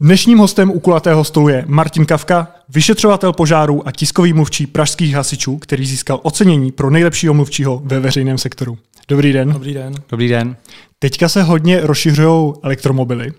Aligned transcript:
Dnešním 0.00 0.38
hostem 0.38 0.70
u 0.70 0.80
kulatého 0.80 1.24
stolu 1.24 1.48
je 1.48 1.64
Martin 1.66 2.06
Kavka, 2.06 2.54
vyšetřovatel 2.68 3.32
požáru 3.32 3.88
a 3.88 3.92
tiskový 3.92 4.32
mluvčí 4.32 4.66
pražských 4.66 5.14
hasičů, 5.14 5.58
který 5.58 5.86
získal 5.86 6.20
ocenění 6.22 6.72
pro 6.72 6.90
nejlepšího 6.90 7.34
mluvčího 7.34 7.82
ve 7.84 8.00
veřejném 8.00 8.38
sektoru. 8.38 8.78
Dobrý 9.08 9.32
den. 9.32 9.52
Dobrý 9.52 9.74
den. 9.74 9.94
Dobrý 10.08 10.28
den. 10.28 10.56
Teďka 10.98 11.28
se 11.28 11.42
hodně 11.42 11.80
rozšiřují 11.80 12.52
elektromobily. 12.62 13.32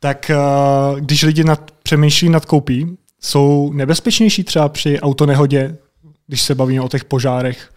Tak 0.00 0.30
eh, 0.30 0.36
když 1.00 1.22
lidi 1.22 1.44
nad, 1.44 1.70
přemýšlí 1.82 2.28
nad 2.28 2.46
koupí, 2.46 2.96
jsou 3.20 3.72
nebezpečnější 3.72 4.44
třeba 4.44 4.68
při 4.68 5.00
autonehodě, 5.00 5.76
když 6.26 6.42
se 6.42 6.54
bavíme 6.54 6.80
o 6.80 6.88
těch 6.88 7.04
požárech? 7.04 7.70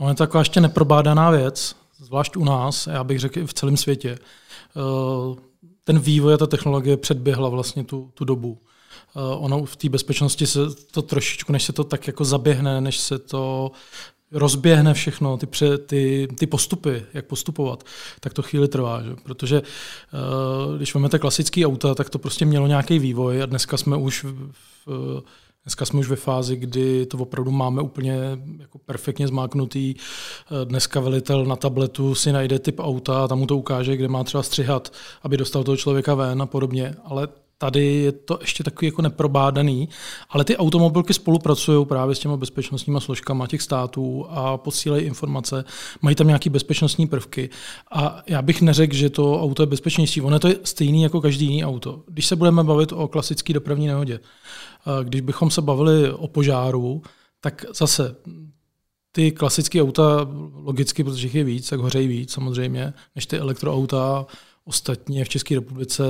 No, 0.00 0.08
je 0.08 0.14
to 0.14 0.18
taková 0.18 0.40
ještě 0.40 0.60
neprobádaná 0.60 1.30
věc, 1.30 1.76
zvlášť 1.98 2.36
u 2.36 2.44
nás, 2.44 2.86
já 2.86 3.04
bych 3.04 3.20
řekl 3.20 3.38
i 3.38 3.46
v 3.46 3.54
celém 3.54 3.76
světě. 3.76 4.18
Eh, 5.86 5.92
ten 5.92 5.98
vývoj 5.98 6.34
a 6.34 6.36
ta 6.36 6.46
technologie 6.46 6.96
předběhla 6.96 7.48
vlastně 7.48 7.84
tu, 7.84 8.10
tu 8.14 8.24
dobu. 8.24 8.58
Uh, 9.16 9.44
ono 9.44 9.64
v 9.64 9.76
té 9.76 9.88
bezpečnosti 9.88 10.46
se 10.46 10.60
to 10.90 11.02
trošičku, 11.02 11.52
než 11.52 11.62
se 11.62 11.72
to 11.72 11.84
tak 11.84 12.06
jako 12.06 12.24
zaběhne, 12.24 12.80
než 12.80 12.98
se 12.98 13.18
to 13.18 13.70
rozběhne 14.32 14.94
všechno, 14.94 15.36
ty, 15.36 15.46
pře, 15.46 15.78
ty, 15.78 16.28
ty 16.38 16.46
postupy, 16.46 17.06
jak 17.14 17.26
postupovat, 17.26 17.84
tak 18.20 18.34
to 18.34 18.42
chvíli 18.42 18.68
trvá. 18.68 19.02
Že? 19.02 19.16
Protože 19.22 19.62
uh, 19.62 20.76
když 20.76 20.94
máme 20.94 21.08
klasické 21.08 21.66
auta, 21.66 21.94
tak 21.94 22.10
to 22.10 22.18
prostě 22.18 22.44
mělo 22.44 22.66
nějaký 22.66 22.98
vývoj 22.98 23.42
a 23.42 23.46
dneska 23.46 23.76
jsme 23.76 23.96
už 23.96 24.24
v, 24.24 24.52
v, 24.86 25.22
Dneska 25.66 25.84
jsme 25.84 26.00
už 26.00 26.08
ve 26.08 26.16
fázi, 26.16 26.56
kdy 26.56 27.06
to 27.06 27.18
opravdu 27.18 27.50
máme 27.50 27.82
úplně 27.82 28.18
jako 28.58 28.78
perfektně 28.78 29.28
zmáknutý. 29.28 29.94
Dneska 30.64 31.00
velitel 31.00 31.44
na 31.44 31.56
tabletu 31.56 32.14
si 32.14 32.32
najde 32.32 32.58
typ 32.58 32.80
auta 32.80 33.24
a 33.24 33.28
tam 33.28 33.38
mu 33.38 33.46
to 33.46 33.56
ukáže, 33.56 33.96
kde 33.96 34.08
má 34.08 34.24
třeba 34.24 34.42
střihat, 34.42 34.92
aby 35.22 35.36
dostal 35.36 35.64
toho 35.64 35.76
člověka 35.76 36.14
ven 36.14 36.42
a 36.42 36.46
podobně. 36.46 36.94
Ale 37.04 37.28
tady 37.58 37.84
je 37.84 38.12
to 38.12 38.38
ještě 38.40 38.64
takový 38.64 38.86
jako 38.86 39.02
neprobádaný, 39.02 39.88
ale 40.30 40.44
ty 40.44 40.56
automobilky 40.56 41.14
spolupracují 41.14 41.86
právě 41.86 42.14
s 42.14 42.18
těma 42.18 42.36
bezpečnostníma 42.36 43.00
složkama 43.00 43.46
těch 43.46 43.62
států 43.62 44.26
a 44.28 44.56
posílají 44.56 45.04
informace, 45.04 45.64
mají 46.02 46.16
tam 46.16 46.26
nějaké 46.26 46.50
bezpečnostní 46.50 47.06
prvky 47.06 47.50
a 47.90 48.22
já 48.26 48.42
bych 48.42 48.62
neřekl, 48.62 48.94
že 48.94 49.10
to 49.10 49.42
auto 49.42 49.62
je 49.62 49.66
bezpečnější. 49.66 50.20
Ono 50.20 50.38
to 50.38 50.48
je 50.48 50.56
stejný 50.64 51.02
jako 51.02 51.20
každý 51.20 51.46
jiný 51.46 51.64
auto. 51.64 52.02
Když 52.06 52.26
se 52.26 52.36
budeme 52.36 52.64
bavit 52.64 52.92
o 52.92 53.08
klasické 53.08 53.52
dopravní 53.52 53.86
nehodě, 53.86 54.20
když 55.02 55.20
bychom 55.20 55.50
se 55.50 55.62
bavili 55.62 56.12
o 56.12 56.28
požáru, 56.28 57.02
tak 57.40 57.64
zase 57.78 58.16
ty 59.12 59.32
klasické 59.32 59.82
auta, 59.82 60.28
logicky, 60.54 61.04
protože 61.04 61.26
jich 61.26 61.34
je 61.34 61.44
víc, 61.44 61.68
tak 61.68 61.80
hořejí 61.80 62.08
víc 62.08 62.32
samozřejmě, 62.32 62.92
než 63.14 63.26
ty 63.26 63.38
elektroauta. 63.38 64.26
Ostatně 64.64 65.24
v 65.24 65.28
České 65.28 65.54
republice 65.54 66.04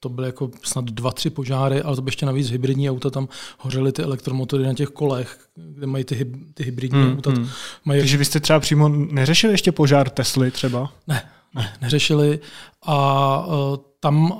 to 0.00 0.08
byly 0.08 0.28
jako 0.28 0.50
snad 0.62 0.84
dva, 0.84 1.12
tři 1.12 1.30
požáry, 1.30 1.82
ale 1.82 1.96
to 1.96 2.02
by 2.02 2.08
ještě 2.08 2.26
navíc 2.26 2.50
hybridní 2.50 2.90
auta, 2.90 3.10
tam 3.10 3.28
hořely 3.58 3.92
ty 3.92 4.02
elektromotory 4.02 4.64
na 4.64 4.74
těch 4.74 4.88
kolech, 4.88 5.38
kde 5.56 5.86
mají 5.86 6.04
ty, 6.04 6.32
ty 6.54 6.64
hybridní 6.64 7.02
hmm, 7.02 7.16
auta. 7.16 7.30
Hmm. 7.30 7.48
Mají... 7.84 8.00
Takže 8.00 8.16
vy 8.16 8.24
jste 8.24 8.40
třeba 8.40 8.60
přímo 8.60 8.88
neřešili 8.88 9.52
ještě 9.52 9.72
požár 9.72 10.10
Tesly 10.10 10.50
třeba? 10.50 10.92
Ne, 11.06 11.30
ne 11.54 11.76
neřešili 11.80 12.40
a 12.82 13.46
uh, 13.46 13.76
tam 14.00 14.32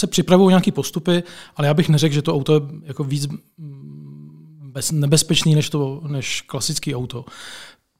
se 0.00 0.06
připravují 0.06 0.48
nějaké 0.48 0.72
postupy, 0.72 1.22
ale 1.56 1.66
já 1.66 1.74
bych 1.74 1.88
neřekl, 1.88 2.14
že 2.14 2.22
to 2.22 2.34
auto 2.34 2.54
je 2.54 2.60
jako 2.82 3.04
víc 3.04 3.26
mm, 3.58 4.70
bez, 4.72 4.92
nebezpečný 4.92 5.54
než, 5.54 5.70
to, 5.70 6.00
než 6.08 6.40
klasický 6.40 6.94
auto. 6.94 7.24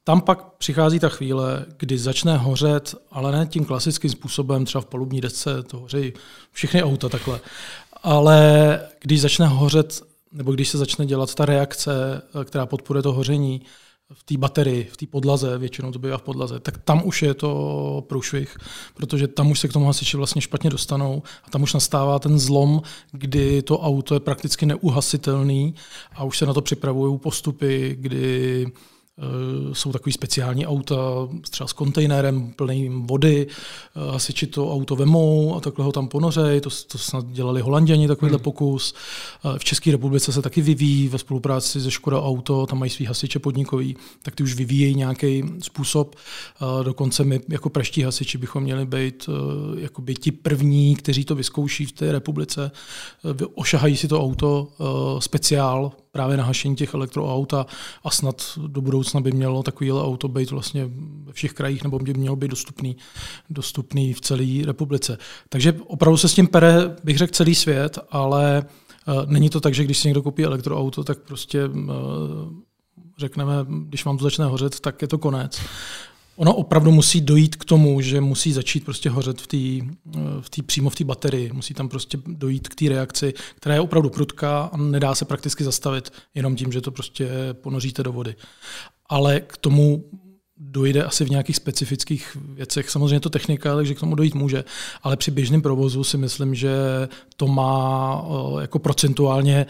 Tam 0.03 0.21
pak 0.21 0.43
přichází 0.57 0.99
ta 0.99 1.09
chvíle, 1.09 1.65
kdy 1.77 1.97
začne 1.97 2.37
hořet, 2.37 2.95
ale 3.11 3.31
ne 3.31 3.47
tím 3.47 3.65
klasickým 3.65 4.09
způsobem, 4.09 4.65
třeba 4.65 4.81
v 4.81 4.85
palubní 4.85 5.21
desce 5.21 5.63
to 5.63 5.79
hoří 5.79 6.13
všechny 6.51 6.83
auta 6.83 7.09
takhle, 7.09 7.39
ale 8.03 8.79
když 9.01 9.21
začne 9.21 9.47
hořet, 9.47 10.01
nebo 10.31 10.51
když 10.51 10.69
se 10.69 10.77
začne 10.77 11.05
dělat 11.05 11.35
ta 11.35 11.45
reakce, 11.45 12.21
která 12.45 12.65
podporuje 12.65 13.03
to 13.03 13.13
hoření, 13.13 13.61
v 14.13 14.23
té 14.23 14.37
baterii, 14.37 14.83
v 14.83 14.97
té 14.97 15.05
podlaze, 15.05 15.57
většinou 15.57 15.91
to 15.91 15.99
bývá 15.99 16.17
v 16.17 16.21
podlaze, 16.21 16.59
tak 16.59 16.77
tam 16.77 17.01
už 17.05 17.21
je 17.21 17.33
to 17.33 18.03
průšvih, 18.07 18.57
protože 18.93 19.27
tam 19.27 19.51
už 19.51 19.59
se 19.59 19.67
k 19.67 19.73
tomu 19.73 19.85
hasiči 19.85 20.17
vlastně 20.17 20.41
špatně 20.41 20.69
dostanou 20.69 21.23
a 21.43 21.49
tam 21.49 21.61
už 21.61 21.73
nastává 21.73 22.19
ten 22.19 22.39
zlom, 22.39 22.81
kdy 23.11 23.61
to 23.61 23.79
auto 23.79 24.13
je 24.13 24.19
prakticky 24.19 24.65
neuhasitelný 24.65 25.75
a 26.15 26.23
už 26.23 26.37
se 26.37 26.45
na 26.45 26.53
to 26.53 26.61
připravují 26.61 27.19
postupy, 27.19 27.95
kdy 27.99 28.67
jsou 29.73 29.91
takový 29.91 30.13
speciální 30.13 30.67
auta, 30.67 30.95
třeba 31.49 31.67
s 31.67 31.73
kontejnerem 31.73 32.53
plným 32.55 33.07
vody, 33.07 33.47
eh, 33.47 34.11
hasiči 34.11 34.47
to 34.47 34.73
auto 34.73 34.95
vemou 34.95 35.55
a 35.55 35.59
takhle 35.59 35.85
ho 35.85 35.91
tam 35.91 36.07
ponořej, 36.07 36.61
to, 36.61 36.69
to 36.87 36.97
snad 36.97 37.27
dělali 37.27 37.61
holanděni, 37.61 38.07
takovýhle 38.07 38.37
hmm. 38.37 38.43
pokus. 38.43 38.93
Eh, 39.45 39.59
v 39.59 39.63
České 39.63 39.91
republice 39.91 40.31
se 40.31 40.41
taky 40.41 40.61
vyvíjí 40.61 41.07
ve 41.07 41.17
spolupráci 41.17 41.81
se 41.81 41.91
Škoda 41.91 42.21
Auto, 42.21 42.65
tam 42.65 42.79
mají 42.79 42.89
svý 42.89 43.05
hasiče 43.05 43.39
podnikový, 43.39 43.97
tak 44.21 44.35
ty 44.35 44.43
už 44.43 44.53
vyvíjejí 44.55 44.95
nějaký 44.95 45.43
způsob. 45.61 46.15
Dokonce 46.83 47.23
my 47.23 47.39
jako 47.49 47.69
praští 47.69 48.01
hasiči 48.01 48.37
bychom 48.37 48.63
měli 48.63 48.85
být 48.85 49.29
jako 49.77 50.01
by 50.01 50.15
ti 50.15 50.31
první, 50.31 50.95
kteří 50.95 51.25
to 51.25 51.35
vyzkouší 51.35 51.85
v 51.85 51.91
té 51.91 52.11
republice, 52.11 52.71
ošahají 53.55 53.97
si 53.97 54.07
to 54.07 54.21
auto 54.21 54.67
speciál 55.19 55.91
právě 56.11 56.37
na 56.37 56.43
hašení 56.43 56.75
těch 56.75 56.93
elektroauta 56.93 57.65
a 58.03 58.11
snad 58.11 58.59
do 58.67 58.81
budoucna 58.81 59.21
by 59.21 59.31
mělo 59.31 59.63
takovýhle 59.63 60.03
auto 60.03 60.27
být 60.27 60.51
vlastně 60.51 60.89
ve 61.23 61.33
všech 61.33 61.53
krajích 61.53 61.83
nebo 61.83 61.99
by 61.99 62.13
mělo 62.13 62.35
být 62.35 62.51
dostupný, 62.51 62.97
dostupný 63.49 64.13
v 64.13 64.21
celé 64.21 64.65
republice. 64.65 65.17
Takže 65.49 65.73
opravdu 65.87 66.17
se 66.17 66.29
s 66.29 66.33
tím 66.33 66.47
pere, 66.47 66.95
bych 67.03 67.17
řekl, 67.17 67.33
celý 67.33 67.55
svět, 67.55 67.99
ale 68.09 68.65
uh, 69.07 69.31
není 69.31 69.49
to 69.49 69.59
tak, 69.61 69.73
že 69.73 69.83
když 69.83 69.97
si 69.97 70.07
někdo 70.07 70.21
koupí 70.21 70.43
elektroauto, 70.43 71.03
tak 71.03 71.19
prostě 71.19 71.67
uh, 71.67 71.83
řekneme, 73.17 73.53
když 73.67 74.05
vám 74.05 74.17
to 74.17 74.23
začne 74.23 74.45
hořet, 74.45 74.79
tak 74.79 75.01
je 75.01 75.07
to 75.07 75.17
konec 75.17 75.61
ono 76.41 76.55
opravdu 76.55 76.91
musí 76.91 77.21
dojít 77.21 77.55
k 77.55 77.65
tomu, 77.65 78.01
že 78.01 78.21
musí 78.21 78.53
začít 78.53 78.85
prostě 78.85 79.09
hořet 79.09 79.41
v 79.41 79.47
té 79.47 79.85
v 80.41 80.49
tý, 80.49 80.61
přímo 80.61 80.89
v 80.89 80.95
té 80.95 81.03
baterii. 81.03 81.51
Musí 81.53 81.73
tam 81.73 81.89
prostě 81.89 82.17
dojít 82.25 82.67
k 82.67 82.75
té 82.75 82.89
reakci, 82.89 83.33
která 83.55 83.75
je 83.75 83.81
opravdu 83.81 84.09
prudká 84.09 84.61
a 84.63 84.77
nedá 84.77 85.15
se 85.15 85.25
prakticky 85.25 85.63
zastavit 85.63 86.13
jenom 86.35 86.55
tím, 86.55 86.71
že 86.71 86.81
to 86.81 86.91
prostě 86.91 87.29
ponoříte 87.53 88.03
do 88.03 88.11
vody. 88.11 88.35
Ale 89.09 89.39
k 89.39 89.57
tomu 89.57 90.03
dojde 90.57 91.03
asi 91.03 91.25
v 91.25 91.29
nějakých 91.29 91.55
specifických 91.55 92.37
věcech. 92.55 92.89
Samozřejmě 92.89 93.15
je 93.15 93.19
to 93.19 93.29
technika, 93.29 93.75
takže 93.75 93.95
k 93.95 93.99
tomu 93.99 94.15
dojít 94.15 94.35
může, 94.35 94.63
ale 95.03 95.17
při 95.17 95.31
běžném 95.31 95.61
provozu 95.61 96.03
si 96.03 96.17
myslím, 96.17 96.55
že 96.55 96.73
to 97.37 97.47
má 97.47 98.25
jako 98.61 98.79
procentuálně, 98.79 99.65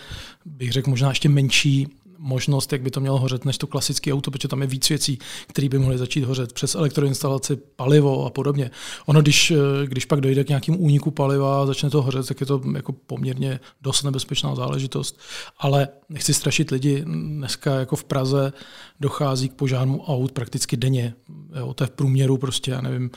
bych 0.46 0.72
řekl, 0.72 0.90
možná 0.90 1.10
ještě 1.10 1.30
menší 1.30 1.88
možnost, 2.22 2.72
jak 2.72 2.82
by 2.82 2.92
to 2.92 3.00
mělo 3.00 3.20
hořet, 3.20 3.46
než 3.46 3.58
to 3.58 3.68
klasické 3.68 4.14
auto, 4.14 4.32
protože 4.32 4.48
tam 4.48 4.62
je 4.62 4.68
víc 4.68 4.90
věcí, 4.90 5.20
které 5.48 5.70
by 5.70 5.80
mohly 5.80 5.98
začít 5.98 6.24
hořet 6.24 6.54
přes 6.54 6.76
elektroinstalaci, 6.76 7.56
palivo 7.56 8.26
a 8.26 8.30
podobně. 8.30 8.72
Ono, 9.06 9.22
když, 9.22 9.52
eh, 9.52 9.88
když 9.88 10.06
pak 10.06 10.22
dojde 10.22 10.44
k 10.44 10.50
nějakému 10.50 10.78
úniku 10.78 11.12
paliva 11.12 11.62
a 11.62 11.66
začne 11.66 11.90
to 11.90 12.02
hořet, 12.02 12.28
tak 12.28 12.40
je 12.42 12.46
to 12.46 12.62
jako 12.76 12.92
poměrně 12.92 13.60
dost 13.81 14.04
nebezpečná 14.04 14.56
záležitost. 14.56 15.20
Ale 15.58 15.88
nechci 16.10 16.34
strašit 16.34 16.72
lidi, 16.72 17.04
dneska 17.06 17.76
jako 17.76 17.96
v 17.96 18.04
Praze 18.04 18.54
dochází 19.00 19.50
k 19.50 19.54
požárům 19.54 20.00
aut 20.00 20.31
prakticky 20.31 20.78
denně. 20.78 21.14
Jo, 21.60 21.74
to 21.74 21.84
je 21.84 21.88
v 21.88 21.92
průměru 21.92 22.38
prostě, 22.38 22.72
já 22.72 22.81
nevím, 22.81 23.12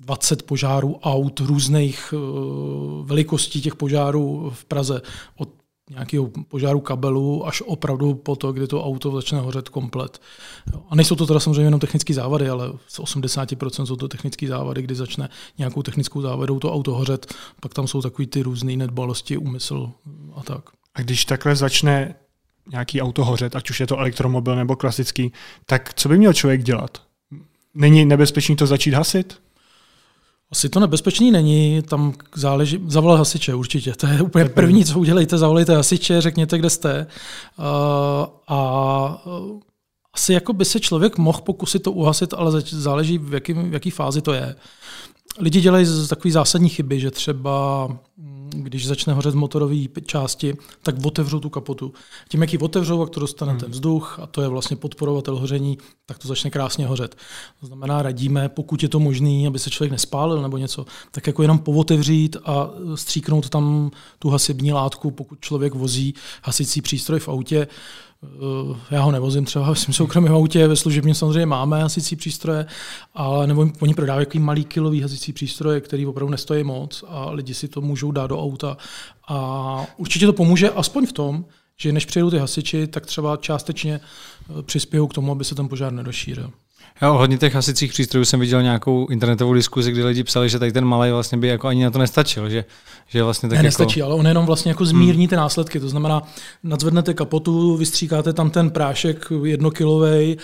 20 0.00 0.42
požárů 0.42 0.98
aut 1.02 1.40
různých 1.40 2.14
uh, 2.16 3.06
velikostí 3.06 3.60
těch 3.60 3.76
požárů 3.76 4.52
v 4.54 4.64
Praze. 4.64 5.02
Od 5.36 5.48
nějakého 5.90 6.30
požáru 6.48 6.80
kabelu 6.80 7.46
až 7.46 7.62
opravdu 7.66 8.14
po 8.14 8.36
to, 8.36 8.52
kdy 8.52 8.66
to 8.66 8.84
auto 8.84 9.10
začne 9.10 9.38
hořet 9.38 9.68
komplet. 9.68 10.20
A 10.88 10.96
nejsou 10.96 11.14
to 11.14 11.26
teda 11.26 11.40
samozřejmě 11.40 11.62
jenom 11.62 11.80
technické 11.80 12.14
závady, 12.14 12.48
ale 12.48 12.72
z 12.88 12.98
80% 12.98 13.84
jsou 13.84 13.96
to 13.96 14.08
technické 14.08 14.46
závady, 14.48 14.82
kdy 14.82 14.94
začne 14.94 15.28
nějakou 15.58 15.82
technickou 15.82 16.20
závadou 16.20 16.58
to 16.58 16.72
auto 16.72 16.94
hořet, 16.94 17.34
pak 17.60 17.74
tam 17.74 17.86
jsou 17.86 18.02
takový 18.02 18.26
ty 18.26 18.42
různé 18.42 18.76
nedbalosti, 18.76 19.36
úmysl 19.36 19.90
a 20.36 20.42
tak. 20.42 20.64
A 20.94 21.00
když 21.00 21.24
takhle 21.24 21.56
začne 21.56 22.14
nějaký 22.70 23.02
auto 23.02 23.24
hořet, 23.24 23.56
ať 23.56 23.70
už 23.70 23.80
je 23.80 23.86
to 23.86 23.98
elektromobil 23.98 24.56
nebo 24.56 24.76
klasický, 24.76 25.32
tak 25.66 25.94
co 25.94 26.08
by 26.08 26.18
měl 26.18 26.32
člověk 26.32 26.62
dělat? 26.62 27.02
Není 27.74 28.04
nebezpečný 28.04 28.56
to 28.56 28.66
začít 28.66 28.94
hasit? 28.94 29.40
Asi 30.52 30.68
to 30.68 30.80
nebezpečný 30.80 31.30
není, 31.30 31.82
tam 31.82 32.12
záleží, 32.34 32.80
zavolat 32.86 33.18
hasiče 33.18 33.54
určitě. 33.54 33.92
To 33.92 34.06
je 34.06 34.22
úplně 34.22 34.44
první, 34.44 34.84
co 34.84 34.98
udělejte, 34.98 35.38
zavolejte 35.38 35.76
hasiče, 35.76 36.20
řekněte, 36.20 36.58
kde 36.58 36.70
jste. 36.70 37.06
Uh, 37.58 37.64
a 38.46 39.26
uh, 39.26 39.60
asi 40.14 40.32
jako 40.32 40.52
by 40.52 40.64
se 40.64 40.80
člověk 40.80 41.18
mohl 41.18 41.40
pokusit 41.40 41.82
to 41.82 41.92
uhasit, 41.92 42.34
ale 42.34 42.60
záleží, 42.60 43.18
v 43.18 43.34
jaký, 43.34 43.52
v 43.52 43.72
jaký 43.72 43.90
fázi 43.90 44.22
to 44.22 44.32
je. 44.32 44.56
Lidi 45.38 45.60
dělají 45.60 45.86
takové 46.08 46.32
zásadní 46.32 46.68
chyby, 46.68 47.00
že 47.00 47.10
třeba, 47.10 47.88
když 48.50 48.86
začne 48.86 49.12
hořet 49.12 49.34
motorové 49.34 49.76
části, 50.06 50.56
tak 50.82 50.94
otevřou 51.04 51.40
tu 51.40 51.50
kapotu. 51.50 51.92
Tím, 52.28 52.40
jak 52.40 52.52
ji 52.52 52.58
otevřou, 52.58 53.00
jak 53.00 53.10
to 53.10 53.20
dostane 53.20 53.52
hmm. 53.52 53.60
ten 53.60 53.70
vzduch, 53.70 54.18
a 54.22 54.26
to 54.26 54.42
je 54.42 54.48
vlastně 54.48 54.76
podporovatel 54.76 55.36
hoření, 55.36 55.78
tak 56.06 56.18
to 56.18 56.28
začne 56.28 56.50
krásně 56.50 56.86
hořet. 56.86 57.16
To 57.60 57.66
znamená, 57.66 58.02
radíme, 58.02 58.48
pokud 58.48 58.82
je 58.82 58.88
to 58.88 59.00
možné, 59.00 59.46
aby 59.46 59.58
se 59.58 59.70
člověk 59.70 59.92
nespálil 59.92 60.42
nebo 60.42 60.56
něco, 60.56 60.86
tak 61.10 61.26
jako 61.26 61.42
jenom 61.42 61.58
povotevřít 61.58 62.36
a 62.44 62.70
stříknout 62.94 63.48
tam 63.48 63.90
tu 64.18 64.30
hasební 64.30 64.72
látku, 64.72 65.10
pokud 65.10 65.40
člověk 65.40 65.74
vozí 65.74 66.14
hasicí 66.42 66.82
přístroj 66.82 67.20
v 67.20 67.28
autě, 67.28 67.66
já 68.90 69.00
ho 69.00 69.12
nevozím 69.12 69.44
třeba 69.44 69.74
v 69.74 69.78
svém 69.78 69.94
soukromém 69.94 70.32
autě, 70.32 70.68
ve 70.68 70.76
služebním 70.76 71.14
samozřejmě 71.14 71.46
máme 71.46 71.82
hasicí 71.82 72.16
přístroje, 72.16 72.66
ale 73.14 73.46
nebo 73.46 73.66
oni 73.80 73.94
prodávají 73.94 74.26
takový 74.26 74.44
malý 74.44 74.64
kilový 74.64 75.00
hasicí 75.00 75.32
přístroje, 75.32 75.80
který 75.80 76.06
opravdu 76.06 76.30
nestojí 76.30 76.64
moc 76.64 77.04
a 77.08 77.30
lidi 77.30 77.54
si 77.54 77.68
to 77.68 77.80
můžou 77.80 78.10
dát 78.10 78.26
do 78.26 78.42
auta. 78.42 78.76
A 79.28 79.86
určitě 79.96 80.26
to 80.26 80.32
pomůže 80.32 80.70
aspoň 80.70 81.06
v 81.06 81.12
tom, 81.12 81.44
že 81.76 81.92
než 81.92 82.06
přijedou 82.06 82.30
ty 82.30 82.38
hasiči, 82.38 82.86
tak 82.86 83.06
třeba 83.06 83.36
částečně 83.36 84.00
eh, 84.00 84.62
přispějou 84.62 85.06
k 85.06 85.14
tomu, 85.14 85.32
aby 85.32 85.44
se 85.44 85.54
ten 85.54 85.68
požár 85.68 85.92
nedošířil. 85.92 86.50
Já 87.00 87.10
hodně 87.10 87.38
těch 87.38 87.54
hasicích 87.54 87.92
přístrojů 87.92 88.24
jsem 88.24 88.40
viděl 88.40 88.62
nějakou 88.62 89.06
internetovou 89.06 89.54
diskuzi, 89.54 89.92
kdy 89.92 90.04
lidi 90.04 90.24
psali, 90.24 90.48
že 90.48 90.58
tady 90.58 90.72
ten 90.72 90.84
malý 90.84 91.10
vlastně 91.10 91.38
by 91.38 91.48
jako 91.48 91.68
ani 91.68 91.84
na 91.84 91.90
to 91.90 91.98
nestačil, 91.98 92.50
že, 92.50 92.64
že 93.08 93.22
vlastně 93.22 93.48
tak 93.48 93.56
ne, 93.56 93.58
jako... 93.58 93.64
nestačí, 93.64 94.02
ale 94.02 94.14
on 94.14 94.26
jenom 94.26 94.46
vlastně 94.46 94.70
jako 94.70 94.84
zmírní 94.84 95.24
hmm. 95.24 95.28
ty 95.28 95.36
následky, 95.36 95.80
to 95.80 95.88
znamená, 95.88 96.22
nadzvednete 96.62 97.14
kapotu, 97.14 97.76
vystříkáte 97.76 98.32
tam 98.32 98.50
ten 98.50 98.70
prášek 98.70 99.32
jednokilovej 99.44 100.36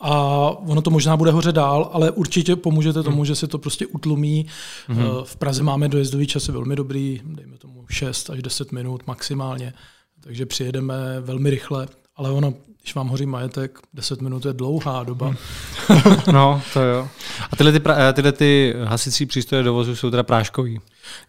a 0.00 0.14
ono 0.50 0.82
to 0.82 0.90
možná 0.90 1.16
bude 1.16 1.30
hoře 1.30 1.52
dál, 1.52 1.90
ale 1.92 2.10
určitě 2.10 2.56
pomůžete 2.56 3.02
tomu, 3.02 3.16
hmm. 3.16 3.24
že 3.24 3.34
se 3.34 3.46
to 3.46 3.58
prostě 3.58 3.86
utlumí. 3.86 4.46
Hmm. 4.86 5.00
Eh, 5.00 5.04
v 5.24 5.36
Praze 5.36 5.62
máme 5.62 5.88
dojezdový 5.88 6.26
časy 6.26 6.52
velmi 6.52 6.76
dobrý, 6.76 7.20
dejme 7.24 7.58
tomu 7.58 7.84
6 7.90 8.30
až 8.30 8.42
10 8.42 8.72
minut 8.72 9.02
maximálně, 9.06 9.72
takže 10.20 10.46
přijedeme 10.46 10.94
velmi 11.20 11.50
rychle, 11.50 11.86
ale 12.18 12.30
ono 12.30 12.54
když 12.88 12.94
vám 12.94 13.08
hoří 13.08 13.26
majetek, 13.26 13.78
10 13.94 14.22
minut 14.22 14.46
je 14.46 14.52
dlouhá 14.52 15.04
doba. 15.04 15.34
no, 16.32 16.62
to 16.72 16.80
jo. 16.80 17.08
A 17.50 17.56
tyhle 17.56 17.72
ty, 17.72 17.80
pra, 17.80 18.12
tyhle 18.12 18.32
ty 18.32 18.74
hasicí 18.84 19.26
přístroje 19.26 19.62
do 19.62 19.74
vozu 19.74 19.96
jsou 19.96 20.10
teda 20.10 20.22
práškový? 20.22 20.80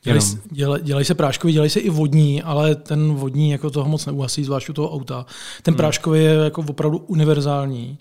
Dělají, 0.03 0.21
dělaj, 0.51 0.81
dělají 0.83 1.05
se 1.05 1.15
práškový, 1.15 1.53
dělají 1.53 1.69
se 1.69 1.79
i 1.79 1.89
vodní, 1.89 2.43
ale 2.43 2.75
ten 2.75 3.13
vodní 3.13 3.51
jako 3.51 3.69
toho 3.69 3.89
moc 3.89 4.05
neuhasí, 4.05 4.43
zvlášť 4.43 4.69
u 4.69 4.73
toho 4.73 4.93
auta. 4.93 5.25
Ten 5.61 5.71
hmm. 5.71 5.77
práškový 5.77 6.19
je 6.19 6.33
jako 6.33 6.63
opravdu 6.69 6.97
univerzální. 6.97 7.97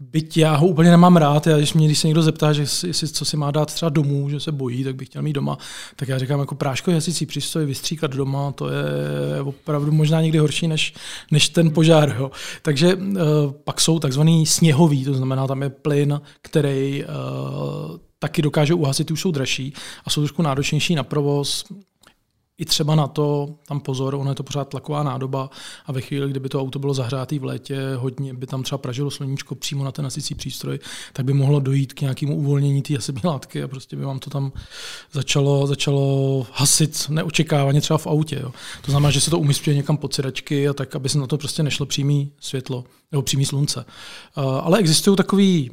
Byť 0.00 0.36
já 0.36 0.56
ho 0.56 0.66
úplně 0.66 0.90
nemám 0.90 1.16
rád, 1.16 1.46
já, 1.46 1.56
když 1.56 1.74
mě 1.74 1.86
když 1.86 1.98
se 1.98 2.06
někdo 2.06 2.22
zeptá, 2.22 2.52
že 2.52 2.62
jestli, 2.62 3.08
co 3.08 3.24
si 3.24 3.36
má 3.36 3.50
dát 3.50 3.74
třeba 3.74 3.88
domů, 3.88 4.30
že 4.30 4.40
se 4.40 4.52
bojí, 4.52 4.84
tak 4.84 4.96
bych 4.96 5.08
chtěl 5.08 5.22
mít 5.22 5.32
doma, 5.32 5.58
tak 5.96 6.08
já 6.08 6.18
říkám, 6.18 6.40
jako 6.40 6.54
práškový 6.54 6.94
hasící 6.94 7.26
přístroj 7.26 7.66
vystříkat 7.66 8.10
doma, 8.10 8.52
to 8.52 8.68
je 8.68 9.40
opravdu 9.44 9.92
možná 9.92 10.20
někdy 10.20 10.38
horší 10.38 10.68
než, 10.68 10.94
než 11.30 11.48
ten 11.48 11.70
požár. 11.70 12.16
Jo. 12.18 12.30
Takže 12.62 12.94
uh, 12.94 13.12
pak 13.64 13.80
jsou 13.80 13.98
takzvaný 13.98 14.46
sněhový, 14.46 15.04
to 15.04 15.14
znamená, 15.14 15.46
tam 15.46 15.62
je 15.62 15.70
plyn, 15.70 16.20
který 16.42 17.04
uh, 17.04 17.96
taky 18.18 18.42
dokáže 18.42 18.74
uhasit, 18.74 19.10
už 19.10 19.20
jsou 19.20 19.30
dražší 19.30 19.74
a 20.04 20.10
jsou 20.10 20.20
trošku 20.20 20.42
náročnější 20.42 20.94
na 20.94 21.02
provoz 21.02 21.64
i 22.60 22.64
třeba 22.64 22.94
na 22.94 23.06
to, 23.06 23.48
tam 23.66 23.80
pozor, 23.80 24.14
ono 24.14 24.30
je 24.30 24.34
to 24.34 24.42
pořád 24.42 24.68
tlaková 24.68 25.02
nádoba 25.02 25.50
a 25.86 25.92
ve 25.92 26.00
chvíli, 26.00 26.30
kdyby 26.30 26.48
to 26.48 26.60
auto 26.60 26.78
bylo 26.78 26.94
zahřátý 26.94 27.38
v 27.38 27.44
létě, 27.44 27.94
hodně 27.96 28.34
by 28.34 28.46
tam 28.46 28.62
třeba 28.62 28.78
pražilo 28.78 29.10
sluníčko 29.10 29.54
přímo 29.54 29.84
na 29.84 29.92
ten 29.92 30.02
nasicí 30.02 30.34
přístroj, 30.34 30.78
tak 31.12 31.24
by 31.24 31.32
mohlo 31.32 31.60
dojít 31.60 31.92
k 31.92 32.00
nějakému 32.00 32.36
uvolnění 32.36 32.82
té 32.82 32.94
hasební 32.94 33.22
látky 33.24 33.62
a 33.62 33.68
prostě 33.68 33.96
by 33.96 34.04
vám 34.04 34.18
to 34.18 34.30
tam 34.30 34.52
začalo, 35.12 35.66
začalo 35.66 36.46
hasit 36.52 37.06
neočekávaně 37.08 37.80
třeba 37.80 37.98
v 37.98 38.06
autě. 38.06 38.40
Jo. 38.42 38.52
To 38.82 38.90
znamená, 38.90 39.10
že 39.10 39.20
se 39.20 39.30
to 39.30 39.38
umístuje 39.38 39.76
někam 39.76 39.96
pod 39.96 40.14
sedačky 40.14 40.68
a 40.68 40.72
tak, 40.72 40.96
aby 40.96 41.08
se 41.08 41.18
na 41.18 41.26
to 41.26 41.38
prostě 41.38 41.62
nešlo 41.62 41.86
přímý 41.86 42.32
světlo 42.40 42.84
nebo 43.12 43.22
přímý 43.22 43.44
slunce. 43.44 43.84
Ale 44.62 44.78
existují 44.78 45.16
takový 45.16 45.70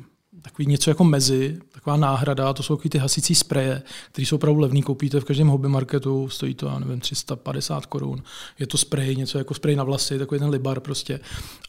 takový 0.48 0.68
něco 0.68 0.90
jako 0.90 1.04
mezi, 1.04 1.58
taková 1.72 1.98
náhrada, 1.98 2.54
to 2.54 2.64
jsou 2.64 2.76
takový 2.76 2.90
ty 2.90 2.98
hasicí 2.98 3.36
spreje, 3.36 3.82
které 4.12 4.26
jsou 4.26 4.36
opravdu 4.36 4.60
levný, 4.60 4.82
koupíte 4.82 5.20
v 5.20 5.24
každém 5.24 5.48
hobby 5.48 5.68
marketu, 5.68 6.30
stojí 6.30 6.54
to, 6.54 6.66
já 6.66 6.80
nevím, 6.80 7.00
350 7.00 7.86
korun. 7.86 8.24
Je 8.60 8.68
to 8.68 8.78
sprej, 8.78 9.16
něco 9.16 9.38
jako 9.38 9.54
sprej 9.54 9.76
na 9.76 9.84
vlasy, 9.84 10.20
takový 10.20 10.40
ten 10.40 10.50
libar 10.50 10.80
prostě. 10.80 11.20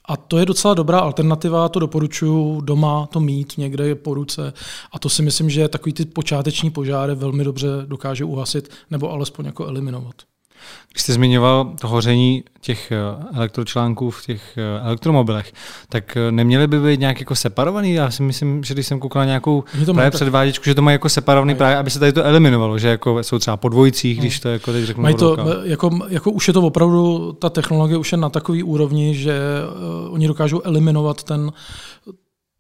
A 0.05 0.17
to 0.17 0.39
je 0.39 0.47
docela 0.47 0.75
dobrá 0.75 0.99
alternativa, 0.99 1.69
to 1.69 1.79
doporučuji 1.79 2.61
doma 2.61 3.07
to 3.07 3.21
mít 3.21 3.59
někde 3.59 3.89
je 3.89 3.95
po 3.95 4.15
ruce. 4.15 4.53
A 4.93 4.99
to 4.99 5.09
si 5.09 5.23
myslím, 5.23 5.51
že 5.51 5.69
takový 5.69 5.93
ty 5.93 6.05
počáteční 6.05 6.71
požáry 6.71 7.15
velmi 7.15 7.45
dobře 7.45 7.69
dokáže 7.87 8.25
uhasit 8.25 8.71
nebo 8.91 9.11
alespoň 9.11 9.47
jako 9.47 9.67
eliminovat. 9.67 10.15
Když 10.93 11.03
jste 11.03 11.13
zmiňoval 11.13 11.73
to 11.81 11.89
hoření 11.89 12.45
těch 12.61 12.93
eh, 12.93 12.97
elektročlánků 13.35 14.11
v 14.11 14.27
těch 14.27 14.59
eh, 14.59 14.87
elektromobilech, 14.87 15.53
tak 15.89 16.17
eh, 16.17 16.33
neměly 16.33 16.67
by 16.67 16.81
být 16.81 17.01
nějak 17.01 17.21
jako 17.21 17.35
separovaný? 17.35 17.93
Já 17.93 18.11
si 18.11 18.23
myslím, 18.23 18.65
že 18.65 18.75
když 18.75 18.87
jsem 18.87 19.01
koukal 19.01 19.21
na 19.21 19.27
nějakou 19.27 19.65
to 19.87 19.95
právě 19.95 20.11
předváděčku, 20.11 20.65
že 20.65 20.75
to 20.75 20.83
mají 20.83 20.95
jako 20.95 21.09
separovaný 21.09 21.55
právě, 21.55 21.77
aby 21.77 21.91
se 21.91 21.99
tady 21.99 22.13
to 22.13 22.25
eliminovalo, 22.25 22.79
že 22.79 22.89
jako 22.89 23.23
jsou 23.23 23.39
třeba 23.39 23.57
po 23.57 23.69
dvojicích, 23.69 24.19
když 24.19 24.41
to 24.41 24.49
jako 24.49 24.73
teď 24.73 24.85
řeknu. 24.85 25.03
Mají 25.03 25.15
to, 25.15 25.37
jako, 25.63 25.99
jako, 26.09 26.31
už 26.31 26.49
je 26.49 26.55
to 26.55 26.63
opravdu, 26.63 27.33
ta 27.33 27.51
technologie 27.51 27.99
už 27.99 28.13
je 28.13 28.19
na 28.19 28.29
takový 28.29 28.63
úrovni, 28.63 29.15
že 29.15 29.41
uh, 30.07 30.15
oni 30.15 30.29
dokážou 30.29 30.63
eliminovat 30.65 31.23
ten 31.23 31.53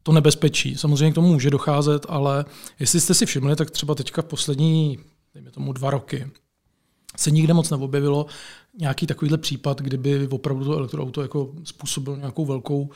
to 0.02 0.12
nebezpečí. 0.12 0.76
Samozřejmě 0.76 1.12
k 1.12 1.14
tomu 1.14 1.32
může 1.32 1.50
docházet, 1.50 2.06
ale 2.08 2.44
jestli 2.80 3.00
jste 3.00 3.14
si 3.14 3.26
všimli, 3.26 3.56
tak 3.56 3.70
třeba 3.70 3.94
teďka 3.94 4.22
v 4.22 4.24
poslední, 4.24 4.98
dejme 5.34 5.50
tomu 5.50 5.72
dva 5.72 5.90
roky, 5.90 6.26
se 7.18 7.30
nikde 7.30 7.54
moc 7.54 7.70
neobjevilo 7.70 8.26
nějaký 8.78 9.06
takovýhle 9.06 9.38
případ, 9.38 9.80
kdyby 9.80 10.28
opravdu 10.28 10.64
to 10.64 10.72
elektroauto 10.72 11.22
jako 11.22 11.52
způsobil 11.64 12.16
nějakou 12.16 12.46
velkou, 12.46 12.90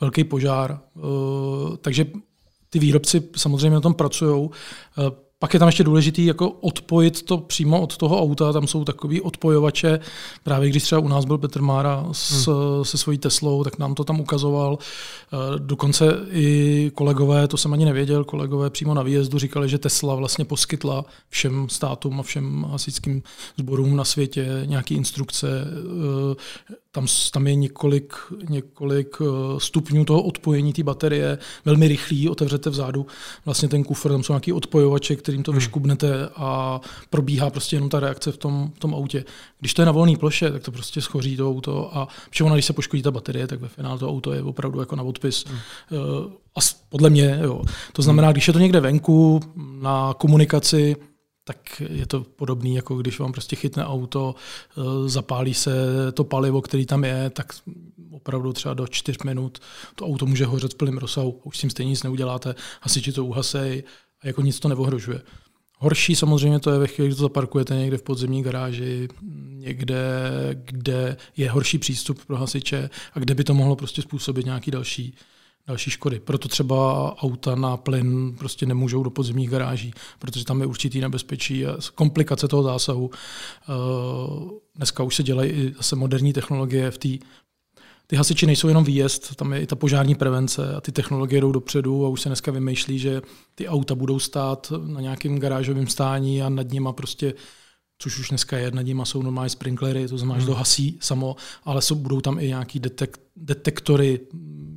velký 0.00 0.24
požár. 0.24 0.80
Uh, 0.94 1.76
takže 1.76 2.06
ty 2.70 2.78
výrobci 2.78 3.22
samozřejmě 3.36 3.70
na 3.70 3.80
tom 3.80 3.94
pracují. 3.94 4.50
Pak 5.44 5.54
je 5.54 5.58
tam 5.58 5.68
ještě 5.68 5.84
důležitý 5.84 6.26
jako 6.26 6.50
odpojit 6.50 7.22
to 7.22 7.38
přímo 7.38 7.80
od 7.80 7.96
toho 7.96 8.20
auta, 8.20 8.52
tam 8.52 8.66
jsou 8.66 8.84
takový 8.84 9.20
odpojovače, 9.20 10.00
právě 10.42 10.70
když 10.70 10.82
třeba 10.82 11.00
u 11.00 11.08
nás 11.08 11.24
byl 11.24 11.38
Petr 11.38 11.62
Mára 11.62 12.06
s, 12.12 12.46
hmm. 12.46 12.84
se 12.84 12.98
svojí 12.98 13.18
Teslou, 13.18 13.64
tak 13.64 13.78
nám 13.78 13.94
to 13.94 14.04
tam 14.04 14.20
ukazoval. 14.20 14.78
Eh, 14.78 15.58
dokonce 15.58 16.18
i 16.30 16.90
kolegové, 16.94 17.48
to 17.48 17.56
jsem 17.56 17.72
ani 17.72 17.84
nevěděl, 17.84 18.24
kolegové 18.24 18.70
přímo 18.70 18.94
na 18.94 19.02
výjezdu 19.02 19.38
říkali, 19.38 19.68
že 19.68 19.78
Tesla 19.78 20.14
vlastně 20.14 20.44
poskytla 20.44 21.04
všem 21.28 21.68
státům 21.68 22.20
a 22.20 22.22
všem 22.22 22.66
hasičským 22.70 23.22
sborům 23.58 23.96
na 23.96 24.04
světě 24.04 24.62
nějaké 24.64 24.94
instrukce, 24.94 25.48
eh, 26.70 26.74
tam, 26.94 27.06
tam 27.32 27.46
je 27.46 27.54
několik, 27.54 28.14
několik 28.48 29.16
eh, 29.20 29.60
stupňů 29.60 30.04
toho 30.04 30.22
odpojení 30.22 30.72
té 30.72 30.82
baterie, 30.82 31.38
velmi 31.64 31.88
rychlý, 31.88 32.28
otevřete 32.28 32.70
vzadu 32.70 33.06
vlastně 33.44 33.68
ten 33.68 33.84
kufr, 33.84 34.08
tam 34.08 34.22
jsou 34.22 34.32
nějaký 34.32 34.52
odpojovače, 34.52 35.16
kterým 35.16 35.42
to 35.42 35.50
hmm. 35.50 35.58
vyškubnete 35.58 36.28
a 36.36 36.80
probíhá 37.10 37.50
prostě 37.50 37.76
jenom 37.76 37.88
ta 37.88 38.00
reakce 38.00 38.32
v 38.32 38.36
tom, 38.36 38.70
v 38.74 38.78
tom 38.78 38.94
autě. 38.94 39.24
Když 39.60 39.74
to 39.74 39.82
je 39.82 39.86
na 39.86 39.92
volné 39.92 40.16
ploše, 40.16 40.50
tak 40.50 40.62
to 40.62 40.72
prostě 40.72 41.00
schoří 41.00 41.36
to 41.36 41.50
auto 41.50 41.96
a 41.96 42.08
protože 42.30 42.44
když 42.52 42.64
se 42.64 42.72
poškodí 42.72 43.02
ta 43.02 43.10
baterie, 43.10 43.46
tak 43.46 43.60
ve 43.60 43.68
finále 43.68 43.98
to 43.98 44.08
auto 44.08 44.32
je 44.32 44.42
opravdu 44.42 44.80
jako 44.80 44.96
na 44.96 45.02
odpis. 45.02 45.44
Hmm. 45.44 45.58
Eh, 45.92 46.32
a 46.56 46.60
podle 46.88 47.10
mě, 47.10 47.38
jo. 47.42 47.62
To 47.92 48.02
znamená, 48.02 48.32
když 48.32 48.46
je 48.46 48.52
to 48.52 48.58
někde 48.58 48.80
venku 48.80 49.40
na 49.56 50.14
komunikaci, 50.18 50.96
tak 51.44 51.82
je 51.88 52.06
to 52.06 52.20
podobné, 52.20 52.70
jako 52.70 52.96
když 52.96 53.18
vám 53.18 53.32
prostě 53.32 53.56
chytne 53.56 53.86
auto, 53.86 54.34
eh, 54.34 55.08
zapálí 55.08 55.54
se 55.54 55.72
to 56.12 56.24
palivo, 56.24 56.62
který 56.62 56.86
tam 56.86 57.04
je, 57.04 57.30
tak 57.30 57.52
opravdu 58.10 58.52
třeba 58.52 58.74
do 58.74 58.86
čtyř 58.86 59.18
minut 59.24 59.58
to 59.94 60.06
auto 60.06 60.26
může 60.26 60.46
hořet 60.46 60.72
v 60.72 60.76
plném 60.76 60.98
rozsahu. 60.98 61.40
Už 61.44 61.56
s 61.56 61.60
tím 61.60 61.70
stejně 61.70 61.90
nic 61.90 62.02
neuděláte, 62.02 62.54
hasiči 62.80 63.12
to 63.12 63.24
uhasej 63.24 63.82
a 64.22 64.26
jako 64.26 64.42
nic 64.42 64.60
to 64.60 64.68
neohrožuje. 64.68 65.20
Horší 65.78 66.16
samozřejmě 66.16 66.60
to 66.60 66.70
je 66.70 66.78
ve 66.78 66.86
chvíli, 66.86 67.08
kdy 67.08 67.16
to 67.16 67.22
zaparkujete 67.22 67.74
někde 67.74 67.96
v 67.96 68.02
podzemní 68.02 68.42
garáži, 68.42 69.08
někde, 69.48 70.30
kde 70.54 71.16
je 71.36 71.50
horší 71.50 71.78
přístup 71.78 72.24
pro 72.26 72.36
hasiče 72.36 72.90
a 73.12 73.18
kde 73.18 73.34
by 73.34 73.44
to 73.44 73.54
mohlo 73.54 73.76
prostě 73.76 74.02
způsobit 74.02 74.44
nějaký 74.44 74.70
další 74.70 75.14
další 75.66 75.90
škody. 75.90 76.20
Proto 76.20 76.48
třeba 76.48 77.16
auta 77.18 77.54
na 77.54 77.76
plyn 77.76 78.36
prostě 78.38 78.66
nemůžou 78.66 79.02
do 79.02 79.10
podzemních 79.10 79.50
garáží, 79.50 79.94
protože 80.18 80.44
tam 80.44 80.60
je 80.60 80.66
určitý 80.66 81.00
nebezpečí 81.00 81.66
a 81.66 81.76
komplikace 81.94 82.48
toho 82.48 82.62
zásahu. 82.62 83.10
Eh, 83.12 83.72
dneska 84.76 85.02
už 85.02 85.16
se 85.16 85.22
dělají 85.22 85.50
i 85.50 85.74
zase 85.76 85.96
moderní 85.96 86.32
technologie 86.32 86.90
v 86.90 86.98
té 86.98 87.08
ty 88.06 88.16
hasiči 88.16 88.46
nejsou 88.46 88.68
jenom 88.68 88.84
výjezd, 88.84 89.36
tam 89.36 89.52
je 89.52 89.60
i 89.60 89.66
ta 89.66 89.76
požární 89.76 90.14
prevence 90.14 90.74
a 90.74 90.80
ty 90.80 90.92
technologie 90.92 91.40
jdou 91.40 91.52
dopředu 91.52 92.06
a 92.06 92.08
už 92.08 92.20
se 92.20 92.28
dneska 92.28 92.52
vymýšlí, 92.52 92.98
že 92.98 93.22
ty 93.54 93.68
auta 93.68 93.94
budou 93.94 94.18
stát 94.18 94.72
na 94.86 95.00
nějakém 95.00 95.38
garážovém 95.38 95.86
stání 95.86 96.42
a 96.42 96.48
nad 96.48 96.70
nima 96.70 96.92
prostě 96.92 97.34
což 97.98 98.18
už 98.18 98.28
dneska 98.28 98.58
je, 98.58 98.70
nad 98.70 98.82
nima 98.82 99.04
jsou 99.04 99.22
normální 99.22 99.50
sprinklery, 99.50 100.08
to 100.08 100.18
znamená, 100.18 100.40
že 100.40 100.46
to 100.46 100.52
hmm. 100.52 100.58
hasí 100.58 100.98
samo, 101.00 101.36
ale 101.64 101.82
jsou, 101.82 101.94
budou 101.94 102.20
tam 102.20 102.38
i 102.38 102.46
nějaký 102.46 102.80
detek, 102.80 103.18
detektory 103.36 104.20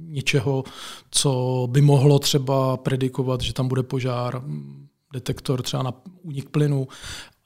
něčeho, 0.07 0.63
co 1.11 1.67
by 1.71 1.81
mohlo 1.81 2.19
třeba 2.19 2.77
predikovat, 2.77 3.41
že 3.41 3.53
tam 3.53 3.67
bude 3.67 3.83
požár, 3.83 4.43
detektor 5.13 5.61
třeba 5.61 5.83
na 5.83 5.93
únik 6.21 6.49
plynu 6.49 6.87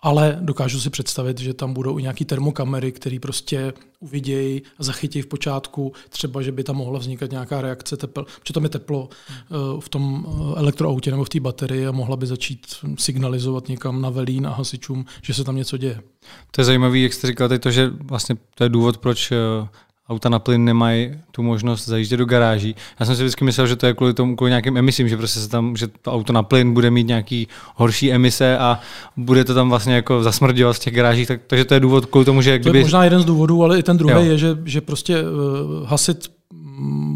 ale 0.01 0.37
dokážu 0.41 0.79
si 0.79 0.89
představit, 0.89 1.39
že 1.39 1.53
tam 1.53 1.73
budou 1.73 1.99
i 1.99 2.01
nějaké 2.01 2.25
termokamery, 2.25 2.91
které 2.91 3.19
prostě 3.21 3.73
uvidějí 3.99 4.61
a 4.79 4.83
zachytí 4.83 5.21
v 5.21 5.27
počátku, 5.27 5.93
třeba, 6.09 6.41
že 6.41 6.51
by 6.51 6.63
tam 6.63 6.75
mohla 6.75 6.99
vznikat 6.99 7.31
nějaká 7.31 7.61
reakce 7.61 7.97
tepel, 7.97 8.25
protože 8.39 8.53
tam 8.53 8.63
je 8.63 8.69
teplo 8.69 9.09
hmm. 9.27 9.81
v 9.81 9.89
tom 9.89 10.25
eh, 10.27 10.59
elektroautě 10.59 11.11
nebo 11.11 11.23
v 11.23 11.29
té 11.29 11.39
baterii 11.39 11.87
a 11.87 11.91
mohla 11.91 12.17
by 12.17 12.27
začít 12.27 12.67
signalizovat 12.97 13.67
někam 13.67 14.01
na 14.01 14.09
velín 14.09 14.47
a 14.47 14.49
hasičům, 14.49 15.05
že 15.21 15.33
se 15.33 15.43
tam 15.43 15.55
něco 15.55 15.77
děje. 15.77 16.01
To 16.51 16.61
je 16.61 16.65
zajímavé, 16.65 16.99
jak 16.99 17.13
jste 17.13 17.27
říkal, 17.27 17.49
to, 17.59 17.71
že 17.71 17.89
vlastně 18.03 18.35
to 18.55 18.63
je 18.63 18.69
důvod, 18.69 18.97
proč 18.97 19.31
eh, 19.31 19.37
auta 20.11 20.29
na 20.29 20.39
plyn 20.39 20.65
nemají 20.65 21.11
tu 21.31 21.43
možnost 21.43 21.85
zajíždět 21.85 22.19
do 22.19 22.25
garáží. 22.25 22.75
Já 22.99 23.05
jsem 23.05 23.15
si 23.15 23.23
vždycky 23.23 23.45
myslel, 23.45 23.67
že 23.67 23.75
to 23.75 23.85
je 23.85 23.93
kvůli 23.93 24.13
tomu, 24.13 24.35
kvůli 24.35 24.51
nějakým 24.51 24.77
emisím, 24.77 25.09
že 25.09 25.17
prostě 25.17 25.39
se 25.39 25.49
tam, 25.49 25.75
že 25.75 25.87
to 25.87 26.13
auto 26.13 26.33
na 26.33 26.43
plyn 26.43 26.73
bude 26.73 26.91
mít 26.91 27.07
nějaký 27.07 27.47
horší 27.75 28.11
emise 28.11 28.57
a 28.57 28.79
bude 29.17 29.43
to 29.43 29.53
tam 29.53 29.69
vlastně 29.69 29.95
jako 29.95 30.23
zasmrděvat 30.23 30.75
v 30.75 30.79
těch 30.79 30.95
garážích, 30.95 31.27
tak, 31.27 31.41
takže 31.47 31.65
to 31.65 31.73
je 31.73 31.79
důvod 31.79 32.05
kvůli 32.05 32.25
tomu, 32.25 32.41
že 32.41 32.59
kdyby... 32.59 32.71
To 32.71 32.77
je 32.77 32.83
možná 32.83 33.03
jeden 33.03 33.21
z 33.21 33.25
důvodů, 33.25 33.63
ale 33.63 33.79
i 33.79 33.83
ten 33.83 33.97
druhý 33.97 34.13
jo. 34.13 34.31
je, 34.31 34.37
že, 34.37 34.57
že 34.65 34.81
prostě 34.81 35.21
uh, 35.21 35.87
hasit 35.87 36.40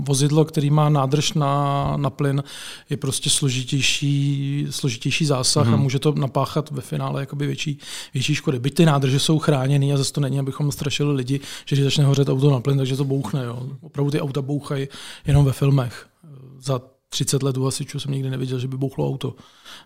vozidlo, 0.03 0.45
který 0.45 0.69
má 0.69 0.89
nádrž 0.89 1.33
na, 1.33 1.93
na 1.97 2.09
plyn, 2.09 2.43
je 2.89 2.97
prostě 2.97 3.29
složitější, 3.29 4.67
složitější 4.69 5.25
zásah 5.25 5.67
mm. 5.67 5.73
a 5.73 5.75
mhm. 5.75 5.83
může 5.83 5.99
to 5.99 6.13
napáchat 6.13 6.71
ve 6.71 6.81
finále 6.81 7.21
jakoby 7.21 7.47
větší, 7.47 7.79
větší 8.13 8.35
škody. 8.35 8.59
Byť 8.59 8.73
ty 8.73 8.85
nádrže 8.85 9.19
jsou 9.19 9.39
chráněny 9.39 9.93
a 9.93 9.97
zase 9.97 10.13
to 10.13 10.21
není, 10.21 10.39
abychom 10.39 10.71
strašili 10.71 11.13
lidi, 11.13 11.39
že 11.65 11.75
když 11.75 11.83
začne 11.83 12.05
hořet 12.05 12.29
auto 12.29 12.51
na 12.51 12.59
plyn, 12.59 12.77
takže 12.77 12.97
to 12.97 13.03
bouchne. 13.03 13.43
Jo. 13.45 13.69
Opravdu 13.81 14.11
ty 14.11 14.21
auta 14.21 14.41
bouchají 14.41 14.87
jenom 15.27 15.45
ve 15.45 15.51
filmech. 15.51 16.07
Za 16.59 16.81
30 17.09 17.43
let 17.43 17.57
u 17.57 17.63
hasičů 17.63 17.99
jsem 17.99 18.11
nikdy 18.11 18.29
neviděl, 18.29 18.59
že 18.59 18.67
by 18.67 18.77
bouchlo 18.77 19.07
auto. 19.07 19.35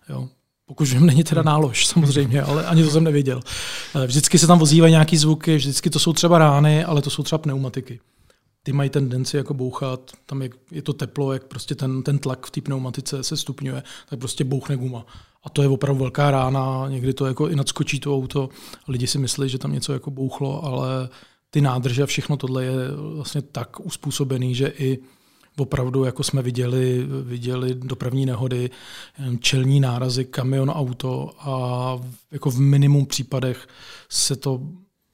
Jo. 0.09 0.27
Pokud 0.65 0.87
vím, 0.87 1.05
není 1.05 1.23
teda 1.23 1.41
nálož 1.43 1.87
samozřejmě, 1.87 2.41
ale 2.41 2.65
ani 2.65 2.83
to 2.83 2.89
jsem 2.89 3.03
nevěděl. 3.03 3.41
Vždycky 4.05 4.39
se 4.39 4.47
tam 4.47 4.59
vozívají 4.59 4.91
nějaký 4.91 5.17
zvuky, 5.17 5.55
vždycky 5.55 5.89
to 5.89 5.99
jsou 5.99 6.13
třeba 6.13 6.37
rány, 6.37 6.83
ale 6.83 7.01
to 7.01 7.09
jsou 7.09 7.23
třeba 7.23 7.39
pneumatiky 7.39 7.99
ty 8.63 8.73
mají 8.73 8.89
tendenci 8.89 9.37
jako 9.37 9.53
bouchat, 9.53 10.11
tam 10.25 10.41
je, 10.41 10.49
je 10.71 10.81
to 10.81 10.93
teplo, 10.93 11.33
jak 11.33 11.43
prostě 11.43 11.75
ten, 11.75 12.03
ten 12.03 12.19
tlak 12.19 12.45
v 12.45 12.51
té 12.51 12.61
pneumatice 12.61 13.23
se 13.23 13.37
stupňuje, 13.37 13.83
tak 14.09 14.19
prostě 14.19 14.43
bouchne 14.43 14.77
guma. 14.77 15.05
A 15.43 15.49
to 15.49 15.61
je 15.61 15.67
opravdu 15.67 15.99
velká 15.99 16.31
rána, 16.31 16.89
někdy 16.89 17.13
to 17.13 17.25
jako 17.25 17.49
i 17.49 17.55
nadskočí 17.55 17.99
to 17.99 18.15
auto. 18.15 18.49
Lidi 18.87 19.07
si 19.07 19.17
myslí, 19.17 19.49
že 19.49 19.57
tam 19.57 19.73
něco 19.73 19.93
jako 19.93 20.11
bouchlo, 20.11 20.65
ale 20.65 21.09
ty 21.49 21.61
nádrže 21.61 22.03
a 22.03 22.05
všechno 22.05 22.37
tohle 22.37 22.63
je 22.63 22.73
vlastně 23.15 23.41
tak 23.41 23.85
uspůsobený, 23.85 24.55
že 24.55 24.73
i 24.77 24.99
opravdu, 25.57 26.03
jako 26.03 26.23
jsme 26.23 26.41
viděli, 26.41 27.07
viděli 27.23 27.75
dopravní 27.75 28.25
nehody, 28.25 28.69
čelní 29.39 29.79
nárazy, 29.79 30.25
kamion, 30.25 30.69
auto 30.69 31.31
a 31.39 31.99
jako 32.31 32.51
v 32.51 32.59
minimum 32.59 33.05
případech 33.05 33.67
se 34.09 34.35
to 34.35 34.61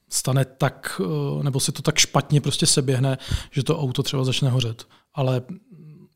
stane 0.08 0.44
tak, 0.44 1.00
eh, 1.04 1.44
nebo 1.44 1.60
se 1.60 1.72
to 1.72 1.82
tak 1.82 1.98
špatně 1.98 2.40
prostě 2.40 2.66
seběhne, 2.66 3.18
že 3.50 3.62
to 3.62 3.80
auto 3.80 4.02
třeba 4.02 4.24
začne 4.24 4.50
hořet. 4.50 4.86
Ale 5.14 5.42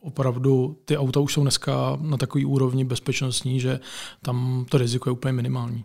opravdu 0.00 0.78
ty 0.85 0.97
auta 0.97 1.20
už 1.20 1.32
jsou 1.32 1.42
dneska 1.42 1.99
na 2.00 2.16
takový 2.16 2.44
úrovni 2.44 2.85
bezpečnostní, 2.85 3.61
že 3.61 3.80
tam 4.23 4.66
to 4.68 4.78
riziko 4.78 5.09
je 5.09 5.12
úplně 5.12 5.32
minimální. 5.32 5.85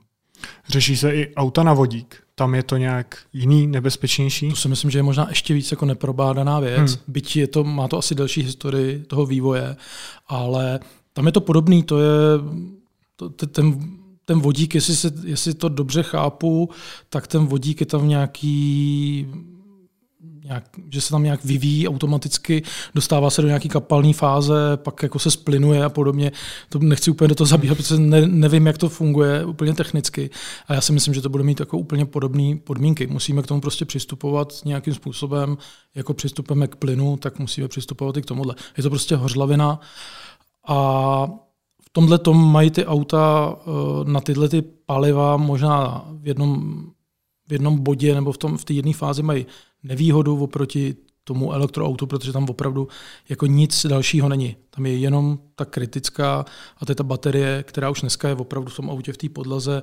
Řeší 0.68 0.98
se 0.98 1.16
i 1.16 1.36
auta 1.36 1.64
na 1.64 1.74
vodík. 1.74 2.24
Tam 2.36 2.56
je 2.56 2.64
to 2.64 2.78
nějak 2.78 3.20
jiný, 3.34 3.68
nebezpečnější? 3.68 4.50
To 4.50 4.56
si 4.56 4.68
myslím, 4.68 4.92
že 4.92 5.00
je 5.00 5.04
možná 5.04 5.26
ještě 5.30 5.54
víc 5.54 5.72
jako 5.72 5.86
neprobádaná 5.86 6.60
věc. 6.60 6.92
Hmm. 6.92 7.04
Byť 7.08 7.36
je 7.36 7.48
to, 7.48 7.64
má 7.64 7.88
to 7.88 7.98
asi 7.98 8.16
delší 8.16 8.42
historii 8.42 9.00
toho 9.00 9.26
vývoje, 9.26 9.76
ale 10.28 10.80
tam 11.14 11.26
je 11.26 11.32
to 11.32 11.42
podobný, 11.42 11.84
to 11.84 12.00
je 12.00 12.10
to, 13.16 13.30
ten 13.30 13.95
ten 14.26 14.40
vodík, 14.40 14.76
jestli, 14.76 14.96
se, 14.96 15.12
jestli 15.24 15.54
to 15.54 15.70
dobře 15.70 16.04
chápu, 16.04 16.70
tak 17.10 17.28
ten 17.28 17.46
vodík 17.46 17.80
je 17.80 17.86
tam 17.86 18.08
nějaký 18.08 19.28
nějak, 20.46 20.64
že 20.90 21.02
se 21.02 21.10
tam 21.10 21.24
nějak 21.24 21.46
vyvíjí 21.46 21.88
automaticky, 21.88 22.64
dostává 22.96 23.30
se 23.30 23.42
do 23.42 23.48
nějaké 23.48 23.70
kapalní 23.70 24.14
fáze, 24.14 24.54
pak 24.76 25.04
jako 25.04 25.20
se 25.20 25.32
splinuje 25.32 25.84
a 25.84 25.90
podobně. 25.90 26.32
To 26.70 26.80
nechci 26.80 27.12
úplně 27.12 27.28
do 27.28 27.36
toho 27.36 27.48
zabíhat, 27.48 27.76
protože 27.76 27.98
ne, 27.98 28.28
nevím, 28.28 28.68
jak 28.68 28.78
to 28.78 28.90
funguje 28.90 29.46
úplně 29.46 29.74
technicky. 29.74 30.30
A 30.68 30.74
já 30.74 30.82
si 30.82 30.92
myslím, 30.92 31.14
že 31.14 31.22
to 31.22 31.30
bude 31.30 31.44
mít 31.44 31.60
jako 31.60 31.78
úplně 31.78 32.06
podobné 32.06 32.56
podmínky. 32.64 33.08
Musíme 33.08 33.42
k 33.42 33.48
tomu 33.48 33.62
prostě 33.62 33.86
přistupovat 33.86 34.54
nějakým 34.66 34.94
způsobem, 34.94 35.58
jako 35.96 36.14
přistupujeme 36.14 36.68
k 36.68 36.76
plynu, 36.76 37.18
tak 37.18 37.40
musíme 37.40 37.68
přistupovat 37.68 38.18
i 38.18 38.22
k 38.22 38.26
tomuhle. 38.26 38.56
Je 38.78 38.84
to 38.84 38.90
prostě 38.90 39.16
hořlavina 39.16 39.80
a 40.68 41.30
tomhle 41.96 42.20
tom 42.20 42.52
mají 42.52 42.72
ty 42.72 42.86
auta 42.86 43.56
eh, 43.56 43.70
na 44.04 44.22
tyhle 44.22 44.50
ty 44.50 44.62
paliva 44.62 45.38
možná 45.38 46.06
v 46.12 46.28
jednom, 46.28 46.84
v 47.48 47.54
jednom 47.54 47.84
bodě 47.84 48.16
nebo 48.16 48.32
v, 48.32 48.38
tom, 48.38 48.58
v 48.58 48.66
té 48.66 48.74
jedné 48.74 48.94
fázi 48.94 49.24
mají 49.24 49.46
nevýhodu 49.84 50.44
oproti 50.44 50.96
tomu 51.24 51.54
elektroautu, 51.54 52.08
protože 52.08 52.34
tam 52.34 52.50
opravdu 52.50 52.88
jako 53.30 53.46
nic 53.46 53.86
dalšího 53.86 54.30
není. 54.30 54.56
Tam 54.70 54.86
je 54.86 54.98
jenom 54.98 55.40
ta 55.56 55.66
kritická 55.66 56.46
a 56.78 56.86
to 56.86 56.92
je 56.92 56.96
ta 56.96 57.04
baterie, 57.04 57.64
která 57.64 57.90
už 57.90 58.02
dneska 58.02 58.28
je 58.28 58.36
opravdu 58.36 58.70
v 58.70 58.76
tom 58.76 58.90
autě 58.90 59.14
v 59.14 59.18
té 59.18 59.30
podlaze 59.30 59.82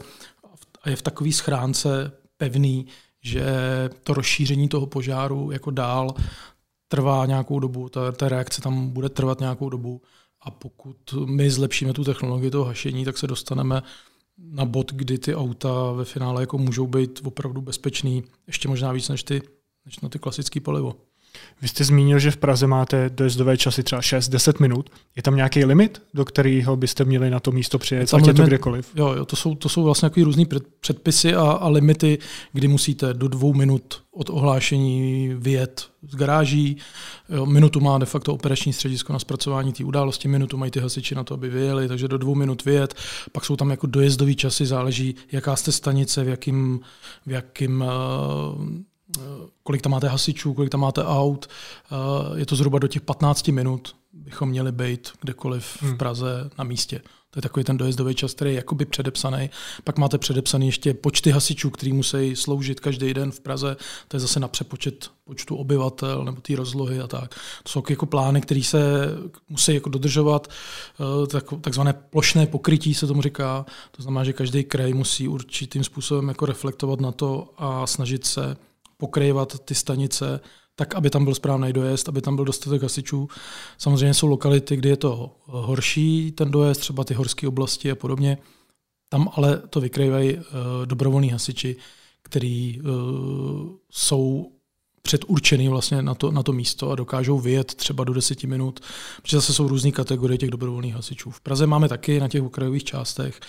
a 0.83 0.91
je 0.91 0.97
v 0.97 1.03
takové 1.03 1.33
schránce 1.33 2.13
pevný, 2.37 2.87
že 3.23 3.45
to 4.03 4.15
rozšíření 4.15 4.69
toho 4.69 4.87
požáru 4.87 5.51
jako 5.51 5.71
dál 5.71 6.15
trvá 6.89 7.27
nějakou 7.27 7.61
dobu, 7.61 7.89
ta, 7.89 8.13
ta 8.13 8.29
reakce 8.29 8.61
tam 8.61 8.91
bude 8.91 9.09
trvat 9.09 9.41
nějakou 9.41 9.69
dobu 9.69 10.03
a 10.43 10.51
pokud 10.51 11.15
my 11.27 11.51
zlepšíme 11.51 11.93
tu 11.93 12.05
technologii 12.05 12.51
toho 12.51 12.65
hašení, 12.65 13.05
tak 13.05 13.19
se 13.19 13.27
dostaneme 13.27 13.83
na 14.39 14.65
bod, 14.65 14.93
kdy 14.93 15.19
ty 15.19 15.35
auta 15.35 15.93
ve 15.93 16.05
finále 16.05 16.43
jako 16.43 16.59
můžou 16.59 16.87
být 16.87 17.21
opravdu 17.25 17.61
bezpečný, 17.61 18.25
ještě 18.47 18.69
možná 18.69 18.93
víc 18.93 19.09
než, 19.09 19.23
ty, 19.23 19.43
než 19.87 20.01
na 20.01 20.09
ty 20.09 20.19
klasické 20.19 20.61
palivo. 20.61 20.97
Vy 21.63 21.69
jste 21.69 21.85
zmínil, 21.85 22.19
že 22.19 22.31
v 22.31 22.37
Praze 22.37 22.67
máte 22.67 23.11
dojezdové 23.11 23.57
časy 23.57 23.83
třeba 23.83 24.01
6-10 24.01 24.61
minut. 24.61 24.91
Je 25.17 25.23
tam 25.23 25.37
nějaký 25.37 25.65
limit, 25.65 26.03
do 26.15 26.25
kterého 26.25 26.77
byste 26.77 27.05
měli 27.05 27.31
na 27.31 27.41
to 27.41 27.53
místo 27.53 27.79
přijet, 27.79 28.15
ať 28.15 28.27
je 28.27 28.35
to 28.35 28.43
kdekoliv? 28.43 28.91
Jo, 28.95 29.13
jo 29.13 29.25
to, 29.25 29.37
jsou, 29.37 29.55
to 29.55 29.69
jsou 29.69 29.85
vlastně 29.85 30.11
různý 30.25 30.47
předpisy 30.81 31.35
a, 31.35 31.43
a 31.43 31.69
limity, 31.69 32.19
kdy 32.53 32.69
musíte 32.69 33.15
do 33.15 33.29
dvou 33.29 33.55
minut 33.55 34.03
od 34.13 34.31
ohlášení 34.31 35.31
vyjet 35.39 35.87
z 36.09 36.17
garáží. 36.17 36.77
Jo, 37.29 37.47
minutu 37.47 37.81
má 37.81 37.99
de 37.99 38.07
facto 38.07 38.35
operační 38.35 38.73
středisko 38.73 39.13
na 39.13 39.19
zpracování 39.19 39.73
té 39.73 39.85
události, 39.85 40.29
minutu 40.29 40.57
mají 40.57 40.71
ty 40.71 40.81
hasiči 40.81 41.15
na 41.15 41.25
to, 41.25 41.35
aby 41.35 41.49
vyjeli, 41.49 41.89
takže 41.89 42.09
do 42.09 42.19
dvou 42.19 42.35
minut 42.35 42.65
vyjet. 42.65 42.95
Pak 43.33 43.45
jsou 43.45 43.57
tam 43.57 43.71
jako 43.71 43.87
dojezdové 43.87 44.35
časy, 44.35 44.67
záleží, 44.67 45.15
jaká 45.33 45.57
jste 45.57 45.73
stanice, 45.73 46.25
v 46.25 46.29
jakým, 46.29 46.81
v 47.27 47.31
jakým 47.31 47.81
uh, 47.81 48.67
kolik 49.63 49.83
tam 49.83 49.93
máte 49.93 50.09
hasičů, 50.09 50.55
kolik 50.55 50.71
tam 50.71 50.81
máte 50.81 51.05
aut. 51.05 51.47
Eh, 51.47 52.39
je 52.39 52.47
to 52.47 52.57
zhruba 52.57 52.79
do 52.79 52.89
těch 52.89 53.03
15 53.03 53.49
minut, 53.49 53.97
bychom 54.13 54.49
měli 54.49 54.73
být 54.73 55.09
kdekoliv 55.21 55.65
v 55.65 55.83
hmm. 55.83 55.99
Praze 55.99 56.51
na 56.59 56.65
místě. 56.65 57.01
To 57.31 57.39
je 57.39 57.43
takový 57.43 57.65
ten 57.65 57.77
dojezdový 57.77 58.15
čas, 58.15 58.35
který 58.35 58.51
je 58.51 58.57
jakoby 58.57 58.85
předepsaný. 58.85 59.51
Pak 59.85 59.99
máte 59.99 60.19
předepsaný 60.19 60.67
ještě 60.67 60.95
počty 60.95 61.31
hasičů, 61.31 61.71
který 61.71 61.93
musí 61.93 62.37
sloužit 62.37 62.81
každý 62.81 63.15
den 63.15 63.31
v 63.33 63.41
Praze. 63.41 63.77
To 64.09 64.17
je 64.17 64.21
zase 64.21 64.41
na 64.41 64.49
přepočet 64.49 65.11
počtu 65.25 65.57
obyvatel 65.57 66.25
nebo 66.25 66.41
té 66.41 66.57
rozlohy 66.57 67.01
a 67.01 67.07
tak. 67.07 67.35
To 67.63 67.69
jsou 67.69 67.83
jako 67.91 68.07
plány, 68.07 68.41
které 68.41 68.63
se 68.63 69.09
musí 69.49 69.75
jako 69.75 69.89
dodržovat. 69.89 70.49
Eh, 71.01 71.27
tak, 71.27 71.45
takzvané 71.61 71.93
plošné 71.93 72.47
pokrytí 72.47 72.95
se 72.95 73.07
tomu 73.07 73.23
říká. 73.23 73.67
To 73.91 74.03
znamená, 74.03 74.25
že 74.25 74.33
každý 74.33 74.65
kraj 74.65 74.93
musí 74.93 75.29
určitým 75.29 75.85
způsobem 75.85 76.29
jako 76.29 76.47
reflektovat 76.47 77.01
na 77.01 77.13
to 77.13 77.49
a 77.59 77.87
snažit 77.87 78.27
se 78.27 78.57
pokryvat 79.03 79.59
ty 79.65 79.75
stanice 79.75 80.41
tak, 80.75 80.95
aby 80.95 81.11
tam 81.11 81.25
byl 81.25 81.35
správný 81.35 81.73
dojezd, 81.73 82.09
aby 82.09 82.23
tam 82.23 82.37
byl 82.37 82.45
dostatek 82.45 82.83
hasičů. 82.83 83.29
Samozřejmě 83.79 84.15
jsou 84.15 84.27
lokality, 84.27 84.77
kde 84.77 84.89
je 84.89 84.97
to 84.97 85.37
horší, 85.47 86.33
ten 86.33 86.51
dojezd, 86.51 86.81
třeba 86.81 87.05
ty 87.05 87.15
horské 87.15 87.49
oblasti 87.49 87.91
a 87.91 87.95
podobně. 87.95 88.39
Tam 89.09 89.29
ale 89.35 89.63
to 89.71 89.81
vykrývají 89.81 90.37
uh, 90.37 90.43
dobrovolní 90.85 91.31
hasiči, 91.31 91.77
kteří 92.23 92.81
uh, 92.81 92.91
jsou 93.91 94.53
předurčený 95.03 95.69
vlastně 95.69 96.03
na 96.03 96.15
to, 96.15 96.31
na 96.31 96.43
to 96.43 96.53
místo 96.53 96.91
a 96.91 96.95
dokážou 96.95 97.39
vyjet 97.39 97.75
třeba 97.75 98.05
do 98.05 98.13
deseti 98.13 98.47
minut, 98.47 98.81
protože 99.23 99.37
zase 99.37 99.53
jsou 99.53 99.69
různé 99.69 99.93
kategorie 99.93 100.39
těch 100.39 100.51
dobrovolných 100.51 100.95
hasičů. 100.95 101.31
V 101.31 101.41
Praze 101.41 101.67
máme 101.67 101.89
taky 101.89 102.21
na 102.21 102.29
těch 102.29 102.43
okrajových 102.43 102.85
částech, 102.85 103.41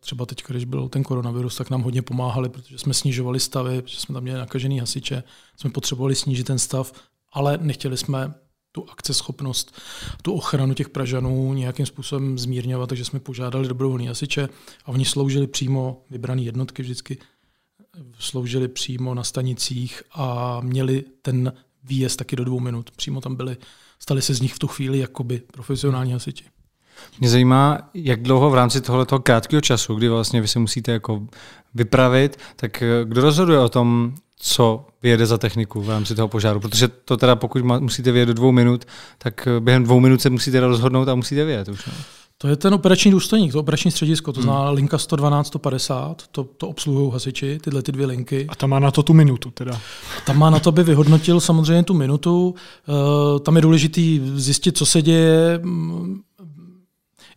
třeba 0.00 0.26
teď, 0.26 0.42
když 0.48 0.64
byl 0.64 0.88
ten 0.88 1.02
koronavirus, 1.02 1.56
tak 1.56 1.70
nám 1.70 1.82
hodně 1.82 2.02
pomáhali, 2.02 2.48
protože 2.48 2.78
jsme 2.78 2.94
snižovali 2.94 3.40
stavy, 3.40 3.82
protože 3.82 4.00
jsme 4.00 4.12
tam 4.12 4.22
měli 4.22 4.38
nakažený 4.38 4.80
hasiče, 4.80 5.22
jsme 5.56 5.70
potřebovali 5.70 6.14
snížit 6.14 6.44
ten 6.44 6.58
stav, 6.58 6.92
ale 7.32 7.58
nechtěli 7.62 7.96
jsme 7.96 8.34
tu 8.72 8.90
akceschopnost, 8.90 9.80
tu 10.22 10.32
ochranu 10.32 10.74
těch 10.74 10.88
Pražanů 10.88 11.54
nějakým 11.54 11.86
způsobem 11.86 12.38
zmírňovat, 12.38 12.88
takže 12.88 13.04
jsme 13.04 13.20
požádali 13.20 13.68
dobrovolní 13.68 14.06
hasiče 14.06 14.48
a 14.84 14.88
oni 14.88 15.04
sloužili 15.04 15.46
přímo 15.46 16.02
vybrané 16.10 16.42
jednotky 16.42 16.82
vždycky 16.82 17.18
sloužili 18.18 18.68
přímo 18.68 19.14
na 19.14 19.24
stanicích 19.24 20.02
a 20.14 20.60
měli 20.60 21.04
ten 21.22 21.52
výjezd 21.84 22.18
taky 22.18 22.36
do 22.36 22.44
dvou 22.44 22.60
minut. 22.60 22.90
Přímo 22.90 23.20
tam 23.20 23.36
byli, 23.36 23.56
stali 23.98 24.22
se 24.22 24.34
z 24.34 24.40
nich 24.40 24.54
v 24.54 24.58
tu 24.58 24.66
chvíli 24.66 24.98
jakoby 24.98 25.42
profesionální 25.52 26.12
hasiči. 26.12 26.44
Mě 27.20 27.28
zajímá, 27.28 27.90
jak 27.94 28.22
dlouho 28.22 28.50
v 28.50 28.54
rámci 28.54 28.80
tohoto 28.80 29.18
krátkého 29.18 29.60
času, 29.60 29.94
kdy 29.94 30.08
vlastně 30.08 30.40
vy 30.40 30.48
se 30.48 30.58
musíte 30.58 30.92
jako 30.92 31.26
vypravit, 31.74 32.38
tak 32.56 32.82
eh, 32.82 32.86
kdo 33.04 33.20
rozhoduje 33.20 33.58
o 33.58 33.68
tom, 33.68 34.14
co 34.36 34.86
vyjede 35.02 35.26
za 35.26 35.38
techniku 35.38 35.82
v 35.82 35.90
rámci 35.90 36.14
toho 36.14 36.28
požáru, 36.28 36.60
protože 36.60 36.88
to 36.88 37.16
teda 37.16 37.36
pokud 37.36 37.64
musíte 37.64 38.12
vyjet 38.12 38.26
do 38.26 38.34
dvou 38.34 38.52
minut, 38.52 38.84
tak 39.18 39.46
eh, 39.46 39.60
během 39.60 39.84
dvou 39.84 40.00
minut 40.00 40.20
se 40.20 40.30
musíte 40.30 40.60
rozhodnout 40.60 41.08
a 41.08 41.14
musíte 41.14 41.44
vyjet 41.44 41.68
už. 41.68 41.86
Ne? 41.86 41.92
To 42.38 42.48
je 42.48 42.56
ten 42.56 42.74
operační 42.74 43.10
důstojník, 43.10 43.52
to 43.52 43.60
operační 43.60 43.90
středisko, 43.90 44.32
to 44.32 44.40
hmm. 44.40 44.44
zná 44.44 44.64
hmm. 44.64 44.74
linka 44.74 44.98
112, 44.98 45.46
150, 45.46 46.22
to, 46.30 46.44
to 46.44 46.68
obsluhují 46.68 47.12
hasiči, 47.12 47.58
tyhle 47.58 47.82
ty 47.82 47.92
dvě 47.92 48.06
linky. 48.06 48.46
A 48.48 48.54
tam 48.54 48.70
má 48.70 48.78
na 48.78 48.90
to 48.90 49.02
tu 49.02 49.12
minutu 49.12 49.50
teda. 49.50 49.80
Tam 50.26 50.38
má 50.38 50.50
na 50.50 50.58
to, 50.58 50.68
aby 50.68 50.82
vyhodnotil 50.82 51.40
samozřejmě 51.40 51.82
tu 51.82 51.94
minutu. 51.94 52.54
Uh, 52.88 53.38
tam 53.38 53.56
je 53.56 53.62
důležitý 53.62 54.20
zjistit, 54.34 54.78
co 54.78 54.86
se 54.86 55.02
děje, 55.02 55.60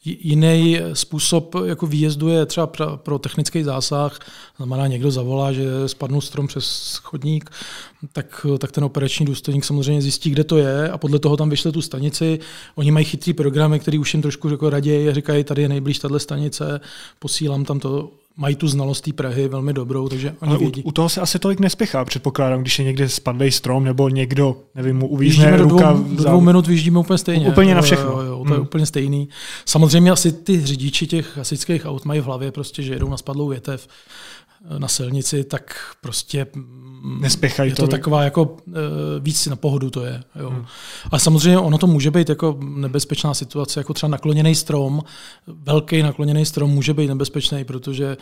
Jiný 0.06 0.80
způsob 0.94 1.56
jako 1.66 1.88
výjezdu 1.88 2.30
je 2.30 2.46
třeba 2.46 2.68
pro 2.96 3.20
technický 3.20 3.64
zásah, 3.64 4.20
znamená 4.58 4.88
někdo 4.88 5.12
zavolá, 5.12 5.54
že 5.54 5.66
spadnul 5.86 6.22
strom 6.22 6.48
přes 6.48 6.96
chodník, 7.04 7.50
tak, 8.14 8.46
tak 8.60 8.72
ten 8.72 8.84
operační 8.84 9.26
důstojník 9.26 9.66
samozřejmě 9.66 10.02
zjistí, 10.02 10.30
kde 10.30 10.44
to 10.44 10.58
je 10.58 10.90
a 10.90 10.98
podle 10.98 11.20
toho 11.20 11.38
tam 11.38 11.50
vyšle 11.50 11.72
tu 11.72 11.82
stanici. 11.82 12.40
Oni 12.76 12.92
mají 12.92 13.06
chytrý 13.06 13.34
programy, 13.34 13.80
který 13.80 14.00
už 14.00 14.14
jim 14.14 14.22
trošku 14.22 14.50
jako 14.50 14.70
raději 14.70 15.14
říkají, 15.14 15.44
tady 15.44 15.62
je 15.62 15.70
nejblíž 15.70 16.00
tahle 16.00 16.20
stanice, 16.20 16.80
posílám 17.20 17.66
tam 17.66 17.80
to 17.80 18.12
mají 18.38 18.56
tu 18.56 18.68
znalost 18.68 19.02
té 19.02 19.14
Prahy 19.14 19.48
velmi 19.48 19.74
dobrou, 19.74 20.10
takže 20.10 20.36
oni 20.42 20.50
Ale 20.50 20.60
vědí. 20.60 20.84
U, 20.84 20.88
u 20.88 20.92
toho 20.92 21.10
se 21.10 21.22
asi 21.22 21.40
tolik 21.40 21.60
nespěchá, 21.60 22.06
předpokládám, 22.06 22.62
když 22.62 22.80
je 22.80 22.86
někde 22.86 23.10
spadlý 23.10 23.52
strom 23.52 23.84
nebo 23.84 24.10
někdo, 24.10 24.58
nevím, 24.76 24.98
mu 24.98 25.08
uvízne 25.08 25.58
do 25.58 25.64
ruka. 25.64 25.92
Dvou, 25.92 26.16
do 26.16 26.24
dvou 26.24 26.42
minut 26.42 26.68
vyjíždíme 26.68 27.00
úplně 27.00 27.18
stejně. 27.18 27.48
Úplně 27.48 27.76
na 27.76 27.82
všechno. 27.82 28.12
Jo, 28.12 28.20
jo, 28.20 28.26
jo, 28.26 28.38
to 28.38 28.44
hmm. 28.44 28.54
je 28.54 28.60
úplně 28.60 28.86
stejný. 28.86 29.30
Samozřejmě 29.66 30.12
asi 30.12 30.32
ty 30.32 30.66
řidiči 30.66 31.08
těch 31.08 31.38
hasičských 31.38 31.86
aut 31.86 32.06
mají 32.06 32.20
v 32.22 32.24
hlavě 32.24 32.52
prostě, 32.52 32.84
že 32.84 32.94
jedou 32.94 33.10
na 33.10 33.18
spadlou 33.18 33.48
větev 33.48 33.88
na 34.78 34.88
silnici, 34.88 35.44
tak 35.44 35.96
prostě 36.02 36.48
mm, 36.56 37.22
Nespěchají 37.22 37.72
je 37.72 37.76
to, 37.76 37.82
to 37.82 37.88
taková 37.88 38.24
jako 38.24 38.58
e, 38.68 38.72
víc 39.20 39.48
na 39.48 39.56
pohodu 39.56 39.90
to 39.90 40.06
je. 40.06 40.24
Jo. 40.40 40.50
Hmm. 40.50 40.66
Ale 41.12 41.20
samozřejmě 41.20 41.60
ono 41.60 41.78
to 41.78 41.88
může 41.88 42.12
být 42.12 42.30
jako 42.30 42.58
nebezpečná 42.62 43.34
situace, 43.34 43.80
jako 43.80 43.94
třeba 43.94 44.10
nakloněný 44.10 44.56
strom, 44.56 45.04
velký 45.48 46.04
nakloněný 46.04 46.46
strom 46.46 46.72
může 46.72 46.94
být 46.94 47.08
nebezpečný, 47.08 47.66
protože 47.66 48.18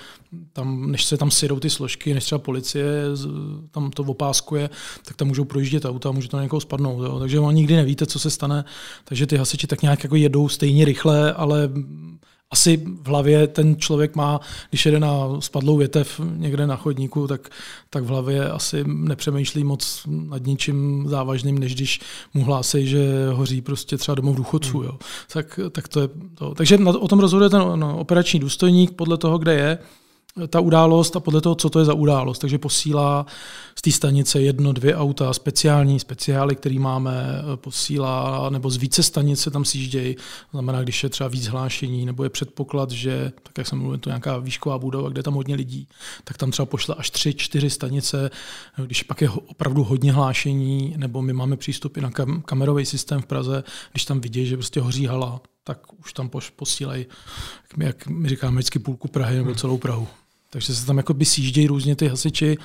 tam, 0.54 0.92
než 0.92 1.06
se 1.06 1.18
tam 1.18 1.32
sjedou 1.32 1.60
ty 1.60 1.70
složky, 1.70 2.14
než 2.14 2.26
třeba 2.26 2.40
policie 2.40 2.86
tam 3.72 3.92
to 3.92 4.04
opáskuje, 4.04 4.70
tak 5.06 5.18
tam 5.18 5.28
můžou 5.28 5.46
projíždět 5.46 5.86
auta 5.86 6.10
a 6.10 6.12
může 6.12 6.30
to 6.30 6.38
na 6.38 6.44
někoho 6.44 6.62
spadnout. 6.62 7.04
Jo. 7.04 7.20
Takže 7.20 7.40
on 7.40 7.56
nikdy 7.56 7.76
nevíte, 7.76 8.06
co 8.06 8.20
se 8.20 8.30
stane, 8.30 8.66
takže 9.04 9.28
ty 9.28 9.38
hasiči 9.38 9.68
tak 9.68 9.82
nějak 9.82 10.04
jako 10.04 10.16
jedou 10.16 10.50
stejně 10.50 10.86
rychle, 10.86 11.34
ale 11.34 11.70
asi 12.52 12.78
v 12.78 13.08
hlavě 13.08 13.48
ten 13.48 13.76
člověk 13.76 14.16
má, 14.16 14.40
když 14.70 14.86
jede 14.86 15.00
na 15.00 15.42
spadlou 15.42 15.78
větev 15.78 16.22
někde 16.36 16.68
na 16.68 16.76
chodníku, 16.76 17.28
tak, 17.28 17.50
tak 17.90 18.04
v 18.04 18.08
hlavě 18.08 18.50
asi 18.50 18.84
nepřemýšlí 18.88 19.64
moc 19.64 20.02
nad 20.08 20.46
ničím 20.46 21.06
závažným, 21.08 21.60
než 21.60 21.76
když 21.76 22.00
mu 22.34 22.44
hlásí, 22.44 22.88
že 22.88 23.30
hoří 23.32 23.62
prostě 23.62 23.98
třeba 23.98 24.16
domov 24.16 24.36
důchodců. 24.36 24.78
Hmm. 24.78 24.88
Jo. 24.88 24.98
Tak, 25.34 25.60
tak 25.72 25.88
to 25.88 26.02
je 26.02 26.10
to. 26.36 26.56
Takže 26.56 26.78
o 26.78 27.08
tom 27.08 27.20
rozhoduje 27.20 27.50
ten 27.50 27.62
no, 27.76 27.98
operační 27.98 28.40
důstojník 28.40 28.92
podle 28.92 29.18
toho, 29.18 29.38
kde 29.38 29.54
je 29.54 29.78
ta 30.48 30.60
událost 30.60 31.16
a 31.16 31.20
podle 31.20 31.42
toho, 31.42 31.56
co 31.56 31.70
to 31.70 31.80
je 31.80 31.86
za 31.86 31.94
událost. 31.94 32.40
Takže 32.40 32.58
posílá 32.58 33.26
z 33.80 33.82
té 33.82 33.92
stanice 33.92 34.42
jedno, 34.42 34.74
dvě 34.74 34.96
auta, 34.96 35.34
speciální 35.34 36.00
speciály, 36.00 36.56
který 36.56 36.80
máme, 36.80 37.44
posílá, 37.56 38.50
nebo 38.50 38.70
z 38.70 38.78
více 38.78 39.04
stanice 39.04 39.52
tam 39.52 39.66
sjíždějí. 39.66 40.16
Znamená, 40.52 40.84
když 40.84 41.04
je 41.04 41.10
třeba 41.10 41.30
víc 41.30 41.48
hlášení, 41.48 42.06
nebo 42.06 42.24
je 42.24 42.30
předpoklad, 42.30 42.92
že, 42.92 43.32
tak 43.44 43.58
jak 43.58 43.68
jsem 43.68 43.80
mluvil, 43.80 43.98
to 43.98 44.10
nějaká 44.10 44.38
výšková 44.38 44.78
budova, 44.78 45.10
kde 45.10 45.20
je 45.20 45.24
tam 45.24 45.34
hodně 45.34 45.56
lidí, 45.56 45.88
tak 46.24 46.38
tam 46.38 46.52
třeba 46.52 46.66
pošle 46.66 46.96
až 46.96 47.10
tři, 47.10 47.34
čtyři 47.34 47.70
stanice. 47.70 48.30
Když 48.86 49.04
pak 49.04 49.22
je 49.22 49.30
opravdu 49.30 49.84
hodně 49.84 50.12
hlášení, 50.12 50.94
nebo 50.98 51.22
my 51.22 51.34
máme 51.34 51.58
přístup 51.58 51.98
i 51.98 52.02
na 52.02 52.10
kam- 52.10 52.42
kamerový 52.42 52.86
systém 52.86 53.22
v 53.22 53.26
Praze, 53.26 53.64
když 53.92 54.06
tam 54.06 54.22
vidí, 54.22 54.46
že 54.46 54.58
prostě 54.58 54.82
hoří 54.82 55.06
hala, 55.06 55.42
tak 55.64 55.80
už 56.00 56.14
tam 56.14 56.30
posílají, 56.56 57.06
jak 57.78 58.08
my 58.08 58.30
říkáme, 58.30 58.56
vždycky 58.56 58.80
půlku 58.80 59.08
Prahy 59.08 59.38
nebo 59.38 59.56
celou 59.56 59.78
Prahu. 59.78 60.08
Takže 60.50 60.76
se 60.76 60.86
tam 60.86 60.98
jako 60.98 61.14
by 61.14 61.26
sjíždějí 61.26 61.68
různě 61.68 61.96
ty 61.96 62.08
hasiči. 62.08 62.58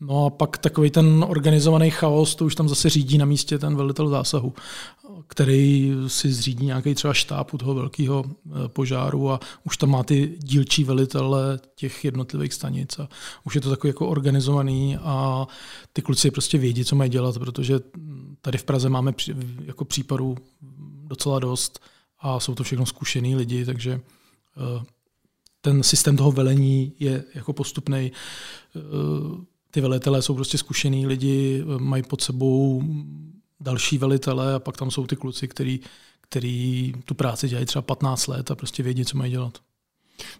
No 0.00 0.26
a 0.26 0.30
pak 0.30 0.58
takový 0.58 0.90
ten 0.90 1.24
organizovaný 1.28 1.90
chaos, 1.90 2.34
to 2.34 2.44
už 2.44 2.54
tam 2.54 2.68
zase 2.68 2.90
řídí 2.90 3.18
na 3.18 3.24
místě 3.24 3.58
ten 3.58 3.76
velitel 3.76 4.08
zásahu, 4.08 4.54
který 5.26 5.92
si 6.06 6.32
zřídí 6.32 6.66
nějaký 6.66 6.94
třeba 6.94 7.14
štáb 7.14 7.54
u 7.54 7.58
toho 7.58 7.74
velkého 7.74 8.24
eh, 8.26 8.68
požáru 8.68 9.30
a 9.30 9.40
už 9.64 9.76
tam 9.76 9.90
má 9.90 10.02
ty 10.02 10.38
dílčí 10.38 10.84
velitele 10.84 11.60
těch 11.74 12.04
jednotlivých 12.04 12.52
stanic 12.52 12.98
a 12.98 13.08
už 13.44 13.54
je 13.54 13.60
to 13.60 13.70
takový 13.70 13.88
jako 13.88 14.08
organizovaný 14.08 14.96
a 14.96 15.46
ty 15.92 16.02
kluci 16.02 16.30
prostě 16.30 16.58
vědí, 16.58 16.84
co 16.84 16.96
mají 16.96 17.10
dělat, 17.10 17.38
protože 17.38 17.80
tady 18.40 18.58
v 18.58 18.64
Praze 18.64 18.88
máme 18.88 19.12
jako 19.64 19.84
případů 19.84 20.36
docela 21.06 21.38
dost 21.38 21.80
a 22.20 22.40
jsou 22.40 22.54
to 22.54 22.62
všechno 22.64 22.86
zkušený 22.86 23.36
lidi, 23.36 23.64
takže 23.64 24.00
eh, 24.80 24.84
ten 25.64 25.82
systém 25.82 26.16
toho 26.16 26.32
velení 26.32 26.92
je 27.00 27.24
jako 27.34 27.52
postupný. 27.52 28.12
Eh, 28.76 28.80
ty 29.70 29.80
velitelé 29.80 30.22
jsou 30.22 30.34
prostě 30.34 30.58
zkušený 30.58 31.06
lidi, 31.06 31.64
mají 31.78 32.02
pod 32.02 32.20
sebou 32.20 32.82
další 33.60 33.98
velitele 33.98 34.54
a 34.54 34.58
pak 34.58 34.76
tam 34.76 34.90
jsou 34.90 35.06
ty 35.06 35.16
kluci, 35.16 35.48
který, 35.48 35.80
který 36.20 36.92
tu 37.04 37.14
práci 37.14 37.48
dělají 37.48 37.66
třeba 37.66 37.82
15 37.82 38.26
let 38.26 38.50
a 38.50 38.54
prostě 38.54 38.82
vědí, 38.82 39.04
co 39.04 39.18
mají 39.18 39.30
dělat. 39.30 39.58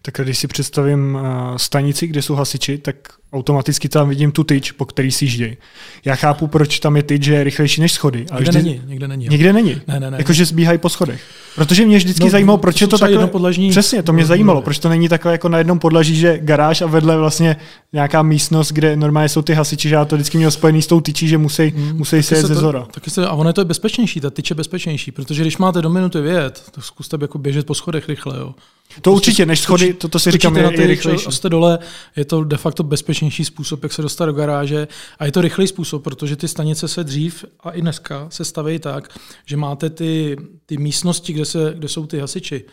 Tak 0.03 0.15
když 0.23 0.39
si 0.39 0.47
představím 0.47 1.19
eh, 1.19 1.59
stanici, 1.59 2.07
kde 2.07 2.23
jsou 2.23 2.35
hasiči, 2.35 2.79
tak 2.79 2.97
automaticky 3.35 3.89
tam 3.89 4.09
vidím 4.09 4.33
tu 4.33 4.45
tyč, 4.45 4.73
po 4.73 4.85
který 4.85 5.13
si 5.13 5.25
jíždějí. 5.25 5.57
Já 6.05 6.15
chápu, 6.15 6.47
proč 6.47 6.79
tam 6.79 6.97
je 6.97 7.03
tyč, 7.03 7.23
že 7.23 7.35
je 7.35 7.45
rychlejší 7.45 7.81
než 7.81 7.93
schody. 7.93 8.27
Ale 8.31 8.41
někde 8.41 8.59
vždy... 8.59 8.71
není, 8.71 8.83
někde 8.87 9.09
není. 9.09 9.25
Jo. 9.25 9.31
Někde 9.31 9.53
není. 9.53 9.81
Ne, 9.87 10.01
ne, 10.01 10.11
ne. 10.11 10.19
Jakože 10.19 10.45
zbíhají 10.45 10.79
po 10.79 10.89
schodech. 10.89 11.23
Protože 11.55 11.87
mě 11.87 11.97
vždycky 11.97 12.25
no, 12.25 12.31
zajímalo, 12.31 12.59
proč 12.59 12.79
to 12.79 12.85
je 12.85 12.89
to 12.89 12.99
takhle. 12.99 13.27
Podlažní... 13.27 13.71
Přesně, 13.71 14.03
to 14.03 14.13
mě 14.13 14.23
no, 14.23 14.27
zajímalo, 14.27 14.63
proč 14.63 14.79
to 14.79 14.89
není 14.89 15.09
takhle 15.09 15.33
jako 15.33 15.49
na 15.49 15.59
jednom 15.59 15.79
podlaží, 15.79 16.17
že 16.17 16.39
garáž 16.39 16.83
a 16.83 16.87
vedle 16.87 17.17
vlastně 17.17 17.57
nějaká 17.93 18.23
místnost, 18.23 18.73
kde 18.73 18.97
normálně 18.97 19.29
jsou 19.29 19.43
ty 19.43 19.55
hasiči, 19.55 19.89
že 19.89 19.95
já 19.95 20.05
to 20.05 20.17
vždycky 20.17 20.39
měl 20.39 20.51
spojený 20.51 20.83
s 20.83 20.87
tou 20.87 21.01
tyčí, 21.01 21.29
že 21.29 21.39
musí, 21.39 21.63
hmm, 21.63 21.97
musí 21.97 22.23
se 22.23 22.37
jet 22.37 22.47
ze 22.47 22.55
zora. 22.55 22.87
Taky 22.95 23.11
se, 23.11 23.27
a 23.27 23.33
ono 23.33 23.51
je 23.51 23.55
to 23.55 23.65
bezpečnější, 23.65 24.21
ta 24.21 24.31
tyč 24.31 24.51
je 24.51 24.57
bezpečnější, 24.57 25.13
protože 25.13 25.43
když 25.43 25.59
máte 25.59 25.83
do 25.83 25.91
minuty 25.91 26.21
vět, 26.21 26.63
tak 26.71 26.85
zkuste 26.85 27.19
jako 27.21 27.39
běžet 27.39 27.67
po 27.67 27.75
schodech 27.75 28.09
rychle. 28.09 28.39
Jo. 28.39 28.55
To 28.89 29.01
prostě 29.01 29.11
určitě, 29.11 29.47
než 29.47 29.61
schody, 29.61 29.95
to, 29.95 30.09
to 30.09 30.19
si 30.19 30.31
říkám, 30.31 30.57
je, 30.57 30.81
je 30.81 30.87
rychlejší. 30.87 31.33
Jste 31.33 31.49
dole, 31.49 31.79
je 32.17 32.25
to 32.25 32.45
de 32.45 32.57
facto 32.57 32.83
bezpečnější 32.83 33.45
způsob, 33.45 33.83
jak 33.83 33.93
se 33.93 34.03
dostat 34.03 34.27
do 34.27 34.33
garáže 34.33 34.89
a 35.19 35.27
je 35.27 35.33
to 35.33 35.41
rychlý 35.41 35.67
způsob, 35.67 36.05
protože 36.05 36.37
ty 36.37 36.49
stanice 36.49 36.89
se 36.89 37.05
dřív 37.05 37.45
a 37.61 37.71
i 37.71 37.81
dneska 37.81 38.27
se 38.31 38.45
staví 38.45 38.79
tak, 38.79 39.19
že 39.47 39.57
máte 39.57 39.91
ty, 39.91 40.37
ty 40.67 40.77
místnosti, 40.77 41.33
kde, 41.33 41.45
se, 41.45 41.75
kde 41.79 41.89
jsou 41.89 42.07
ty 42.07 42.19
hasiči. 42.19 42.65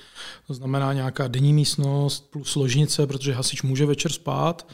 To 0.48 0.54
znamená 0.54 0.94
nějaká 0.94 1.28
denní 1.28 1.54
místnost 1.54 2.32
plus 2.32 2.56
ložnice, 2.56 3.08
protože 3.08 3.34
hasič 3.34 3.62
může 3.62 3.86
večer 3.86 4.12
spát, 4.12 4.68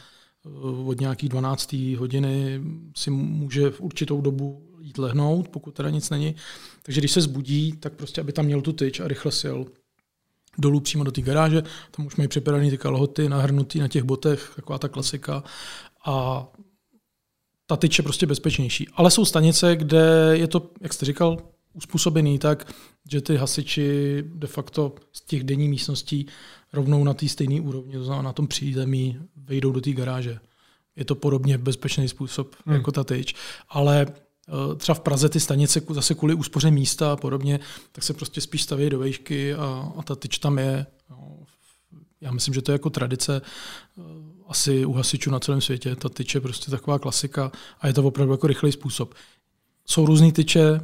eh, 0.46 0.48
od 0.86 1.00
nějakých 1.00 1.28
12. 1.28 1.96
hodiny 1.96 2.60
si 2.96 3.10
může 3.10 3.70
v 3.70 3.80
určitou 3.80 4.20
dobu 4.20 4.62
jít 4.80 4.98
lehnout, 4.98 5.48
pokud 5.48 5.74
teda 5.74 5.90
nic 5.90 6.10
není. 6.10 6.34
Takže 6.82 7.00
když 7.00 7.12
se 7.12 7.20
zbudí, 7.20 7.72
tak 7.72 7.92
prostě, 7.92 8.20
aby 8.20 8.32
tam 8.32 8.44
měl 8.44 8.60
tu 8.60 8.72
tyč 8.72 9.00
a 9.00 9.08
rychle 9.08 9.32
sil 9.42 9.58
dolů 10.58 10.80
přímo 10.80 11.04
do 11.04 11.12
té 11.12 11.20
garáže, 11.20 11.62
tam 11.90 12.06
už 12.06 12.16
mají 12.16 12.28
připravené 12.28 12.70
ty 12.70 12.78
kalhoty, 12.78 13.28
nahrnutý 13.28 13.78
na 13.78 13.88
těch 13.88 14.02
botech, 14.02 14.52
taková 14.56 14.78
ta 14.78 14.88
klasika. 14.88 15.44
A 16.06 16.46
ta 17.66 17.76
tyč 17.76 17.98
je 17.98 18.02
prostě 18.02 18.26
bezpečnější. 18.26 18.88
Ale 18.94 19.10
jsou 19.10 19.24
stanice, 19.24 19.76
kde 19.76 20.30
je 20.32 20.46
to, 20.46 20.70
jak 20.80 20.92
jste 20.92 21.06
říkal, 21.06 21.38
uspůsobený 21.72 22.38
tak, 22.38 22.72
že 23.10 23.20
ty 23.20 23.36
hasiči 23.36 24.24
de 24.26 24.46
facto 24.46 24.94
z 25.12 25.20
těch 25.20 25.44
denní 25.44 25.68
místností 25.68 26.26
rovnou 26.72 27.04
na 27.04 27.14
té 27.14 27.28
stejné 27.28 27.60
úrovni, 27.60 27.92
to 27.92 28.04
znamená 28.04 28.22
na 28.22 28.32
tom 28.32 28.46
přízemí, 28.46 29.18
vejdou 29.36 29.72
do 29.72 29.80
té 29.80 29.92
garáže. 29.92 30.38
Je 30.96 31.04
to 31.04 31.14
podobně 31.14 31.58
bezpečný 31.58 32.08
způsob 32.08 32.56
hmm. 32.66 32.76
jako 32.76 32.92
ta 32.92 33.04
tyč. 33.04 33.34
Ale 33.68 34.06
třeba 34.76 34.94
v 34.94 35.00
Praze 35.00 35.28
ty 35.28 35.40
stanice 35.40 35.82
zase 35.90 36.14
kvůli 36.14 36.34
úspoře 36.34 36.70
místa 36.70 37.12
a 37.12 37.16
podobně, 37.16 37.60
tak 37.92 38.04
se 38.04 38.14
prostě 38.14 38.40
spíš 38.40 38.62
staví 38.62 38.90
do 38.90 38.98
vejšky 38.98 39.54
a, 39.54 39.92
a 39.96 40.02
ta 40.02 40.16
tyč 40.16 40.38
tam 40.38 40.58
je. 40.58 40.86
No, 41.10 41.38
já 42.20 42.32
myslím, 42.32 42.54
že 42.54 42.62
to 42.62 42.72
je 42.72 42.74
jako 42.74 42.90
tradice 42.90 43.42
eh, 43.98 44.02
asi 44.48 44.84
u 44.84 44.92
hasičů 44.92 45.30
na 45.30 45.40
celém 45.40 45.60
světě. 45.60 45.96
Ta 45.96 46.08
tyč 46.08 46.34
je 46.34 46.40
prostě 46.40 46.70
taková 46.70 46.98
klasika 46.98 47.52
a 47.80 47.86
je 47.86 47.92
to 47.92 48.04
opravdu 48.04 48.32
jako 48.32 48.46
rychlý 48.46 48.72
způsob. 48.72 49.14
Jsou 49.86 50.06
různé 50.06 50.32
tyče, 50.32 50.80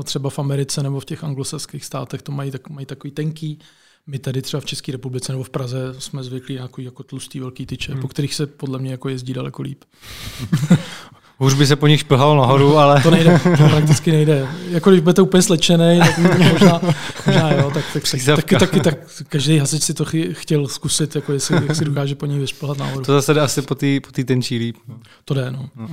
eh, 0.00 0.02
třeba 0.04 0.30
v 0.30 0.38
Americe 0.38 0.82
nebo 0.82 1.00
v 1.00 1.04
těch 1.04 1.24
anglosaských 1.24 1.84
státech 1.84 2.22
to 2.22 2.32
mají, 2.32 2.50
tak, 2.50 2.68
mají 2.68 2.86
takový 2.86 3.10
tenký. 3.10 3.58
My 4.06 4.18
tady 4.18 4.42
třeba 4.42 4.60
v 4.60 4.64
České 4.64 4.92
republice 4.92 5.32
nebo 5.32 5.44
v 5.44 5.50
Praze 5.50 5.94
jsme 5.98 6.24
zvyklí 6.24 6.56
na 6.56 6.68
jako 6.78 7.02
tlustý 7.02 7.40
velký 7.40 7.66
tyče, 7.66 7.92
hmm. 7.92 8.00
po 8.02 8.08
kterých 8.08 8.34
se 8.34 8.46
podle 8.46 8.78
mě 8.78 8.90
jako 8.90 9.08
jezdí 9.08 9.32
daleko 9.32 9.62
líp. 9.62 9.84
Už 11.40 11.54
by 11.54 11.66
se 11.66 11.76
po 11.76 11.86
nich 11.86 12.00
šplhal 12.00 12.36
nahoru, 12.36 12.78
ale... 12.78 13.02
to 13.02 13.10
nejde, 13.10 13.40
to 13.58 13.68
prakticky 13.68 14.12
nejde. 14.12 14.48
Jako 14.70 14.90
když 14.90 15.00
budete 15.00 15.22
úplně 15.22 15.42
slečený, 15.42 15.98
tak, 15.98 16.18
možná, 16.52 16.80
možná 17.26 17.52
jo, 17.52 17.70
tak, 17.74 17.84
tak, 17.92 18.02
tak, 18.26 18.36
taky, 18.36 18.56
taky, 18.56 18.80
tak 18.80 18.98
každý 19.28 19.58
hasič 19.58 19.82
si 19.82 19.94
to 19.94 20.04
chtěl 20.32 20.68
zkusit, 20.68 21.14
jako 21.16 21.32
jestli, 21.32 21.54
jak 21.54 21.76
si 21.76 21.84
dokáže 21.84 22.14
po 22.14 22.26
ní 22.26 22.38
vyšplhat 22.38 22.78
nahoru. 22.78 23.04
To 23.04 23.12
zase 23.12 23.34
jde 23.34 23.40
asi 23.40 23.62
po 23.62 23.74
té 23.74 24.00
po 24.00 24.24
tenčí 24.24 24.58
líp. 24.58 24.76
To 25.24 25.34
jde, 25.34 25.50
no. 25.50 25.68
no. 25.76 25.88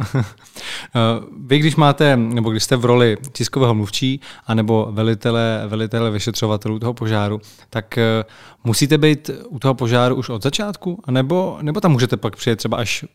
Vy, 1.47 1.59
když 1.59 1.75
máte, 1.75 2.17
nebo 2.17 2.49
když 2.49 2.63
jste 2.63 2.75
v 2.75 2.85
roli 2.85 3.17
tiskového 3.31 3.73
mluvčí, 3.73 4.21
anebo 4.47 4.87
velitele, 4.91 5.63
velitele 5.67 6.11
vyšetřovatelů 6.11 6.79
toho 6.79 6.93
požáru, 6.93 7.41
tak 7.69 7.97
eh, 7.97 8.23
musíte 8.63 8.97
být 8.97 9.29
u 9.49 9.59
toho 9.59 9.73
požáru 9.73 10.15
už 10.15 10.29
od 10.29 10.43
začátku, 10.43 11.03
nebo, 11.11 11.57
nebo 11.61 11.79
tam 11.79 11.91
můžete 11.91 12.17
pak 12.17 12.35
přijet 12.35 12.57
třeba 12.57 12.77
až 12.77 13.05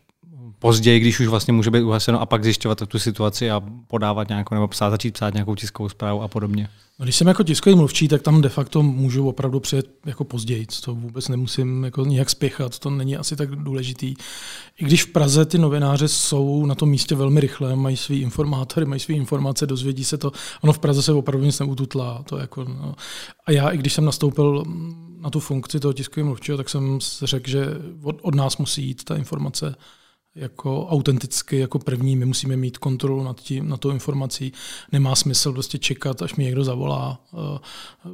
později, 0.61 0.99
když 0.99 1.19
už 1.19 1.27
vlastně 1.27 1.53
může 1.53 1.71
být 1.71 1.81
uhaseno 1.81 2.21
a 2.21 2.25
pak 2.25 2.43
zjišťovat 2.43 2.87
tu 2.87 2.99
situaci 2.99 3.51
a 3.51 3.61
podávat 3.87 4.29
nějakou, 4.29 4.55
nebo 4.55 4.67
psát, 4.67 4.89
začít 4.89 5.13
psát 5.13 5.33
nějakou 5.33 5.55
tiskovou 5.55 5.89
zprávu 5.89 6.21
a 6.21 6.27
podobně. 6.27 6.69
No, 6.99 7.03
když 7.03 7.15
jsem 7.15 7.27
jako 7.27 7.43
tiskový 7.43 7.75
mluvčí, 7.75 8.07
tak 8.07 8.21
tam 8.21 8.41
de 8.41 8.49
facto 8.49 8.83
můžu 8.83 9.27
opravdu 9.27 9.59
přijet 9.59 9.89
jako 10.05 10.23
později. 10.23 10.67
To 10.85 10.95
vůbec 10.95 11.27
nemusím 11.27 11.83
jako 11.83 12.05
nějak 12.05 12.29
spěchat, 12.29 12.79
to 12.79 12.89
není 12.89 13.17
asi 13.17 13.35
tak 13.35 13.55
důležitý. 13.55 14.15
I 14.79 14.85
když 14.85 15.03
v 15.03 15.07
Praze 15.07 15.45
ty 15.45 15.57
novináři 15.57 16.07
jsou 16.07 16.65
na 16.65 16.75
tom 16.75 16.89
místě 16.89 17.15
velmi 17.15 17.39
rychle, 17.39 17.75
mají 17.75 17.97
svý 17.97 18.21
informátory, 18.21 18.85
mají 18.85 18.99
své 18.99 19.15
informace, 19.15 19.67
dozvědí 19.67 20.03
se 20.03 20.17
to. 20.17 20.31
Ono 20.61 20.73
v 20.73 20.79
Praze 20.79 21.01
se 21.01 21.13
opravdu 21.13 21.45
nic 21.45 21.59
neututlá. 21.59 22.23
To 22.23 22.37
jako, 22.37 22.63
no. 22.63 22.95
A 23.45 23.51
já, 23.51 23.69
i 23.69 23.77
když 23.77 23.93
jsem 23.93 24.05
nastoupil 24.05 24.63
na 25.19 25.29
tu 25.29 25.39
funkci 25.39 25.79
toho 25.79 25.93
tiskového 25.93 26.25
mluvčího, 26.25 26.57
tak 26.57 26.69
jsem 26.69 26.99
řekl, 27.23 27.49
že 27.49 27.65
od, 28.03 28.19
od 28.21 28.35
nás 28.35 28.57
musí 28.57 28.83
jít 28.83 29.03
ta 29.03 29.15
informace 29.15 29.75
jako 30.35 30.87
autenticky, 30.87 31.57
jako 31.57 31.79
první, 31.79 32.15
my 32.15 32.25
musíme 32.25 32.57
mít 32.57 32.77
kontrolu 32.77 33.23
nad, 33.23 33.41
tím, 33.41 33.69
nad 33.69 33.79
tou 33.79 33.89
informací. 33.89 34.53
Nemá 34.91 35.15
smysl 35.15 35.53
prostě 35.53 35.77
čekat, 35.77 36.21
až 36.21 36.35
mi 36.35 36.43
někdo 36.43 36.63
zavolá, 36.63 37.21
eh, 37.33 37.59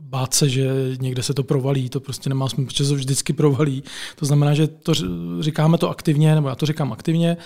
bát 0.02 0.34
se, 0.34 0.50
že 0.50 0.96
někde 1.00 1.24
se 1.24 1.34
to 1.34 1.44
provalí, 1.44 1.90
to 1.90 2.00
prostě 2.00 2.30
nemá 2.30 2.50
smysl, 2.50 2.68
protože 2.68 2.86
se 2.86 2.96
vždycky 2.96 3.34
provalí. 3.34 3.84
To 4.16 4.26
znamená, 4.26 4.54
že 4.54 4.68
to 4.68 4.94
říkáme 5.40 5.78
to 5.78 5.90
aktivně, 5.90 6.36
nebo 6.36 6.48
já 6.48 6.56
to 6.56 6.66
říkám 6.66 6.94
aktivně, 6.94 7.38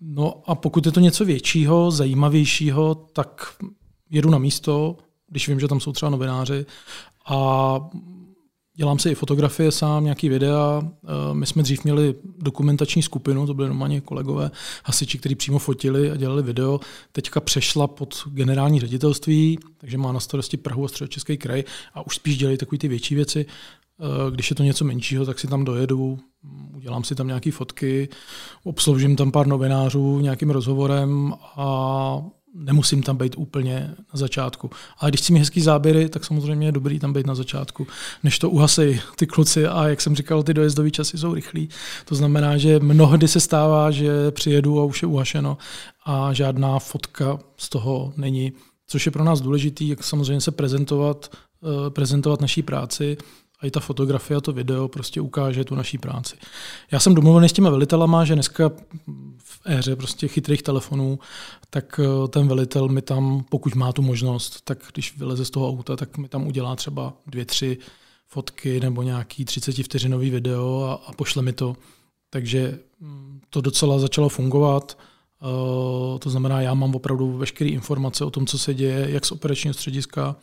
no 0.00 0.42
a 0.46 0.54
pokud 0.54 0.86
je 0.86 0.92
to 0.92 1.00
něco 1.00 1.24
většího, 1.24 1.90
zajímavějšího, 1.90 2.94
tak 2.94 3.56
jedu 4.10 4.30
na 4.30 4.38
místo, 4.38 4.96
když 5.28 5.48
vím, 5.48 5.60
že 5.60 5.68
tam 5.68 5.80
jsou 5.80 5.92
třeba 5.92 6.10
novináři 6.10 6.66
a 7.26 7.80
Dělám 8.78 8.98
si 8.98 9.10
i 9.10 9.14
fotografie 9.14 9.72
sám, 9.72 10.04
nějaký 10.04 10.28
videa. 10.28 10.82
Eh, 10.82 11.34
my 11.34 11.46
jsme 11.46 11.62
dřív 11.62 11.84
měli 11.84 12.14
dokumentační 12.38 13.02
skupinu, 13.02 13.46
to 13.46 13.54
byly 13.54 13.68
normálně 13.68 14.00
kolegové 14.00 14.50
hasiči, 14.84 15.18
kteří 15.18 15.34
přímo 15.34 15.58
fotili 15.58 16.10
a 16.10 16.16
dělali 16.16 16.42
video. 16.42 16.80
Teďka 17.12 17.40
přešla 17.40 17.86
pod 17.86 18.14
generální 18.26 18.80
ředitelství, 18.80 19.58
takže 19.78 19.98
má 19.98 20.12
na 20.12 20.20
starosti 20.20 20.56
Prahu 20.56 20.84
a 20.84 20.88
středočeský 20.88 21.36
kraj 21.36 21.64
a 21.94 22.06
už 22.06 22.14
spíš 22.14 22.38
dělají 22.38 22.58
takové 22.58 22.78
ty 22.78 22.88
větší 22.88 23.14
věci. 23.14 23.46
Eh, 23.46 24.30
když 24.30 24.50
je 24.50 24.56
to 24.56 24.62
něco 24.62 24.84
menšího, 24.84 25.26
tak 25.26 25.38
si 25.38 25.46
tam 25.46 25.64
dojedu, 25.64 26.18
udělám 26.74 27.04
si 27.04 27.14
tam 27.14 27.26
nějaké 27.26 27.52
fotky, 27.52 28.08
obsloužím 28.64 29.16
tam 29.16 29.32
pár 29.32 29.46
novinářů 29.46 30.20
nějakým 30.20 30.50
rozhovorem 30.50 31.34
a 31.56 32.22
nemusím 32.58 33.02
tam 33.02 33.16
být 33.16 33.34
úplně 33.38 33.94
na 33.98 34.18
začátku. 34.18 34.70
Ale 34.98 35.10
když 35.10 35.20
chci 35.20 35.32
mít 35.32 35.38
hezký 35.38 35.60
záběry, 35.60 36.08
tak 36.08 36.24
samozřejmě 36.24 36.68
je 36.68 36.72
dobrý 36.72 36.98
tam 36.98 37.12
být 37.12 37.26
na 37.26 37.34
začátku, 37.34 37.86
než 38.22 38.38
to 38.38 38.50
uhasej 38.50 39.00
ty 39.16 39.26
kluci 39.26 39.66
a 39.66 39.88
jak 39.88 40.00
jsem 40.00 40.16
říkal, 40.16 40.42
ty 40.42 40.54
dojezdové 40.54 40.90
časy 40.90 41.18
jsou 41.18 41.34
rychlí. 41.34 41.68
To 42.04 42.14
znamená, 42.14 42.56
že 42.56 42.80
mnohdy 42.80 43.28
se 43.28 43.40
stává, 43.40 43.90
že 43.90 44.30
přijedu 44.30 44.80
a 44.80 44.84
už 44.84 45.02
je 45.02 45.08
uhašeno 45.08 45.58
a 46.04 46.32
žádná 46.32 46.78
fotka 46.78 47.38
z 47.56 47.68
toho 47.68 48.12
není, 48.16 48.52
což 48.86 49.06
je 49.06 49.12
pro 49.12 49.24
nás 49.24 49.40
důležitý, 49.40 49.88
jak 49.88 50.04
samozřejmě 50.04 50.40
se 50.40 50.50
prezentovat, 50.50 51.30
eh, 51.32 51.90
prezentovat 51.90 52.40
naší 52.40 52.62
práci, 52.62 53.16
i 53.62 53.70
ta 53.70 53.80
fotografie 53.80 54.36
a 54.36 54.40
to 54.40 54.52
video 54.52 54.88
prostě 54.88 55.20
ukáže 55.20 55.64
tu 55.64 55.74
naší 55.74 55.98
práci. 55.98 56.36
Já 56.90 57.00
jsem 57.00 57.14
domluvený 57.14 57.48
s 57.48 57.52
těma 57.52 57.70
velitelama, 57.70 58.24
že 58.24 58.34
dneska 58.34 58.70
v 59.38 59.60
éře 59.64 59.96
prostě 59.96 60.28
chytrých 60.28 60.62
telefonů, 60.62 61.18
tak 61.70 62.00
eh, 62.02 62.28
ten 62.28 62.48
velitel 62.48 62.88
mi 62.88 63.02
tam, 63.02 63.44
pokud 63.50 63.74
má 63.74 63.92
tu 63.92 64.02
možnost, 64.02 64.60
tak 64.64 64.78
když 64.92 65.18
vyleze 65.18 65.44
z 65.44 65.50
toho 65.50 65.68
auta, 65.68 65.96
tak 65.96 66.18
mi 66.18 66.28
tam 66.28 66.46
udělá 66.46 66.76
třeba 66.76 67.12
dvě, 67.26 67.44
tři 67.44 67.78
fotky 68.26 68.80
nebo 68.80 69.02
nějaký 69.02 69.44
30 69.44 69.82
vteřinový 69.82 70.30
video 70.30 70.82
a, 70.84 70.94
a 71.06 71.12
pošle 71.12 71.42
mi 71.42 71.52
to. 71.52 71.76
Takže 72.30 72.78
mm, 73.00 73.40
to 73.50 73.60
docela 73.60 73.98
začalo 73.98 74.28
fungovat. 74.28 74.98
Uh, 75.42 76.18
to 76.18 76.30
znamená, 76.30 76.60
já 76.60 76.74
mám 76.74 76.94
opravdu 76.94 77.32
veškeré 77.32 77.70
informace 77.70 78.24
o 78.24 78.30
tom, 78.30 78.46
co 78.46 78.58
se 78.58 78.74
děje, 78.74 79.06
jak 79.10 79.26
z 79.26 79.32
operačního 79.32 79.74
střediska, 79.74 80.36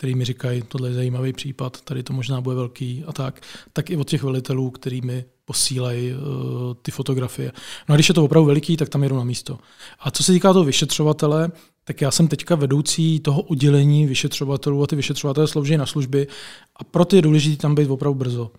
který 0.00 0.14
mi 0.14 0.24
říkají, 0.24 0.62
tohle 0.68 0.88
je 0.88 0.94
zajímavý 0.94 1.32
případ, 1.32 1.80
tady 1.80 2.02
to 2.02 2.12
možná 2.12 2.40
bude 2.40 2.56
velký 2.56 3.04
a 3.06 3.12
tak, 3.12 3.40
tak 3.72 3.90
i 3.90 3.96
od 3.96 4.08
těch 4.08 4.22
velitelů, 4.22 4.70
který 4.70 5.00
mi 5.00 5.24
posílají 5.44 6.12
uh, 6.12 6.18
ty 6.82 6.90
fotografie. 6.90 7.52
No 7.88 7.92
a 7.92 7.96
když 7.96 8.08
je 8.08 8.14
to 8.14 8.24
opravdu 8.24 8.46
veliký, 8.46 8.76
tak 8.76 8.88
tam 8.88 9.02
jedu 9.02 9.16
na 9.16 9.24
místo. 9.24 9.58
A 10.00 10.10
co 10.10 10.22
se 10.22 10.32
týká 10.32 10.52
toho 10.52 10.64
vyšetřovatele, 10.64 11.50
tak 11.84 12.00
já 12.00 12.10
jsem 12.10 12.28
teďka 12.28 12.54
vedoucí 12.54 13.20
toho 13.20 13.42
oddělení 13.42 14.06
vyšetřovatelů 14.06 14.82
a 14.82 14.86
ty 14.86 14.96
vyšetřovatelé 14.96 15.46
slouží 15.46 15.76
na 15.76 15.86
služby 15.86 16.26
a 16.76 16.84
proto 16.84 17.16
je 17.16 17.22
důležité 17.22 17.62
tam 17.62 17.74
být 17.74 17.90
opravdu 17.90 18.18
brzo. 18.18 18.50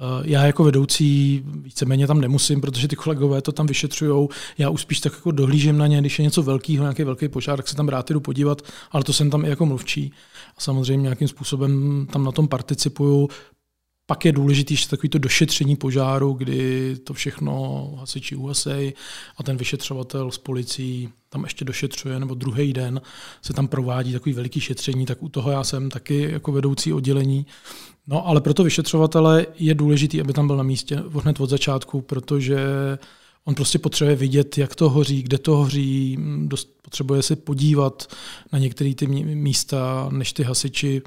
Eh, 0.00 0.22
já 0.24 0.46
jako 0.46 0.64
vedoucí 0.64 1.42
víceméně 1.46 2.06
tam 2.06 2.20
nemusím, 2.20 2.60
protože 2.60 2.88
ty 2.88 2.96
kolegové 2.96 3.42
to 3.42 3.52
tam 3.52 3.66
vyšetřují. 3.66 4.28
Já 4.58 4.70
už 4.70 4.80
spíš 4.80 5.00
tak 5.00 5.12
jako 5.12 5.30
dohlížím 5.30 5.78
na 5.78 5.86
ně, 5.86 6.00
když 6.00 6.18
je 6.18 6.22
něco 6.22 6.42
velkého, 6.42 6.82
nějaký 6.84 7.04
velký 7.04 7.28
požár, 7.28 7.56
tak 7.56 7.68
se 7.68 7.76
tam 7.76 7.88
rád 7.88 8.10
jdu 8.10 8.20
podívat, 8.20 8.62
ale 8.90 9.04
to 9.04 9.12
jsem 9.12 9.30
tam 9.30 9.44
i 9.44 9.48
jako 9.48 9.66
mluvčí. 9.66 10.12
Samozřejmě 10.60 11.02
nějakým 11.02 11.28
způsobem 11.28 12.06
tam 12.12 12.24
na 12.24 12.32
tom 12.32 12.48
participuju. 12.48 13.28
Pak 14.06 14.24
je 14.24 14.32
důležité 14.32 14.72
ještě 14.72 14.88
takový 14.88 15.08
to 15.08 15.18
došetření 15.18 15.76
požáru, 15.76 16.32
kdy 16.32 16.96
to 17.04 17.14
všechno 17.14 17.94
hasiči 17.98 18.36
uhasej 18.36 18.92
a 19.36 19.42
ten 19.42 19.56
vyšetřovatel 19.56 20.30
s 20.30 20.38
policií 20.38 21.08
tam 21.28 21.42
ještě 21.42 21.64
došetřuje, 21.64 22.20
nebo 22.20 22.34
druhý 22.34 22.72
den 22.72 23.00
se 23.42 23.52
tam 23.52 23.68
provádí 23.68 24.12
takový 24.12 24.32
veliký 24.32 24.60
šetření, 24.60 25.06
tak 25.06 25.22
u 25.22 25.28
toho 25.28 25.50
já 25.50 25.64
jsem 25.64 25.90
taky 25.90 26.30
jako 26.30 26.52
vedoucí 26.52 26.92
oddělení. 26.92 27.46
No 28.06 28.26
ale 28.26 28.40
pro 28.40 28.54
to 28.54 28.64
vyšetřovatele 28.64 29.46
je 29.58 29.74
důležité, 29.74 30.20
aby 30.20 30.32
tam 30.32 30.46
byl 30.46 30.56
na 30.56 30.62
místě 30.62 31.02
hned 31.22 31.40
od 31.40 31.50
začátku, 31.50 32.00
protože 32.00 32.58
on 33.44 33.54
prostě 33.54 33.78
potřebuje 33.78 34.16
vidět, 34.16 34.58
jak 34.58 34.74
to 34.74 34.90
hoří, 34.90 35.22
kde 35.22 35.38
to 35.38 35.56
hoří, 35.56 36.18
dost 36.44 36.70
potřebuje 36.82 37.22
se 37.22 37.36
podívat 37.36 38.14
na 38.52 38.58
některé 38.58 38.94
ty 38.94 39.06
místa, 39.06 40.08
než 40.12 40.32
ty 40.32 40.42
hasiči 40.42 41.02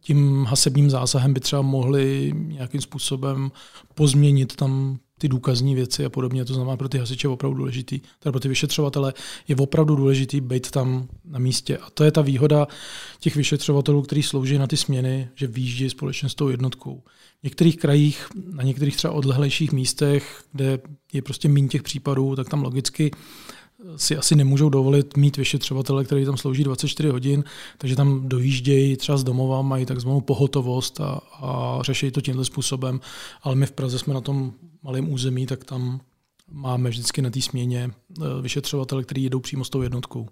tím 0.00 0.44
hasebním 0.44 0.90
zásahem 0.90 1.34
by 1.34 1.40
třeba 1.40 1.62
mohli 1.62 2.32
nějakým 2.34 2.80
způsobem 2.80 3.52
pozměnit 3.94 4.56
tam 4.56 4.98
ty 5.20 5.28
důkazní 5.28 5.74
věci 5.74 6.04
a 6.04 6.08
podobně. 6.08 6.44
To 6.44 6.54
znamená, 6.54 6.76
pro 6.76 6.88
ty 6.88 6.98
hasiče 6.98 7.26
je 7.26 7.30
opravdu 7.30 7.58
důležitý, 7.58 8.00
teda 8.18 8.32
pro 8.32 8.40
ty 8.40 8.48
vyšetřovatele 8.48 9.14
je 9.48 9.56
opravdu 9.56 9.96
důležitý 9.96 10.40
být 10.40 10.70
tam 10.70 11.08
na 11.24 11.38
místě. 11.38 11.78
A 11.78 11.90
to 11.90 12.04
je 12.04 12.10
ta 12.10 12.22
výhoda 12.22 12.66
těch 13.20 13.36
vyšetřovatelů, 13.36 14.02
kteří 14.02 14.22
slouží 14.22 14.58
na 14.58 14.66
ty 14.66 14.76
směny, 14.76 15.28
že 15.34 15.46
výjíždí 15.46 15.90
společně 15.90 16.28
s 16.28 16.34
tou 16.34 16.48
jednotkou. 16.48 17.02
V 17.40 17.44
některých 17.44 17.76
krajích, 17.76 18.26
na 18.52 18.62
některých 18.62 18.96
třeba 18.96 19.12
odlehlejších 19.12 19.72
místech, 19.72 20.44
kde 20.52 20.78
je 21.12 21.22
prostě 21.22 21.48
méně 21.48 21.68
těch 21.68 21.82
případů, 21.82 22.36
tak 22.36 22.48
tam 22.48 22.62
logicky 22.62 23.10
si 23.96 24.16
asi 24.16 24.36
nemůžou 24.36 24.68
dovolit 24.68 25.16
mít 25.16 25.36
vyšetřovatele, 25.36 26.04
který 26.04 26.24
tam 26.24 26.36
slouží 26.36 26.64
24 26.64 27.08
hodin, 27.08 27.44
takže 27.78 27.96
tam 27.96 28.28
dojíždějí 28.28 28.96
třeba 28.96 29.18
z 29.18 29.24
domova, 29.24 29.62
mají 29.62 29.86
takzvanou 29.86 30.20
pohotovost 30.20 31.00
a, 31.00 31.20
a 31.32 31.78
řeší 31.82 32.10
to 32.10 32.20
tímhle 32.20 32.44
způsobem. 32.44 33.00
Ale 33.42 33.54
my 33.54 33.66
v 33.66 33.72
Praze 33.72 33.98
jsme 33.98 34.14
na 34.14 34.20
tom 34.20 34.52
malém 34.82 35.12
území, 35.12 35.46
tak 35.46 35.64
tam 35.64 36.00
máme 36.52 36.90
vždycky 36.90 37.22
na 37.22 37.30
té 37.30 37.40
směně 37.40 37.90
eh, 37.90 38.24
vyšetřovatele, 38.42 39.04
který 39.04 39.22
jedou 39.22 39.40
přímo 39.40 39.64
s 39.64 39.70
tou 39.70 39.82
jednotkou. 39.82 40.28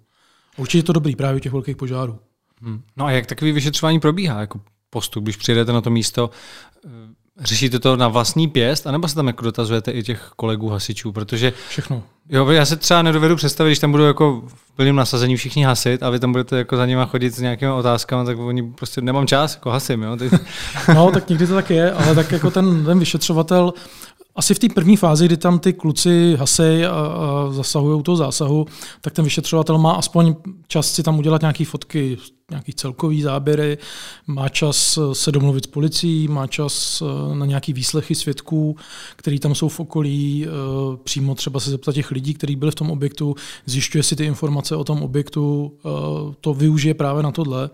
A 0.57 0.59
určitě 0.59 0.79
je 0.79 0.83
to 0.83 0.93
dobrý 0.93 1.17
právě 1.17 1.37
u 1.37 1.41
těch 1.41 1.53
velkých 1.53 1.77
požárů. 1.77 2.19
Hmm. 2.63 2.83
No 2.97 3.05
a 3.05 3.11
jak 3.11 3.27
takový 3.27 3.53
vyšetřování 3.53 4.01
probíhá 4.01 4.41
jako 4.41 4.61
postup, 4.91 5.25
když 5.25 5.37
přijedete 5.37 5.73
na 5.73 5.81
to 5.81 5.91
místo? 5.91 6.31
Řešíte 7.41 7.79
to 7.79 7.97
na 7.97 8.09
vlastní 8.09 8.49
pěst, 8.49 8.87
anebo 8.87 9.09
se 9.09 9.15
tam 9.15 9.27
jako 9.27 9.45
dotazujete 9.45 9.91
i 9.91 10.03
těch 10.03 10.33
kolegů 10.37 10.69
hasičů? 10.69 11.13
Protože 11.13 11.53
Všechno. 11.69 12.03
Jo, 12.31 12.51
já 12.51 12.65
se 12.65 12.77
třeba 12.77 13.03
nedovedu 13.03 13.37
představit, 13.37 13.71
když 13.71 13.79
tam 13.79 13.91
budou 13.91 14.05
jako 14.05 14.43
v 14.47 14.77
plném 14.77 14.97
nasazení 14.97 15.37
všichni 15.37 15.65
hasit 15.65 16.03
a 16.03 16.11
vy 16.11 16.19
tam 16.19 16.33
budete 16.33 16.59
jako 16.59 16.77
za 16.77 16.87
nima 16.87 17.07
chodit 17.07 17.35
s 17.35 17.41
nějakými 17.41 17.73
otázkami, 17.73 18.27
tak 18.27 18.39
oni 18.39 18.63
prostě 18.63 19.01
nemám 19.01 19.27
čas, 19.27 19.55
jako 19.55 19.71
hasím. 19.71 20.03
Jo? 20.03 20.17
no, 20.95 21.11
tak 21.11 21.29
někdy 21.29 21.47
to 21.47 21.55
tak 21.55 21.71
je, 21.71 21.93
ale 21.93 22.15
tak 22.15 22.33
jako 22.33 22.51
ten, 22.51 22.85
ten 22.85 22.99
vyšetřovatel 22.99 23.73
asi 24.39 24.55
v 24.55 24.59
té 24.59 24.69
první 24.69 24.97
fázi, 24.97 25.27
kdy 25.27 25.37
tam 25.37 25.59
ty 25.59 25.73
kluci 25.73 26.37
hasej 26.39 26.87
a, 26.87 26.91
a 26.91 27.51
zasahují 27.51 28.03
toho 28.03 28.17
zásahu, 28.17 28.67
tak 29.01 29.13
ten 29.13 29.25
vyšetřovatel 29.25 29.79
má 29.79 29.93
aspoň 29.93 30.35
čas 30.67 30.95
si 30.95 31.03
tam 31.03 31.19
udělat 31.19 31.41
nějaké 31.41 31.65
fotky, 31.65 32.19
nějaký 32.51 32.73
celkový 32.73 33.23
záběry, 33.23 33.79
má 34.27 34.49
čas 34.49 34.99
se 35.13 35.33
domluvit 35.33 35.65
s 35.65 35.67
policií, 35.67 36.29
má 36.29 36.47
čas 36.47 37.03
eh, 37.03 37.35
na 37.35 37.47
nějaký 37.47 37.73
výslechy 37.73 38.15
svědků, 38.15 38.77
který 39.17 39.39
tam 39.39 39.55
jsou 39.55 39.69
v 39.69 39.81
okolí, 39.81 40.47
eh, 40.47 40.51
přímo 41.05 41.35
třeba 41.35 41.61
se 41.61 41.71
zeptat 41.71 41.93
těch 41.93 42.11
lidí, 42.11 42.35
kteří 42.35 42.57
byli 42.57 42.71
v 42.71 42.75
tom 42.75 42.91
objektu, 42.91 43.35
zjišťuje 43.67 44.03
si 44.03 44.17
ty 44.17 44.25
informace 44.25 44.77
o 44.77 44.85
tom 44.85 45.03
objektu, 45.03 45.73
eh, 45.79 46.35
to 46.41 46.55
využije 46.55 46.95
právě 46.95 47.23
na 47.23 47.33
tohle, 47.33 47.71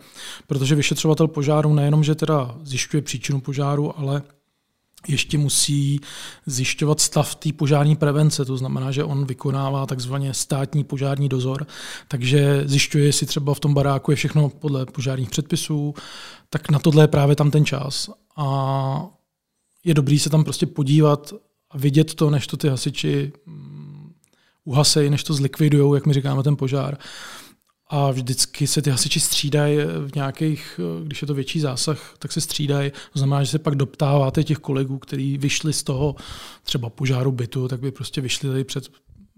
protože 0.46 0.74
vyšetřovatel 0.74 1.28
požáru 1.28 1.74
nejenom, 1.74 2.04
že 2.04 2.14
teda 2.14 2.54
zjišťuje 2.62 3.02
příčinu 3.02 3.40
požáru, 3.40 3.98
ale 3.98 4.22
ještě 5.08 5.38
musí 5.38 6.00
zjišťovat 6.46 7.00
stav 7.00 7.34
té 7.34 7.52
požární 7.52 7.96
prevence, 7.96 8.44
to 8.44 8.56
znamená, 8.56 8.90
že 8.90 9.04
on 9.04 9.24
vykonává 9.26 9.86
takzvaně 9.86 10.34
státní 10.34 10.84
požární 10.84 11.28
dozor, 11.28 11.66
takže 12.08 12.62
zjišťuje, 12.66 13.04
jestli 13.04 13.26
třeba 13.26 13.54
v 13.54 13.60
tom 13.60 13.74
baráku 13.74 14.10
je 14.10 14.16
všechno 14.16 14.48
podle 14.48 14.86
požárních 14.86 15.30
předpisů, 15.30 15.94
tak 16.50 16.70
na 16.70 16.78
tohle 16.78 17.04
je 17.04 17.08
právě 17.08 17.36
tam 17.36 17.50
ten 17.50 17.64
čas. 17.64 18.10
A 18.36 19.06
je 19.84 19.94
dobrý 19.94 20.18
se 20.18 20.30
tam 20.30 20.44
prostě 20.44 20.66
podívat 20.66 21.32
a 21.70 21.78
vidět 21.78 22.14
to, 22.14 22.30
než 22.30 22.46
to 22.46 22.56
ty 22.56 22.68
hasiči 22.68 23.32
mm, 23.46 24.12
uhasejí, 24.64 25.10
než 25.10 25.24
to 25.24 25.34
zlikvidují, 25.34 25.94
jak 25.94 26.06
my 26.06 26.14
říkáme, 26.14 26.42
ten 26.42 26.56
požár 26.56 26.98
a 27.88 28.10
vždycky 28.10 28.66
se 28.66 28.82
ty 28.82 28.90
hasiči 28.90 29.20
střídají 29.20 29.78
v 30.06 30.14
nějakých, 30.14 30.80
když 31.04 31.22
je 31.22 31.26
to 31.26 31.34
větší 31.34 31.60
zásah, 31.60 32.14
tak 32.18 32.32
se 32.32 32.40
střídají. 32.40 32.90
To 32.90 33.18
znamená, 33.18 33.44
že 33.44 33.50
se 33.50 33.58
pak 33.58 33.74
doptáváte 33.74 34.44
těch 34.44 34.58
kolegů, 34.58 34.98
kteří 34.98 35.38
vyšli 35.38 35.72
z 35.72 35.82
toho 35.82 36.16
třeba 36.62 36.90
požáru 36.90 37.32
bytu, 37.32 37.68
tak 37.68 37.80
by 37.80 37.90
prostě 37.90 38.20
vyšli 38.20 38.48
tady 38.48 38.64
před, 38.64 38.88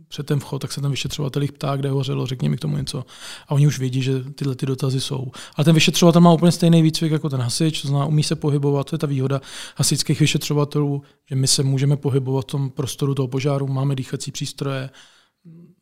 před 0.09 0.27
ten 0.27 0.41
vchod, 0.41 0.63
tak 0.63 0.73
se 0.73 0.81
ten 0.81 0.91
vyšetřovatel 0.91 1.43
jich 1.43 1.53
ptá, 1.53 1.77
kde 1.77 1.91
hořelo, 1.91 2.27
řekni 2.27 2.49
mi 2.49 2.57
k 2.57 2.61
tomu 2.61 2.77
něco. 2.77 3.05
A 3.49 3.51
oni 3.51 3.67
už 3.67 3.79
vědí, 3.79 4.03
že 4.03 4.25
tyhle 4.35 4.55
ty 4.55 4.67
dotazy 4.67 5.01
jsou. 5.01 5.31
Ale 5.57 5.65
ten 5.65 5.75
vyšetřovatel 5.75 6.21
má 6.21 6.33
úplně 6.33 6.53
stejný 6.53 6.83
výcvik 6.83 7.13
jako 7.13 7.29
ten 7.29 7.41
hasič, 7.41 7.83
to 7.83 7.89
znamená, 7.89 8.07
umí 8.07 8.23
se 8.23 8.37
pohybovat, 8.37 8.91
to 8.91 8.95
je 8.95 8.99
ta 8.99 9.07
výhoda 9.07 9.41
hasičských 9.77 10.21
vyšetřovatelů, 10.21 11.03
že 11.31 11.37
my 11.37 11.49
se 11.49 11.63
můžeme 11.63 11.97
pohybovat 11.97 12.43
v 12.43 12.51
tom 12.51 12.71
prostoru 12.71 13.15
toho 13.15 13.29
požáru, 13.29 13.67
máme 13.67 13.95
dýchací 13.95 14.33
přístroje, 14.33 14.91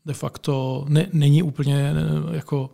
de 0.07 0.15
facto 0.15 0.85
ne, 0.89 1.07
není 1.13 1.43
úplně 1.43 1.93
jako 2.33 2.71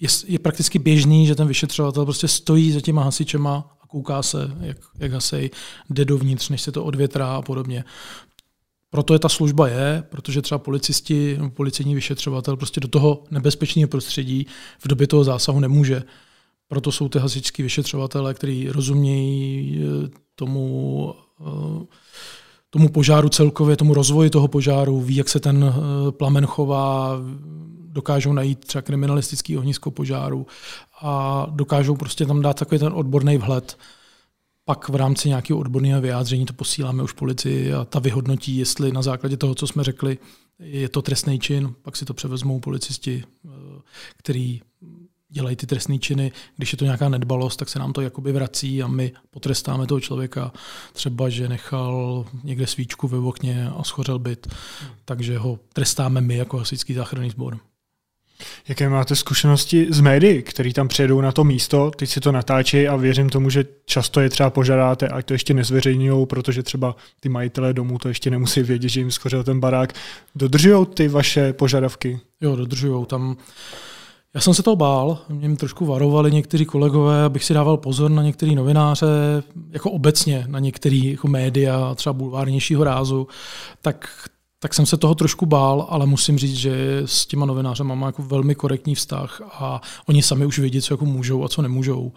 je, 0.00 0.08
je 0.26 0.38
prakticky 0.38 0.78
běžný, 0.78 1.26
že 1.26 1.34
ten 1.34 1.48
vyšetřovatel 1.48 2.04
prostě 2.04 2.28
stojí 2.28 2.72
za 2.72 2.80
těma 2.80 3.02
hasičema 3.02 3.76
a 3.82 3.86
kouká 3.86 4.22
se, 4.22 4.50
jak, 4.60 4.76
jak 4.98 5.12
hasej 5.12 5.50
jde 5.90 6.04
dovnitř, 6.04 6.48
než 6.48 6.62
se 6.62 6.72
to 6.72 6.84
odvětrá 6.84 7.36
a 7.36 7.42
podobně. 7.42 7.84
Proto 8.90 9.12
je 9.12 9.18
ta 9.18 9.28
služba 9.28 9.68
je, 9.68 10.04
protože 10.08 10.42
třeba 10.42 10.58
policisti 10.58 11.36
nebo 11.38 11.50
policejní 11.50 11.94
vyšetřovatel 11.94 12.56
prostě 12.56 12.80
do 12.80 12.88
toho 12.88 13.24
nebezpečného 13.30 13.88
prostředí 13.88 14.46
v 14.78 14.88
době 14.88 15.06
toho 15.06 15.24
zásahu 15.24 15.60
nemůže. 15.60 16.02
Proto 16.68 16.92
jsou 16.92 17.08
ty 17.08 17.18
hasičský 17.18 17.62
vyšetřovatele, 17.62 18.34
kteří 18.34 18.68
rozumějí 18.68 19.80
eh, 19.80 20.08
tomu 20.34 21.14
uh, 21.38 21.82
tomu 22.76 22.88
požáru 22.88 23.28
celkově, 23.28 23.76
tomu 23.76 23.94
rozvoji 23.94 24.30
toho 24.30 24.48
požáru, 24.48 25.00
ví, 25.00 25.16
jak 25.16 25.28
se 25.28 25.40
ten 25.40 25.64
eh, 25.64 26.12
plamen 26.12 26.46
chová, 26.46 27.18
dokážou 27.88 28.32
najít 28.32 28.64
třeba 28.64 28.82
kriminalistický 28.82 29.58
ohnisko 29.58 29.90
požáru 29.90 30.46
a 31.00 31.46
dokážou 31.50 31.96
prostě 31.96 32.26
tam 32.26 32.42
dát 32.42 32.58
takový 32.58 32.78
ten 32.78 32.92
odborný 32.92 33.38
vhled. 33.38 33.78
Pak 34.64 34.88
v 34.88 34.94
rámci 34.94 35.28
nějakého 35.28 35.60
odborného 35.60 36.00
vyjádření 36.00 36.46
to 36.46 36.52
posíláme 36.52 37.02
už 37.02 37.12
policii 37.12 37.72
a 37.72 37.84
ta 37.84 37.98
vyhodnotí, 37.98 38.56
jestli 38.56 38.92
na 38.92 39.02
základě 39.02 39.36
toho, 39.36 39.54
co 39.54 39.66
jsme 39.66 39.84
řekli, 39.84 40.18
je 40.58 40.88
to 40.88 41.02
trestný 41.02 41.38
čin, 41.38 41.74
pak 41.82 41.96
si 41.96 42.04
to 42.04 42.14
převezmou 42.14 42.60
policisti, 42.60 43.24
eh, 43.24 43.48
který 44.16 44.60
dělají 45.36 45.56
ty 45.56 45.66
trestné 45.66 45.98
činy, 45.98 46.32
když 46.56 46.72
je 46.72 46.78
to 46.78 46.84
nějaká 46.84 47.08
nedbalost, 47.08 47.58
tak 47.58 47.68
se 47.68 47.78
nám 47.78 47.92
to 47.92 48.00
jakoby 48.00 48.32
vrací 48.32 48.82
a 48.82 48.86
my 48.86 49.12
potrestáme 49.30 49.86
toho 49.86 50.00
člověka, 50.00 50.52
třeba, 50.92 51.28
že 51.28 51.48
nechal 51.48 52.24
někde 52.44 52.66
svíčku 52.66 53.08
ve 53.08 53.18
okně 53.18 53.70
a 53.76 53.84
schořel 53.84 54.18
byt, 54.18 54.46
takže 55.04 55.38
ho 55.38 55.58
trestáme 55.72 56.20
my 56.20 56.36
jako 56.36 56.58
hasičský 56.58 56.94
záchranný 56.94 57.30
sbor. 57.30 57.58
Jaké 58.68 58.88
máte 58.88 59.16
zkušenosti 59.16 59.86
z 59.90 60.00
médií, 60.00 60.42
který 60.42 60.72
tam 60.72 60.88
přijedou 60.88 61.20
na 61.20 61.32
to 61.32 61.44
místo, 61.44 61.90
teď 61.96 62.10
si 62.10 62.20
to 62.20 62.32
natáčí 62.32 62.88
a 62.88 62.96
věřím 62.96 63.28
tomu, 63.28 63.50
že 63.50 63.64
často 63.84 64.20
je 64.20 64.30
třeba 64.30 64.50
požadáte, 64.50 65.08
ať 65.08 65.26
to 65.26 65.32
ještě 65.32 65.54
nezveřejňují, 65.54 66.26
protože 66.26 66.62
třeba 66.62 66.96
ty 67.20 67.28
majitelé 67.28 67.72
domů 67.72 67.98
to 67.98 68.08
ještě 68.08 68.30
nemusí 68.30 68.62
vědět, 68.62 68.88
že 68.88 69.00
jim 69.00 69.10
schořel 69.10 69.44
ten 69.44 69.60
barák. 69.60 69.92
Dodržují 70.34 70.86
ty 70.86 71.08
vaše 71.08 71.52
požadavky? 71.52 72.20
Jo, 72.40 72.56
dodržují. 72.56 73.06
Tam 73.06 73.36
já 74.36 74.40
jsem 74.40 74.54
se 74.54 74.62
toho 74.62 74.76
bál, 74.76 75.18
mě 75.28 75.56
trošku 75.56 75.86
varovali 75.86 76.32
někteří 76.32 76.64
kolegové, 76.64 77.24
abych 77.24 77.44
si 77.44 77.54
dával 77.54 77.76
pozor 77.76 78.10
na 78.10 78.22
některé 78.22 78.52
novináře, 78.52 79.06
jako 79.70 79.90
obecně 79.90 80.44
na 80.48 80.58
některé 80.58 80.96
jako 80.96 81.28
média, 81.28 81.94
třeba 81.94 82.12
bulvárnějšího 82.12 82.84
rázu, 82.84 83.28
tak, 83.82 84.28
tak 84.58 84.74
jsem 84.74 84.86
se 84.86 84.96
toho 84.96 85.14
trošku 85.14 85.46
bál, 85.46 85.86
ale 85.88 86.06
musím 86.06 86.38
říct, 86.38 86.56
že 86.56 87.02
s 87.04 87.26
těma 87.26 87.46
novináři 87.46 87.84
mám 87.84 88.02
jako 88.02 88.22
velmi 88.22 88.54
korektní 88.54 88.94
vztah 88.94 89.40
a 89.52 89.80
oni 90.06 90.22
sami 90.22 90.46
už 90.46 90.58
vědí, 90.58 90.82
co 90.82 90.94
jako 90.94 91.04
můžou 91.04 91.44
a 91.44 91.48
co 91.48 91.62
nemůžou. 91.62 92.12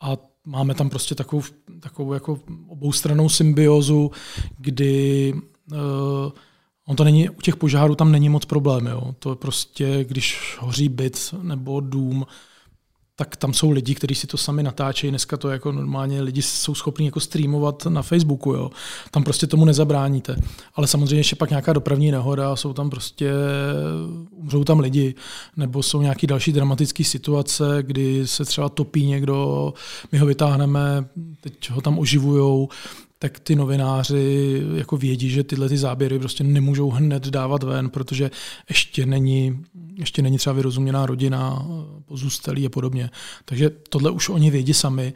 A 0.00 0.16
máme 0.46 0.74
tam 0.74 0.90
prostě 0.90 1.14
takovou, 1.14 1.42
takovou 1.80 2.12
jako 2.12 2.38
oboustranou 2.68 3.28
symbiozu, 3.28 4.10
kdy 4.58 5.32
uh, 5.72 5.78
On 6.86 6.96
to 6.96 7.04
není, 7.04 7.28
u 7.28 7.40
těch 7.40 7.56
požárů 7.56 7.94
tam 7.94 8.12
není 8.12 8.28
moc 8.28 8.44
problém. 8.44 8.86
Jo. 8.86 9.14
To 9.18 9.30
je 9.30 9.36
prostě, 9.36 10.04
když 10.04 10.56
hoří 10.60 10.88
byt 10.88 11.34
nebo 11.42 11.80
dům, 11.80 12.26
tak 13.16 13.36
tam 13.36 13.54
jsou 13.54 13.70
lidi, 13.70 13.94
kteří 13.94 14.14
si 14.14 14.26
to 14.26 14.36
sami 14.36 14.62
natáčejí. 14.62 15.10
Dneska 15.10 15.36
to 15.36 15.48
jako 15.48 15.72
normálně 15.72 16.22
lidi 16.22 16.42
jsou 16.42 16.74
schopni 16.74 17.06
jako 17.06 17.20
streamovat 17.20 17.86
na 17.86 18.02
Facebooku. 18.02 18.52
Jo. 18.52 18.70
Tam 19.10 19.24
prostě 19.24 19.46
tomu 19.46 19.64
nezabráníte. 19.64 20.36
Ale 20.74 20.86
samozřejmě 20.86 21.16
ještě 21.16 21.36
pak 21.36 21.50
nějaká 21.50 21.72
dopravní 21.72 22.10
nehoda, 22.10 22.56
jsou 22.56 22.72
tam 22.72 22.90
prostě, 22.90 23.32
umřou 24.30 24.64
tam 24.64 24.80
lidi, 24.80 25.14
nebo 25.56 25.82
jsou 25.82 26.02
nějaké 26.02 26.26
další 26.26 26.52
dramatické 26.52 27.04
situace, 27.04 27.78
kdy 27.80 28.28
se 28.28 28.44
třeba 28.44 28.68
topí 28.68 29.06
někdo, 29.06 29.74
my 30.12 30.18
ho 30.18 30.26
vytáhneme, 30.26 31.08
teď 31.40 31.70
ho 31.70 31.80
tam 31.80 31.98
oživujou, 31.98 32.68
tak 33.24 33.40
ty 33.40 33.56
novináři 33.56 34.62
jako 34.74 34.96
vědí, 34.96 35.30
že 35.30 35.44
tyhle 35.44 35.68
ty 35.68 35.76
záběry 35.78 36.18
prostě 36.18 36.44
nemůžou 36.44 36.90
hned 36.90 37.26
dávat 37.26 37.62
ven, 37.62 37.90
protože 37.90 38.30
ještě 38.68 39.06
není, 39.06 39.64
ještě 39.98 40.22
není 40.22 40.38
třeba 40.38 40.54
vyrozuměná 40.54 41.06
rodina, 41.06 41.66
pozůstalí 42.04 42.66
a 42.66 42.68
podobně. 42.68 43.10
Takže 43.44 43.70
tohle 43.70 44.10
už 44.10 44.28
oni 44.28 44.50
vědí 44.50 44.74
sami. 44.74 45.12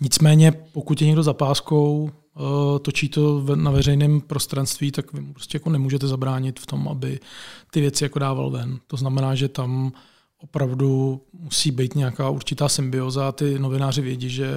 Nicméně, 0.00 0.52
pokud 0.52 1.00
je 1.00 1.06
někdo 1.06 1.22
za 1.22 1.32
páskou, 1.32 2.10
eh, 2.10 2.78
točí 2.78 3.08
to 3.08 3.44
na 3.54 3.70
veřejném 3.70 4.20
prostranství, 4.20 4.92
tak 4.92 5.12
vy 5.12 5.20
mu 5.20 5.32
prostě 5.32 5.56
jako 5.56 5.70
nemůžete 5.70 6.06
zabránit 6.06 6.60
v 6.60 6.66
tom, 6.66 6.88
aby 6.88 7.20
ty 7.70 7.80
věci 7.80 8.04
jako 8.04 8.18
dával 8.18 8.50
ven. 8.50 8.78
To 8.86 8.96
znamená, 8.96 9.34
že 9.34 9.48
tam 9.48 9.92
opravdu 10.38 11.20
musí 11.32 11.70
být 11.70 11.94
nějaká 11.94 12.30
určitá 12.30 12.68
symbioza 12.68 13.32
ty 13.32 13.58
novináři 13.58 14.02
vědí, 14.02 14.30
že 14.30 14.50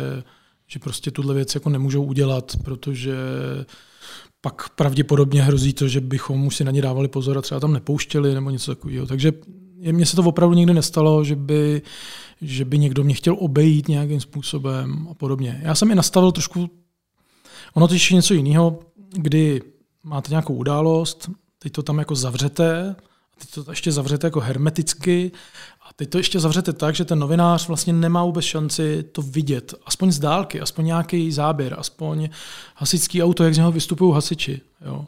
že 0.68 0.80
prostě 0.80 1.12
tuhle 1.12 1.34
věc 1.34 1.56
jako 1.56 1.70
nemůžou 1.70 2.04
udělat, 2.04 2.56
protože 2.64 3.16
pak 4.42 4.70
pravděpodobně 4.70 5.44
hrozí 5.44 5.74
to, 5.74 5.88
že 5.88 6.02
bychom 6.02 6.48
už 6.48 6.56
si 6.56 6.64
na 6.64 6.72
ně 6.72 6.82
dávali 6.82 7.08
pozor 7.08 7.38
a 7.38 7.42
třeba 7.42 7.60
tam 7.60 7.74
nepouštěli 7.74 8.34
nebo 8.34 8.50
něco 8.50 8.76
takového. 8.76 9.06
Takže 9.06 9.32
mně 9.92 10.06
se 10.06 10.16
to 10.16 10.24
opravdu 10.24 10.56
nikdy 10.56 10.74
nestalo, 10.74 11.24
že 11.24 11.36
by, 11.36 11.82
že 12.42 12.66
by 12.66 12.80
někdo 12.80 13.04
mě 13.04 13.14
chtěl 13.14 13.36
obejít 13.40 13.88
nějakým 13.88 14.22
způsobem 14.22 15.08
a 15.12 15.14
podobně. 15.14 15.62
Já 15.64 15.76
jsem 15.76 15.92
i 15.92 15.96
nastavil 15.96 16.32
trošku, 16.32 16.70
ono 17.74 17.88
to 17.88 17.94
je 17.94 18.00
něco 18.12 18.34
jiného, 18.34 18.80
kdy 19.12 19.62
máte 20.04 20.30
nějakou 20.30 20.54
událost, 20.54 21.30
teď 21.60 21.74
to 21.74 21.84
tam 21.84 22.00
jako 22.00 22.16
zavřete, 22.16 22.96
teď 23.40 23.66
to 23.66 23.72
ještě 23.72 23.92
zavřete 23.92 24.28
jako 24.28 24.40
hermeticky 24.40 25.32
teď 25.96 26.10
to 26.10 26.18
ještě 26.18 26.40
zavřete 26.40 26.74
tak, 26.74 26.96
že 26.96 27.06
ten 27.06 27.20
novinář 27.20 27.68
vlastně 27.68 27.94
nemá 27.94 28.24
vůbec 28.24 28.46
šanci 28.46 29.04
to 29.12 29.22
vidět, 29.22 29.74
aspoň 29.86 30.12
z 30.12 30.20
dálky, 30.20 30.62
aspoň 30.62 30.86
nějaký 30.86 31.32
záběr, 31.32 31.76
aspoň 31.78 32.30
hasičský 32.76 33.24
auto, 33.24 33.44
jak 33.44 33.54
z 33.54 33.58
něho 33.58 33.72
vystupují 33.72 34.14
hasiči. 34.14 34.62
Jo. 34.86 35.06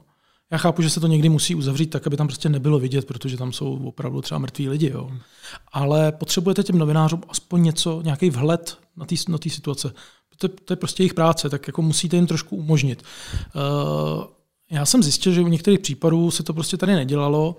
Já 0.51 0.57
chápu, 0.57 0.81
že 0.81 0.89
se 0.89 0.99
to 0.99 1.07
někdy 1.07 1.29
musí 1.29 1.55
uzavřít 1.55 1.87
tak, 1.87 2.07
aby 2.07 2.17
tam 2.17 2.27
prostě 2.27 2.49
nebylo 2.49 2.79
vidět, 2.79 3.05
protože 3.05 3.37
tam 3.37 3.53
jsou 3.53 3.87
opravdu 3.87 4.21
třeba 4.21 4.39
mrtví 4.39 4.69
lidi. 4.69 4.89
Jo. 4.93 5.11
Ale 5.71 6.11
potřebujete 6.11 6.63
těm 6.63 6.77
novinářům 6.77 7.21
aspoň 7.29 7.63
něco, 7.63 8.01
nějaký 8.01 8.29
vhled 8.29 8.77
na 8.97 9.05
té 9.05 9.15
na 9.27 9.37
situace. 9.47 9.93
To, 10.37 10.47
to 10.47 10.73
je 10.73 10.77
prostě 10.77 11.03
jejich 11.03 11.13
práce, 11.13 11.49
tak 11.49 11.67
jako 11.67 11.81
musíte 11.81 12.15
jim 12.15 12.27
trošku 12.27 12.55
umožnit. 12.55 13.03
Uh, 13.55 14.23
já 14.71 14.85
jsem 14.85 15.03
zjistil, 15.03 15.33
že 15.33 15.41
u 15.41 15.47
některých 15.47 15.79
případů 15.79 16.31
se 16.31 16.43
to 16.43 16.53
prostě 16.53 16.77
tady 16.77 16.95
nedělalo, 16.95 17.55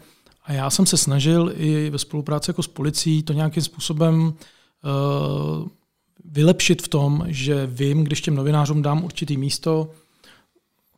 a 0.47 0.53
já 0.53 0.71
jsem 0.71 0.87
se 0.87 0.97
snažil 0.97 1.53
i 1.57 1.91
ve 1.91 1.99
spolupráci 1.99 2.51
jako 2.51 2.63
s 2.63 2.69
policií 2.69 3.23
to 3.23 3.33
nějakým 3.33 3.63
způsobem 3.63 4.23
uh, 4.23 5.69
vylepšit 6.25 6.83
v 6.83 6.89
tom, 6.89 7.25
že 7.27 7.67
vím, 7.67 8.05
když 8.05 8.21
těm 8.21 8.35
novinářům 8.35 8.83
dám 8.83 9.05
určitý 9.05 9.37
místo, 9.37 9.91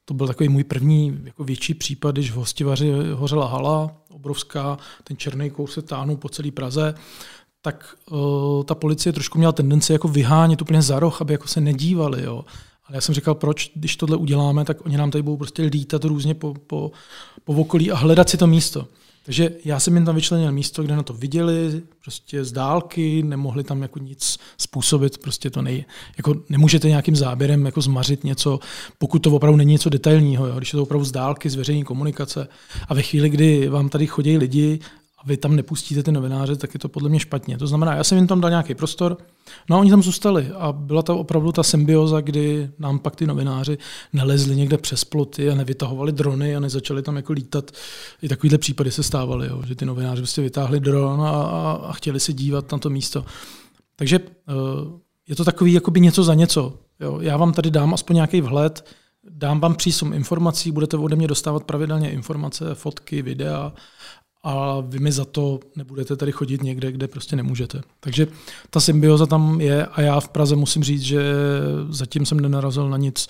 to 0.05 0.15
byl 0.15 0.27
takový 0.27 0.49
můj 0.49 0.65
první 0.65 1.21
jako 1.25 1.45
větší 1.45 1.75
případ, 1.75 2.11
když 2.11 2.31
v 2.31 2.35
hostivaři 2.35 2.93
hořela 3.15 3.49
hala, 3.49 3.91
obrovská, 4.11 4.79
ten 5.05 5.17
černý 5.17 5.51
kous 5.51 5.73
se 5.73 5.83
táhnul 5.83 6.17
po 6.17 6.29
celé 6.29 6.51
Praze, 6.51 6.95
tak 7.63 7.97
uh, 8.11 8.65
ta 8.65 8.75
policie 8.75 9.13
trošku 9.13 9.39
měla 9.39 9.53
tendenci 9.53 9.93
jako 9.93 10.09
vyhánět 10.09 10.63
úplně 10.63 10.83
za 10.83 11.01
roh, 11.01 11.21
aby 11.21 11.35
jako 11.35 11.49
se 11.49 11.61
nedívali. 11.61 12.23
Jo. 12.23 12.45
Ale 12.85 12.97
já 12.97 13.01
jsem 13.01 13.15
říkal, 13.15 13.35
proč, 13.35 13.71
když 13.75 13.97
tohle 13.97 14.17
uděláme, 14.17 14.65
tak 14.65 14.87
oni 14.87 14.97
nám 14.97 15.11
tady 15.11 15.23
budou 15.23 15.37
prostě 15.37 15.63
lítat 15.63 16.05
různě 16.05 16.35
po, 16.35 16.55
po, 16.55 16.91
po 17.45 17.53
okolí 17.53 17.91
a 17.91 17.97
hledat 17.97 18.29
si 18.29 18.37
to 18.37 18.47
místo. 18.47 18.89
Takže 19.29 19.51
já 19.65 19.81
jsem 19.81 19.95
jim 19.95 20.05
tam 20.05 20.15
vyčlenil 20.15 20.53
místo, 20.53 20.83
kde 20.83 20.97
na 20.97 21.03
to 21.03 21.13
viděli, 21.13 21.83
prostě 22.03 22.45
z 22.45 22.53
dálky, 22.53 23.23
nemohli 23.23 23.65
tam 23.65 23.83
jako 23.83 23.99
nic 23.99 24.39
způsobit, 24.59 25.19
prostě 25.19 25.51
to 25.51 25.63
nej, 25.63 25.85
jako 26.17 26.35
nemůžete 26.49 26.89
nějakým 26.89 27.17
záběrem 27.17 27.67
jako 27.67 27.81
zmařit 27.81 28.25
něco, 28.25 28.61
pokud 28.99 29.19
to 29.19 29.31
opravdu 29.31 29.57
není 29.57 29.73
něco 29.73 29.91
detailního, 29.91 30.47
jo, 30.47 30.55
když 30.57 30.73
je 30.73 30.77
to 30.77 30.83
opravdu 30.83 31.05
z 31.05 31.13
dálky, 31.13 31.51
z 31.51 31.55
veřejné 31.55 31.85
komunikace. 31.85 32.49
A 32.89 32.95
ve 32.95 33.03
chvíli, 33.03 33.29
kdy 33.29 33.69
vám 33.69 33.89
tady 33.89 34.07
chodí 34.07 34.39
lidi 34.39 34.79
a 35.19 35.27
vy 35.27 35.37
tam 35.37 35.57
nepustíte 35.57 36.03
ty 36.03 36.13
novináře, 36.13 36.57
tak 36.57 36.75
je 36.75 36.81
to 36.81 36.89
podle 36.89 37.09
mě 37.09 37.21
špatně. 37.21 37.59
To 37.59 37.67
znamená, 37.67 37.95
já 37.95 38.05
jsem 38.05 38.19
jim 38.19 38.27
tam 38.27 38.41
dal 38.41 38.51
nějaký 38.51 38.75
prostor, 38.75 39.17
no 39.71 39.77
a 39.77 39.79
oni 39.79 39.91
tam 39.91 40.03
zůstali 40.03 40.51
a 40.55 40.73
byla 40.73 41.03
to 41.03 41.19
opravdu 41.19 41.53
ta 41.53 41.63
symbioza, 41.63 42.21
kdy 42.21 42.71
nám 42.79 42.99
pak 42.99 43.17
ty 43.17 43.27
novináři 43.27 43.79
nelezli 44.13 44.57
někde 44.57 44.79
přes 44.79 45.05
ploty 45.05 45.51
a 45.51 45.55
nevytahovali 45.55 46.13
drony 46.13 46.57
a 46.57 46.61
nezačali 46.61 47.03
tam 47.03 47.17
jako 47.17 47.33
lítat. 47.33 47.71
I 48.23 48.29
takovýhle 48.29 48.59
případy 48.59 48.91
se 48.91 49.03
stávaly, 49.03 49.49
jo, 49.49 49.63
že 49.67 49.75
ty 49.75 49.87
novináři 49.87 50.23
prostě 50.23 50.43
vytáhli 50.43 50.81
dron 50.81 51.21
a, 51.21 51.31
a, 51.31 51.73
a 51.73 51.93
chtěli 51.93 52.21
se 52.21 52.33
dívat 52.33 52.73
na 52.73 52.79
to 52.79 52.91
místo. 52.91 53.25
Takže 53.97 54.19
uh, 54.19 54.25
je 55.29 55.37
to 55.37 55.45
takový 55.45 55.73
jakoby 55.73 56.01
něco 56.01 56.25
za 56.25 56.35
něco. 56.35 56.75
Jo. 57.01 57.19
Já 57.21 57.37
vám 57.37 57.53
tady 57.53 57.71
dám 57.71 57.95
aspoň 57.95 58.15
nějaký 58.15 58.41
vhled, 58.41 58.85
dám 59.31 59.61
vám 59.61 59.75
přísum 59.75 60.13
informací, 60.13 60.73
budete 60.73 60.97
ode 60.97 61.17
mě 61.17 61.29
dostávat 61.29 61.65
pravidelně 61.65 62.11
informace, 62.11 62.75
fotky, 62.75 63.23
videa 63.23 63.73
a 64.43 64.81
vy 64.81 64.99
mi 64.99 65.13
za 65.13 65.25
to 65.25 65.61
nebudete 65.77 66.17
tady 66.17 66.33
chodit 66.33 66.63
někde, 66.63 66.93
kde 66.93 67.09
prostě 67.09 67.37
nemůžete. 67.37 67.81
Takže 68.01 68.27
ta 68.71 68.81
symbioza 68.81 69.27
tam 69.27 69.61
je 69.61 69.87
a 69.87 70.01
já 70.01 70.21
v 70.21 70.29
Praze 70.29 70.57
musím 70.57 70.85
říct, 70.85 71.03
že 71.03 71.23
zatím 71.89 72.27
jsem 72.27 72.41
nenarazil 72.41 72.89
na 72.89 72.97
nic, 72.97 73.27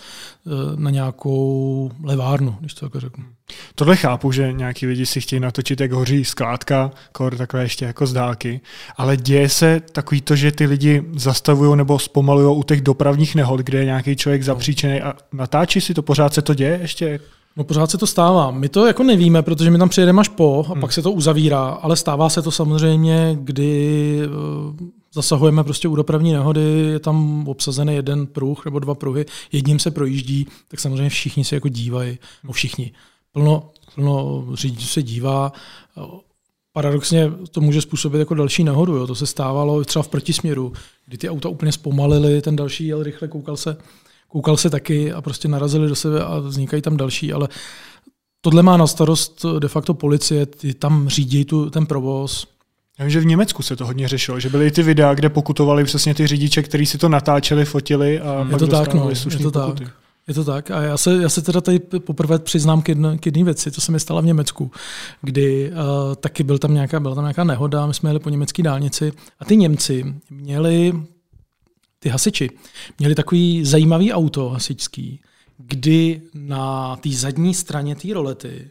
eh, 0.46 0.50
na 0.76 0.90
nějakou 0.90 1.90
levárnu, 2.02 2.56
když 2.60 2.74
to 2.74 2.88
tak 2.88 3.00
řeknu. 3.00 3.24
Tohle 3.74 3.96
chápu, 3.96 4.32
že 4.32 4.52
nějaký 4.52 4.86
lidi 4.86 5.06
si 5.06 5.20
chtějí 5.20 5.40
natočit, 5.40 5.80
jak 5.80 5.92
hoří 5.92 6.24
skládka, 6.24 6.90
kor 7.12 7.36
takové 7.36 7.62
ještě 7.62 7.84
jako 7.84 8.06
z 8.06 8.12
dálky, 8.12 8.60
ale 8.96 9.16
děje 9.16 9.48
se 9.48 9.80
takový 9.92 10.20
to, 10.20 10.36
že 10.36 10.52
ty 10.52 10.66
lidi 10.66 11.04
zastavují 11.16 11.76
nebo 11.76 11.98
zpomalují 11.98 12.56
u 12.56 12.62
těch 12.62 12.80
dopravních 12.80 13.34
nehod, 13.34 13.60
kde 13.60 13.78
je 13.78 13.84
nějaký 13.84 14.16
člověk 14.16 14.42
zapříčený 14.42 15.00
a 15.00 15.14
natáčí 15.32 15.80
si 15.80 15.94
to, 15.94 16.02
pořád 16.02 16.34
se 16.34 16.42
to 16.42 16.54
děje 16.54 16.78
ještě? 16.82 17.20
No 17.58 17.64
pořád 17.64 17.90
se 17.90 17.98
to 17.98 18.06
stává. 18.06 18.50
My 18.50 18.68
to 18.68 18.86
jako 18.86 19.02
nevíme, 19.02 19.42
protože 19.42 19.70
my 19.70 19.78
tam 19.78 19.88
přijedeme 19.88 20.20
až 20.20 20.28
po 20.28 20.64
a 20.68 20.72
hmm. 20.72 20.80
pak 20.80 20.92
se 20.92 21.02
to 21.02 21.12
uzavírá, 21.12 21.68
ale 21.68 21.96
stává 21.96 22.28
se 22.28 22.42
to 22.42 22.50
samozřejmě, 22.50 23.38
kdy 23.40 24.20
eh, 24.24 24.28
zasahujeme 25.14 25.64
prostě 25.64 25.88
u 25.88 25.96
dopravní 25.96 26.32
nehody, 26.32 26.60
je 26.92 26.98
tam 26.98 27.48
obsazený 27.48 27.94
jeden 27.94 28.26
pruh 28.26 28.64
nebo 28.64 28.78
dva 28.78 28.94
pruhy, 28.94 29.26
jedním 29.52 29.78
se 29.78 29.90
projíždí, 29.90 30.46
tak 30.68 30.80
samozřejmě 30.80 31.10
všichni 31.10 31.44
se 31.44 31.56
jako 31.56 31.68
dívají, 31.68 32.18
no 32.44 32.52
všichni. 32.52 32.92
Plno, 33.32 33.70
plno 33.94 34.44
řidičů 34.54 34.86
se 34.86 35.02
dívá, 35.02 35.52
paradoxně 36.72 37.32
to 37.50 37.60
může 37.60 37.80
způsobit 37.80 38.18
jako 38.18 38.34
další 38.34 38.64
nehodu. 38.64 38.96
Jo. 38.96 39.06
To 39.06 39.14
se 39.14 39.26
stávalo 39.26 39.84
třeba 39.84 40.02
v 40.02 40.08
protisměru, 40.08 40.72
kdy 41.06 41.18
ty 41.18 41.30
auta 41.30 41.48
úplně 41.48 41.72
zpomalily, 41.72 42.42
ten 42.42 42.56
další 42.56 42.86
jel 42.86 43.02
rychle, 43.02 43.28
koukal 43.28 43.56
se, 43.56 43.76
koukal 44.28 44.56
se 44.56 44.70
taky 44.70 45.12
a 45.12 45.20
prostě 45.22 45.48
narazili 45.48 45.88
do 45.88 45.94
sebe 45.94 46.24
a 46.24 46.38
vznikají 46.38 46.82
tam 46.82 46.96
další, 46.96 47.32
ale 47.32 47.48
tohle 48.40 48.62
má 48.62 48.76
na 48.76 48.86
starost 48.86 49.46
de 49.58 49.68
facto 49.68 49.94
policie, 49.94 50.46
ty 50.46 50.74
tam 50.74 51.08
řídí 51.08 51.44
tu, 51.44 51.70
ten 51.70 51.86
provoz, 51.86 52.46
já 52.98 53.04
vím, 53.04 53.10
že 53.10 53.20
v 53.20 53.26
Německu 53.26 53.62
se 53.62 53.76
to 53.76 53.86
hodně 53.86 54.08
řešilo, 54.08 54.40
že 54.40 54.48
byly 54.48 54.70
ty 54.70 54.82
videa, 54.82 55.14
kde 55.14 55.28
pokutovali 55.28 55.84
přesně 55.84 56.14
ty 56.14 56.26
řidiče, 56.26 56.62
kteří 56.62 56.86
si 56.86 56.98
to 56.98 57.08
natáčeli, 57.08 57.64
fotili 57.64 58.20
a 58.20 58.46
je 58.50 58.56
to 58.56 58.66
tak, 58.66 58.94
no, 58.94 59.10
je 59.10 59.38
to 59.38 59.50
pokuty. 59.50 59.84
tak. 59.84 59.94
Je 60.28 60.34
to 60.34 60.44
tak. 60.44 60.70
A 60.70 60.82
já 60.82 60.96
se, 60.96 61.22
já 61.22 61.28
se 61.28 61.42
teda 61.42 61.60
tady 61.60 61.78
poprvé 61.78 62.38
přiznám 62.38 62.82
k 62.82 62.88
jedné, 62.88 63.18
k 63.18 63.26
jedné 63.26 63.44
věci, 63.44 63.70
co 63.70 63.80
se 63.80 63.92
mi 63.92 64.00
stalo 64.00 64.22
v 64.22 64.24
Německu, 64.24 64.70
kdy 65.22 65.70
uh, 65.70 66.14
taky 66.14 66.42
byl 66.42 66.58
tam 66.58 66.74
nějaká, 66.74 67.00
byla 67.00 67.14
tam 67.14 67.24
nějaká 67.24 67.44
nehoda, 67.44 67.86
my 67.86 67.94
jsme 67.94 68.10
jeli 68.10 68.20
po 68.20 68.30
německé 68.30 68.62
dálnici 68.62 69.12
a 69.40 69.44
ty 69.44 69.56
Němci 69.56 70.14
měli 70.30 70.94
ty 71.98 72.08
hasiči 72.08 72.50
měli 72.98 73.14
takový 73.14 73.64
zajímavý 73.64 74.12
auto 74.12 74.48
hasičský, 74.48 75.20
kdy 75.58 76.22
na 76.34 76.96
té 76.96 77.10
zadní 77.10 77.54
straně 77.54 77.96
té 77.96 78.14
rolety, 78.14 78.70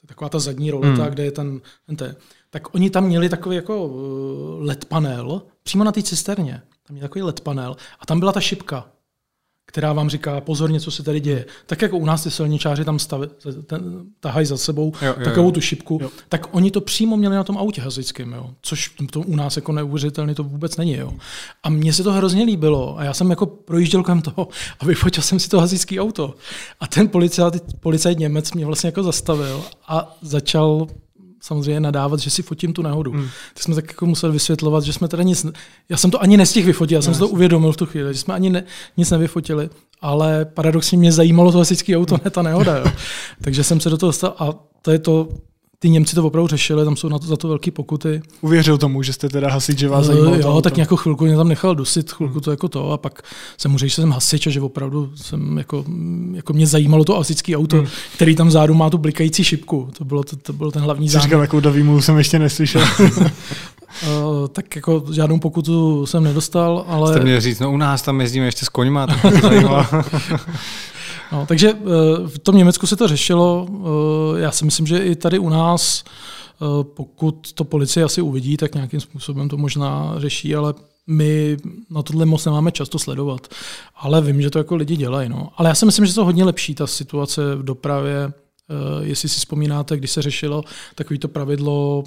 to 0.00 0.04
je 0.04 0.08
taková 0.08 0.28
ta 0.28 0.38
zadní 0.38 0.70
roleta, 0.70 1.02
hmm. 1.02 1.12
kde 1.12 1.24
je 1.24 1.32
ten, 1.32 1.60
ten 1.86 1.96
té, 1.96 2.16
tak 2.50 2.74
oni 2.74 2.90
tam 2.90 3.04
měli 3.04 3.28
takový 3.28 3.56
jako 3.56 3.90
eh, 3.90 4.64
LED 4.64 4.84
panel 4.84 5.42
přímo 5.62 5.84
na 5.84 5.92
té 5.92 6.02
cisterně. 6.02 6.62
Tam 6.86 6.94
měli 6.94 7.08
takový 7.08 7.22
LED 7.22 7.40
panel 7.40 7.76
a 8.00 8.06
tam 8.06 8.20
byla 8.20 8.32
ta 8.32 8.40
šipka 8.40 8.90
která 9.68 9.92
vám 9.92 10.10
říká, 10.10 10.40
pozor, 10.40 10.70
něco 10.70 10.90
se 10.90 11.02
tady 11.02 11.20
děje. 11.20 11.44
Tak 11.66 11.82
jako 11.82 11.98
u 11.98 12.04
nás 12.04 12.22
ty 12.22 12.30
silničáři 12.30 12.84
tam 12.84 12.98
stav, 12.98 13.20
ten, 13.66 14.02
tahají 14.20 14.46
za 14.46 14.56
sebou 14.56 14.92
jo, 15.02 15.14
jo, 15.18 15.24
takovou 15.24 15.48
jo. 15.48 15.52
tu 15.52 15.60
šipku, 15.60 15.98
jo. 16.02 16.10
tak 16.28 16.54
oni 16.54 16.70
to 16.70 16.80
přímo 16.80 17.16
měli 17.16 17.36
na 17.36 17.44
tom 17.44 17.58
autě 17.58 17.80
hasičském, 17.80 18.32
jo. 18.32 18.50
což 18.62 18.92
to 19.10 19.20
u 19.20 19.36
nás 19.36 19.56
jako 19.56 19.72
neuvěřitelný 19.72 20.34
to 20.34 20.44
vůbec 20.44 20.76
není. 20.76 20.96
Jo. 20.96 21.12
A 21.62 21.70
mně 21.70 21.92
se 21.92 22.02
to 22.02 22.12
hrozně 22.12 22.44
líbilo 22.44 22.98
a 22.98 23.04
já 23.04 23.14
jsem 23.14 23.30
jako 23.30 23.46
projížděl 23.46 24.02
kolem 24.02 24.22
toho 24.22 24.48
a 24.80 24.84
vyfotil 24.84 25.22
jsem 25.22 25.40
si 25.40 25.48
to 25.48 25.60
hasičské 25.60 26.00
auto. 26.00 26.34
A 26.80 26.86
ten 26.86 27.08
policajt, 27.08 27.54
policajt 27.80 28.18
Němec 28.18 28.52
mě 28.52 28.66
vlastně 28.66 28.88
jako 28.88 29.02
zastavil 29.02 29.64
a 29.88 30.16
začal 30.22 30.86
samozřejmě 31.48 31.80
nadávat, 31.80 32.20
že 32.20 32.30
si 32.30 32.42
fotím 32.42 32.72
tu 32.72 32.82
nehodu. 32.82 33.12
Hmm. 33.12 33.28
Ty 33.54 33.62
jsme 33.62 33.74
tak 33.74 33.88
jako 33.88 34.06
museli 34.06 34.32
vysvětlovat, 34.32 34.84
že 34.84 34.92
jsme 34.92 35.08
teda 35.08 35.22
nic, 35.22 35.46
já 35.88 35.96
jsem 35.96 36.10
to 36.10 36.22
ani 36.22 36.36
nestihl 36.36 36.66
vyfotit, 36.66 36.94
já 36.94 37.02
jsem 37.02 37.14
si 37.14 37.20
to 37.20 37.28
uvědomil 37.28 37.72
v 37.72 37.76
tu 37.76 37.86
chvíli, 37.86 38.14
že 38.14 38.20
jsme 38.20 38.34
ani 38.34 38.50
ne, 38.50 38.64
nic 38.96 39.10
nevyfotili, 39.10 39.70
ale 40.00 40.44
paradoxně 40.44 40.98
mě 40.98 41.12
zajímalo 41.12 41.52
to 41.52 41.58
hasičské 41.58 41.96
auto, 41.96 42.16
ne 42.24 42.30
ta 42.30 42.42
nehoda. 42.42 42.76
Jo. 42.76 42.86
Takže 43.40 43.64
jsem 43.64 43.80
se 43.80 43.90
do 43.90 43.96
toho 43.96 44.08
dostal 44.08 44.34
a 44.38 44.54
to 44.82 44.90
je 44.90 44.98
to, 44.98 45.28
ty 45.78 45.90
Němci 45.90 46.14
to 46.14 46.24
opravdu 46.24 46.48
řešili, 46.48 46.84
tam 46.84 46.96
jsou 46.96 47.08
na 47.08 47.18
to, 47.18 47.26
za 47.26 47.36
to 47.36 47.48
velké 47.48 47.70
pokuty. 47.70 48.22
Uvěřil 48.40 48.78
tomu, 48.78 49.02
že 49.02 49.12
jste 49.12 49.28
teda 49.28 49.50
hasič, 49.50 49.78
že 49.78 49.88
vás 49.88 50.04
eh, 50.04 50.06
zajímalo 50.06 50.36
Jo, 50.36 50.60
tak 50.60 50.76
nějakou 50.76 50.96
chvilku 50.96 51.24
mě 51.24 51.36
tam 51.36 51.48
nechal 51.48 51.74
dusit, 51.74 52.12
chvilku 52.12 52.40
to 52.40 52.50
jako 52.50 52.68
to 52.68 52.90
a 52.90 52.98
pak 52.98 53.22
jsem 53.58 53.70
mu 53.70 53.78
řekl, 53.78 53.88
že 53.88 53.94
jsem 53.94 54.10
hasič 54.12 54.46
a 54.46 54.50
že 54.50 54.60
opravdu 54.60 55.10
jsem 55.14 55.58
jako, 55.58 55.84
jako 56.34 56.52
mě 56.52 56.66
zajímalo 56.66 57.04
to 57.04 57.14
hasičské 57.14 57.56
auto, 57.56 57.76
hmm. 57.76 57.86
který 58.14 58.36
tam 58.36 58.50
zádu 58.50 58.74
má 58.74 58.90
tu 58.90 58.98
blikající 58.98 59.44
šipku. 59.44 59.88
To 59.98 60.04
bylo, 60.04 60.24
to, 60.24 60.36
to 60.36 60.52
bylo 60.52 60.70
ten 60.70 60.82
hlavní 60.82 61.08
zájem. 61.08 61.22
Říkal, 61.22 61.40
takovou 61.40 61.60
davýmu 61.60 62.02
jsem 62.02 62.18
ještě 62.18 62.38
neslyšel. 62.38 62.82
Uh, 63.10 63.18
tak 64.52 64.76
jako 64.76 65.04
žádnou 65.12 65.38
pokutu 65.38 66.06
jsem 66.06 66.24
nedostal, 66.24 66.84
ale... 66.88 67.12
Jste 67.12 67.24
měl 67.24 67.40
říct, 67.40 67.60
no 67.60 67.72
u 67.72 67.76
nás 67.76 68.02
tam 68.02 68.20
jezdíme 68.20 68.46
ještě 68.46 68.64
s 68.64 68.68
koňma, 68.68 69.06
tak 69.06 69.22
to 69.40 69.50
No, 71.32 71.46
takže 71.46 71.72
eh, 71.72 71.80
v 72.28 72.38
tom 72.38 72.56
Německu 72.56 72.86
se 72.86 72.96
to 72.96 73.08
řešilo. 73.08 73.66
Eh, 73.70 74.40
já 74.40 74.50
si 74.50 74.64
myslím, 74.64 74.86
že 74.86 74.98
i 74.98 75.16
tady 75.16 75.38
u 75.38 75.48
nás, 75.48 76.04
eh, 76.04 76.84
pokud 76.84 77.52
to 77.52 77.64
policie 77.64 78.04
asi 78.04 78.22
uvidí, 78.22 78.56
tak 78.56 78.74
nějakým 78.74 79.00
způsobem 79.00 79.48
to 79.48 79.56
možná 79.56 80.14
řeší, 80.16 80.54
ale 80.54 80.74
my 81.06 81.56
na 81.90 82.02
tohle 82.02 82.26
moc 82.26 82.44
nemáme 82.44 82.72
často 82.72 82.98
sledovat. 82.98 83.48
Ale 83.96 84.20
vím, 84.20 84.42
že 84.42 84.50
to 84.50 84.58
jako 84.58 84.76
lidi 84.76 84.96
dělají. 84.96 85.28
No. 85.28 85.48
Ale 85.56 85.68
já 85.68 85.74
si 85.74 85.86
myslím, 85.86 86.06
že 86.06 86.14
to 86.14 86.24
hodně 86.24 86.44
lepší, 86.44 86.74
ta 86.74 86.86
situace 86.86 87.54
v 87.54 87.62
dopravě. 87.62 88.32
Jestli 89.02 89.28
si 89.28 89.38
vzpomínáte, 89.38 89.96
když 89.96 90.10
se 90.10 90.22
řešilo 90.22 90.64
takovýto 90.94 91.28
pravidlo 91.28 92.04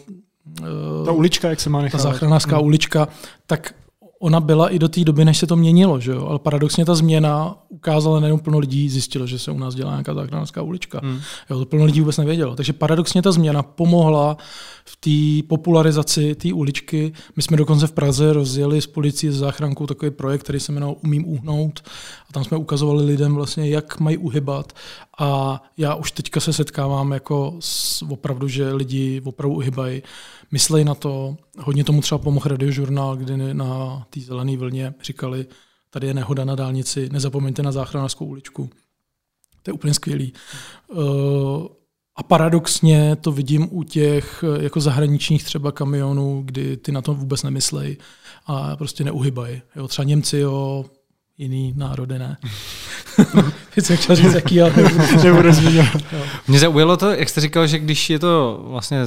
ta 1.05 1.11
ulička, 1.11 1.49
jak 1.49 1.59
se 1.59 1.69
má 1.69 1.81
nechat. 1.81 1.97
Ta 1.97 2.03
záchranářská 2.03 2.57
hmm. 2.57 2.65
ulička, 2.65 3.07
tak 3.47 3.73
ona 4.21 4.39
byla 4.39 4.69
i 4.69 4.79
do 4.79 4.89
té 4.89 5.03
doby, 5.03 5.25
než 5.25 5.37
se 5.37 5.47
to 5.47 5.55
měnilo, 5.55 5.99
že 5.99 6.11
jo? 6.11 6.27
ale 6.27 6.39
paradoxně 6.39 6.85
ta 6.85 6.95
změna 6.95 7.55
ukázala 7.69 8.19
nejenom 8.19 8.39
plno 8.39 8.59
lidí, 8.59 8.89
zjistilo, 8.89 9.27
že 9.27 9.39
se 9.39 9.51
u 9.51 9.57
nás 9.57 9.75
dělá 9.75 9.91
nějaká 9.91 10.13
záchranářská 10.13 10.61
ulička. 10.61 10.99
Hmm. 11.03 11.19
Jo, 11.49 11.59
to 11.59 11.65
plno 11.65 11.85
lidí 11.85 11.99
vůbec 11.99 12.17
nevědělo. 12.17 12.55
Takže 12.55 12.73
paradoxně 12.73 13.21
ta 13.21 13.31
změna 13.31 13.63
pomohla 13.63 14.37
v 14.85 14.95
té 14.95 15.47
popularizaci 15.47 16.35
té 16.35 16.53
uličky. 16.53 17.13
My 17.35 17.41
jsme 17.41 17.57
dokonce 17.57 17.87
v 17.87 17.91
Praze 17.91 18.33
rozjeli 18.33 18.81
s 18.81 18.87
policií 18.87 19.31
s 19.31 19.35
záchrankou 19.35 19.87
takový 19.87 20.11
projekt, 20.11 20.43
který 20.43 20.59
se 20.59 20.71
jmenoval 20.71 20.95
Umím 21.03 21.27
uhnout 21.27 21.83
a 22.31 22.33
tam 22.33 22.43
jsme 22.43 22.57
ukazovali 22.57 23.05
lidem 23.05 23.35
vlastně, 23.35 23.69
jak 23.69 23.99
mají 23.99 24.17
uhybat 24.17 24.73
a 25.19 25.61
já 25.77 25.95
už 25.95 26.11
teďka 26.11 26.39
se 26.39 26.53
setkávám 26.53 27.11
jako 27.11 27.55
s, 27.59 28.01
opravdu, 28.01 28.47
že 28.47 28.73
lidi 28.73 29.21
opravdu 29.25 29.55
uhybají 29.55 30.03
myslej 30.51 30.85
na 30.85 30.95
to. 30.95 31.37
Hodně 31.59 31.83
tomu 31.83 32.01
třeba 32.01 32.17
pomohl 32.17 32.49
radiožurnál, 32.49 33.17
kdy 33.17 33.53
na 33.53 34.05
té 34.09 34.19
zelené 34.19 34.57
vlně 34.57 34.93
říkali, 35.03 35.45
tady 35.89 36.07
je 36.07 36.13
nehoda 36.13 36.45
na 36.45 36.55
dálnici, 36.55 37.09
nezapomeňte 37.11 37.63
na 37.63 37.71
záchranářskou 37.71 38.25
uličku. 38.25 38.69
To 39.63 39.69
je 39.69 39.73
úplně 39.73 39.93
skvělý. 39.93 40.33
Eh, 40.91 40.95
a 42.15 42.23
paradoxně 42.23 43.15
to 43.15 43.31
vidím 43.31 43.67
u 43.71 43.83
těch 43.83 44.43
jako 44.59 44.79
zahraničních 44.79 45.43
třeba 45.43 45.71
kamionů, 45.71 46.41
kdy 46.45 46.77
ty 46.77 46.91
na 46.91 47.01
to 47.01 47.13
vůbec 47.13 47.43
nemyslejí 47.43 47.97
a 48.45 48.75
prostě 48.75 49.03
neuhybají. 49.03 49.61
Jo, 49.75 49.87
třeba 49.87 50.05
Němci, 50.05 50.37
jo, 50.37 50.85
jiný 51.41 51.73
národy 51.75 52.19
ne. 52.19 52.37
Chci 53.69 53.97
chtěl 53.97 54.15
říct, 54.15 54.33
jaký, 54.33 54.61
ale 54.61 54.73
nebudu 55.23 55.51
zmiňovat. 55.51 56.01
Mě 56.47 56.59
zaujalo 56.59 56.97
to, 56.97 57.09
jak 57.09 57.29
jste 57.29 57.41
říkal, 57.41 57.67
že 57.67 57.79
když 57.79 58.09
je 58.09 58.19
to 58.19 58.63
vlastně 58.67 58.99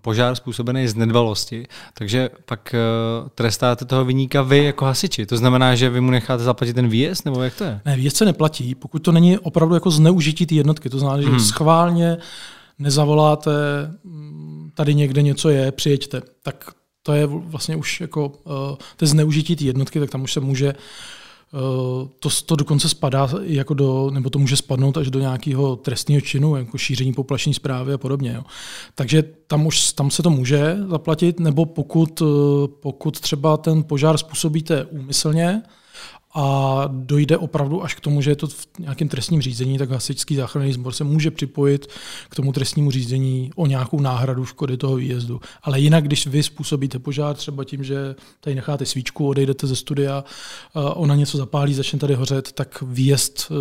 požár 0.00 0.34
způsobený 0.34 0.88
z 0.88 0.94
nedbalosti, 0.94 1.66
takže 1.94 2.30
pak 2.44 2.74
uh, 2.74 3.28
trestáte 3.28 3.84
toho 3.84 4.04
vyníka 4.04 4.42
vy 4.42 4.64
jako 4.64 4.84
hasiči. 4.84 5.26
To 5.26 5.36
znamená, 5.36 5.74
že 5.74 5.90
vy 5.90 6.00
mu 6.00 6.10
necháte 6.10 6.44
zaplatit 6.44 6.72
ten 6.72 6.88
výjezd, 6.88 7.24
nebo 7.24 7.42
jak 7.42 7.54
to 7.54 7.64
je? 7.64 7.80
Ne, 7.84 7.96
výjezd 7.96 8.16
se 8.16 8.24
neplatí, 8.24 8.74
pokud 8.74 8.98
to 8.98 9.12
není 9.12 9.38
opravdu 9.38 9.74
jako 9.74 9.90
zneužití 9.90 10.46
té 10.46 10.54
jednotky. 10.54 10.90
To 10.90 10.98
znamená, 10.98 11.22
že 11.22 11.28
hmm. 11.28 11.40
schválně 11.40 12.16
nezavoláte, 12.78 13.50
mm, 14.04 14.70
tady 14.74 14.94
někde 14.94 15.22
něco 15.22 15.48
je, 15.48 15.72
přijeďte. 15.72 16.22
Tak 16.42 16.70
to 17.02 17.12
je 17.12 17.26
vlastně 17.26 17.76
už 17.76 18.00
jako 18.00 18.26
uh, 18.26 18.52
to 18.96 19.06
zneužití 19.06 19.56
té 19.56 19.64
jednotky, 19.64 20.00
tak 20.00 20.10
tam 20.10 20.22
už 20.22 20.32
se 20.32 20.40
může 20.40 20.74
to, 22.18 22.28
to 22.46 22.56
dokonce 22.56 22.88
spadá 22.88 23.28
jako 23.42 23.74
do, 23.74 24.10
nebo 24.10 24.30
to 24.30 24.38
může 24.38 24.56
spadnout 24.56 24.96
až 24.96 25.10
do 25.10 25.20
nějakého 25.20 25.76
trestního 25.76 26.20
činu, 26.20 26.56
jako 26.56 26.78
šíření 26.78 27.12
poplašní 27.12 27.54
zprávy 27.54 27.92
a 27.92 27.98
podobně. 27.98 28.32
Jo. 28.36 28.42
Takže 28.94 29.24
tam 29.46 29.66
už 29.66 29.92
tam 29.92 30.10
se 30.10 30.22
to 30.22 30.30
může 30.30 30.76
zaplatit, 30.88 31.40
nebo 31.40 31.66
pokud, 31.66 32.20
uh, 32.20 32.28
pokud 32.66 33.20
třeba 33.20 33.56
ten 33.56 33.82
požár 33.82 34.18
způsobíte 34.18 34.84
úmyslně, 34.84 35.62
a 36.38 36.84
dojde 36.92 37.38
opravdu 37.38 37.84
až 37.84 37.94
k 37.94 38.00
tomu, 38.00 38.22
že 38.22 38.30
je 38.30 38.36
to 38.36 38.46
v 38.46 38.66
nějakém 38.78 39.08
trestním 39.08 39.42
řízení, 39.42 39.78
tak 39.78 39.90
hasičský 39.90 40.36
záchranný 40.36 40.72
sbor 40.72 40.92
se 40.92 41.04
může 41.04 41.30
připojit 41.30 41.86
k 42.28 42.34
tomu 42.34 42.52
trestnímu 42.52 42.90
řízení 42.90 43.50
o 43.56 43.66
nějakou 43.66 44.00
náhradu 44.00 44.44
škody 44.44 44.76
toho 44.76 44.96
výjezdu. 44.96 45.40
Ale 45.62 45.80
jinak, 45.80 46.04
když 46.04 46.26
vy 46.26 46.42
způsobíte 46.42 46.98
požár 46.98 47.36
třeba 47.36 47.64
tím, 47.64 47.84
že 47.84 48.14
tady 48.40 48.56
necháte 48.56 48.86
svíčku, 48.86 49.28
odejdete 49.28 49.66
ze 49.66 49.76
studia, 49.76 50.24
ona 50.94 51.14
něco 51.14 51.38
zapálí, 51.38 51.74
začne 51.74 51.98
tady 51.98 52.14
hořet, 52.14 52.52
tak 52.52 52.82
výjezd 52.86 53.50
e, 53.50 53.54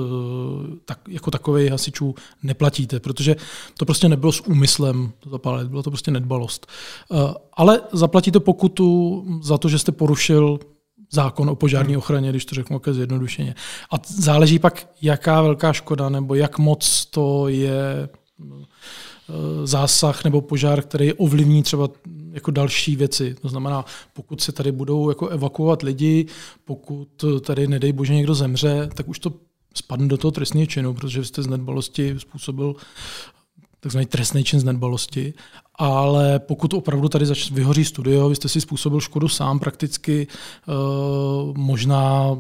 tak, 0.86 1.00
jako 1.08 1.32
takový 1.32 1.68
hasičů 1.68 2.16
neplatíte, 2.44 3.00
protože 3.00 3.36
to 3.78 3.86
prostě 3.86 4.10
nebylo 4.10 4.32
s 4.32 4.48
úmyslem 4.48 5.12
zapálit, 5.32 5.68
bylo 5.68 5.84
to 5.84 5.92
prostě 5.92 6.12
nedbalost. 6.12 6.68
E, 7.12 7.34
ale 7.54 7.82
zaplatíte 7.92 8.40
pokutu 8.40 9.24
za 9.42 9.58
to, 9.58 9.70
že 9.70 9.80
jste 9.80 9.92
porušil 9.92 10.60
zákon 11.12 11.50
o 11.50 11.56
požární 11.56 11.94
hmm. 11.94 11.98
ochraně, 11.98 12.30
když 12.30 12.46
to 12.46 12.56
řeknu 12.56 12.80
ke 12.80 12.94
zjednodušeně. 12.94 13.56
A 13.92 13.96
záleží 14.06 14.60
pak, 14.60 14.88
jaká 15.02 15.42
velká 15.42 15.74
škoda, 15.74 16.10
nebo 16.10 16.36
jak 16.36 16.58
moc 16.58 17.06
to 17.06 17.48
je 17.48 18.10
eh, 18.10 19.68
zásah 19.68 20.24
nebo 20.24 20.42
požár, 20.42 20.82
který 20.82 21.14
ovlivní 21.14 21.64
třeba 21.64 21.90
jako 22.32 22.52
další 22.52 22.96
věci. 22.96 23.36
To 23.42 23.50
znamená, 23.50 23.86
pokud 24.14 24.42
se 24.42 24.52
tady 24.52 24.72
budou 24.72 25.10
jako 25.10 25.28
evakuovat 25.28 25.82
lidi, 25.82 26.26
pokud 26.66 27.26
tady, 27.42 27.68
nedej 27.68 27.94
bože, 27.94 28.16
někdo 28.16 28.36
zemře, 28.36 28.90
tak 28.94 29.08
už 29.08 29.20
to 29.20 29.34
spadne 29.76 30.08
do 30.08 30.18
toho 30.18 30.32
trestního 30.32 30.66
činu, 30.66 30.94
protože 30.94 31.26
jste 31.26 31.44
z 31.44 31.48
nedbalosti 31.48 32.16
způsobil 32.18 32.76
takzvaný 33.86 34.06
trestný 34.06 34.44
čin 34.44 34.60
z 34.60 34.64
nedbalosti, 34.64 35.34
ale 35.76 36.40
pokud 36.40 36.74
opravdu 36.74 37.10
tady 37.10 37.26
zač- 37.26 37.52
vyhoří 37.52 37.86
studio, 37.86 38.30
vy 38.30 38.36
jste 38.36 38.50
si 38.50 38.62
způsobil 38.62 39.00
škodu 39.00 39.28
sám 39.28 39.60
prakticky, 39.60 40.28
uh, 40.28 41.58
možná 41.58 42.38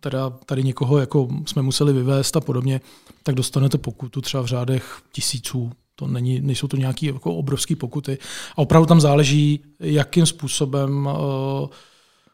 teda 0.00 0.30
tady 0.30 0.64
někoho 0.64 0.98
jako 0.98 1.28
jsme 1.46 1.62
museli 1.62 1.92
vyvést 1.92 2.36
a 2.36 2.40
podobně, 2.40 2.80
tak 3.22 3.34
dostanete 3.34 3.78
pokutu 3.78 4.20
třeba 4.20 4.42
v 4.42 4.46
řádech 4.46 5.00
tisíců. 5.12 5.70
To 5.96 6.06
není, 6.06 6.40
nejsou 6.40 6.68
to 6.68 6.76
nějaké 6.76 7.06
jako 7.06 7.34
obrovské 7.34 7.76
pokuty. 7.76 8.18
A 8.52 8.58
opravdu 8.58 8.86
tam 8.86 9.00
záleží, 9.00 9.60
jakým 9.80 10.26
způsobem 10.26 11.06
uh, 11.06 11.68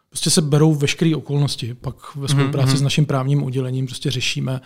prostě 0.09 0.31
se 0.31 0.43
berou 0.43 0.75
veškeré 0.75 1.17
okolnosti. 1.17 1.75
Pak 1.75 2.17
ve 2.17 2.29
spolupráci 2.29 2.73
mm-hmm. 2.73 2.79
s 2.79 2.83
naším 2.83 3.07
právním 3.07 3.43
oddělením 3.43 3.87
prostě 3.87 4.11
řešíme, 4.11 4.61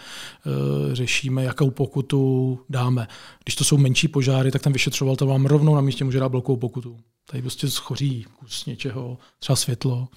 uh, 0.47 0.95
řešíme, 0.95 1.45
jakou 1.45 1.70
pokutu 1.70 2.59
dáme. 2.68 3.09
Když 3.45 3.55
to 3.55 3.64
jsou 3.64 3.76
menší 3.76 4.09
požáry, 4.09 4.51
tak 4.51 4.62
ten 4.62 4.72
vyšetřovatel 4.72 5.26
vám 5.26 5.47
rovnou 5.47 5.74
na 5.74 5.80
místě 5.80 6.05
může 6.05 6.20
dát 6.20 6.28
blokovou 6.28 6.57
pokutu. 6.57 6.97
Tady 7.31 7.43
prostě 7.43 7.70
schoří 7.70 8.27
kus 8.39 8.66
něčeho, 8.66 9.18
třeba 9.39 9.57
světlo. 9.57 10.09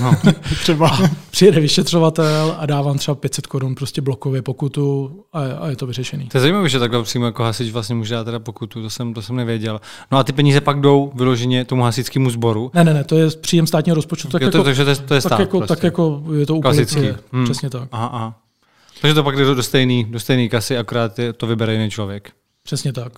No, 0.00 0.14
třeba. 0.62 0.88
A 0.88 1.10
přijede 1.30 1.60
vyšetřovatel 1.60 2.56
a 2.58 2.66
dá 2.66 2.82
vám 2.82 2.98
třeba 2.98 3.14
500 3.14 3.46
korun 3.46 3.74
prostě 3.74 4.00
blokově 4.00 4.42
pokutu 4.42 5.24
a, 5.32 5.40
a 5.40 5.68
je 5.68 5.76
to 5.76 5.86
vyřešený. 5.86 6.28
To 6.28 6.36
je 6.36 6.40
zajímavé, 6.40 6.68
že 6.68 6.78
takhle 6.78 7.02
přímo 7.02 7.26
jako 7.26 7.42
hasič 7.42 7.72
vlastně 7.72 7.94
může 7.94 8.14
dát 8.14 8.24
teda 8.24 8.38
pokutu, 8.38 8.82
to 8.82 8.90
jsem, 8.90 9.14
to 9.14 9.22
jsem 9.22 9.36
nevěděl. 9.36 9.80
No 10.12 10.18
a 10.18 10.24
ty 10.24 10.32
peníze 10.32 10.60
pak 10.60 10.80
jdou 10.80 11.12
vyloženě 11.14 11.64
tomu 11.64 11.82
hasickému 11.82 12.30
sboru? 12.30 12.70
Ne, 12.74 12.84
ne, 12.84 12.94
ne, 12.94 13.04
to 13.04 13.16
je 13.16 13.30
příjem 13.30 13.66
státního 13.66 13.94
rozpočtu. 13.94 14.28
Tak, 14.28 14.42
jo, 14.42 14.50
to, 14.50 14.58
jako, 14.58 14.64
takže 14.64 14.84
to, 14.84 14.90
je, 14.90 14.96
to 14.96 15.14
je 15.14 15.20
stát 15.20 15.30
tak, 15.30 15.40
jako, 15.40 15.58
prostě. 15.58 15.74
tak 15.74 15.84
jako 15.84 16.22
je 16.38 16.46
to 16.46 16.54
úplně 16.54 16.86
hmm. 17.32 17.44
přesně 17.44 17.70
tak. 17.70 17.88
Aha, 17.92 18.06
aha. 18.06 18.40
Takže 19.00 19.14
to 19.14 19.22
pak 19.22 19.36
jde 19.36 19.54
do 19.54 19.62
stejné 19.62 20.04
do 20.04 20.20
stejný 20.20 20.48
kasy, 20.48 20.78
akorát 20.78 21.20
to 21.36 21.46
vybere 21.46 21.72
jiný 21.72 21.90
člověk. 21.90 22.32
Přesně 22.62 22.92
tak. 22.92 23.12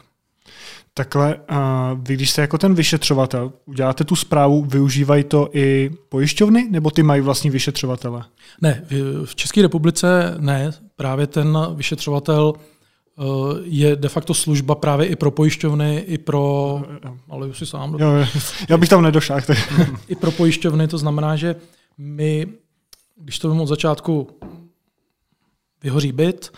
Takhle, 0.99 1.37
a 1.49 1.91
vy 2.01 2.15
když 2.15 2.31
jste 2.31 2.41
jako 2.41 2.59
ten 2.59 2.75
vyšetřovatel, 2.75 3.53
uděláte 3.65 4.05
tu 4.05 4.17
zprávu, 4.17 4.63
využívají 4.65 5.25
to 5.25 5.49
i 5.53 5.91
pojišťovny, 6.09 6.69
nebo 6.71 6.91
ty 6.91 7.03
mají 7.03 7.21
vlastní 7.21 7.51
vyšetřovatele? 7.51 8.25
Ne, 8.61 8.85
v 9.25 9.35
České 9.35 9.63
republice 9.63 10.35
ne. 10.39 10.71
Právě 10.97 11.27
ten 11.27 11.59
vyšetřovatel 11.75 12.53
eh, 12.57 13.23
je 13.63 13.97
de 13.97 14.09
facto 14.09 14.35
služba 14.35 14.75
právě 14.75 15.07
i 15.07 15.17
pro 15.17 15.31
pojišťovny, 15.31 15.99
i 15.99 16.19
pro... 16.19 16.83
Ale 17.29 17.47
už 17.47 17.59
si 17.59 17.67
sám... 17.67 17.97
Jo, 17.99 18.27
já 18.69 18.77
bych 18.77 18.89
tam 18.89 19.03
nedošel. 19.03 19.39
I 20.09 20.17
pro 20.17 20.31
pojišťovny, 20.31 20.89
to 20.89 20.99
znamená, 20.99 21.37
že 21.37 21.57
my, 21.99 22.47
když 23.17 23.39
to 23.39 23.63
od 23.63 23.67
začátku 23.67 24.29
vyhoří 25.83 26.13
byt, 26.13 26.53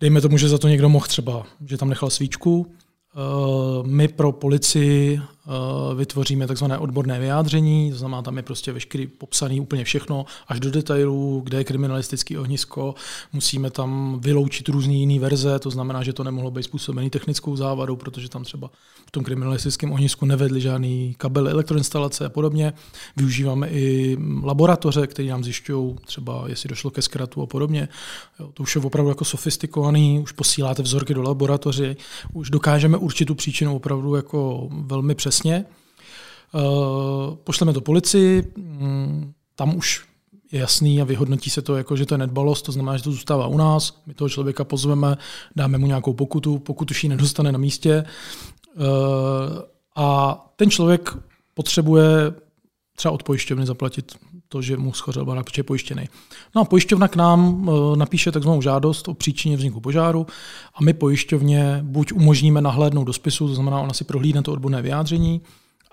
dejme 0.00 0.20
tomu, 0.20 0.38
že 0.38 0.48
za 0.48 0.58
to 0.58 0.68
někdo 0.68 0.88
mohl 0.88 1.06
třeba, 1.06 1.46
že 1.66 1.76
tam 1.76 1.88
nechal 1.88 2.10
svíčku, 2.10 2.74
my 3.84 4.08
pro 4.08 4.32
policii 4.32 5.20
Eh, 5.39 5.39
vytvoříme 5.96 6.46
takzvané 6.46 6.78
odborné 6.78 7.20
vyjádření, 7.20 7.90
to 7.90 7.98
znamená, 7.98 8.22
tam 8.22 8.36
je 8.36 8.42
prostě 8.42 8.72
veškerý 8.72 9.06
popsaný 9.06 9.60
úplně 9.60 9.84
všechno, 9.84 10.24
až 10.48 10.60
do 10.60 10.70
detailů, 10.70 11.40
kde 11.44 11.58
je 11.58 11.64
kriminalistický 11.64 12.38
ohnisko. 12.38 12.94
Musíme 13.32 13.70
tam 13.70 14.20
vyloučit 14.20 14.68
různé 14.68 14.92
jiné 14.92 15.20
verze, 15.20 15.58
to 15.58 15.70
znamená, 15.70 16.02
že 16.02 16.12
to 16.12 16.24
nemohlo 16.24 16.50
být 16.50 16.62
způsobený 16.62 17.10
technickou 17.10 17.56
závadou, 17.56 17.96
protože 17.96 18.28
tam 18.28 18.44
třeba 18.44 18.70
v 19.06 19.10
tom 19.10 19.24
kriminalistickém 19.24 19.92
ohnisku 19.92 20.26
nevedli 20.26 20.60
žádný 20.60 21.14
kabel 21.18 21.48
elektroinstalace 21.48 22.26
a 22.26 22.28
podobně. 22.28 22.72
Využíváme 23.16 23.68
i 23.68 24.16
laboratoře, 24.42 25.06
které 25.06 25.28
nám 25.28 25.44
zjišťují 25.44 25.96
třeba, 26.06 26.44
jestli 26.46 26.68
došlo 26.68 26.90
ke 26.90 27.02
zkratu 27.02 27.42
a 27.42 27.46
podobně. 27.46 27.88
Jo, 28.40 28.50
to 28.54 28.62
už 28.62 28.74
je 28.74 28.82
opravdu 28.82 29.08
jako 29.08 29.24
sofistikovaný, 29.24 30.20
už 30.20 30.32
posíláte 30.32 30.82
vzorky 30.82 31.14
do 31.14 31.22
laboratoře, 31.22 31.96
už 32.32 32.50
dokážeme 32.50 32.96
určitou 32.96 33.34
příčinu 33.34 33.76
opravdu 33.76 34.14
jako 34.14 34.68
velmi 34.70 35.14
přesně 35.14 35.29
přesně. 35.30 35.64
Eh, 36.54 37.36
pošleme 37.44 37.72
to 37.72 37.80
policii, 37.80 38.52
mm, 38.56 39.32
tam 39.54 39.76
už 39.76 40.04
je 40.52 40.60
jasný 40.60 41.02
a 41.02 41.04
vyhodnotí 41.04 41.50
se 41.50 41.62
to 41.62 41.76
jako, 41.76 41.96
že 41.96 42.06
to 42.06 42.14
je 42.14 42.18
nedbalost, 42.18 42.64
to 42.64 42.72
znamená, 42.72 42.96
že 42.96 43.02
to 43.02 43.12
zůstává 43.12 43.46
u 43.46 43.56
nás, 43.56 44.02
my 44.06 44.14
toho 44.14 44.28
člověka 44.28 44.64
pozveme, 44.64 45.16
dáme 45.56 45.78
mu 45.78 45.86
nějakou 45.86 46.12
pokutu, 46.12 46.58
pokud 46.58 46.90
už 46.90 47.04
ji 47.04 47.10
nedostane 47.10 47.52
na 47.52 47.58
místě. 47.58 48.04
Eh, 48.04 48.82
a 49.96 50.36
ten 50.56 50.70
člověk 50.70 51.16
potřebuje 51.54 52.06
třeba 52.96 53.12
od 53.12 53.22
pojišťovny 53.22 53.66
zaplatit 53.66 54.12
to, 54.52 54.62
že 54.62 54.76
mu 54.76 54.92
schořel 54.92 55.24
barák, 55.24 55.44
protože 55.44 55.60
je 55.60 55.64
pojištěný. 55.64 56.08
No 56.54 56.62
a 56.62 56.64
pojišťovna 56.64 57.08
k 57.08 57.16
nám 57.16 57.68
eh, 57.68 57.96
napíše 57.96 58.32
takzvanou 58.32 58.62
žádost 58.62 59.08
o 59.08 59.14
příčině 59.14 59.56
vzniku 59.56 59.80
požáru 59.80 60.26
a 60.74 60.82
my 60.82 60.92
pojišťovně 60.92 61.80
buď 61.82 62.12
umožníme 62.12 62.60
nahlédnout 62.60 63.04
do 63.04 63.12
spisu, 63.12 63.48
to 63.48 63.54
znamená, 63.54 63.80
ona 63.80 63.92
si 63.92 64.04
prohlídne 64.04 64.42
to 64.42 64.52
odborné 64.52 64.82
vyjádření, 64.82 65.40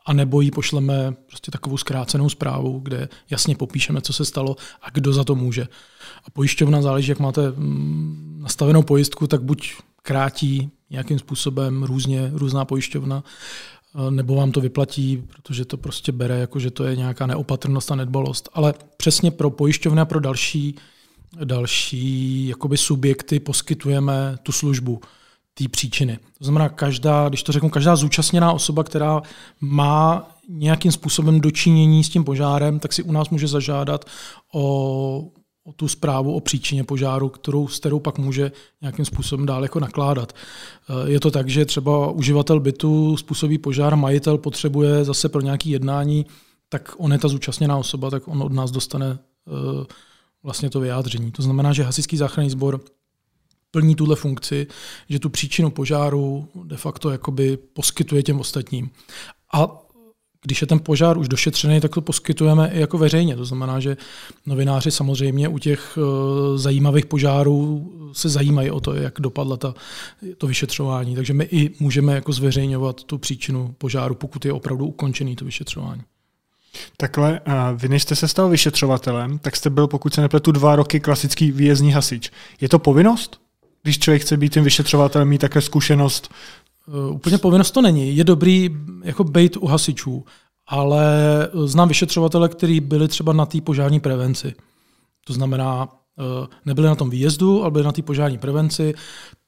a 0.05 0.13
nebo 0.13 0.41
jí 0.41 0.51
pošleme 0.51 1.15
prostě 1.27 1.51
takovou 1.51 1.77
zkrácenou 1.77 2.29
zprávu, 2.29 2.79
kde 2.79 3.09
jasně 3.29 3.55
popíšeme, 3.55 4.01
co 4.01 4.13
se 4.13 4.25
stalo 4.25 4.55
a 4.81 4.89
kdo 4.89 5.13
za 5.13 5.23
to 5.23 5.35
může. 5.35 5.67
A 6.25 6.29
pojišťovna 6.33 6.81
záleží, 6.81 7.09
jak 7.09 7.19
máte 7.19 7.51
mm, 7.51 8.39
nastavenou 8.41 8.83
pojistku, 8.83 9.27
tak 9.27 9.43
buď 9.43 9.73
krátí 10.01 10.69
nějakým 10.89 11.19
způsobem 11.19 11.83
různě, 11.83 12.31
různá 12.33 12.65
pojišťovna, 12.65 13.23
nebo 14.09 14.35
vám 14.35 14.51
to 14.51 14.61
vyplatí, 14.61 15.23
protože 15.27 15.65
to 15.65 15.77
prostě 15.77 16.11
bere, 16.11 16.39
jako 16.39 16.59
že 16.59 16.71
to 16.71 16.83
je 16.83 16.95
nějaká 16.95 17.27
neopatrnost 17.27 17.91
a 17.91 17.95
nedbalost. 17.95 18.49
Ale 18.53 18.73
přesně 18.97 19.31
pro 19.31 19.49
pojišťovny 19.49 20.01
a 20.01 20.05
pro 20.05 20.19
další, 20.19 20.75
další 21.43 22.47
jakoby 22.47 22.77
subjekty 22.77 23.39
poskytujeme 23.39 24.37
tu 24.43 24.51
službu 24.51 25.01
té 25.53 25.67
příčiny. 25.67 26.19
To 26.37 26.45
znamená, 26.45 26.69
každá, 26.69 27.29
když 27.29 27.43
to 27.43 27.51
řeknu, 27.51 27.69
každá 27.69 27.95
zúčastněná 27.95 28.51
osoba, 28.51 28.83
která 28.83 29.21
má 29.61 30.31
nějakým 30.49 30.91
způsobem 30.91 31.41
dočinění 31.41 32.03
s 32.03 32.09
tím 32.09 32.23
požárem, 32.23 32.79
tak 32.79 32.93
si 32.93 33.03
u 33.03 33.11
nás 33.11 33.29
může 33.29 33.47
zažádat 33.47 34.05
o 34.53 35.23
o 35.23 35.31
tu 35.75 35.87
zprávu 35.87 36.35
o 36.35 36.39
příčině 36.39 36.83
požáru, 36.83 37.29
kterou, 37.29 37.67
s 37.67 37.79
kterou 37.79 37.99
pak 37.99 38.17
může 38.17 38.51
nějakým 38.81 39.05
způsobem 39.05 39.45
dál 39.45 39.63
jako 39.63 39.79
nakládat. 39.79 40.33
Eh, 40.89 41.11
je 41.11 41.19
to 41.19 41.31
tak, 41.31 41.49
že 41.49 41.65
třeba 41.65 42.11
uživatel 42.11 42.59
bytu 42.59 43.17
způsobí 43.17 43.57
požár, 43.57 43.95
majitel 43.95 44.37
potřebuje 44.37 45.03
zase 45.03 45.29
pro 45.29 45.41
nějaké 45.41 45.69
jednání, 45.69 46.25
tak 46.69 46.95
on 46.97 47.11
je 47.11 47.17
ta 47.17 47.27
zúčastněná 47.27 47.77
osoba, 47.77 48.09
tak 48.09 48.27
on 48.27 48.43
od 48.43 48.53
nás 48.53 48.71
dostane 48.71 49.19
eh, 49.47 49.85
vlastně 50.43 50.69
to 50.69 50.79
vyjádření. 50.79 51.31
To 51.31 51.41
znamená, 51.41 51.73
že 51.73 51.83
hasičský 51.83 52.17
záchranný 52.17 52.49
sbor 52.49 52.81
plní 53.71 53.95
tuhle 53.95 54.15
funkci, 54.15 54.67
že 55.09 55.19
tu 55.19 55.29
příčinu 55.29 55.71
požáru 55.71 56.47
de 56.63 56.77
facto 56.77 57.09
jakoby 57.09 57.57
poskytuje 57.57 58.23
těm 58.23 58.39
ostatním. 58.39 58.89
A 59.53 59.86
když 60.47 60.61
je 60.61 60.67
ten 60.67 60.79
požár 60.79 61.17
už 61.17 61.27
došetřený, 61.27 61.81
tak 61.81 61.93
to 61.93 62.01
poskytujeme 62.01 62.71
i 62.73 62.79
jako 62.79 62.97
veřejně. 62.97 63.35
To 63.35 63.45
znamená, 63.45 63.79
že 63.79 63.97
novináři 64.45 64.91
samozřejmě 64.91 65.47
u 65.47 65.57
těch 65.57 65.97
uh, 65.97 66.57
zajímavých 66.57 67.05
požárů 67.05 67.91
se 68.13 68.29
zajímají 68.29 68.71
o 68.71 68.79
to, 68.79 68.93
jak 68.93 69.13
dopadla 69.19 69.57
ta, 69.57 69.73
to 70.37 70.47
vyšetřování. 70.47 71.15
Takže 71.15 71.33
my 71.33 71.43
i 71.51 71.71
můžeme 71.79 72.13
jako 72.13 72.33
zveřejňovat 72.33 73.03
tu 73.03 73.17
příčinu 73.17 73.75
požáru, 73.77 74.15
pokud 74.15 74.45
je 74.45 74.53
opravdu 74.53 74.85
ukončený 74.85 75.35
to 75.35 75.45
vyšetřování. 75.45 76.01
Takhle, 76.97 77.39
vy 77.75 77.89
než 77.89 78.03
jste 78.03 78.15
se 78.15 78.27
stal 78.27 78.49
vyšetřovatelem, 78.49 79.39
tak 79.39 79.55
jste 79.55 79.69
byl, 79.69 79.87
pokud 79.87 80.13
se 80.13 80.21
nepletu, 80.21 80.51
dva 80.51 80.75
roky 80.75 80.99
klasický 80.99 81.51
výjezdní 81.51 81.91
hasič. 81.91 82.31
Je 82.61 82.69
to 82.69 82.79
povinnost? 82.79 83.39
Když 83.83 83.99
člověk 83.99 84.21
chce 84.21 84.37
být 84.37 84.53
tím 84.53 84.63
vyšetřovatelem, 84.63 85.27
mít 85.27 85.41
také 85.41 85.61
zkušenost 85.61 86.29
úplně 87.11 87.37
povinnost 87.37 87.71
to 87.71 87.81
není. 87.81 88.17
Je 88.17 88.23
dobrý 88.23 88.69
jako 89.03 89.23
být 89.23 89.57
u 89.57 89.65
hasičů, 89.67 90.25
ale 90.67 91.07
znám 91.65 91.87
vyšetřovatele, 91.87 92.49
kteří 92.49 92.79
byli 92.79 93.07
třeba 93.07 93.33
na 93.33 93.45
té 93.45 93.61
požární 93.61 93.99
prevenci. 93.99 94.53
To 95.27 95.33
znamená, 95.33 95.83
uh, 95.83 96.47
nebyli 96.65 96.87
na 96.87 96.95
tom 96.95 97.09
výjezdu, 97.09 97.61
ale 97.61 97.71
byli 97.71 97.83
na 97.83 97.91
té 97.91 98.01
požární 98.01 98.37
prevenci. 98.37 98.93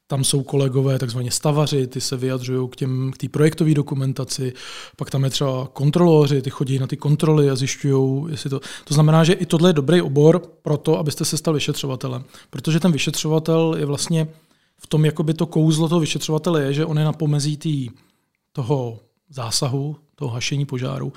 Tam 0.08 0.24
jsou 0.24 0.44
kolegové, 0.44 1.00
takzvaně 1.00 1.32
stavaři, 1.32 1.88
ty 1.88 2.02
se 2.02 2.18
vyjadřují 2.18 2.70
k 2.70 2.76
těm 2.76 3.12
k 3.12 3.18
té 3.18 3.30
projektové 3.30 3.74
dokumentaci, 3.74 4.54
pak 4.98 5.10
tam 5.10 5.24
je 5.24 5.30
třeba 5.30 5.68
kontroloři, 5.74 6.42
ty 6.42 6.50
chodí 6.50 6.80
na 6.80 6.88
ty 6.88 6.98
kontroly 6.98 7.50
a 7.50 7.56
zjišťují, 7.56 8.26
jestli 8.30 8.50
to. 8.50 8.60
To 8.84 8.94
znamená, 8.94 9.24
že 9.24 9.34
i 9.34 9.46
tohle 9.46 9.70
je 9.70 9.74
dobrý 9.74 10.02
obor 10.02 10.42
pro 10.62 10.78
to, 10.78 11.00
abyste 11.00 11.26
se 11.26 11.38
stal 11.38 11.54
vyšetřovatelem. 11.54 12.24
Protože 12.50 12.80
ten 12.80 12.92
vyšetřovatel 12.92 13.76
je 13.80 13.86
vlastně 13.86 14.28
v 14.80 14.88
tom 14.88 15.06
jakoby 15.06 15.34
to 15.34 15.46
kouzlo 15.46 15.90
toho 15.90 16.00
vyšetřovatele 16.00 16.64
je, 16.64 16.74
že 16.74 16.86
on 16.86 17.00
je 17.00 17.06
na 17.06 17.14
pomezí 17.14 17.58
tý, 17.58 17.90
toho 18.52 19.00
zásahu, 19.30 19.96
toho 20.16 20.32
hašení 20.32 20.66
požáru 20.66 21.14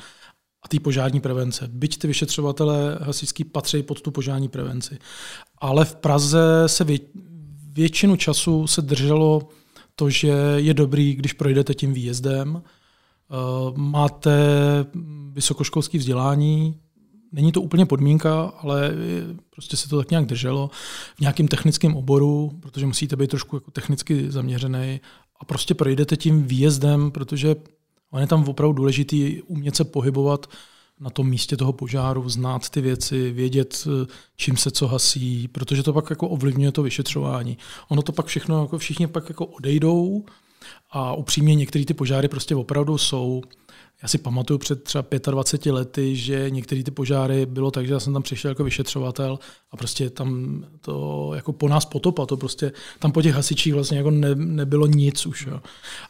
a 0.63 0.69
té 0.69 0.81
požární 0.81 1.21
prevence. 1.21 1.69
Byť 1.73 1.99
ty 1.99 2.07
vyšetřovatele 2.07 2.99
hasičský 3.01 3.45
patří 3.45 3.83
pod 3.83 4.01
tu 4.01 4.11
požární 4.11 4.49
prevenci. 4.49 4.99
Ale 5.59 5.85
v 5.85 5.95
Praze 5.95 6.63
se 6.67 6.85
vě, 6.85 6.99
většinu 7.73 8.17
času 8.17 8.67
se 8.67 8.83
drželo 8.83 9.49
to, 9.97 10.11
že 10.11 10.33
je 10.57 10.75
dobrý, 10.75 11.15
když 11.15 11.33
projdete 11.33 11.75
tím 11.75 11.93
výjezdem, 11.95 12.55
uh, 12.55 13.77
máte 13.77 14.37
vysokoškolské 15.33 15.99
vzdělání, 15.99 16.81
Není 17.33 17.53
to 17.53 17.63
úplně 17.63 17.87
podmínka, 17.87 18.43
ale 18.43 18.91
prostě 19.51 19.77
se 19.77 19.89
to 19.89 19.99
tak 19.99 20.11
nějak 20.11 20.27
drželo 20.27 20.71
v 21.17 21.21
nějakém 21.21 21.49
technickém 21.49 21.97
oboru, 21.97 22.53
protože 22.61 22.87
musíte 22.87 23.17
být 23.17 23.31
trošku 23.31 23.57
jako 23.57 23.71
technicky 23.71 24.31
zaměřený 24.31 25.01
a 25.41 25.45
prostě 25.45 25.75
projdete 25.75 26.17
tím 26.17 26.43
výjezdem, 26.43 27.11
protože 27.11 27.57
on 28.11 28.21
je 28.21 28.27
tam 28.27 28.49
opravdu 28.49 28.73
důležitý 28.73 29.43
umět 29.43 29.77
se 29.77 29.85
pohybovat 29.85 30.47
na 31.01 31.11
tom 31.11 31.29
místě 31.29 31.57
toho 31.57 31.73
požáru, 31.73 32.29
znát 32.29 32.71
ty 32.71 32.81
věci, 32.81 33.31
vědět, 33.31 33.89
čím 34.37 34.57
se 34.57 34.71
co 34.71 34.87
hasí, 34.87 35.49
protože 35.49 35.83
to 35.83 35.93
pak 35.93 36.11
jako 36.11 36.29
ovlivňuje 36.29 36.73
to 36.73 36.83
vyšetřování. 36.83 37.59
Ono 37.89 38.03
to 38.03 38.13
pak 38.13 38.27
všechno, 38.27 38.63
jako 38.63 38.79
všichni 38.79 39.07
pak 39.07 39.29
jako 39.29 39.47
odejdou 39.47 40.25
a 40.91 41.15
upřímně 41.15 41.55
některé 41.55 41.85
ty 41.85 41.95
požáry 41.95 42.29
prostě 42.29 42.57
opravdu 42.57 42.99
jsou 42.99 43.43
já 44.03 44.09
si 44.09 44.19
pamatuju 44.19 44.59
před 44.59 44.85
třeba 44.85 45.05
25 45.31 45.73
lety, 45.73 46.17
že 46.17 46.51
některé 46.51 46.83
ty 46.83 46.91
požáry 46.91 47.47
bylo 47.47 47.71
tak, 47.71 47.87
že 47.87 47.93
já 47.93 48.01
jsem 48.01 48.13
tam 48.13 48.23
přišel 48.23 48.49
jako 48.49 48.65
vyšetřovatel 48.65 49.39
a 49.71 49.77
prostě 49.77 50.11
tam 50.11 50.63
to 50.81 51.31
jako 51.35 51.53
po 51.53 51.69
nás 51.69 51.85
potopa, 51.85 52.27
to 52.27 52.37
prostě 52.37 52.73
tam 52.99 53.13
po 53.13 53.23
těch 53.23 53.35
hasičích 53.35 53.75
vlastně 53.75 53.99
jako 53.99 54.11
ne, 54.11 54.35
nebylo 54.35 54.87
nic 54.87 55.27
už. 55.27 55.47
Jo. 55.47 55.61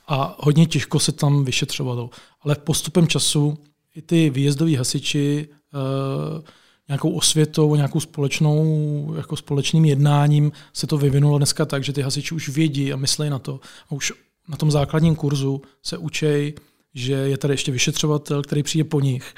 A 0.09 0.37
hodně 0.39 0.67
těžko 0.67 0.99
se 0.99 1.13
tam 1.13 1.45
vyšetřovalo. 1.45 2.11
Ale 2.43 2.55
postupem 2.55 3.07
času 3.07 3.59
i 3.95 4.03
ty 4.03 4.31
výjezdoví 4.31 4.77
hasiči 4.77 5.49
uh, 5.75 6.43
nějakou 6.89 7.11
osvětou, 7.11 7.75
nějakou 7.77 8.01
společnou, 8.01 9.15
jako 9.17 9.37
společným 9.37 9.85
jednáním 9.85 10.53
se 10.73 10.87
to 10.87 10.99
vyvinulo 10.99 11.39
dneska 11.39 11.65
tak, 11.65 11.85
že 11.85 11.93
ty 11.93 12.03
hasiči 12.03 12.35
už 12.35 12.49
vědí 12.49 12.93
a 12.93 12.97
myslí 12.97 13.31
na 13.31 13.39
to. 13.39 13.61
A 13.89 13.93
už 13.93 14.13
na 14.49 14.57
tom 14.57 14.71
základním 14.71 15.17
kurzu 15.17 15.63
se 15.83 15.99
učej 15.99 16.55
že 16.95 17.13
je 17.13 17.37
tady 17.37 17.55
ještě 17.55 17.73
vyšetřovatel, 17.73 18.43
který 18.43 18.63
přijde 18.63 18.85
po 18.85 19.01
nich 19.01 19.35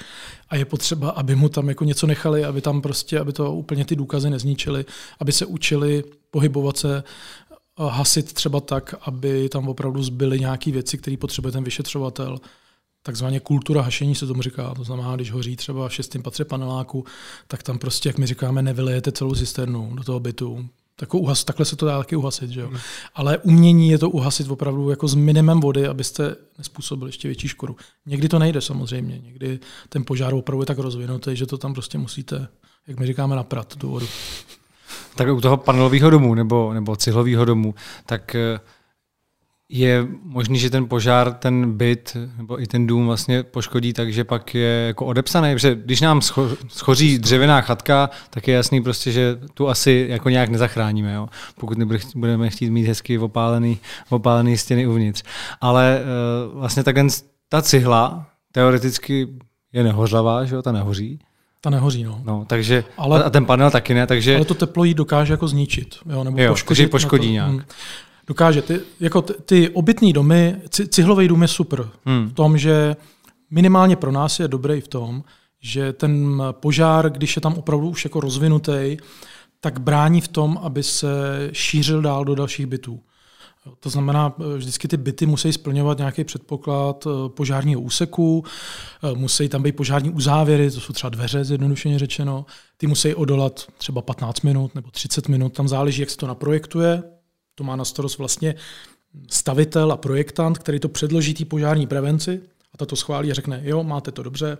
a 0.48 0.56
je 0.56 0.64
potřeba, 0.64 1.10
aby 1.10 1.34
mu 1.34 1.48
tam 1.48 1.68
jako 1.68 1.84
něco 1.84 2.06
nechali, 2.06 2.44
aby 2.44 2.60
tam 2.60 2.82
prostě, 2.82 3.20
aby 3.20 3.32
to 3.32 3.54
úplně 3.54 3.84
ty 3.84 3.96
důkazy 3.96 4.30
nezničili, 4.30 4.84
aby 5.20 5.32
se 5.32 5.46
učili 5.46 6.04
pohybovat 6.30 6.76
se, 6.76 7.02
hasit 7.78 8.32
třeba 8.32 8.60
tak, 8.60 8.94
aby 9.00 9.48
tam 9.48 9.68
opravdu 9.68 10.02
zbyly 10.02 10.40
nějaké 10.40 10.70
věci, 10.70 10.98
které 10.98 11.16
potřebuje 11.16 11.52
ten 11.52 11.64
vyšetřovatel. 11.64 12.40
Takzvaně 13.02 13.40
kultura 13.40 13.82
hašení 13.82 14.14
se 14.14 14.26
tomu 14.26 14.42
říká. 14.42 14.74
To 14.74 14.84
znamená, 14.84 15.16
když 15.16 15.32
hoří 15.32 15.56
třeba 15.56 15.88
v 15.88 15.94
šestém 15.94 16.22
patře 16.22 16.44
paneláku, 16.44 17.04
tak 17.46 17.62
tam 17.62 17.78
prostě, 17.78 18.08
jak 18.08 18.18
my 18.18 18.26
říkáme, 18.26 18.62
nevylejete 18.62 19.12
celou 19.12 19.34
cisternu 19.34 19.94
do 19.94 20.04
toho 20.04 20.20
bytu. 20.20 20.68
Tak 20.96 21.14
uhas, 21.14 21.44
takhle 21.44 21.66
se 21.66 21.76
to 21.76 21.86
dá 21.86 21.98
taky 21.98 22.16
uhasit. 22.16 22.50
Že 22.50 22.60
jo? 22.60 22.68
Hmm. 22.68 22.78
Ale 23.14 23.38
umění 23.38 23.90
je 23.90 23.98
to 23.98 24.10
uhasit 24.10 24.50
opravdu 24.50 24.90
jako 24.90 25.08
s 25.08 25.14
minimem 25.14 25.60
vody, 25.60 25.88
abyste 25.88 26.36
nespůsobili 26.58 27.08
ještě 27.08 27.28
větší 27.28 27.48
škodu. 27.48 27.76
Někdy 28.06 28.28
to 28.28 28.38
nejde 28.38 28.60
samozřejmě, 28.60 29.18
někdy 29.18 29.58
ten 29.88 30.04
požár 30.04 30.34
opravdu 30.34 30.62
je 30.62 30.66
tak 30.66 30.78
rozvinutý, 30.78 31.36
že 31.36 31.46
to 31.46 31.58
tam 31.58 31.74
prostě 31.74 31.98
musíte, 31.98 32.48
jak 32.86 32.98
my 32.98 33.06
říkáme, 33.06 33.36
naprat 33.36 33.76
tu 33.76 33.88
vodu. 33.88 34.06
Tak 35.14 35.28
u 35.28 35.40
toho 35.40 35.56
panelového 35.56 36.10
domu 36.10 36.34
nebo, 36.34 36.74
nebo 36.74 36.96
cihlového 36.96 37.44
domu, 37.44 37.74
tak 38.06 38.34
eh, 38.34 38.60
je 39.74 40.06
možný, 40.22 40.58
že 40.58 40.70
ten 40.70 40.88
požár, 40.88 41.32
ten 41.32 41.72
byt 41.72 42.16
nebo 42.36 42.62
i 42.62 42.66
ten 42.66 42.86
dům 42.86 43.06
vlastně 43.06 43.42
poškodí 43.42 43.92
tak, 43.92 44.12
že 44.12 44.24
pak 44.24 44.54
je 44.54 44.84
jako 44.86 45.06
odepsaný, 45.06 45.54
protože 45.54 45.74
když 45.74 46.00
nám 46.00 46.18
scho- 46.18 46.56
schoří 46.68 47.18
dřevěná 47.18 47.60
chatka, 47.60 48.10
tak 48.30 48.48
je 48.48 48.54
jasný 48.54 48.82
prostě, 48.82 49.12
že 49.12 49.38
tu 49.54 49.68
asi 49.68 50.06
jako 50.10 50.28
nějak 50.28 50.48
nezachráníme, 50.48 51.12
jo? 51.12 51.28
pokud 51.60 51.78
nebudeme 51.78 52.50
chtít 52.50 52.70
mít 52.70 52.86
hezky 52.86 53.18
opálený, 53.18 53.78
opálený 54.10 54.56
stěny 54.56 54.86
uvnitř. 54.86 55.22
Ale 55.60 56.00
uh, 56.52 56.58
vlastně 56.60 56.84
tak 56.84 56.96
ta 57.48 57.62
cihla 57.62 58.26
teoreticky 58.52 59.28
je 59.72 59.84
nehořlavá, 59.84 60.44
že 60.44 60.54
jo, 60.54 60.62
ta 60.62 60.72
nehoří. 60.72 61.18
Ta 61.60 61.70
nehoří, 61.70 62.04
no. 62.04 62.20
no 62.24 62.44
takže, 62.48 62.84
ale, 62.96 63.24
a 63.24 63.30
ten 63.30 63.46
panel 63.46 63.70
taky 63.70 63.94
ne, 63.94 64.06
takže... 64.06 64.36
Ale 64.36 64.44
to 64.44 64.54
teplo 64.54 64.84
jí 64.84 64.94
dokáže 64.94 65.32
jako 65.32 65.48
zničit, 65.48 65.94
jo, 66.10 66.24
nebo 66.24 66.42
jo, 66.42 66.52
poškodit. 66.52 66.90
poškodí 66.90 67.32
nějak. 67.32 67.50
Hmm 67.50 67.62
dokáže. 68.26 68.62
Ty, 68.62 68.80
jako 69.00 69.22
ty, 69.22 69.34
ty 69.44 69.68
obytné 69.68 70.12
domy, 70.12 70.56
cihlový 70.88 71.28
dům 71.28 71.42
je 71.42 71.48
super 71.48 71.88
hmm. 72.04 72.28
v 72.28 72.32
tom, 72.32 72.58
že 72.58 72.96
minimálně 73.50 73.96
pro 73.96 74.12
nás 74.12 74.40
je 74.40 74.48
dobrý 74.48 74.80
v 74.80 74.88
tom, 74.88 75.24
že 75.62 75.92
ten 75.92 76.42
požár, 76.50 77.10
když 77.10 77.36
je 77.36 77.42
tam 77.42 77.54
opravdu 77.54 77.88
už 77.88 78.04
jako 78.04 78.20
rozvinutý, 78.20 78.96
tak 79.60 79.80
brání 79.80 80.20
v 80.20 80.28
tom, 80.28 80.58
aby 80.62 80.82
se 80.82 81.08
šířil 81.52 82.02
dál 82.02 82.24
do 82.24 82.34
dalších 82.34 82.66
bytů. 82.66 83.00
To 83.80 83.90
znamená, 83.90 84.34
vždycky 84.56 84.88
ty 84.88 84.96
byty 84.96 85.26
musí 85.26 85.52
splňovat 85.52 85.98
nějaký 85.98 86.24
předpoklad 86.24 87.06
eh, 87.06 87.28
požárního 87.28 87.80
úseku, 87.80 88.44
eh, 89.02 89.14
musí 89.14 89.48
tam 89.48 89.62
být 89.62 89.76
požární 89.76 90.10
uzávěry, 90.10 90.70
to 90.70 90.80
jsou 90.80 90.92
třeba 90.92 91.10
dveře, 91.10 91.44
zjednodušeně 91.44 91.98
řečeno. 91.98 92.46
Ty 92.76 92.86
musí 92.86 93.14
odolat 93.14 93.66
třeba 93.78 94.02
15 94.02 94.40
minut 94.40 94.74
nebo 94.74 94.90
30 94.90 95.28
minut, 95.28 95.52
tam 95.52 95.68
záleží, 95.68 96.00
jak 96.00 96.10
se 96.10 96.16
to 96.16 96.26
naprojektuje, 96.26 97.02
to 97.54 97.64
má 97.64 97.76
na 97.76 97.84
starost 97.84 98.18
vlastně 98.18 98.54
stavitel 99.30 99.92
a 99.92 99.96
projektant, 99.96 100.58
který 100.58 100.80
to 100.80 100.88
předloží 100.88 101.34
té 101.34 101.44
požární 101.44 101.86
prevenci 101.86 102.40
a 102.72 102.76
tato 102.76 102.96
schválí 102.96 103.30
a 103.30 103.34
řekne, 103.34 103.60
jo, 103.64 103.82
máte 103.82 104.12
to 104.12 104.22
dobře, 104.22 104.58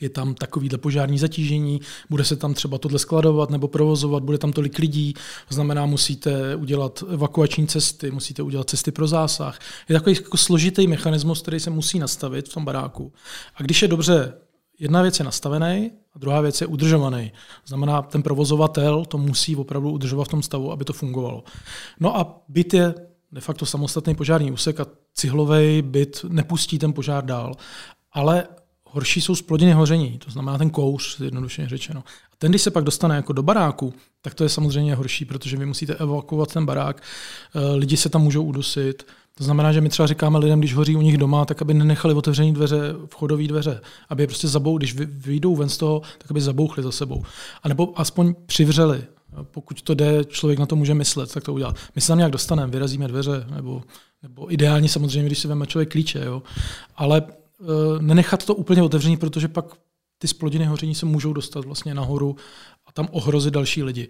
je 0.00 0.08
tam 0.08 0.34
takovýhle 0.34 0.78
požární 0.78 1.18
zatížení, 1.18 1.80
bude 2.10 2.24
se 2.24 2.36
tam 2.36 2.54
třeba 2.54 2.78
tohle 2.78 2.98
skladovat 2.98 3.50
nebo 3.50 3.68
provozovat, 3.68 4.22
bude 4.22 4.38
tam 4.38 4.52
tolik 4.52 4.78
lidí, 4.78 5.14
to 5.48 5.54
znamená, 5.54 5.86
musíte 5.86 6.56
udělat 6.56 7.04
evakuační 7.12 7.66
cesty, 7.66 8.10
musíte 8.10 8.42
udělat 8.42 8.70
cesty 8.70 8.92
pro 8.92 9.06
zásah. 9.06 9.58
Je 9.88 9.92
takový 9.92 10.16
jako 10.16 10.36
složitý 10.36 10.86
mechanismus, 10.86 11.42
který 11.42 11.60
se 11.60 11.70
musí 11.70 11.98
nastavit 11.98 12.48
v 12.48 12.54
tom 12.54 12.64
baráku. 12.64 13.12
A 13.54 13.62
když 13.62 13.82
je 13.82 13.88
dobře 13.88 14.32
jedna 14.78 15.02
věc 15.02 15.18
je 15.18 15.24
nastavený 15.24 15.90
a 16.14 16.18
druhá 16.18 16.40
věc 16.40 16.60
je 16.60 16.66
udržovaný. 16.66 17.32
Znamená, 17.66 18.02
ten 18.02 18.22
provozovatel 18.22 19.04
to 19.04 19.18
musí 19.18 19.56
opravdu 19.56 19.90
udržovat 19.90 20.24
v 20.24 20.28
tom 20.28 20.42
stavu, 20.42 20.72
aby 20.72 20.84
to 20.84 20.92
fungovalo. 20.92 21.44
No 22.00 22.16
a 22.16 22.40
byt 22.48 22.74
je 22.74 22.94
de 23.32 23.40
facto 23.40 23.66
samostatný 23.66 24.14
požární 24.14 24.52
úsek 24.52 24.80
a 24.80 24.86
cihlový 25.14 25.82
byt 25.82 26.24
nepustí 26.28 26.78
ten 26.78 26.92
požár 26.92 27.24
dál. 27.24 27.54
Ale 28.12 28.48
horší 28.96 29.20
jsou 29.20 29.34
splodiny 29.34 29.72
hoření, 29.72 30.18
to 30.24 30.30
znamená 30.30 30.58
ten 30.58 30.70
kouř, 30.70 31.20
jednoduše 31.20 31.68
řečeno. 31.68 32.04
A 32.32 32.36
ten, 32.38 32.52
když 32.52 32.62
se 32.62 32.70
pak 32.70 32.84
dostane 32.84 33.16
jako 33.16 33.32
do 33.32 33.42
baráku, 33.42 33.94
tak 34.22 34.34
to 34.34 34.42
je 34.42 34.48
samozřejmě 34.48 34.94
horší, 34.94 35.24
protože 35.24 35.56
vy 35.56 35.66
musíte 35.66 35.94
evakuovat 35.94 36.52
ten 36.52 36.66
barák, 36.66 37.02
eh, 37.54 37.76
lidi 37.76 37.96
se 37.96 38.08
tam 38.08 38.22
můžou 38.22 38.42
udusit, 38.42 39.06
to 39.34 39.44
znamená, 39.44 39.72
že 39.72 39.80
my 39.80 39.88
třeba 39.88 40.06
říkáme 40.06 40.38
lidem, 40.38 40.58
když 40.58 40.74
hoří 40.74 40.96
u 40.96 41.02
nich 41.02 41.18
doma, 41.18 41.44
tak 41.44 41.62
aby 41.62 41.74
nenechali 41.74 42.14
otevřené 42.14 42.52
dveře, 42.52 42.80
vchodové 43.06 43.46
dveře, 43.46 43.80
aby 44.08 44.22
je 44.22 44.26
prostě 44.26 44.48
zabou, 44.48 44.78
když 44.78 44.94
vyjdou 44.94 45.56
ven 45.56 45.68
z 45.68 45.76
toho, 45.76 46.02
tak 46.18 46.30
aby 46.30 46.40
zabouchli 46.40 46.82
za 46.82 46.92
sebou. 46.92 47.22
A 47.62 47.68
nebo 47.68 48.00
aspoň 48.00 48.34
přivřeli. 48.46 49.04
Pokud 49.42 49.82
to 49.82 49.94
jde, 49.94 50.24
člověk 50.24 50.58
na 50.58 50.66
to 50.66 50.76
může 50.76 50.94
myslet, 50.94 51.32
tak 51.32 51.44
to 51.44 51.52
udělá. 51.52 51.74
My 51.94 52.00
se 52.00 52.08
tam 52.08 52.18
nějak 52.18 52.32
dostaneme, 52.32 52.72
vyrazíme 52.72 53.08
dveře, 53.08 53.46
nebo, 53.54 53.82
nebo 54.22 54.52
ideálně 54.52 54.88
samozřejmě, 54.88 55.26
když 55.26 55.38
si 55.38 55.48
vezme 55.48 55.66
člověk 55.66 55.92
klíče. 55.92 56.20
Jo. 56.24 56.42
Ale 56.96 57.22
nenechat 58.00 58.46
to 58.46 58.54
úplně 58.54 58.82
otevřený, 58.82 59.16
protože 59.16 59.48
pak 59.48 59.64
ty 60.18 60.28
splodiny 60.28 60.64
hoření 60.64 60.94
se 60.94 61.06
můžou 61.06 61.32
dostat 61.32 61.64
vlastně 61.64 61.94
nahoru 61.94 62.36
a 62.86 62.92
tam 62.92 63.08
ohrozit 63.10 63.54
další 63.54 63.82
lidi. 63.82 64.08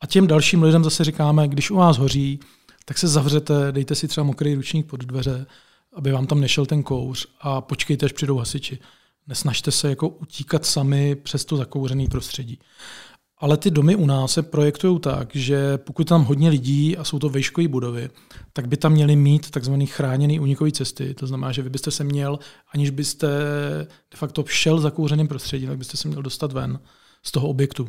A 0.00 0.06
těm 0.06 0.26
dalším 0.26 0.62
lidem 0.62 0.84
zase 0.84 1.04
říkáme, 1.04 1.48
když 1.48 1.70
u 1.70 1.76
vás 1.76 1.98
hoří, 1.98 2.40
tak 2.84 2.98
se 2.98 3.08
zavřete, 3.08 3.72
dejte 3.72 3.94
si 3.94 4.08
třeba 4.08 4.24
mokrý 4.24 4.54
ručník 4.54 4.86
pod 4.86 5.04
dveře, 5.04 5.46
aby 5.92 6.12
vám 6.12 6.26
tam 6.26 6.40
nešel 6.40 6.66
ten 6.66 6.82
kouř 6.82 7.26
a 7.40 7.60
počkejte, 7.60 8.06
až 8.06 8.12
přijdou 8.12 8.38
hasiči. 8.38 8.78
Nesnažte 9.26 9.70
se 9.70 9.90
jako 9.90 10.08
utíkat 10.08 10.66
sami 10.66 11.16
přes 11.16 11.44
to 11.44 11.56
zakouřený 11.56 12.06
prostředí. 12.06 12.58
Ale 13.40 13.56
ty 13.56 13.70
domy 13.70 13.96
u 13.96 14.06
nás 14.06 14.32
se 14.32 14.42
projektují 14.42 15.00
tak, 15.00 15.36
že 15.36 15.78
pokud 15.78 16.08
tam 16.08 16.24
hodně 16.24 16.48
lidí 16.48 16.96
a 16.96 17.04
jsou 17.04 17.18
to 17.18 17.28
vejškové 17.28 17.68
budovy, 17.68 18.10
tak 18.52 18.68
by 18.68 18.76
tam 18.76 18.92
měli 18.92 19.16
mít 19.16 19.50
takzvaný 19.50 19.86
chráněný 19.86 20.40
unikový 20.40 20.72
cesty. 20.72 21.14
To 21.14 21.26
znamená, 21.26 21.52
že 21.52 21.62
vy 21.62 21.70
byste 21.70 21.90
se 21.90 22.04
měl, 22.04 22.38
aniž 22.74 22.90
byste 22.90 23.28
de 24.10 24.16
facto 24.16 24.44
šel 24.46 24.80
zakouřeným 24.80 25.28
prostředí, 25.28 25.66
tak 25.66 25.78
byste 25.78 25.96
se 25.96 26.08
měl 26.08 26.22
dostat 26.22 26.52
ven 26.52 26.80
z 27.22 27.32
toho 27.32 27.48
objektu. 27.48 27.88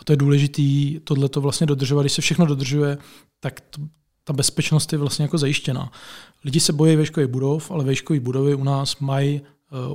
A 0.00 0.04
to 0.04 0.12
je 0.12 0.16
důležité 0.16 1.00
tohle 1.04 1.28
to 1.28 1.40
vlastně 1.40 1.66
dodržovat. 1.66 2.02
Když 2.02 2.12
se 2.12 2.22
všechno 2.22 2.46
dodržuje, 2.46 2.98
tak 3.40 3.60
to, 3.60 3.82
ta 4.24 4.32
bezpečnost 4.32 4.92
je 4.92 4.98
vlastně 4.98 5.22
jako 5.22 5.38
zajištěná. 5.38 5.92
Lidi 6.44 6.60
se 6.60 6.72
bojí 6.72 6.96
vejškových 6.96 7.30
budov, 7.30 7.70
ale 7.70 7.84
vejškové 7.84 8.20
budovy 8.20 8.54
u 8.54 8.64
nás 8.64 8.98
mají 8.98 9.40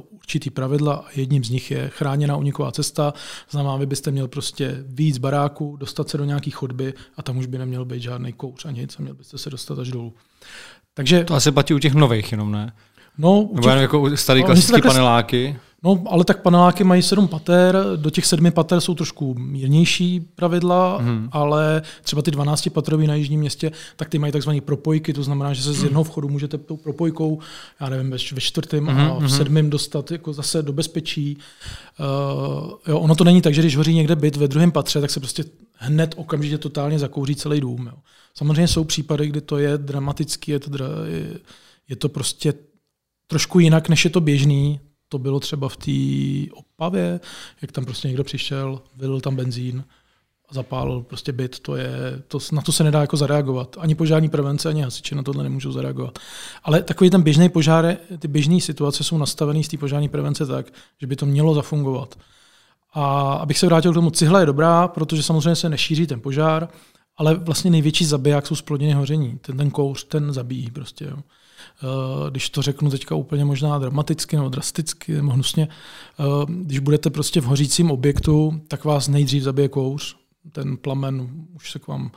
určitý 0.10 0.50
pravidla 0.50 0.94
a 0.94 1.06
jedním 1.16 1.44
z 1.44 1.50
nich 1.50 1.72
je 1.72 1.90
chráněná 1.90 2.36
uniková 2.36 2.72
cesta. 2.72 3.14
Znamená, 3.50 3.76
vy 3.76 3.86
byste 3.86 4.12
měl 4.12 4.28
prostě 4.28 4.84
víc 4.88 5.18
baráku, 5.18 5.76
dostat 5.76 6.10
se 6.10 6.18
do 6.18 6.26
nějaké 6.26 6.52
chodby 6.52 6.94
a 7.18 7.24
tam 7.24 7.38
už 7.38 7.46
by 7.46 7.58
neměl 7.58 7.86
být 7.86 8.02
žádný 8.02 8.34
kouř 8.34 8.66
a 8.66 8.72
nic 8.72 9.00
a 9.00 9.02
měl 9.02 9.16
byste 9.16 9.38
se 9.38 9.50
dostat 9.50 9.80
až 9.80 9.92
dolů. 9.92 10.14
Takže, 10.94 11.24
to 11.24 11.34
asi 11.34 11.52
platí 11.52 11.74
u 11.74 11.80
těch 11.80 11.94
nových 11.94 12.32
jenom, 12.32 12.52
ne? 12.52 12.74
No, 13.18 13.50
Nebo 13.54 13.68
těch, 13.68 13.82
jako 13.82 14.18
starý 14.18 14.42
no, 14.42 14.46
klasické 14.46 14.82
paneláky? 14.82 15.60
No, 15.84 16.04
ale 16.10 16.24
tak 16.24 16.42
paneláky 16.42 16.84
mají 16.84 17.02
sedm 17.02 17.28
pater, 17.28 17.78
do 17.96 18.10
těch 18.10 18.26
sedmi 18.26 18.52
pater 18.52 18.82
jsou 18.82 18.96
trošku 18.96 19.34
mírnější 19.34 20.20
pravidla, 20.20 20.98
mm. 20.98 21.30
ale 21.32 21.82
třeba 22.02 22.22
ty 22.22 22.32
12 22.32 22.70
patrový 22.70 23.08
na 23.08 23.16
jižním 23.16 23.40
městě, 23.40 23.72
tak 23.96 24.10
ty 24.10 24.20
mají 24.20 24.34
takzvané 24.34 24.62
propojky, 24.62 25.14
to 25.14 25.24
znamená, 25.24 25.54
že 25.54 25.64
se 25.64 25.74
z 25.74 25.84
jednoho 25.84 26.04
vchodu 26.04 26.30
můžete 26.30 26.58
tou 26.58 26.78
propojkou, 26.78 27.40
já 27.80 27.90
nevím, 27.90 28.12
ve, 28.12 28.18
čtvrtém 28.42 28.84
mm. 28.84 28.90
a 28.90 29.14
v 29.14 29.20
mhm. 29.20 29.30
sedmém 29.30 29.70
dostat 29.70 30.12
jako 30.12 30.34
zase 30.34 30.62
do 30.62 30.74
bezpečí. 30.74 31.38
Uh, 32.00 32.72
jo, 32.88 33.00
ono 33.00 33.16
to 33.16 33.24
není 33.24 33.42
tak, 33.42 33.54
že 33.54 33.62
když 33.62 33.78
hoří 33.78 33.94
někde 33.94 34.16
byt 34.16 34.36
ve 34.36 34.48
druhém 34.48 34.72
patře, 34.72 35.02
tak 35.02 35.12
se 35.12 35.20
prostě 35.20 35.44
hned 35.74 36.14
okamžitě 36.18 36.58
totálně 36.58 37.00
zakouří 37.00 37.36
celý 37.36 37.62
dům. 37.62 37.88
Jo. 37.88 37.98
Samozřejmě 38.34 38.68
jsou 38.68 38.84
případy, 38.84 39.28
kdy 39.28 39.42
to 39.42 39.58
je 39.58 39.78
dramatický, 39.78 40.52
je 40.52 40.60
to, 40.60 40.70
dra, 40.70 40.86
je, 41.06 41.40
je 41.90 41.96
to 41.96 42.10
prostě 42.10 42.54
trošku 43.28 43.60
jinak, 43.60 43.90
než 43.90 44.06
je 44.06 44.12
to 44.12 44.22
běžný. 44.22 44.80
To 45.12 45.20
bylo 45.20 45.39
třeba 45.39 45.70
v 45.70 45.78
té 45.78 45.91
Opavě, 46.53 47.20
jak 47.62 47.72
tam 47.72 47.86
prostě 47.86 48.07
někdo 48.07 48.24
přišel, 48.24 48.82
vylil 48.95 49.22
tam 49.22 49.36
benzín 49.36 49.84
a 50.49 50.53
zapálil 50.53 51.01
prostě 51.01 51.32
byt. 51.32 51.59
To 51.59 51.76
je, 51.76 51.89
to, 52.28 52.39
na 52.51 52.62
to 52.62 52.72
se 52.72 52.84
nedá 52.84 53.01
jako 53.01 53.18
zareagovat. 53.18 53.76
Ani 53.80 53.95
požární 53.95 54.30
prevence, 54.30 54.70
ani 54.70 54.82
hasiči 54.82 55.16
na 55.16 55.24
tohle 55.24 55.43
nemůžou 55.43 55.72
zareagovat. 55.72 56.20
Ale 56.64 56.84
takový 56.84 57.09
ten 57.09 57.22
běžný 57.22 57.49
požár, 57.49 57.97
ty 58.20 58.28
běžné 58.28 58.62
situace 58.62 59.03
jsou 59.03 59.18
nastavené 59.18 59.64
z 59.64 59.68
té 59.68 59.78
požární 59.78 60.09
prevence 60.09 60.45
tak, 60.45 60.66
že 61.01 61.07
by 61.07 61.16
to 61.16 61.26
mělo 61.26 61.53
zafungovat. 61.53 62.16
A 62.93 63.34
abych 63.34 63.57
se 63.59 63.66
vrátil 63.66 63.91
k 63.91 63.95
tomu, 63.95 64.09
cihle 64.09 64.41
je 64.41 64.45
dobrá, 64.45 64.88
protože 64.88 65.24
samozřejmě 65.24 65.55
se 65.55 65.70
nešíří 65.70 66.07
ten 66.07 66.22
požár, 66.22 66.70
ale 67.18 67.36
vlastně 67.36 67.72
největší 67.72 68.05
zabiják 68.05 68.47
jsou 68.47 68.55
splodiny 68.55 68.93
hoření. 68.93 69.38
Ten, 69.41 69.57
ten 69.57 69.72
kouř, 69.72 70.03
ten 70.03 70.34
zabíjí 70.34 70.72
prostě. 70.72 71.05
Jo. 71.05 71.18
Eh, 71.84 72.30
když 72.32 72.50
to 72.50 72.62
řeknu 72.62 72.90
teďka 72.90 73.16
úplně 73.16 73.46
možná 73.46 73.80
dramaticky 73.80 74.36
nebo 74.36 74.50
drasticky 74.50 75.14
nebo 75.14 75.32
hnusně, 75.32 75.68
eh, 76.20 76.24
když 76.48 76.80
budete 76.80 77.10
prostě 77.10 77.42
v 77.42 77.46
hořícím 77.46 77.92
objektu, 77.92 78.62
tak 78.68 78.86
vás 78.86 79.08
nejdřív 79.08 79.44
zabije 79.44 79.70
kouř, 79.70 80.16
ten 80.52 80.78
plamen 80.78 81.30
už 81.56 81.72
se 81.72 81.80
k 81.80 81.88
vám, 81.88 82.12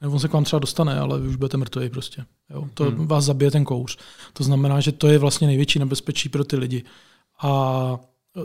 nebo 0.00 0.12
on 0.12 0.20
se 0.20 0.28
k 0.28 0.32
vám 0.32 0.44
třeba 0.44 0.60
dostane, 0.60 0.98
ale 0.98 1.20
vy 1.20 1.28
už 1.28 1.36
budete 1.36 1.56
mrtví 1.56 1.90
prostě. 1.90 2.24
Jo? 2.50 2.68
To 2.74 2.84
hmm. 2.84 3.06
vás 3.06 3.24
zabije 3.24 3.50
ten 3.50 3.64
kouř. 3.64 3.98
To 4.32 4.44
znamená, 4.44 4.80
že 4.80 4.92
to 4.92 5.08
je 5.08 5.18
vlastně 5.18 5.46
největší 5.46 5.78
nebezpečí 5.78 6.28
pro 6.28 6.44
ty 6.44 6.56
lidi. 6.56 6.84
A 7.42 7.98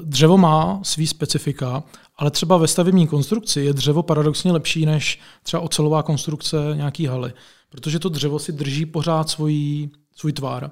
dřevo 0.04 0.38
má 0.38 0.80
svý 0.84 1.08
specifika, 1.08 1.84
ale 2.18 2.32
třeba 2.32 2.58
ve 2.58 2.68
stavební 2.68 3.08
konstrukci 3.08 3.62
je 3.62 3.74
dřevo 3.74 4.04
paradoxně 4.04 4.52
lepší 4.52 4.86
než 4.86 5.20
třeba 5.44 5.62
ocelová 5.62 6.04
konstrukce 6.04 6.58
nějaký 6.76 7.06
haly, 7.06 7.34
protože 7.70 8.00
to 8.00 8.10
dřevo 8.10 8.40
si 8.40 8.52
drží 8.52 8.86
pořád 8.86 9.30
svoji 9.30 9.90
svůj 10.16 10.34
tvar. 10.34 10.72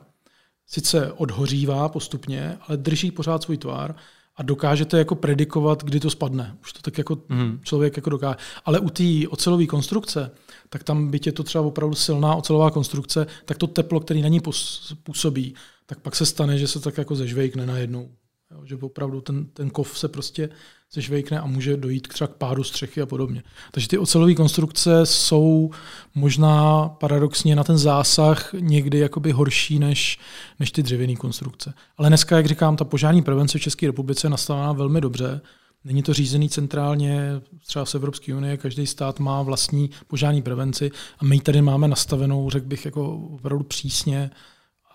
Sice 0.68 1.12
odhořívá 1.12 1.90
postupně, 1.90 2.58
ale 2.68 2.78
drží 2.78 3.12
pořád 3.12 3.44
svůj 3.44 3.58
tvar 3.58 3.96
a 4.36 4.44
dokážete 4.44 4.98
jako 4.98 5.16
predikovat, 5.16 5.84
kdy 5.84 6.00
to 6.00 6.10
spadne. 6.10 6.58
Už 6.62 6.74
to 6.74 6.82
tak 6.82 6.98
jako 6.98 7.18
mm. 7.30 7.60
člověk 7.64 7.96
jako 7.98 8.10
dokáže. 8.10 8.38
Ale 8.66 8.80
u 8.80 8.90
té 8.90 9.04
ocelové 9.30 9.66
konstrukce, 9.66 10.32
tak 10.70 10.84
tam 10.84 11.12
byť 11.12 11.26
je 11.26 11.32
to 11.32 11.44
třeba 11.44 11.64
opravdu 11.64 11.96
silná 11.96 12.36
ocelová 12.36 12.72
konstrukce, 12.72 13.28
tak 13.46 13.58
to 13.58 13.68
teplo, 13.68 14.00
který 14.00 14.22
na 14.22 14.28
ní 14.28 14.42
působí, 15.04 15.56
tak 15.86 16.00
pak 16.00 16.16
se 16.16 16.26
stane, 16.26 16.58
že 16.58 16.68
se 16.68 16.80
tak 16.80 16.98
jako 16.98 17.16
zežvejkne 17.16 17.66
najednou. 17.66 18.12
Jo, 18.52 18.66
že 18.66 18.76
opravdu 18.76 19.22
ten, 19.22 19.46
ten 19.46 19.70
kov 19.70 20.00
se 20.00 20.08
prostě 20.08 20.50
zežvejkne 20.94 21.40
a 21.40 21.46
může 21.46 21.78
dojít 21.78 22.08
třeba 22.08 22.28
k 22.28 22.36
pádu 22.36 22.64
střechy 22.64 23.02
a 23.02 23.06
podobně. 23.06 23.44
Takže 23.72 23.88
ty 23.88 23.98
ocelové 23.98 24.34
konstrukce 24.34 25.06
jsou 25.06 25.72
možná 26.16 26.90
paradoxně 26.90 27.56
na 27.56 27.64
ten 27.64 27.78
zásah 27.78 28.54
někdy 28.54 29.00
jakoby 29.00 29.32
horší 29.32 29.80
než, 29.80 30.20
než 30.60 30.72
ty 30.72 30.84
dřevěné 30.84 31.16
konstrukce. 31.16 31.74
Ale 31.98 32.10
dneska, 32.10 32.38
jak 32.38 32.46
říkám, 32.46 32.76
ta 32.76 32.86
požární 32.86 33.22
prevence 33.22 33.58
v 33.58 33.62
České 33.62 33.86
republice 33.86 34.28
je 34.28 34.32
nastavená 34.32 34.72
velmi 34.72 35.02
dobře. 35.02 35.42
Není 35.86 36.04
to 36.04 36.14
řízený 36.14 36.50
centrálně, 36.50 37.42
třeba 37.68 37.86
z 37.86 37.96
Evropské 37.96 38.36
unie, 38.36 38.58
každý 38.58 38.88
stát 38.88 39.20
má 39.20 39.42
vlastní 39.42 39.90
požární 40.08 40.42
prevenci 40.42 40.92
a 41.20 41.26
my 41.26 41.40
tady 41.40 41.62
máme 41.62 41.88
nastavenou, 41.88 42.50
řekl 42.50 42.68
bych, 42.68 42.86
jako 42.86 43.16
opravdu 43.16 43.64
přísně 43.64 44.32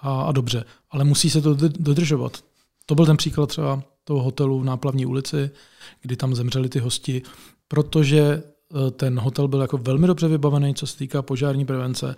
a, 0.00 0.22
a 0.22 0.32
dobře. 0.32 0.64
Ale 0.90 1.04
musí 1.04 1.30
se 1.30 1.40
to 1.40 1.54
dodržovat. 1.78 2.38
To 2.86 2.94
byl 2.94 3.06
ten 3.06 3.16
příklad 3.16 3.46
třeba 3.46 3.82
toho 4.04 4.22
hotelu 4.22 4.60
v 4.60 4.64
Náplavní 4.64 5.06
ulici, 5.06 5.50
kdy 6.00 6.16
tam 6.16 6.34
zemřeli 6.34 6.68
ty 6.68 6.78
hosti, 6.78 7.22
protože 7.68 8.42
eh, 8.42 8.90
ten 8.90 9.18
hotel 9.18 9.48
byl 9.48 9.60
jako 9.60 9.78
velmi 9.78 10.06
dobře 10.06 10.28
vybavený, 10.28 10.74
co 10.74 10.86
se 10.86 10.98
týká 10.98 11.22
požární 11.22 11.64
prevence, 11.64 12.16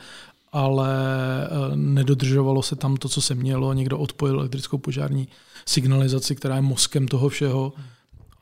ale 0.52 0.98
eh, 1.44 1.76
nedodržovalo 1.76 2.62
se 2.62 2.76
tam 2.76 2.96
to, 2.96 3.08
co 3.08 3.20
se 3.22 3.34
mělo. 3.34 3.72
Někdo 3.72 3.98
odpojil 3.98 4.38
elektrickou 4.38 4.78
požární 4.78 5.28
signalizaci, 5.66 6.36
která 6.36 6.56
je 6.56 6.62
mozkem 6.62 7.08
toho 7.08 7.28
všeho 7.28 7.72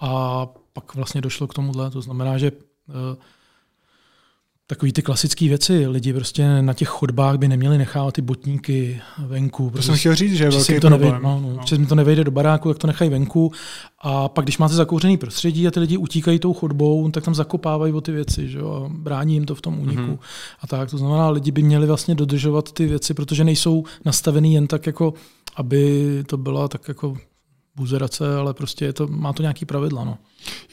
a 0.01 0.47
pak 0.73 0.95
vlastně 0.95 1.21
došlo 1.21 1.47
k 1.47 1.55
tomuhle. 1.55 1.91
To 1.91 2.03
znamená, 2.03 2.39
že 2.39 2.53
eh, 2.53 3.17
Takový 4.71 4.93
ty 4.93 5.03
klasické 5.03 5.49
věci. 5.49 5.87
Lidi 5.87 6.13
prostě 6.13 6.63
na 6.63 6.75
těch 6.75 6.89
chodbách 6.89 7.37
by 7.37 7.49
neměli 7.49 7.79
nechávat 7.79 8.15
ty 8.15 8.23
botníky 8.23 9.01
venku. 9.19 9.71
To 9.77 9.83
jsem 9.83 9.97
chtěl 9.97 10.15
říct, 10.15 10.35
že 10.35 10.45
je 10.45 10.51
velký 10.51 10.81
to 10.81 10.91
nevejde, 10.91 11.19
no, 11.23 11.41
no. 11.41 11.61
no. 11.73 11.79
mi 11.79 11.87
to 11.87 11.95
nevejde 11.95 12.25
do 12.25 12.31
baráku, 12.31 12.69
tak 12.69 12.79
to 12.79 12.87
nechají 12.87 13.11
venku. 13.11 13.53
A 14.01 14.29
pak, 14.29 14.45
když 14.45 14.59
máte 14.59 14.75
zakouřený 14.75 15.17
prostředí 15.17 15.69
a 15.69 15.71
ty 15.71 15.81
lidi 15.81 15.97
utíkají 15.97 16.39
tou 16.39 16.53
chodbou, 16.53 17.11
tak 17.11 17.25
tam 17.25 17.35
zakopávají 17.35 17.93
o 17.93 18.01
ty 18.01 18.13
věci, 18.13 18.49
že 18.49 18.59
jo, 18.59 18.85
a 18.87 18.93
brání 18.95 19.35
jim 19.35 19.47
to 19.47 19.55
v 19.55 19.61
tom 19.61 19.81
úniku. 19.81 20.03
Mm-hmm. 20.03 20.19
A 20.61 20.67
tak, 20.67 20.91
to 20.91 20.99
znamená, 20.99 21.31
lidi 21.31 21.51
by 21.51 21.63
měli 21.63 21.87
vlastně 21.87 22.15
dodržovat 22.15 22.73
ty 22.73 22.87
věci, 22.87 23.15
protože 23.15 23.45
nejsou 23.45 23.85
nastavený 24.05 24.55
jen 24.55 24.67
tak 24.67 24.87
jako 24.87 25.15
aby 25.59 26.25
to 26.27 26.37
byla 26.37 26.69
tak 26.69 26.89
jako 26.89 27.17
buzerace, 27.79 28.37
ale 28.37 28.55
prostě 28.55 28.85
je 28.85 28.93
to, 28.93 29.07
má 29.07 29.33
to 29.33 29.43
nějaký 29.43 29.65
pravidla. 29.65 30.05
No. 30.05 30.19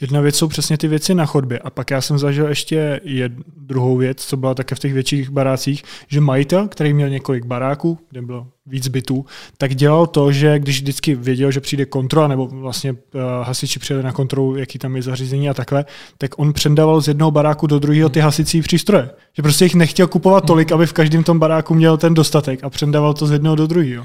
Jedna 0.00 0.20
věc 0.20 0.36
jsou 0.36 0.48
přesně 0.48 0.78
ty 0.78 0.88
věci 0.88 1.14
na 1.14 1.26
chodbě. 1.26 1.58
A 1.58 1.70
pak 1.70 1.90
já 1.90 2.00
jsem 2.00 2.18
zažil 2.18 2.48
ještě 2.48 3.00
jednu, 3.04 3.42
druhou 3.56 3.96
věc, 3.96 4.24
co 4.24 4.36
byla 4.36 4.54
také 4.54 4.74
v 4.74 4.78
těch 4.78 4.92
větších 4.92 5.30
barácích, 5.30 5.82
že 6.08 6.20
majitel, 6.20 6.68
který 6.68 6.92
měl 6.92 7.08
několik 7.08 7.44
baráků, 7.44 7.98
kde 8.10 8.22
bylo 8.22 8.46
víc 8.66 8.88
bytů, 8.88 9.26
tak 9.58 9.74
dělal 9.74 10.06
to, 10.06 10.32
že 10.32 10.58
když 10.58 10.80
vždycky 10.80 11.14
věděl, 11.14 11.50
že 11.50 11.60
přijde 11.60 11.84
kontrola, 11.84 12.28
nebo 12.28 12.46
vlastně 12.46 12.92
uh, 12.92 12.98
hasiči 13.42 13.78
přijeli 13.78 14.02
na 14.02 14.12
kontrolu, 14.12 14.56
jaký 14.56 14.78
tam 14.78 14.96
je 14.96 15.02
zařízení 15.02 15.50
a 15.50 15.54
takhle, 15.54 15.84
tak 16.18 16.38
on 16.38 16.52
předával 16.52 17.00
z 17.00 17.08
jednoho 17.08 17.30
baráku 17.30 17.66
do 17.66 17.78
druhého 17.78 18.08
ty 18.08 18.20
hasicí 18.20 18.62
přístroje. 18.62 19.10
Že 19.36 19.42
prostě 19.42 19.64
jich 19.64 19.74
nechtěl 19.74 20.06
kupovat 20.06 20.44
tolik, 20.44 20.72
aby 20.72 20.86
v 20.86 20.92
každém 20.92 21.24
tom 21.24 21.38
baráku 21.38 21.74
měl 21.74 21.96
ten 21.96 22.14
dostatek 22.14 22.64
a 22.64 22.70
předával 22.70 23.14
to 23.14 23.26
z 23.26 23.32
jednoho 23.32 23.56
do 23.56 23.66
druhého. 23.66 24.04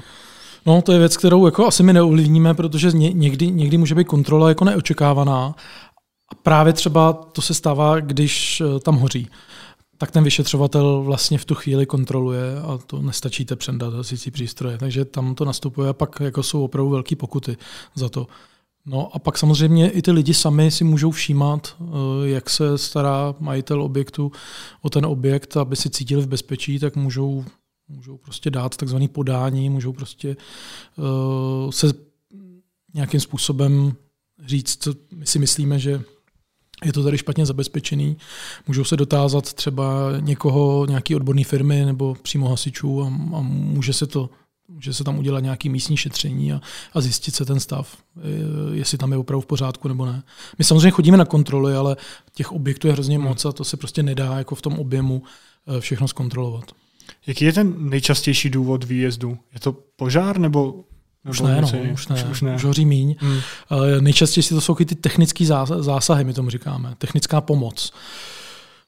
No, 0.66 0.82
to 0.82 0.92
je 0.92 0.98
věc, 0.98 1.16
kterou 1.16 1.46
jako 1.46 1.66
asi 1.66 1.82
my 1.82 1.92
neovlivníme, 1.92 2.54
protože 2.54 2.92
někdy, 2.92 3.50
někdy 3.50 3.78
může 3.78 3.94
být 3.94 4.08
kontrola 4.08 4.48
jako 4.48 4.64
neočekávaná. 4.64 5.54
A 6.32 6.34
právě 6.42 6.72
třeba 6.72 7.12
to 7.12 7.42
se 7.42 7.54
stává, 7.54 8.00
když 8.00 8.60
eh, 8.60 8.80
tam 8.80 8.96
hoří 8.96 9.28
tak 10.02 10.10
ten 10.10 10.24
vyšetřovatel 10.24 11.02
vlastně 11.02 11.38
v 11.38 11.44
tu 11.44 11.54
chvíli 11.54 11.86
kontroluje 11.86 12.60
a 12.62 12.78
to 12.86 13.02
nestačíte 13.02 13.56
přendat 13.56 13.94
hasicí 13.94 14.30
přístroje. 14.30 14.78
Takže 14.78 15.04
tam 15.04 15.34
to 15.34 15.44
nastupuje 15.44 15.88
a 15.88 15.92
pak 15.92 16.20
jako 16.20 16.42
jsou 16.42 16.64
opravdu 16.64 16.90
velké 16.90 17.16
pokuty 17.16 17.56
za 17.94 18.08
to. 18.08 18.26
No 18.86 19.08
a 19.12 19.18
pak 19.18 19.38
samozřejmě 19.38 19.90
i 19.90 20.02
ty 20.02 20.10
lidi 20.10 20.34
sami 20.34 20.70
si 20.70 20.84
můžou 20.84 21.10
všímat, 21.10 21.76
eh, 21.80 21.84
jak 22.28 22.50
se 22.50 22.78
stará 22.78 23.34
majitel 23.38 23.82
objektu 23.82 24.32
o 24.80 24.90
ten 24.90 25.06
objekt, 25.06 25.56
aby 25.56 25.76
si 25.76 25.90
cítili 25.90 26.22
v 26.22 26.28
bezpečí, 26.28 26.78
tak 26.78 26.96
můžou, 26.96 27.44
můžou 27.92 28.16
prostě 28.16 28.50
dát 28.50 28.76
takzvané 28.76 29.08
podání, 29.08 29.70
můžou 29.70 29.92
prostě 29.92 30.36
uh, 30.96 31.70
se 31.70 31.92
nějakým 32.94 33.20
způsobem 33.20 33.96
říct, 34.46 34.82
co 34.82 34.94
my 35.14 35.26
si 35.26 35.38
myslíme, 35.38 35.78
že 35.78 36.02
je 36.84 36.92
to 36.92 37.04
tady 37.04 37.18
špatně 37.18 37.46
zabezpečený. 37.46 38.16
Můžou 38.68 38.84
se 38.84 38.96
dotázat 38.96 39.52
třeba 39.52 40.12
někoho, 40.20 40.86
nějaký 40.86 41.16
odborné 41.16 41.44
firmy 41.44 41.84
nebo 41.84 42.14
přímo 42.22 42.48
hasičů 42.48 43.02
a, 43.02 43.06
a 43.06 43.40
může 43.40 43.92
se 43.92 44.06
to 44.06 44.30
Může 44.68 44.92
se 44.94 45.04
tam 45.04 45.18
udělat 45.18 45.40
nějaký 45.40 45.68
místní 45.68 45.96
šetření 45.96 46.52
a, 46.52 46.60
a 46.92 47.00
zjistit 47.00 47.34
se 47.34 47.44
ten 47.44 47.60
stav, 47.60 47.96
jestli 48.72 48.98
tam 48.98 49.12
je 49.12 49.18
opravdu 49.18 49.40
v 49.40 49.46
pořádku 49.46 49.88
nebo 49.88 50.06
ne. 50.06 50.22
My 50.58 50.64
samozřejmě 50.64 50.90
chodíme 50.90 51.16
na 51.16 51.24
kontroly, 51.24 51.74
ale 51.74 51.96
těch 52.34 52.52
objektů 52.52 52.86
je 52.86 52.92
hrozně 52.92 53.16
hmm. 53.16 53.26
moc 53.28 53.44
a 53.44 53.52
to 53.52 53.64
se 53.64 53.76
prostě 53.76 54.02
nedá 54.02 54.38
jako 54.38 54.54
v 54.54 54.62
tom 54.62 54.78
objemu 54.78 55.22
eh, 55.66 55.80
všechno 55.80 56.08
zkontrolovat. 56.08 56.64
Jaký 57.26 57.44
je 57.44 57.52
ten 57.52 57.74
nejčastější 57.78 58.50
důvod 58.50 58.84
výjezdu? 58.84 59.38
Je 59.54 59.60
to 59.60 59.72
požár 59.96 60.38
nebo 60.38 60.84
už 61.28 61.40
ne, 61.40 61.60
no, 61.60 61.66
už 61.92 62.08
ne, 62.08 62.24
už, 62.30 62.40
ne. 62.40 62.54
už 62.54 62.64
hoří 62.64 62.84
míň. 62.84 63.16
Hmm. 63.18 63.40
Nejčastěji 64.00 64.42
to 64.44 64.60
jsou 64.60 64.74
ty 64.74 64.94
technické 64.94 65.46
zásahy, 65.80 66.24
my 66.24 66.34
tomu 66.34 66.50
říkáme, 66.50 66.94
technická 66.98 67.40
pomoc. 67.40 67.92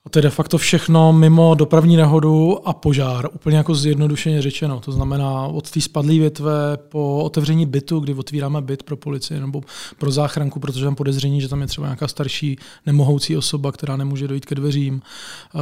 A 0.07 0.11
to 0.11 0.19
je 0.19 0.23
de 0.23 0.31
facto 0.31 0.59
všechno 0.59 1.13
mimo 1.13 1.55
dopravní 1.55 1.97
nehodu 1.97 2.69
a 2.69 2.73
požár, 2.73 3.29
úplně 3.35 3.57
jako 3.57 3.75
zjednodušeně 3.75 4.43
řečeno. 4.43 4.81
To 4.81 4.93
znamená 4.93 5.47
od 5.47 5.71
té 5.71 5.81
spadlé 5.81 6.15
větve 6.15 6.53
po 6.77 7.23
otevření 7.25 7.67
bytu, 7.67 8.01
kdy 8.01 8.15
otvíráme 8.15 8.63
byt 8.63 8.83
pro 8.83 8.97
policii 8.97 9.41
nebo 9.41 9.61
pro 9.99 10.11
záchranku, 10.11 10.61
protože 10.61 10.85
tam 10.85 10.95
podezření, 10.95 11.41
že 11.41 11.49
tam 11.49 11.61
je 11.61 11.67
třeba 11.67 11.87
nějaká 11.87 12.09
starší 12.09 12.57
nemohoucí 12.87 13.37
osoba, 13.37 13.73
která 13.73 13.97
nemůže 13.97 14.29
dojít 14.29 14.47
ke 14.47 14.55
dveřím. 14.55 15.03
Uh, 15.55 15.61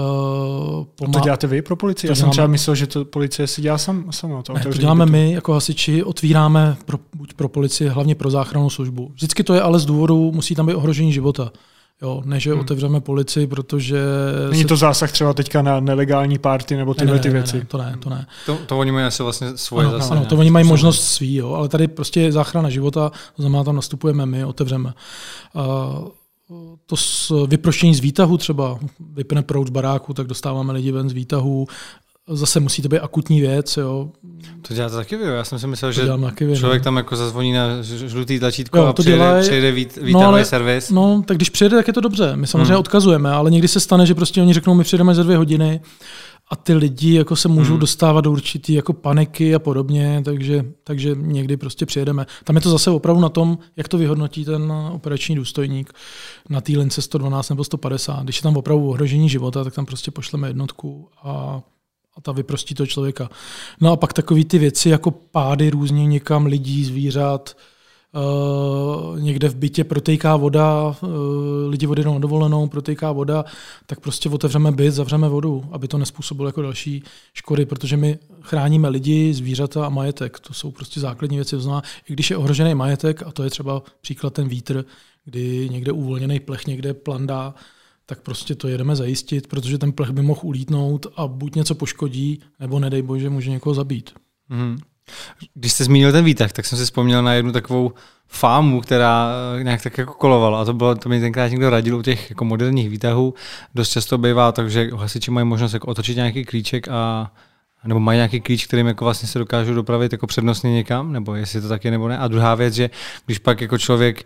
pomá- 0.96 1.12
to 1.12 1.20
děláte 1.20 1.46
vy 1.46 1.62
pro 1.62 1.76
policii? 1.76 2.10
Já 2.10 2.14
jsem 2.14 2.30
třeba 2.30 2.46
myslel, 2.46 2.76
že 2.76 2.86
to 2.86 3.04
policie 3.04 3.46
si 3.46 3.62
dělá 3.62 3.78
sam, 3.78 4.04
sama. 4.10 4.42
To, 4.42 4.52
ne, 4.52 4.60
to 4.60 4.70
děláme 4.70 5.04
bytu. 5.04 5.12
my 5.12 5.32
jako 5.32 5.52
hasiči, 5.52 6.02
otvíráme 6.02 6.76
pro, 6.84 6.98
buď 7.14 7.34
pro 7.34 7.48
policii, 7.48 7.88
hlavně 7.88 8.14
pro 8.14 8.30
záchrannou 8.30 8.70
službu. 8.70 9.10
Vždycky 9.14 9.44
to 9.44 9.54
je 9.54 9.60
ale 9.60 9.78
z 9.78 9.86
důvodu, 9.86 10.32
musí 10.32 10.54
tam 10.54 10.66
být 10.66 10.74
ohrožení 10.74 11.12
života. 11.12 11.52
Jo, 12.02 12.22
než 12.24 12.42
že 12.42 12.50
hmm. 12.50 12.60
otevřeme 12.60 13.00
policii, 13.00 13.46
protože... 13.46 14.02
Není 14.50 14.62
se... 14.62 14.68
to 14.68 14.76
zásah 14.76 15.12
třeba 15.12 15.32
teďka 15.32 15.62
na 15.62 15.80
nelegální 15.80 16.38
party 16.38 16.76
nebo 16.76 16.94
tyhle 16.94 17.12
ne, 17.12 17.18
ne, 17.18 17.22
ty 17.22 17.30
věci? 17.30 17.56
Ne, 17.56 17.60
ne, 17.60 17.66
to 17.66 17.78
ne, 17.78 17.96
to 18.00 18.10
ne. 18.10 18.26
To, 18.46 18.58
to 18.66 18.78
oni 18.78 18.92
mají 18.92 19.06
asi 19.06 19.22
vlastně 19.22 19.56
svoje 19.56 19.86
ano, 19.86 19.98
zásah. 19.98 20.16
Ano, 20.16 20.26
to 20.26 20.36
oni 20.36 20.50
mají 20.50 20.66
možnost 20.66 21.04
svý, 21.04 21.34
jo, 21.34 21.52
ale 21.52 21.68
tady 21.68 21.88
prostě 21.88 22.20
je 22.20 22.32
záchrana 22.32 22.70
života, 22.70 23.10
to 23.36 23.42
znamená, 23.42 23.64
tam 23.64 23.76
nastupujeme 23.76 24.26
my, 24.26 24.44
otevřeme. 24.44 24.94
Uh, 25.54 26.08
to 26.86 26.96
s 26.96 27.32
vyproštění 27.46 27.94
z 27.94 28.00
výtahu 28.00 28.38
třeba, 28.38 28.78
vypne 29.14 29.42
proud 29.42 29.66
z 29.66 29.70
baráku, 29.70 30.14
tak 30.14 30.26
dostáváme 30.26 30.72
lidi 30.72 30.92
ven 30.92 31.08
z 31.08 31.12
výtahu, 31.12 31.66
zase 32.28 32.60
musí 32.60 32.82
to 32.82 32.88
být 32.88 33.00
akutní 33.00 33.40
věc. 33.40 33.76
Jo. 33.76 34.10
To 34.68 34.74
děláte 34.74 34.96
taky 34.96 35.16
vy, 35.16 35.24
já 35.24 35.44
jsem 35.44 35.58
si 35.58 35.66
myslel, 35.66 35.92
že 35.92 36.02
vy, 36.40 36.56
člověk 36.56 36.82
no. 36.82 36.84
tam 36.84 36.96
jako 36.96 37.16
zazvoní 37.16 37.52
na 37.52 37.82
žlutý 37.82 38.38
tlačítko 38.38 38.78
jo, 38.78 38.86
a 38.86 38.92
to 38.92 39.02
přijde, 39.02 39.16
dělaj, 39.16 39.42
přijde 39.42 39.72
vít, 39.72 39.98
no, 40.12 40.20
ale, 40.20 40.44
servis. 40.44 40.90
No, 40.90 41.22
tak 41.26 41.36
když 41.36 41.50
přijede, 41.50 41.76
tak 41.76 41.86
je 41.86 41.92
to 41.92 42.00
dobře. 42.00 42.36
My 42.36 42.46
samozřejmě 42.46 42.72
hmm. 42.72 42.80
odkazujeme, 42.80 43.30
ale 43.30 43.50
někdy 43.50 43.68
se 43.68 43.80
stane, 43.80 44.06
že 44.06 44.14
prostě 44.14 44.42
oni 44.42 44.52
řeknou, 44.52 44.74
my 44.74 44.84
přijdeme 44.84 45.14
za 45.14 45.22
dvě 45.22 45.36
hodiny 45.36 45.80
a 46.50 46.56
ty 46.56 46.74
lidi 46.74 47.14
jako 47.14 47.36
se 47.36 47.48
můžou 47.48 47.72
hmm. 47.72 47.80
dostávat 47.80 48.20
do 48.20 48.30
určitý 48.30 48.74
jako 48.74 48.92
paniky 48.92 49.54
a 49.54 49.58
podobně, 49.58 50.22
takže, 50.24 50.64
takže 50.84 51.14
někdy 51.14 51.56
prostě 51.56 51.86
přijedeme. 51.86 52.26
Tam 52.44 52.56
je 52.56 52.62
to 52.62 52.70
zase 52.70 52.90
opravdu 52.90 53.22
na 53.22 53.28
tom, 53.28 53.58
jak 53.76 53.88
to 53.88 53.98
vyhodnotí 53.98 54.44
ten 54.44 54.72
operační 54.72 55.36
důstojník 55.36 55.92
na 56.48 56.60
té 56.60 56.72
lince 56.72 57.02
112 57.02 57.48
nebo 57.48 57.64
150. 57.64 58.22
Když 58.22 58.36
je 58.36 58.42
tam 58.42 58.56
opravdu 58.56 58.88
ohrožení 58.88 59.28
života, 59.28 59.64
tak 59.64 59.74
tam 59.74 59.86
prostě 59.86 60.10
pošleme 60.10 60.48
jednotku 60.48 61.08
a 61.22 61.62
a 62.16 62.20
ta 62.20 62.32
vyprostí 62.32 62.74
toho 62.74 62.86
člověka. 62.86 63.30
No 63.80 63.92
a 63.92 63.96
pak 63.96 64.12
takové 64.12 64.44
ty 64.44 64.58
věci 64.58 64.88
jako 64.88 65.10
pády 65.10 65.70
různě 65.70 66.06
někam 66.06 66.46
lidí, 66.46 66.84
zvířat, 66.84 67.56
Uh, 68.14 69.20
někde 69.20 69.48
v 69.48 69.56
bytě 69.56 69.84
protejká 69.84 70.36
voda, 70.36 70.96
uh, 71.02 71.08
lidi 71.68 71.86
vody 71.86 72.04
na 72.04 72.18
dovolenou, 72.18 72.68
protejká 72.68 73.12
voda, 73.12 73.44
tak 73.86 74.00
prostě 74.00 74.28
otevřeme 74.28 74.72
byt, 74.72 74.90
zavřeme 74.90 75.28
vodu, 75.28 75.64
aby 75.72 75.88
to 75.88 75.98
nespůsobilo 75.98 76.48
jako 76.48 76.62
další 76.62 77.02
škody, 77.34 77.66
protože 77.66 77.96
my 77.96 78.18
chráníme 78.40 78.88
lidi, 78.88 79.34
zvířata 79.34 79.86
a 79.86 79.88
majetek. 79.88 80.40
To 80.40 80.54
jsou 80.54 80.70
prostě 80.70 81.00
základní 81.00 81.36
věci. 81.36 81.56
To 81.56 81.62
znamená, 81.62 81.82
i 82.08 82.12
když 82.12 82.30
je 82.30 82.36
ohrožený 82.36 82.74
majetek, 82.74 83.22
a 83.22 83.32
to 83.32 83.42
je 83.42 83.50
třeba 83.50 83.82
příklad 84.00 84.34
ten 84.34 84.48
vítr, 84.48 84.84
kdy 85.24 85.68
někde 85.72 85.92
uvolněný 85.92 86.40
plech 86.40 86.66
někde 86.66 86.94
plandá, 86.94 87.54
tak 88.06 88.20
prostě 88.20 88.54
to 88.54 88.68
jedeme 88.68 88.96
zajistit, 88.96 89.46
protože 89.46 89.78
ten 89.78 89.92
plech 89.92 90.10
by 90.10 90.22
mohl 90.22 90.40
ulítnout 90.42 91.06
a 91.16 91.26
buď 91.26 91.54
něco 91.54 91.74
poškodí, 91.74 92.40
nebo 92.60 92.78
nedej 92.78 93.02
bože, 93.02 93.30
může 93.30 93.50
někoho 93.50 93.74
zabít. 93.74 94.10
Mm. 94.48 94.78
Když 95.54 95.72
jste 95.72 95.84
zmínil 95.84 96.12
ten 96.12 96.24
výtah, 96.24 96.52
tak 96.52 96.66
jsem 96.66 96.78
si 96.78 96.84
vzpomněl 96.84 97.22
na 97.22 97.34
jednu 97.34 97.52
takovou 97.52 97.92
fámu, 98.26 98.80
která 98.80 99.32
eh, 99.60 99.64
nějak 99.64 99.82
tak 99.82 99.98
jako 99.98 100.12
kolovala. 100.12 100.60
A 100.60 100.64
to 100.64 100.72
bylo, 100.72 100.94
to 100.94 101.08
mi 101.08 101.20
tenkrát 101.20 101.48
někdo 101.48 101.70
radil 101.70 101.96
u 101.96 102.02
těch 102.02 102.30
jako 102.30 102.44
moderních 102.44 102.90
výtahů. 102.90 103.34
Dost 103.74 103.90
často 103.90 104.18
bývá 104.18 104.52
tak, 104.52 104.70
že 104.70 104.90
hasiči 104.96 105.30
mají 105.30 105.46
možnost 105.46 105.72
jako 105.72 105.86
otočit 105.86 106.16
nějaký 106.16 106.44
klíček 106.44 106.88
a 106.88 107.32
nebo 107.84 108.00
mají 108.00 108.16
nějaký 108.16 108.40
klíč, 108.40 108.66
kterým 108.66 108.86
jako 108.86 109.04
vlastně 109.04 109.28
se 109.28 109.38
dokážou 109.38 109.74
dopravit 109.74 110.12
jako 110.12 110.26
přednostně 110.26 110.72
někam, 110.72 111.12
nebo 111.12 111.34
jestli 111.34 111.60
to 111.60 111.68
taky 111.68 111.90
nebo 111.90 112.08
ne. 112.08 112.18
A 112.18 112.28
druhá 112.28 112.54
věc, 112.54 112.74
že 112.74 112.90
když 113.26 113.38
pak 113.38 113.60
jako 113.60 113.78
člověk 113.78 114.18
to, 114.18 114.24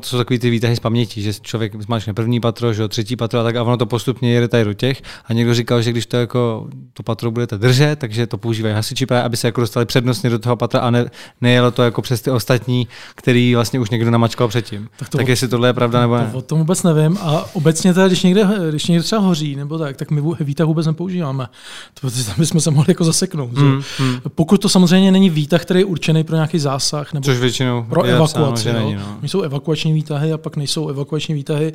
to 0.00 0.08
jsou 0.08 0.18
takový 0.18 0.38
ty 0.38 0.50
výtahy 0.50 0.76
z 0.76 0.80
paměti, 0.80 1.22
že 1.22 1.32
člověk 1.42 1.88
máš 1.88 2.08
první 2.14 2.40
patro, 2.40 2.72
že 2.72 2.88
třetí 2.88 3.16
patro 3.16 3.40
a 3.40 3.42
tak 3.42 3.56
a 3.56 3.62
ono 3.62 3.76
to 3.76 3.86
postupně 3.86 4.32
jede 4.32 4.48
tady 4.48 4.64
do 4.64 4.74
těch. 4.74 5.02
A 5.26 5.32
někdo 5.32 5.54
říkal, 5.54 5.82
že 5.82 5.90
když 5.90 6.06
to 6.06 6.16
jako 6.16 6.68
to 6.92 7.02
patro 7.02 7.30
budete 7.30 7.58
držet, 7.58 7.98
takže 7.98 8.26
to 8.26 8.38
používají 8.38 8.74
hasiči 8.74 9.06
právě, 9.06 9.22
aby 9.22 9.36
se 9.36 9.48
jako 9.48 9.60
dostali 9.60 9.86
přednostně 9.86 10.30
do 10.30 10.38
toho 10.38 10.56
patra 10.56 10.80
a 10.80 10.90
ne, 10.90 11.10
nejelo 11.40 11.70
to 11.70 11.82
jako 11.82 12.02
přes 12.02 12.20
ty 12.20 12.30
ostatní, 12.30 12.88
který 13.14 13.54
vlastně 13.54 13.80
už 13.80 13.90
někdo 13.90 14.10
namačkal 14.10 14.48
předtím. 14.48 14.88
Tak, 14.96 15.08
to, 15.08 15.18
tak 15.18 15.28
jestli 15.28 15.48
tohle 15.48 15.68
je 15.68 15.72
pravda 15.72 16.00
nebo 16.00 16.16
ne? 16.16 16.28
To, 16.32 16.38
o 16.38 16.42
tom 16.42 16.58
vůbec 16.58 16.82
nevím. 16.82 17.18
A 17.20 17.44
obecně 17.54 17.94
teda, 17.94 18.06
když 18.06 18.22
někde, 18.22 18.46
když 18.70 18.86
někde 18.86 19.02
třeba 19.02 19.20
hoří 19.20 19.56
nebo 19.56 19.78
tak, 19.78 19.96
tak 19.96 20.10
my 20.10 20.22
výtah 20.40 20.66
vůbec 20.66 20.86
nepoužíváme. 20.86 21.46
To, 22.00 22.10
tam 22.26 22.34
bychom 22.38 22.60
se 22.60 22.70
mohli 22.70 22.90
jako 22.90 23.04
zaseknout. 23.04 23.52
Mm, 23.52 23.82
mm. 24.00 24.20
Pokud 24.34 24.62
to 24.62 24.68
samozřejmě 24.68 25.12
není 25.12 25.30
výtah, 25.30 25.62
který 25.62 25.80
je 25.80 25.84
určený 25.84 26.24
pro 26.24 26.36
nějaký 26.36 26.58
zásah 26.58 27.12
nebo 27.12 27.24
Což 27.24 27.38
většinou 27.38 27.82
pro 27.82 28.02
evakuaci 28.02 28.64
že 28.64 28.72
není, 28.72 28.94
no. 28.94 29.18
Jsou 29.22 29.40
evakuační 29.40 29.73
výtahy 29.82 30.32
a 30.32 30.38
pak 30.38 30.56
nejsou 30.56 30.88
evakuační 30.88 31.34
výtahy 31.34 31.72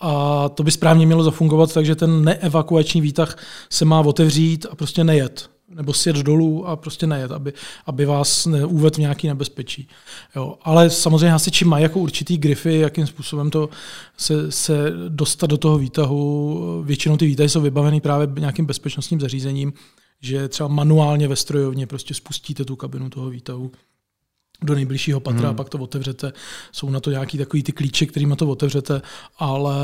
a 0.00 0.48
to 0.48 0.62
by 0.62 0.70
správně 0.70 1.06
mělo 1.06 1.22
zafungovat, 1.22 1.74
takže 1.74 1.96
ten 1.96 2.24
neevakuační 2.24 3.00
výtah 3.00 3.38
se 3.70 3.84
má 3.84 4.00
otevřít 4.00 4.66
a 4.70 4.74
prostě 4.74 5.04
nejet 5.04 5.50
nebo 5.74 5.92
sjet 5.92 6.16
dolů 6.16 6.68
a 6.68 6.76
prostě 6.76 7.06
nejet, 7.06 7.32
aby, 7.32 7.52
aby 7.86 8.04
vás 8.04 8.46
neuvedl 8.46 8.96
v 8.96 8.98
nějaký 8.98 9.28
nebezpečí. 9.28 9.88
Jo. 10.36 10.58
Ale 10.62 10.90
samozřejmě 10.90 11.30
hasiči 11.30 11.64
mají 11.64 11.82
jako 11.82 11.98
určitý 11.98 12.38
grify, 12.38 12.78
jakým 12.78 13.06
způsobem 13.06 13.50
to 13.50 13.68
se, 14.16 14.52
se 14.52 14.92
dostat 15.08 15.46
do 15.46 15.56
toho 15.56 15.78
výtahu. 15.78 16.82
Většinou 16.84 17.16
ty 17.16 17.26
výtahy 17.26 17.48
jsou 17.48 17.60
vybaveny 17.60 18.00
právě 18.00 18.28
nějakým 18.38 18.66
bezpečnostním 18.66 19.20
zařízením, 19.20 19.72
že 20.20 20.48
třeba 20.48 20.68
manuálně 20.68 21.28
ve 21.28 21.36
strojovně 21.36 21.86
prostě 21.86 22.14
spustíte 22.14 22.64
tu 22.64 22.76
kabinu 22.76 23.10
toho 23.10 23.30
výtahu 23.30 23.72
do 24.62 24.74
nejbližšího 24.74 25.20
patra 25.20 25.40
hmm. 25.40 25.50
a 25.50 25.54
pak 25.54 25.68
to 25.68 25.78
otevřete. 25.78 26.32
Jsou 26.72 26.90
na 26.90 27.00
to 27.00 27.10
nějaký 27.10 27.38
takový 27.38 27.62
ty 27.62 27.72
klíče, 27.72 28.06
kterými 28.06 28.36
to 28.36 28.48
otevřete, 28.48 29.02
ale 29.38 29.74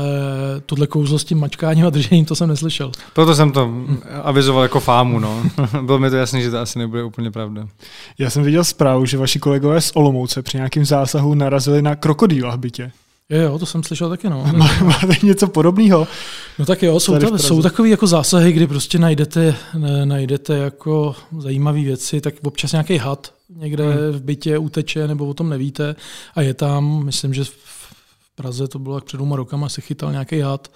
tohle 0.65 0.87
kouzlo 0.87 1.19
s 1.19 1.23
tím 1.23 1.39
mačkáním 1.39 1.85
a 1.85 1.89
držením, 1.89 2.25
to 2.25 2.35
jsem 2.35 2.49
neslyšel. 2.49 2.91
Proto 3.13 3.35
jsem 3.35 3.51
to 3.51 3.71
avizoval 4.23 4.63
jako 4.63 4.79
fámu, 4.79 5.19
no. 5.19 5.43
Bylo 5.81 5.99
mi 5.99 6.09
to 6.09 6.15
jasné, 6.15 6.41
že 6.41 6.51
to 6.51 6.59
asi 6.59 6.79
nebude 6.79 7.03
úplně 7.03 7.31
pravda. 7.31 7.67
Já 8.17 8.29
jsem 8.29 8.43
viděl 8.43 8.63
zprávu, 8.63 9.05
že 9.05 9.17
vaši 9.17 9.39
kolegové 9.39 9.81
z 9.81 9.91
Olomouce 9.95 10.41
při 10.41 10.57
nějakém 10.57 10.85
zásahu 10.85 11.33
narazili 11.33 11.81
na 11.81 11.95
krokodýla 11.95 12.55
v 12.55 12.59
bytě. 12.59 12.91
Jo, 13.29 13.41
jo, 13.41 13.59
to 13.59 13.65
jsem 13.65 13.83
slyšel 13.83 14.09
taky, 14.09 14.29
no. 14.29 14.45
Máte 14.83 15.15
něco 15.23 15.47
podobného? 15.47 16.07
No 16.59 16.65
tak 16.65 16.83
jo, 16.83 16.99
jsou, 16.99 17.19
ta, 17.19 17.37
jsou 17.37 17.61
takové 17.61 17.89
jako 17.89 18.07
zásahy, 18.07 18.51
kdy 18.51 18.67
prostě 18.67 18.99
najdete, 18.99 19.55
ne, 19.77 20.05
najdete 20.05 20.57
jako 20.57 21.15
zajímavé 21.37 21.81
věci, 21.81 22.21
tak 22.21 22.33
občas 22.43 22.71
nějaký 22.71 22.97
had 22.97 23.36
někde 23.49 23.83
hmm. 23.83 24.11
v 24.11 24.21
bytě 24.21 24.57
uteče 24.57 25.07
nebo 25.07 25.27
o 25.27 25.33
tom 25.33 25.49
nevíte 25.49 25.95
a 26.35 26.41
je 26.41 26.53
tam, 26.53 27.05
myslím, 27.05 27.33
že 27.33 27.43
v 27.43 27.77
Praze 28.35 28.67
to 28.67 28.79
bylo 28.79 28.95
jak 28.95 29.03
před 29.03 29.17
dvěma 29.17 29.35
rokama, 29.35 29.69
se 29.69 29.81
chytal 29.81 30.11
nějaký 30.11 30.39
had. 30.39 30.67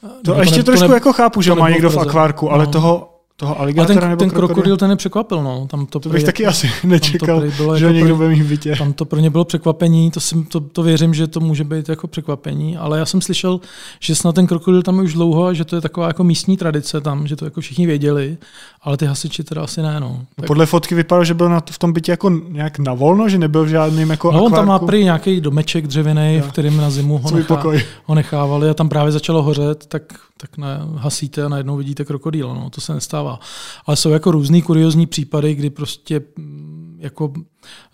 To 0.00 0.30
nebo 0.30 0.40
ještě 0.40 0.54
to 0.54 0.58
ne, 0.58 0.64
trošku 0.64 0.86
to 0.86 0.92
ne, 0.92 0.96
jako 0.96 1.12
chápu, 1.12 1.42
že 1.42 1.50
to 1.50 1.56
má 1.56 1.70
někdo 1.70 1.90
v 1.90 1.98
akvárku, 1.98 2.52
ale 2.52 2.66
no. 2.66 2.72
toho 2.72 3.16
toho 3.36 3.60
aligátora 3.60 4.00
ten, 4.00 4.08
nebo 4.10 4.20
ten 4.20 4.30
krokodil? 4.30 4.54
krokodil 4.54 4.76
ten 4.76 4.90
je 4.90 4.96
překvapil, 4.96 5.42
no. 5.42 5.66
Tam 5.70 5.86
to, 5.86 6.00
to 6.00 6.08
bych 6.08 6.24
taky 6.24 6.46
asi 6.46 6.70
nečekal, 6.84 7.42
bylo 7.56 7.78
že 7.78 7.84
jako 7.84 7.96
někdo 7.96 8.16
bude 8.16 8.28
mít 8.28 8.42
bytě. 8.42 8.76
Tam 8.78 8.92
to 8.92 9.04
pro 9.04 9.20
ně 9.20 9.30
bylo 9.30 9.44
překvapení, 9.44 10.10
to, 10.10 10.20
jsem, 10.20 10.44
to, 10.44 10.60
to, 10.60 10.82
věřím, 10.82 11.14
že 11.14 11.26
to 11.26 11.40
může 11.40 11.64
být 11.64 11.88
jako 11.88 12.06
překvapení, 12.06 12.76
ale 12.76 12.98
já 12.98 13.06
jsem 13.06 13.20
slyšel, 13.20 13.60
že 14.00 14.14
snad 14.14 14.34
ten 14.34 14.46
krokodil 14.46 14.82
tam 14.82 14.98
je 14.98 15.04
už 15.04 15.12
dlouho 15.12 15.44
a 15.44 15.52
že 15.52 15.64
to 15.64 15.76
je 15.76 15.82
taková 15.82 16.06
jako 16.06 16.24
místní 16.24 16.56
tradice 16.56 17.00
tam, 17.00 17.26
že 17.26 17.36
to 17.36 17.44
jako 17.44 17.60
všichni 17.60 17.86
věděli, 17.86 18.38
ale 18.86 18.96
ty 18.96 19.06
hasiči 19.06 19.44
teda 19.44 19.62
asi 19.62 19.82
ne, 19.82 20.00
no. 20.00 20.20
Tak... 20.36 20.46
Podle 20.46 20.66
fotky 20.66 20.94
vypadalo, 20.94 21.24
že 21.24 21.34
byl 21.34 21.48
na, 21.48 21.62
v 21.70 21.78
tom 21.78 21.92
bytě 21.92 22.12
jako 22.12 22.30
nějak 22.30 22.78
na 22.78 22.94
volno, 22.94 23.28
že 23.28 23.38
nebyl 23.38 23.64
v 23.64 23.68
žádným 23.68 24.10
jako 24.10 24.32
No 24.32 24.44
on 24.44 24.52
tam 24.52 24.66
má 24.66 24.78
prý 24.78 25.04
nějaký 25.04 25.40
domeček 25.40 25.86
dřevěný, 25.86 26.40
v 26.40 26.48
kterém 26.48 26.76
na 26.76 26.90
zimu 26.90 27.18
ho, 27.18 27.30
nechá, 27.30 27.62
ho 28.04 28.14
nechávali 28.14 28.70
a 28.70 28.74
tam 28.74 28.88
právě 28.88 29.12
začalo 29.12 29.42
hořet, 29.42 29.86
tak 29.86 30.02
tak 30.38 30.58
ne, 30.58 30.80
hasíte 30.96 31.42
a 31.42 31.48
najednou 31.48 31.76
vidíte 31.76 32.04
krokodýla. 32.04 32.54
No, 32.54 32.70
to 32.70 32.80
se 32.80 32.94
nestává. 32.94 33.40
Ale 33.86 33.96
jsou 33.96 34.10
jako 34.10 34.30
různý 34.30 34.62
kuriozní 34.62 35.06
případy, 35.06 35.54
kdy 35.54 35.70
prostě 35.70 36.20
mm, 36.36 36.75
jako 36.98 37.32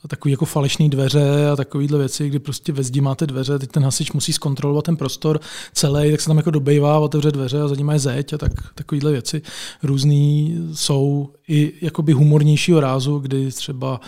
takový 0.08 0.32
jako 0.32 0.44
falešný 0.44 0.90
dveře 0.90 1.48
a 1.48 1.56
takovýhle 1.56 1.98
věci, 1.98 2.28
kdy 2.28 2.38
prostě 2.38 2.72
ve 2.72 2.82
zdi 2.82 3.00
máte 3.00 3.26
dveře, 3.26 3.58
teď 3.58 3.70
ten 3.70 3.84
hasič 3.84 4.12
musí 4.12 4.32
zkontrolovat 4.32 4.84
ten 4.84 4.96
prostor 4.96 5.40
celý, 5.72 6.10
tak 6.10 6.20
se 6.20 6.28
tam 6.28 6.36
jako 6.36 6.50
dobejvá, 6.50 6.98
otevře 6.98 7.30
dveře 7.30 7.60
a 7.60 7.68
za 7.68 7.74
ním 7.74 7.88
je 7.88 7.98
zeď 7.98 8.32
a 8.32 8.38
tak, 8.38 8.52
takovýhle 8.74 9.12
věci 9.12 9.42
různý 9.82 10.56
jsou 10.72 11.30
i 11.48 11.72
jakoby 11.80 12.12
humornějšího 12.12 12.80
rázu, 12.80 13.18
kdy 13.18 13.52
třeba 13.52 14.00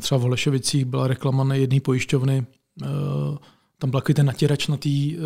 třeba 0.00 0.18
v 0.18 0.22
Holešovicích 0.22 0.84
byla 0.84 1.06
reklama 1.06 1.44
na 1.44 1.54
jedné 1.54 1.80
pojišťovny, 1.80 2.46
uh, 2.82 2.88
tam 3.80 3.90
byl 3.90 4.00
ten 4.14 4.26
natěrač 4.26 4.68
na 4.68 4.76
té 4.76 4.88
eh, 4.88 5.18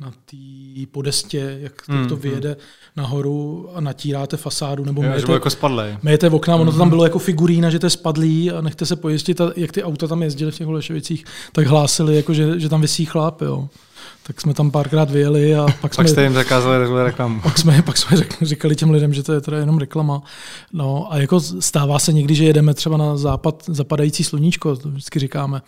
na 0.00 0.12
tý 0.24 0.86
podestě, 0.86 1.58
jak 1.60 1.88
mm, 1.88 2.08
to 2.08 2.14
hmm. 2.14 2.22
vyjede 2.22 2.48
mm. 2.48 2.56
nahoru 2.96 3.68
a 3.74 3.80
natíráte 3.80 4.36
fasádu, 4.36 4.84
nebo 4.84 5.02
jo, 5.02 5.08
mějete, 5.08 5.32
jako 5.32 5.50
spadlej. 5.50 5.98
mějete 6.02 6.28
v 6.28 6.34
okna, 6.34 6.56
mm. 6.56 6.62
ono 6.62 6.72
to 6.72 6.78
tam 6.78 6.84
hmm. 6.84 6.90
bylo 6.90 7.04
jako 7.04 7.18
figurína, 7.18 7.70
že 7.70 7.78
to 7.78 7.86
je 7.86 7.90
spadlý 7.90 8.50
a 8.50 8.60
nechte 8.60 8.86
se 8.86 8.96
pojistit, 8.96 9.40
a 9.40 9.52
jak 9.56 9.72
ty 9.72 9.82
auta 9.82 10.06
tam 10.06 10.22
jezdily 10.22 10.52
v 10.52 10.56
těch 10.56 10.66
Holešovicích, 10.66 11.24
tak 11.52 11.66
hlásili, 11.66 12.16
jako, 12.16 12.34
že, 12.34 12.60
že 12.60 12.68
tam 12.68 12.80
vysí 12.80 13.04
chlap. 13.04 13.40
Jo 13.40 13.68
tak 14.26 14.40
jsme 14.40 14.54
tam 14.54 14.70
párkrát 14.70 15.10
vyjeli 15.10 15.56
a 15.56 15.66
pak 15.80 15.94
jsme... 15.94 16.04
pak 16.04 16.08
jste 16.08 16.22
jim 16.22 16.34
zakázali 16.34 17.04
reklamu. 17.04 17.40
Pak 17.40 17.58
jsme, 17.58 17.82
pak 17.82 17.96
jsme 17.96 18.16
říkali 18.42 18.76
těm 18.76 18.90
lidem, 18.90 19.14
že 19.14 19.22
to 19.22 19.32
je 19.32 19.40
teda 19.40 19.58
jenom 19.58 19.78
reklama. 19.78 20.22
No 20.72 21.12
a 21.12 21.18
jako 21.18 21.40
stává 21.40 21.98
se 21.98 22.12
někdy, 22.12 22.34
že 22.34 22.44
jedeme 22.44 22.74
třeba 22.74 22.96
na 22.96 23.16
západ, 23.16 23.64
zapadající 23.66 24.24
sluníčko, 24.24 24.76
to 24.76 24.88
vždycky 24.88 25.18
říkáme. 25.18 25.62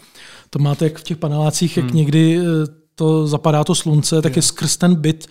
To 0.50 0.58
máte 0.58 0.84
jak 0.84 0.98
v 0.98 1.02
těch 1.02 1.16
panelácích, 1.16 1.76
jak 1.76 1.86
hmm. 1.86 1.96
někdy 1.96 2.38
eh, 2.38 2.42
to 2.94 3.26
zapadá 3.26 3.64
to 3.64 3.74
slunce, 3.74 4.22
tak 4.22 4.36
je 4.36 4.42
skrz 4.42 4.76
ten 4.76 4.94
byt 4.94 5.28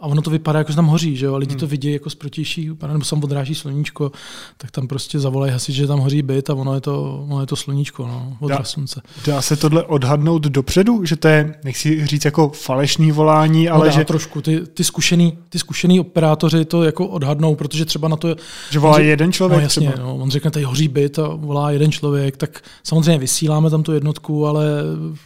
a 0.00 0.06
ono 0.06 0.22
to 0.22 0.30
vypadá, 0.30 0.58
jako 0.58 0.72
že 0.72 0.76
tam 0.76 0.86
hoří, 0.86 1.16
že 1.16 1.26
jo? 1.26 1.34
A 1.34 1.36
lidi 1.36 1.52
hmm. 1.52 1.60
to 1.60 1.66
vidí 1.66 1.92
jako 1.92 2.10
z 2.10 2.14
protější, 2.14 2.70
nebo 2.92 3.04
sam 3.04 3.24
odráží 3.24 3.54
sluníčko, 3.54 4.12
tak 4.56 4.70
tam 4.70 4.88
prostě 4.88 5.18
zavolají 5.18 5.52
hasič, 5.52 5.76
že 5.76 5.86
tam 5.86 5.98
hoří 5.98 6.22
byt 6.22 6.50
a 6.50 6.54
ono 6.54 6.74
je 6.74 6.80
to, 6.80 7.24
ono 7.28 7.40
je 7.40 7.46
to 7.46 7.56
sluníčko, 7.56 8.06
no, 8.06 8.36
odraz 8.40 8.58
dá, 8.58 8.64
slunce. 8.64 9.02
Dá 9.26 9.42
se 9.42 9.56
tohle 9.56 9.82
odhadnout 9.82 10.42
dopředu, 10.42 11.04
že 11.04 11.16
to 11.16 11.28
je, 11.28 11.54
nechci 11.64 12.06
říct 12.06 12.24
jako 12.24 12.48
falešný 12.48 13.12
volání, 13.12 13.64
no 13.64 13.72
ale 13.74 13.86
no 13.86 13.92
dá, 13.92 13.98
že... 13.98 14.04
trošku, 14.04 14.40
ty, 14.40 14.60
ty, 14.74 14.84
zkušený, 14.84 15.38
ty 15.48 15.58
zkušený 15.58 16.00
operátoři 16.00 16.64
to 16.64 16.84
jako 16.84 17.06
odhadnou, 17.06 17.54
protože 17.54 17.84
třeba 17.84 18.08
na 18.08 18.16
to... 18.16 18.36
Že 18.70 18.78
volá 18.78 19.00
že, 19.00 19.06
jeden 19.06 19.32
člověk 19.32 19.60
no, 19.60 19.62
jasně, 19.62 19.88
třeba. 19.90 20.06
No, 20.06 20.16
on 20.16 20.30
řekne, 20.30 20.50
tady 20.50 20.64
hoří 20.64 20.88
byt 20.88 21.18
a 21.18 21.28
volá 21.28 21.70
jeden 21.70 21.92
člověk, 21.92 22.36
tak 22.36 22.60
samozřejmě 22.82 23.18
vysíláme 23.18 23.70
tam 23.70 23.82
tu 23.82 23.92
jednotku, 23.92 24.46
ale 24.46 24.64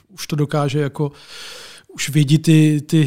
už 0.09 0.27
to 0.27 0.37
dokáže 0.37 0.81
jako 0.81 1.13
už 1.95 2.09
vědí 2.09 2.39
ty, 2.39 2.81
ty 2.87 3.07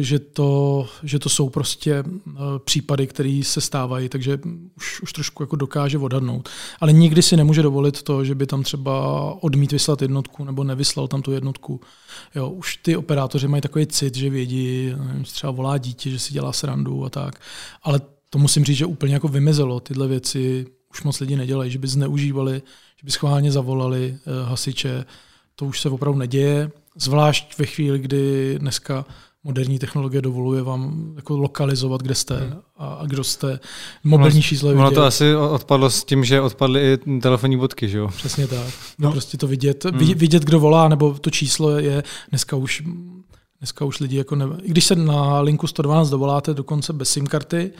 že, 0.00 0.18
to, 0.18 0.86
že 1.02 1.18
to 1.18 1.28
jsou 1.28 1.48
prostě 1.48 1.94
eh, 1.94 2.32
případy, 2.64 3.06
které 3.06 3.40
se 3.44 3.60
stávají, 3.60 4.08
takže 4.08 4.38
už, 4.76 5.00
už 5.00 5.12
trošku 5.12 5.42
jako 5.42 5.56
dokáže 5.56 5.98
odhadnout. 5.98 6.48
Ale 6.80 6.92
nikdy 6.92 7.22
si 7.22 7.36
nemůže 7.36 7.62
dovolit 7.62 8.02
to, 8.02 8.24
že 8.24 8.34
by 8.34 8.46
tam 8.46 8.62
třeba 8.62 8.94
odmít 9.42 9.72
vyslat 9.72 10.02
jednotku 10.02 10.44
nebo 10.44 10.64
nevyslal 10.64 11.08
tam 11.08 11.22
tu 11.22 11.32
jednotku. 11.32 11.80
Jo, 12.34 12.48
už 12.50 12.76
ty 12.76 12.96
operátoři 12.96 13.48
mají 13.48 13.60
takový 13.60 13.86
cit, 13.86 14.16
že 14.16 14.30
vědí, 14.30 14.92
nevím, 15.06 15.24
třeba 15.24 15.50
volá 15.50 15.78
dítě, 15.78 16.10
že 16.10 16.18
si 16.18 16.32
dělá 16.32 16.52
srandu 16.52 17.04
a 17.04 17.10
tak. 17.10 17.40
Ale 17.82 18.00
to 18.30 18.38
musím 18.38 18.64
říct, 18.64 18.76
že 18.76 18.86
úplně 18.86 19.14
jako 19.14 19.28
vymizelo. 19.28 19.80
Tyhle 19.80 20.08
věci 20.08 20.66
už 20.90 21.02
moc 21.02 21.20
lidi 21.20 21.36
nedělají, 21.36 21.70
že 21.70 21.78
by 21.78 21.88
zneužívali, 21.88 22.62
že 22.96 23.04
by 23.04 23.10
schválně 23.10 23.52
zavolali 23.52 24.16
uh, 24.26 24.48
hasiče. 24.48 25.04
To 25.56 25.64
už 25.64 25.80
se 25.80 25.88
opravdu 25.88 26.18
neděje. 26.18 26.70
Zvlášť 26.96 27.58
ve 27.58 27.66
chvíli, 27.66 27.98
kdy 27.98 28.54
dneska 28.58 29.04
moderní 29.44 29.78
technologie 29.78 30.22
dovoluje 30.22 30.62
vám 30.62 31.12
jako 31.16 31.36
lokalizovat, 31.36 32.02
kde 32.02 32.14
jste 32.14 32.36
hmm. 32.36 32.60
a, 32.76 32.86
a 32.86 33.06
kdo 33.06 33.24
jste. 33.24 33.60
Mobilní 34.04 34.42
číslo 34.42 34.70
Ono 34.70 34.90
to 34.90 35.04
asi 35.04 35.34
odpadlo 35.34 35.90
s 35.90 36.04
tím, 36.04 36.24
že 36.24 36.40
odpadly 36.40 36.92
i 36.92 37.20
telefonní 37.20 37.56
bodky, 37.56 37.88
že 37.88 37.98
jo? 37.98 38.08
Přesně 38.08 38.46
tak. 38.46 38.74
No. 38.98 39.12
Prostě 39.12 39.38
to 39.38 39.46
vidět, 39.46 39.84
hmm. 39.84 40.14
vidět, 40.14 40.42
kdo 40.42 40.60
volá, 40.60 40.88
nebo 40.88 41.14
to 41.14 41.30
číslo 41.30 41.78
je 41.78 42.02
dneska 42.30 42.56
už 42.56 42.82
Dneska 43.58 43.84
už 43.84 44.00
lidi 44.00 44.16
jako 44.16 44.36
ne... 44.36 44.46
I 44.62 44.70
když 44.70 44.84
se 44.84 44.96
na 44.96 45.40
linku 45.40 45.66
112 45.66 46.10
dovoláte 46.10 46.54
dokonce 46.54 46.92
bez 46.92 47.10
SIM 47.10 47.26
karty, 47.26 47.72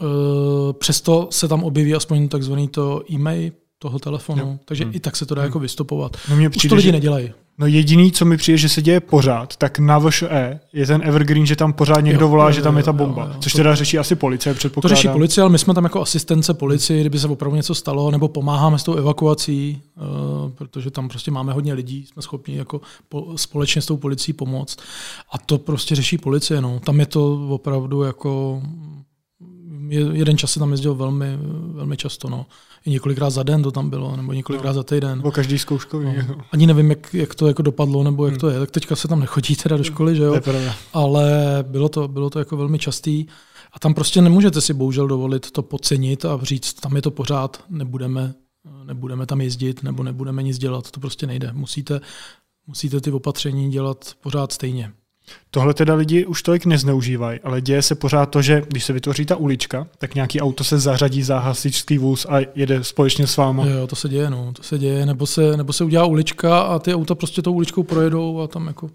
uh, 0.00 0.72
přesto 0.72 1.28
se 1.30 1.48
tam 1.48 1.64
objeví 1.64 1.94
aspoň 1.94 2.28
takzvaný 2.28 2.68
to 2.68 3.02
e-mail 3.10 3.52
toho 3.78 3.98
telefonu, 3.98 4.42
jo. 4.42 4.58
takže 4.64 4.84
hmm. 4.84 4.94
i 4.94 5.00
tak 5.00 5.16
se 5.16 5.26
to 5.26 5.34
dá 5.34 5.42
hmm. 5.42 5.48
jako 5.48 5.58
vystupovat. 5.58 6.16
No 6.30 6.36
mě 6.36 6.50
přijde, 6.50 6.66
Už 6.66 6.68
to 6.68 6.74
lidi 6.74 6.88
že... 6.88 6.92
nedělají. 6.92 7.32
No 7.58 7.66
jediný, 7.66 8.12
co 8.12 8.24
mi 8.24 8.36
přijde, 8.36 8.58
že 8.58 8.68
se 8.68 8.82
děje 8.82 9.00
pořád, 9.00 9.56
tak 9.56 9.78
na 9.78 9.98
VŠE 9.98 10.60
je 10.72 10.86
ten 10.86 11.02
evergreen, 11.04 11.46
že 11.46 11.56
tam 11.56 11.72
pořád 11.72 12.00
někdo 12.00 12.24
jo, 12.24 12.28
volá, 12.28 12.46
jo, 12.46 12.52
že 12.52 12.62
tam 12.62 12.76
je 12.76 12.82
ta 12.82 12.92
bomba. 12.92 13.22
Jo, 13.22 13.28
jo, 13.28 13.36
což 13.40 13.52
teda 13.52 13.74
řeší 13.74 13.98
asi 13.98 14.14
policie, 14.14 14.54
předpokládám. 14.54 14.96
To 14.96 14.96
řeší 14.96 15.08
policie, 15.08 15.42
ale 15.42 15.50
my 15.50 15.58
jsme 15.58 15.74
tam 15.74 15.84
jako 15.84 16.02
asistence 16.02 16.54
policii, 16.54 17.00
kdyby 17.00 17.18
se 17.18 17.28
opravdu 17.28 17.56
něco 17.56 17.74
stalo, 17.74 18.10
nebo 18.10 18.28
pomáháme 18.28 18.78
s 18.78 18.82
tou 18.82 18.94
evakuací, 18.94 19.82
uh, 19.96 20.50
protože 20.50 20.90
tam 20.90 21.08
prostě 21.08 21.30
máme 21.30 21.52
hodně 21.52 21.74
lidí, 21.74 22.06
jsme 22.06 22.22
schopni 22.22 22.56
jako 22.56 22.80
po, 23.08 23.32
společně 23.36 23.82
s 23.82 23.86
tou 23.86 23.96
policií 23.96 24.34
pomoct. 24.34 24.78
A 25.32 25.38
to 25.38 25.58
prostě 25.58 25.94
řeší 25.94 26.18
policie. 26.18 26.60
No. 26.60 26.80
Tam 26.80 27.00
je 27.00 27.06
to 27.06 27.48
opravdu 27.48 28.02
jako 28.02 28.62
jeden 30.12 30.38
čas 30.38 30.52
se 30.52 30.58
tam 30.58 30.70
jezdil 30.70 30.94
velmi, 30.94 31.26
velmi 31.72 31.96
často. 31.96 32.28
No. 32.28 32.46
I 32.86 32.90
několikrát 32.90 33.30
za 33.30 33.42
den 33.42 33.62
to 33.62 33.70
tam 33.70 33.90
bylo, 33.90 34.16
nebo 34.16 34.32
několikrát 34.32 34.70
no. 34.70 34.74
za 34.74 34.82
týden. 34.82 35.18
Nebo 35.18 35.30
každý 35.30 35.58
zkouškový. 35.58 36.06
No. 36.28 36.36
Ani 36.52 36.66
nevím, 36.66 36.90
jak, 36.90 37.14
jak, 37.14 37.34
to 37.34 37.46
jako 37.46 37.62
dopadlo, 37.62 38.02
nebo 38.02 38.24
jak 38.26 38.32
hmm. 38.32 38.40
to 38.40 38.48
je. 38.48 38.58
Tak 38.58 38.70
teďka 38.70 38.96
se 38.96 39.08
tam 39.08 39.20
nechodí 39.20 39.56
teda 39.56 39.76
do 39.76 39.84
školy, 39.84 40.16
že 40.16 40.22
jo? 40.22 40.40
Ale 40.92 41.58
bylo 41.62 41.88
to, 41.88 42.08
bylo 42.08 42.30
to 42.30 42.38
jako 42.38 42.56
velmi 42.56 42.78
častý. 42.78 43.26
A 43.72 43.78
tam 43.78 43.94
prostě 43.94 44.22
nemůžete 44.22 44.60
si 44.60 44.74
bohužel 44.74 45.08
dovolit 45.08 45.50
to 45.50 45.62
podcenit 45.62 46.24
a 46.24 46.38
říct, 46.42 46.74
tam 46.74 46.96
je 46.96 47.02
to 47.02 47.10
pořád, 47.10 47.64
nebudeme, 47.68 48.34
nebudeme 48.84 49.26
tam 49.26 49.40
jezdit, 49.40 49.82
nebo 49.82 50.02
nebudeme 50.02 50.42
nic 50.42 50.58
dělat. 50.58 50.90
To 50.90 51.00
prostě 51.00 51.26
nejde. 51.26 51.50
Musíte, 51.52 52.00
musíte 52.66 53.00
ty 53.00 53.10
opatření 53.10 53.70
dělat 53.70 54.12
pořád 54.20 54.52
stejně. 54.52 54.92
Tohle 55.50 55.74
teda 55.74 55.94
lidi 55.94 56.26
už 56.26 56.42
tolik 56.42 56.66
nezneužívají, 56.66 57.40
ale 57.40 57.60
děje 57.60 57.82
se 57.82 57.94
pořád 57.94 58.26
to, 58.26 58.42
že 58.42 58.62
když 58.68 58.84
se 58.84 58.92
vytvoří 58.92 59.26
ta 59.26 59.36
ulička, 59.36 59.86
tak 59.98 60.14
nějaký 60.14 60.40
auto 60.40 60.64
se 60.64 60.78
zařadí 60.78 61.22
za 61.22 61.38
hasičský 61.38 61.98
vůz 61.98 62.26
a 62.28 62.38
jede 62.54 62.84
společně 62.84 63.26
s 63.26 63.36
váma. 63.36 63.66
Jo, 63.66 63.86
to 63.86 63.96
se 63.96 64.08
děje, 64.08 64.30
no, 64.30 64.52
to 64.52 64.62
se 64.62 64.78
děje, 64.78 65.06
nebo 65.06 65.26
se, 65.26 65.56
nebo 65.56 65.72
se 65.72 65.84
udělá 65.84 66.04
ulička 66.04 66.60
a 66.60 66.78
ty 66.78 66.94
auta 66.94 67.14
prostě 67.14 67.42
tou 67.42 67.52
uličkou 67.52 67.82
projedou 67.82 68.40
a 68.40 68.46
tam 68.46 68.66
jako 68.66 68.90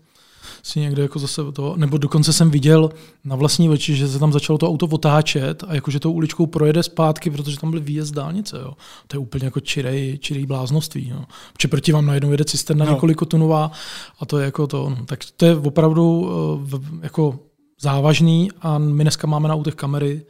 si 0.64 0.80
někde 0.80 1.02
jako 1.02 1.20
zase 1.20 1.42
to, 1.52 1.74
nebo 1.78 1.98
dokonce 1.98 2.34
jsem 2.34 2.52
viděl 2.52 2.90
na 3.24 3.36
vlastní 3.36 3.70
oči, 3.70 3.96
že 3.96 4.08
se 4.08 4.20
tam 4.20 4.34
začalo 4.34 4.58
to 4.58 4.70
auto 4.70 4.86
otáčet 4.86 5.64
a 5.68 5.76
jakože 5.76 6.00
tou 6.00 6.12
uličkou 6.12 6.46
projede 6.46 6.84
zpátky, 6.84 7.30
protože 7.30 7.60
tam 7.60 7.72
byl 7.72 7.82
výjezd 7.82 8.16
dálnice. 8.16 8.58
Jo. 8.62 8.74
To 9.08 9.16
je 9.16 9.20
úplně 9.20 9.46
jako 9.46 9.60
čirej, 9.60 10.18
čirej 10.22 10.46
bláznoství. 10.46 11.10
Jo. 11.10 11.22
Protože 11.54 11.68
proti 11.68 11.92
vám 11.92 12.06
najednou 12.06 12.32
jede 12.32 12.46
cisterna 12.46 12.86
no. 12.86 12.92
několik 12.92 13.22
tunová 13.28 13.72
a 14.20 14.26
to 14.26 14.38
je 14.38 14.46
jako 14.46 14.68
to. 14.68 14.90
No. 14.90 15.06
Tak 15.06 15.20
to 15.38 15.46
je 15.46 15.56
opravdu 15.56 16.20
uh, 16.20 16.82
jako 17.02 17.40
závažný 17.82 18.52
a 18.62 18.78
my 18.78 19.04
dneska 19.04 19.28
máme 19.28 19.48
na 19.48 19.56
autech 19.56 19.76
kamery, 19.76 20.26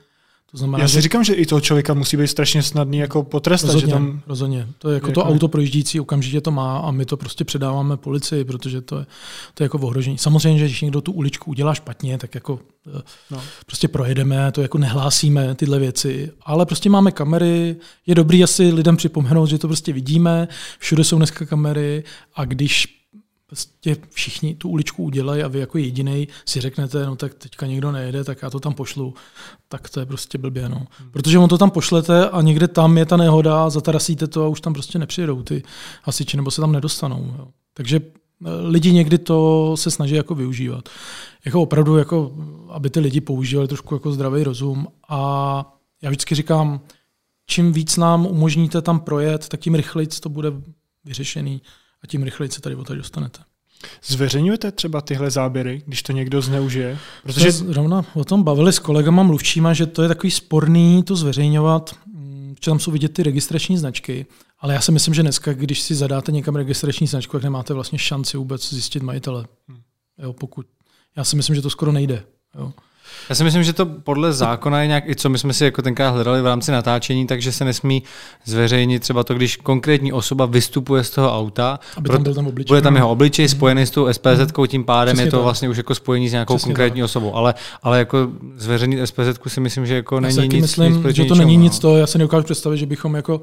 to 0.51 0.57
znamená, 0.57 0.81
Já 0.81 0.87
si 0.87 0.93
že... 0.93 1.01
říkám, 1.01 1.23
že 1.23 1.33
i 1.33 1.45
toho 1.45 1.61
člověka 1.61 1.93
musí 1.93 2.17
být 2.17 2.27
strašně 2.27 2.63
snadný 2.63 2.97
jako 2.97 3.23
potrestat. 3.23 3.73
Rozhodně, 3.73 3.87
že 3.87 3.93
tam... 3.93 4.21
rozhodně. 4.27 4.67
To 4.77 4.89
je 4.89 4.93
jako, 4.93 5.07
jako 5.07 5.21
to 5.21 5.27
auto 5.27 5.47
projíždící 5.47 5.99
okamžitě 5.99 6.41
to 6.41 6.51
má 6.51 6.77
a 6.77 6.91
my 6.91 7.05
to 7.05 7.17
prostě 7.17 7.43
předáváme 7.45 7.97
policii, 7.97 8.43
protože 8.43 8.81
to 8.81 8.99
je, 8.99 9.05
to 9.53 9.63
je 9.63 9.65
jako 9.65 9.77
ohrožení. 9.77 10.17
Samozřejmě, 10.17 10.59
že 10.59 10.65
když 10.65 10.81
někdo 10.81 11.01
tu 11.01 11.11
uličku 11.11 11.51
udělá 11.51 11.73
špatně, 11.73 12.17
tak 12.17 12.35
jako 12.35 12.59
eh, 12.97 13.01
no. 13.31 13.41
prostě 13.65 13.87
projedeme, 13.87 14.51
to 14.51 14.61
jako 14.61 14.77
nehlásíme 14.77 15.55
tyhle 15.55 15.79
věci, 15.79 16.31
ale 16.45 16.65
prostě 16.65 16.89
máme 16.89 17.11
kamery, 17.11 17.75
je 18.07 18.15
dobrý 18.15 18.43
asi 18.43 18.73
lidem 18.73 18.97
připomenout, 18.97 19.45
že 19.45 19.57
to 19.57 19.67
prostě 19.67 19.93
vidíme, 19.93 20.47
všude 20.79 21.03
jsou 21.03 21.17
dneska 21.17 21.45
kamery 21.45 22.03
a 22.35 22.45
když 22.45 22.98
prostě 23.49 23.97
všichni 24.09 24.55
tu 24.55 24.69
uličku 24.69 25.03
udělají 25.03 25.43
a 25.43 25.47
vy 25.47 25.59
jako 25.59 25.77
jediný 25.77 26.27
si 26.45 26.61
řeknete, 26.61 27.05
no 27.05 27.15
tak 27.15 27.33
teďka 27.33 27.65
někdo 27.65 27.91
nejede, 27.91 28.23
tak 28.23 28.41
já 28.41 28.49
to 28.49 28.59
tam 28.59 28.73
pošlu, 28.73 29.13
tak 29.67 29.89
to 29.89 29.99
je 29.99 30.05
prostě 30.05 30.37
blbě. 30.37 30.69
No. 30.69 30.87
Hmm. 30.99 31.11
Protože 31.11 31.39
on 31.39 31.49
to 31.49 31.57
tam 31.57 31.71
pošlete 31.71 32.29
a 32.29 32.41
někde 32.41 32.67
tam 32.67 32.97
je 32.97 33.05
ta 33.05 33.17
nehoda, 33.17 33.69
zatarasíte 33.69 34.27
to 34.27 34.43
a 34.43 34.47
už 34.47 34.61
tam 34.61 34.73
prostě 34.73 34.99
nepřijedou 34.99 35.43
ty 35.43 35.63
hasiči 36.03 36.37
nebo 36.37 36.51
se 36.51 36.61
tam 36.61 36.71
nedostanou. 36.71 37.35
Jo. 37.37 37.47
Takže 37.73 38.01
lidi 38.61 38.91
někdy 38.91 39.17
to 39.17 39.71
se 39.77 39.91
snaží 39.91 40.15
jako 40.15 40.35
využívat. 40.35 40.89
Jako 41.45 41.61
opravdu, 41.61 41.97
jako, 41.97 42.31
aby 42.69 42.89
ty 42.89 42.99
lidi 42.99 43.21
používali 43.21 43.67
trošku 43.67 43.95
jako 43.95 44.11
zdravý 44.11 44.43
rozum. 44.43 44.87
A 45.09 45.73
já 46.01 46.09
vždycky 46.09 46.35
říkám, 46.35 46.81
čím 47.45 47.73
víc 47.73 47.97
nám 47.97 48.25
umožníte 48.25 48.81
tam 48.81 48.99
projet, 48.99 49.49
tak 49.49 49.59
tím 49.59 49.75
rychleji 49.75 50.07
to 50.07 50.29
bude 50.29 50.51
vyřešený 51.05 51.61
a 52.03 52.07
tím 52.07 52.23
rychleji 52.23 52.51
se 52.51 52.61
tady 52.61 52.75
o 52.75 52.83
tady 52.83 52.97
dostanete. 52.97 53.39
Zveřejňujete 54.05 54.71
třeba 54.71 55.01
tyhle 55.01 55.31
záběry, 55.31 55.81
když 55.85 56.03
to 56.03 56.11
někdo 56.11 56.41
zneužije? 56.41 56.97
Protože 57.23 57.51
zrovna 57.51 58.05
o 58.13 58.25
tom 58.25 58.43
bavili 58.43 58.73
s 58.73 58.79
kolegama 58.79 59.23
mluvčíma, 59.23 59.73
že 59.73 59.85
to 59.85 60.01
je 60.01 60.07
takový 60.07 60.31
sporný 60.31 61.03
to 61.03 61.15
zveřejňovat, 61.15 61.95
že 62.65 62.71
tam 62.71 62.79
jsou 62.79 62.91
vidět 62.91 63.13
ty 63.13 63.23
registrační 63.23 63.77
značky, 63.77 64.25
ale 64.59 64.73
já 64.73 64.81
si 64.81 64.91
myslím, 64.91 65.13
že 65.13 65.21
dneska, 65.21 65.53
když 65.53 65.81
si 65.81 65.95
zadáte 65.95 66.31
někam 66.31 66.55
registrační 66.55 67.07
značku, 67.07 67.31
tak 67.37 67.43
nemáte 67.43 67.73
vlastně 67.73 67.99
šanci 67.99 68.37
vůbec 68.37 68.69
zjistit 68.73 69.03
majitele. 69.03 69.45
Hmm. 69.67 69.81
Jo, 70.17 70.33
pokud. 70.33 70.65
Já 71.15 71.23
si 71.23 71.35
myslím, 71.35 71.55
že 71.55 71.61
to 71.61 71.69
skoro 71.69 71.91
nejde. 71.91 72.23
Jo. 72.55 72.73
Já 73.30 73.36
si 73.36 73.43
myslím, 73.43 73.64
že 73.64 73.74
to 73.74 73.86
podle 73.86 74.34
zákona 74.34 74.82
je 74.82 74.88
nějak, 74.88 75.10
i 75.10 75.16
co 75.16 75.30
my 75.30 75.38
jsme 75.38 75.53
si 75.53 75.64
jako 75.64 75.82
tenkrát 75.82 76.10
hledali 76.10 76.41
v 76.41 76.45
rámci 76.45 76.72
natáčení, 76.72 77.28
takže 77.28 77.51
se 77.51 77.66
nesmí 77.66 78.03
zveřejnit 78.45 78.99
třeba 78.99 79.24
to, 79.24 79.34
když 79.34 79.57
konkrétní 79.57 80.14
osoba 80.14 80.45
vystupuje 80.45 81.03
z 81.03 81.10
toho 81.10 81.38
auta, 81.38 81.80
Aby 81.97 82.10
tam 82.10 82.24
byl 82.24 82.34
tam 82.34 82.47
obličej. 82.47 82.68
bude 82.68 82.82
tam 82.82 82.95
jeho 82.95 83.10
obličej 83.10 83.45
mm. 83.45 83.49
spojený 83.49 83.86
s 83.86 83.91
tou 83.91 84.14
SPZ, 84.14 84.57
mm. 84.57 84.68
tím 84.68 84.84
pádem 84.84 85.14
Přesně 85.14 85.28
je 85.28 85.32
to, 85.32 85.38
to 85.38 85.43
vlastně 85.43 85.70
už 85.70 85.78
jako 85.78 85.95
spojení 85.95 86.30
s 86.30 86.32
nějakou 86.32 86.55
Přesně 86.55 86.70
konkrétní 86.70 87.01
to. 87.01 87.05
osobou. 87.05 87.36
Ale, 87.36 87.53
ale 87.84 87.99
jako 87.99 88.28
zveřejnit 88.55 89.07
SPZ 89.07 89.39
si 89.47 89.60
myslím, 89.60 89.86
že 89.86 89.95
jako 89.95 90.16
já 90.16 90.22
není 90.22 90.47
nic, 90.47 90.62
myslím, 90.62 91.03
nic 91.03 91.16
že 91.16 91.26
to 91.26 91.36
není 91.36 91.57
nic 91.57 91.80
to, 91.80 91.97
já 91.97 92.07
se 92.07 92.18
nedokážu 92.18 92.43
představit, 92.43 92.78
že 92.78 92.86
bychom 92.86 93.16
jako 93.16 93.41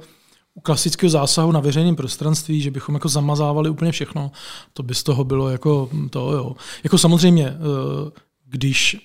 u 0.56 0.60
klasického 0.60 1.10
zásahu 1.10 1.52
na 1.52 1.60
veřejném 1.60 1.96
prostranství, 1.96 2.60
že 2.60 2.70
bychom 2.70 2.94
jako 2.94 3.08
zamazávali 3.08 3.70
úplně 3.70 3.92
všechno, 3.92 4.30
to 4.72 4.82
by 4.82 4.94
z 4.94 5.02
toho 5.02 5.24
bylo 5.24 5.48
jako 5.48 5.88
to, 6.10 6.32
jo. 6.32 6.52
Jako 6.84 6.98
samozřejmě, 6.98 7.46
eh, 7.48 8.10
když 8.48 8.96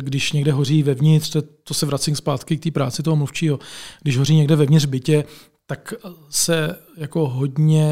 když 0.00 0.32
někde 0.32 0.52
hoří 0.52 0.82
vevnitř, 0.82 1.30
to, 1.30 1.42
to 1.42 1.74
se 1.74 1.86
vracím 1.86 2.16
zpátky 2.16 2.56
k 2.56 2.62
té 2.62 2.70
práci 2.70 3.02
toho 3.02 3.16
mluvčího, 3.16 3.58
když 4.02 4.18
hoří 4.18 4.36
někde 4.36 4.56
vevnitř 4.56 4.84
bytě, 4.86 5.24
tak 5.66 5.94
se 6.30 6.76
jako 6.96 7.28
hodně 7.28 7.90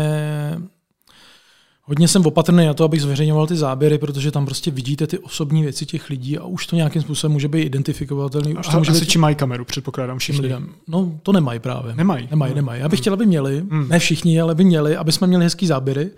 Hodně 1.88 2.08
jsem 2.08 2.26
opatrný 2.26 2.66
na 2.66 2.74
to, 2.74 2.84
abych 2.84 3.02
zveřejňoval 3.02 3.46
ty 3.46 3.56
záběry, 3.56 3.98
protože 3.98 4.30
tam 4.30 4.46
prostě 4.46 4.70
vidíte 4.70 5.06
ty 5.06 5.18
osobní 5.18 5.62
věci 5.62 5.86
těch 5.86 6.10
lidí 6.10 6.38
a 6.38 6.44
už 6.44 6.66
to 6.66 6.76
nějakým 6.76 7.02
způsobem 7.02 7.32
může 7.32 7.48
být 7.48 7.62
identifikovatelný. 7.62 8.54
Už 8.54 8.68
to 8.68 8.78
může 8.78 8.92
být... 8.92 9.08
či 9.08 9.18
mají 9.18 9.36
kameru, 9.36 9.64
předpokládám 9.64 10.18
všichni. 10.18 10.42
Lidem. 10.42 10.68
No, 10.88 11.12
to 11.22 11.32
nemají 11.32 11.60
právě. 11.60 11.94
Nemají. 11.94 12.28
Nemají, 12.30 12.52
no. 12.52 12.56
nemají. 12.56 12.80
Já 12.80 12.88
bych 12.88 13.00
chtěl, 13.00 13.12
aby 13.12 13.26
měli, 13.26 13.62
hmm. 13.70 13.88
ne 13.88 13.98
všichni, 13.98 14.40
ale 14.40 14.52
aby 14.52 14.64
měli, 14.64 14.96
aby 14.96 15.12
jsme 15.12 15.26
měli 15.26 15.44
hezký 15.44 15.66
záběry, 15.66 16.10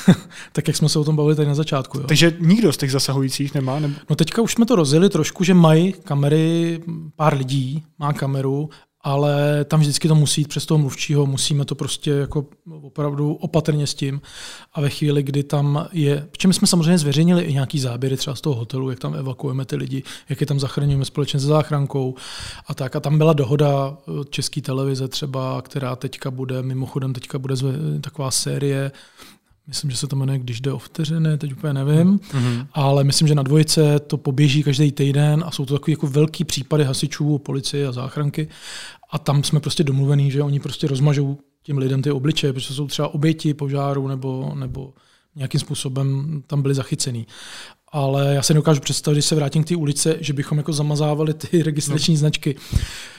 tak 0.52 0.68
jak 0.68 0.76
jsme 0.76 0.88
se 0.88 0.98
o 0.98 1.04
tom 1.04 1.16
bavili 1.16 1.36
tady 1.36 1.48
na 1.48 1.54
začátku. 1.54 1.98
Jo. 1.98 2.04
Takže 2.06 2.36
nikdo 2.40 2.72
z 2.72 2.76
těch 2.76 2.92
zasahujících 2.92 3.54
nemá? 3.54 3.80
Nebo... 3.80 3.94
No 4.10 4.16
teďka 4.16 4.42
už 4.42 4.52
jsme 4.52 4.66
to 4.66 4.76
rozjeli 4.76 5.08
trošku, 5.08 5.44
že 5.44 5.54
mají 5.54 5.92
kamery, 5.92 6.80
pár 7.16 7.36
lidí 7.36 7.82
má 7.98 8.12
kameru 8.12 8.70
ale 9.06 9.64
tam 9.64 9.80
vždycky 9.80 10.08
to 10.08 10.14
musí 10.14 10.40
jít 10.40 10.48
přes 10.48 10.66
toho 10.66 10.78
mluvčího, 10.78 11.26
musíme 11.26 11.64
to 11.64 11.74
prostě 11.74 12.10
jako 12.10 12.46
opravdu 12.82 13.34
opatrně 13.34 13.86
s 13.86 13.94
tím. 13.94 14.20
A 14.74 14.80
ve 14.80 14.90
chvíli, 14.90 15.22
kdy 15.22 15.42
tam 15.42 15.88
je, 15.92 16.28
čem 16.36 16.52
jsme 16.52 16.66
samozřejmě 16.66 16.98
zveřejnili 16.98 17.42
i 17.42 17.52
nějaký 17.52 17.80
záběry 17.80 18.16
třeba 18.16 18.36
z 18.36 18.40
toho 18.40 18.56
hotelu, 18.56 18.90
jak 18.90 18.98
tam 18.98 19.14
evakuujeme 19.14 19.64
ty 19.64 19.76
lidi, 19.76 20.02
jak 20.28 20.40
je 20.40 20.46
tam 20.46 20.60
zachraňujeme 20.60 21.04
společně 21.04 21.40
se 21.40 21.46
záchrankou 21.46 22.14
a 22.66 22.74
tak. 22.74 22.96
A 22.96 23.00
tam 23.00 23.18
byla 23.18 23.32
dohoda 23.32 23.96
České 24.30 24.60
televize 24.60 25.08
třeba, 25.08 25.62
která 25.62 25.96
teďka 25.96 26.30
bude, 26.30 26.62
mimochodem 26.62 27.12
teďka 27.12 27.38
bude 27.38 27.54
taková 28.00 28.30
série 28.30 28.92
Myslím, 29.68 29.90
že 29.90 29.96
se 29.96 30.06
to 30.06 30.16
jmenuje 30.16 30.38
Když 30.38 30.60
jde 30.60 30.72
o 30.72 30.78
vteřiny, 30.78 31.38
teď 31.38 31.52
úplně 31.52 31.72
nevím, 31.72 32.18
mm-hmm. 32.18 32.66
ale 32.72 33.04
myslím, 33.04 33.28
že 33.28 33.34
na 33.34 33.42
dvojice 33.42 33.98
to 33.98 34.16
poběží 34.16 34.62
každý 34.62 34.92
týden 34.92 35.44
a 35.46 35.50
jsou 35.50 35.66
to 35.66 35.74
takové 35.74 35.92
jako 35.92 36.06
velký 36.06 36.44
případy 36.44 36.84
hasičů, 36.84 37.38
policie 37.38 37.86
a 37.86 37.92
záchranky 37.92 38.48
a 39.10 39.18
tam 39.18 39.44
jsme 39.44 39.60
prostě 39.60 39.84
domluvení, 39.84 40.30
že 40.30 40.42
oni 40.42 40.60
prostě 40.60 40.86
rozmažou 40.86 41.38
těm 41.62 41.78
lidem 41.78 42.02
ty 42.02 42.10
obličeje, 42.10 42.52
protože 42.52 42.74
jsou 42.74 42.86
třeba 42.86 43.08
oběti 43.08 43.54
požáru 43.54 44.08
nebo, 44.08 44.52
nebo 44.54 44.94
nějakým 45.34 45.60
způsobem 45.60 46.42
tam 46.46 46.62
byli 46.62 46.74
zachycený 46.74 47.26
ale 47.92 48.34
já 48.34 48.42
se 48.42 48.54
dokážu 48.54 48.80
představit, 48.80 49.14
když 49.14 49.24
se 49.24 49.34
vrátím 49.34 49.64
k 49.64 49.68
té 49.68 49.76
ulice, 49.76 50.16
že 50.20 50.32
bychom 50.32 50.58
jako 50.58 50.72
zamazávali 50.72 51.34
ty 51.34 51.62
registrační 51.62 52.14
no. 52.14 52.18
značky. 52.18 52.56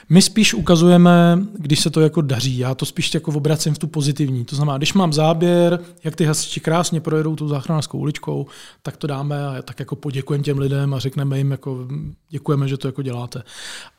My 0.08 0.22
spíš 0.22 0.54
ukazujeme, 0.54 1.38
když 1.58 1.80
se 1.80 1.90
to 1.90 2.00
jako 2.00 2.20
daří, 2.20 2.58
já 2.58 2.74
to 2.74 2.86
spíš 2.86 3.14
jako 3.14 3.32
obracím 3.32 3.74
v 3.74 3.78
tu 3.78 3.86
pozitivní. 3.86 4.44
To 4.44 4.56
znamená, 4.56 4.78
když 4.78 4.94
mám 4.94 5.12
záběr, 5.12 5.80
jak 6.04 6.16
ty 6.16 6.24
hasiči 6.24 6.60
krásně 6.60 7.00
projedou 7.00 7.36
tu 7.36 7.48
záchranářskou 7.48 7.98
uličkou, 7.98 8.46
tak 8.82 8.96
to 8.96 9.06
dáme 9.06 9.46
a 9.46 9.62
tak 9.62 9.78
jako 9.78 9.96
poděkujeme 9.96 10.44
těm 10.44 10.58
lidem 10.58 10.94
a 10.94 10.98
řekneme 10.98 11.38
jim, 11.38 11.50
jako 11.50 11.88
děkujeme, 12.30 12.68
že 12.68 12.76
to 12.76 12.88
jako 12.88 13.02
děláte. 13.02 13.42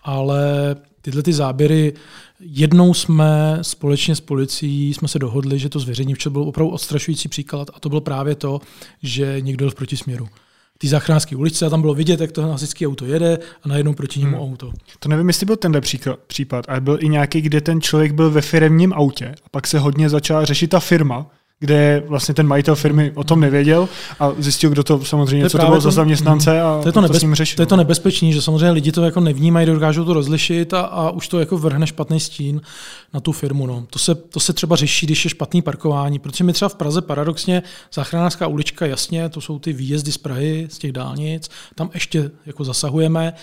Ale 0.03 0.75
tyhle 1.01 1.23
ty 1.23 1.33
záběry, 1.33 1.93
jednou 2.39 2.93
jsme 2.93 3.59
společně 3.61 4.15
s 4.15 4.21
policií 4.21 4.93
jsme 4.93 5.07
se 5.07 5.19
dohodli, 5.19 5.59
že 5.59 5.69
to 5.69 5.79
zveřejní, 5.79 6.13
včera 6.13 6.33
byl 6.33 6.41
opravdu 6.41 6.73
odstrašující 6.73 7.29
příklad 7.29 7.67
a 7.73 7.79
to 7.79 7.89
bylo 7.89 8.01
právě 8.01 8.35
to, 8.35 8.61
že 9.03 9.41
někdo 9.41 9.65
byl 9.65 9.71
v 9.71 9.75
protisměru 9.75 10.27
ty 10.81 10.87
záchranářské 10.87 11.35
ulice 11.35 11.65
a 11.65 11.69
tam 11.69 11.81
bylo 11.81 11.93
vidět, 11.93 12.19
jak 12.19 12.31
to 12.31 12.41
hasičské 12.41 12.87
auto 12.87 13.05
jede 13.05 13.39
a 13.63 13.67
najednou 13.67 13.93
proti 13.93 14.19
němu 14.19 14.37
hmm. 14.37 14.51
auto. 14.51 14.71
To 14.99 15.09
nevím, 15.09 15.27
jestli 15.27 15.45
byl 15.45 15.55
tenhle 15.55 15.81
případ, 16.27 16.65
ale 16.67 16.81
byl 16.81 16.97
i 17.01 17.09
nějaký, 17.09 17.41
kde 17.41 17.61
ten 17.61 17.81
člověk 17.81 18.11
byl 18.11 18.31
ve 18.31 18.41
firmním 18.41 18.93
autě 18.93 19.35
a 19.45 19.49
pak 19.51 19.67
se 19.67 19.79
hodně 19.79 20.09
začala 20.09 20.45
řešit 20.45 20.67
ta 20.67 20.79
firma, 20.79 21.31
kde 21.59 22.03
vlastně 22.07 22.33
ten 22.33 22.47
majitel 22.47 22.75
firmy 22.75 23.11
o 23.15 23.23
tom 23.23 23.39
nevěděl 23.39 23.89
a 24.19 24.31
zjistil, 24.37 24.69
kdo 24.69 24.83
to 24.83 25.05
samozřejmě, 25.05 25.43
to 25.43 25.49
co 25.49 25.57
to 25.57 25.65
bylo 25.65 25.81
za 25.81 25.91
zaměstnance 25.91 26.61
a 26.61 26.79
to 26.81 26.87
je 26.87 26.91
to, 26.91 27.01
nebez, 27.01 27.15
to 27.15 27.19
s 27.19 27.21
ním 27.21 27.35
řešil. 27.35 27.55
To 27.55 27.61
je 27.61 27.65
to 27.65 27.75
nebezpečný, 27.75 28.33
že 28.33 28.41
samozřejmě 28.41 28.71
lidi 28.71 28.91
to 28.91 29.03
jako 29.03 29.19
nevnímají, 29.19 29.65
dokážou 29.65 30.05
to 30.05 30.13
rozlišit 30.13 30.73
a, 30.73 30.81
a 30.81 31.09
už 31.09 31.27
to 31.27 31.39
jako 31.39 31.57
vrhne 31.57 31.87
špatný 31.87 32.19
stín 32.19 32.61
na 33.13 33.19
tu 33.19 33.31
firmu. 33.31 33.67
No. 33.67 33.85
To, 33.89 33.99
se, 33.99 34.15
to 34.15 34.39
se 34.39 34.53
třeba 34.53 34.75
řeší, 34.75 35.05
když 35.05 35.25
je 35.25 35.29
špatný 35.29 35.61
parkování, 35.61 36.19
protože 36.19 36.43
my 36.43 36.53
třeba 36.53 36.69
v 36.69 36.75
Praze 36.75 37.01
paradoxně 37.01 37.63
záchranářská 37.93 38.47
ulička, 38.47 38.85
jasně, 38.85 39.29
to 39.29 39.41
jsou 39.41 39.59
ty 39.59 39.73
výjezdy 39.73 40.11
z 40.11 40.17
Prahy, 40.17 40.67
z 40.71 40.77
těch 40.77 40.91
dálnic, 40.91 41.49
tam 41.75 41.89
ještě 41.93 42.31
jako 42.45 42.63
zasahujeme, 42.63 43.33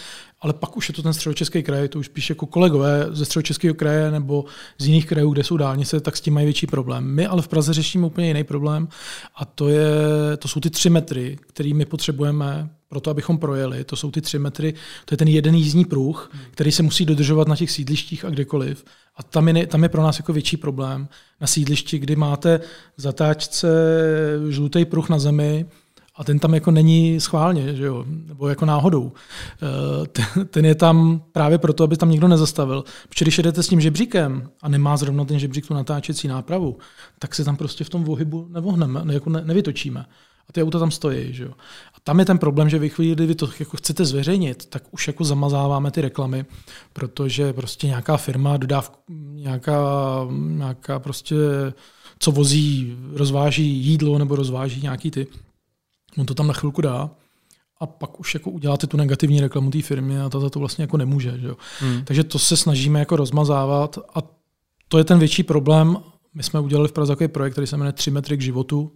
ale 0.41 0.53
pak 0.53 0.76
už 0.76 0.89
je 0.89 0.95
to 0.95 1.03
ten 1.03 1.12
středočeský 1.12 1.62
kraj, 1.62 1.89
to 1.89 1.99
už 1.99 2.07
spíš 2.07 2.30
jako 2.30 2.47
kolegové 2.47 3.07
ze 3.11 3.24
středočeského 3.24 3.74
kraje 3.74 4.11
nebo 4.11 4.45
z 4.78 4.87
jiných 4.87 5.07
krajů, 5.07 5.30
kde 5.30 5.45
jsou 5.45 5.57
dálnice, 5.57 6.01
tak 6.01 6.16
s 6.16 6.20
tím 6.20 6.34
mají 6.34 6.47
větší 6.47 6.66
problém. 6.66 7.05
My 7.05 7.26
ale 7.26 7.43
v 7.43 7.49
Praze 7.49 7.72
řešíme 7.72 8.07
úplně 8.07 8.28
jiný 8.28 8.45
problém 8.45 8.89
a 9.34 9.45
to, 9.45 9.68
je, 9.68 9.91
to 10.39 10.49
jsou 10.49 10.61
ty 10.61 10.70
tři 10.70 10.91
metry, 10.91 11.39
které 11.49 11.74
my 11.74 11.84
potřebujeme 11.84 12.70
pro 12.89 13.01
to, 13.01 13.11
abychom 13.11 13.39
projeli. 13.39 13.84
To 13.84 13.97
jsou 13.97 14.11
ty 14.11 14.20
tři 14.20 14.39
metry, 14.39 14.74
to 15.05 15.12
je 15.12 15.16
ten 15.18 15.28
jeden 15.28 15.55
jízdní 15.55 15.84
pruh, 15.84 16.30
který 16.51 16.72
se 16.72 16.82
musí 16.82 17.07
dodržovat 17.07 17.49
na 17.49 17.57
těch 17.57 17.70
sídlištích 17.70 18.24
a 18.24 18.30
kdekoliv. 18.30 18.84
A 19.16 19.22
tam 19.22 19.49
je, 19.49 19.66
tam 19.66 19.82
je 19.82 19.89
pro 19.89 20.03
nás 20.03 20.18
jako 20.18 20.32
větší 20.32 20.57
problém 20.57 21.09
na 21.41 21.47
sídlišti, 21.47 21.99
kdy 21.99 22.16
máte 22.16 22.61
zatáčce 22.97 23.68
žlutý 24.49 24.84
pruh 24.84 25.09
na 25.09 25.18
zemi, 25.18 25.66
a 26.17 26.25
ten 26.25 26.39
tam 26.39 26.55
jako 26.55 26.71
není 26.71 27.21
schválně, 27.21 27.75
že 27.77 27.85
jo? 27.85 28.05
nebo 28.09 28.49
jako 28.49 28.67
náhodou. 28.67 29.12
Eh, 29.62 30.45
ten 30.45 30.64
je 30.64 30.75
tam 30.75 31.23
právě 31.33 31.59
proto, 31.59 31.85
aby 31.85 31.97
tam 31.97 32.11
nikdo 32.11 32.29
nezastavil. 32.29 32.85
Protože 33.09 33.25
když 33.25 33.39
jedete 33.39 33.62
s 33.62 33.69
tím 33.69 33.81
žebříkem 33.81 34.51
a 34.62 34.69
nemá 34.69 34.97
zrovna 34.97 35.25
ten 35.25 35.39
žebřík 35.39 35.67
tu 35.67 35.75
natáčecí 35.75 36.29
nápravu, 36.29 36.79
tak 37.19 37.35
se 37.35 37.45
tam 37.45 37.57
prostě 37.57 37.85
v 37.85 37.89
tom 37.89 38.05
vohybu 38.05 38.49
nevohneme, 38.51 39.14
jako 39.14 39.31
ne, 39.31 39.43
nevytočíme. 39.45 40.07
A 40.49 40.53
ty 40.53 40.62
auta 40.62 40.79
tam 40.79 40.91
stojí. 40.91 41.35
Že 41.35 41.45
jo? 41.45 41.51
A 41.95 42.01
tam 42.05 42.19
je 42.19 42.25
ten 42.25 42.39
problém, 42.39 42.69
že 42.69 42.79
vy 42.79 42.89
chvíli, 42.89 43.14
kdy 43.14 43.27
vy 43.27 43.35
to 43.35 43.49
jako 43.59 43.77
chcete 43.77 44.05
zveřejnit, 44.05 44.67
tak 44.67 44.83
už 44.91 45.07
jako 45.07 45.25
zamazáváme 45.25 45.91
ty 45.91 46.01
reklamy, 46.01 46.45
protože 46.93 47.53
prostě 47.53 47.87
nějaká 47.87 48.17
firma 48.17 48.57
dodá 48.57 48.85
nějaká, 49.33 49.81
nějaká 50.31 50.99
prostě 50.99 51.37
co 52.19 52.33
vozí, 52.33 52.97
rozváží 53.12 53.67
jídlo 53.67 54.19
nebo 54.19 54.37
rozváží 54.37 54.83
nějaký 54.83 55.11
ty 55.11 55.27
on 56.19 56.27
to 56.27 56.35
tam 56.35 56.47
na 56.47 56.55
chvilku 56.55 56.81
dá 56.81 57.11
a 57.81 57.87
pak 57.87 58.21
už 58.21 58.35
jako 58.35 58.51
uděláte 58.51 58.87
tu 58.87 58.97
negativní 58.97 59.41
reklamu 59.41 59.71
té 59.71 59.83
firmy 59.83 60.21
a 60.21 60.29
ta 60.29 60.41
za 60.41 60.51
to 60.51 60.59
vlastně 60.59 60.83
jako 60.83 60.97
nemůže. 60.97 61.39
Že 61.39 61.47
jo? 61.47 61.57
Hmm. 61.81 62.05
Takže 62.05 62.25
to 62.25 62.39
se 62.39 62.57
snažíme 62.57 62.99
jako 62.99 63.17
rozmazávat 63.17 63.99
a 64.14 64.23
to 64.89 64.99
je 64.99 65.05
ten 65.05 65.19
větší 65.19 65.43
problém. 65.43 65.97
My 66.35 66.43
jsme 66.43 66.61
udělali 66.61 66.89
v 66.89 66.93
Praze 66.93 67.12
takový 67.12 67.29
projekt, 67.29 67.53
který 67.53 67.67
se 67.67 67.77
jmenuje 67.77 67.93
3 67.93 68.11
metry 68.11 68.37
k 68.37 68.41
životu 68.41 68.93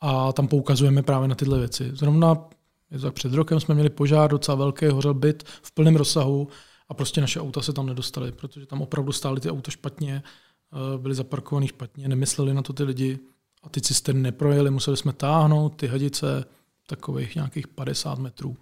a 0.00 0.32
tam 0.32 0.48
poukazujeme 0.48 1.02
právě 1.02 1.28
na 1.28 1.34
tyhle 1.34 1.58
věci. 1.58 1.90
Zrovna 1.92 2.48
je 2.90 2.98
tak 2.98 3.14
před 3.14 3.32
rokem 3.32 3.60
jsme 3.60 3.74
měli 3.74 3.90
požár, 3.90 4.30
docela 4.30 4.54
velký, 4.54 4.86
hořel 4.86 5.14
byt 5.14 5.44
v 5.62 5.72
plném 5.72 5.96
rozsahu 5.96 6.48
a 6.88 6.94
prostě 6.94 7.20
naše 7.20 7.40
auta 7.40 7.62
se 7.62 7.72
tam 7.72 7.86
nedostaly, 7.86 8.32
protože 8.32 8.66
tam 8.66 8.82
opravdu 8.82 9.12
stály 9.12 9.40
ty 9.40 9.50
auta 9.50 9.70
špatně, 9.70 10.22
eh, 10.22 10.98
byly 10.98 11.14
zaparkovaný 11.14 11.68
špatně, 11.68 12.08
nemysleli 12.08 12.54
na 12.54 12.62
to 12.62 12.72
ty 12.72 12.82
lidi 12.82 13.18
a 13.66 13.68
ty 13.68 13.80
cisterny 13.80 14.22
neprojeli, 14.22 14.70
museli 14.70 14.96
jsme 14.96 15.12
táhnout 15.12 15.76
ty 15.76 15.86
hadice 15.86 16.44
takových 16.86 17.34
nějakých 17.34 17.68
50 17.68 18.18
metrů, 18.18 18.56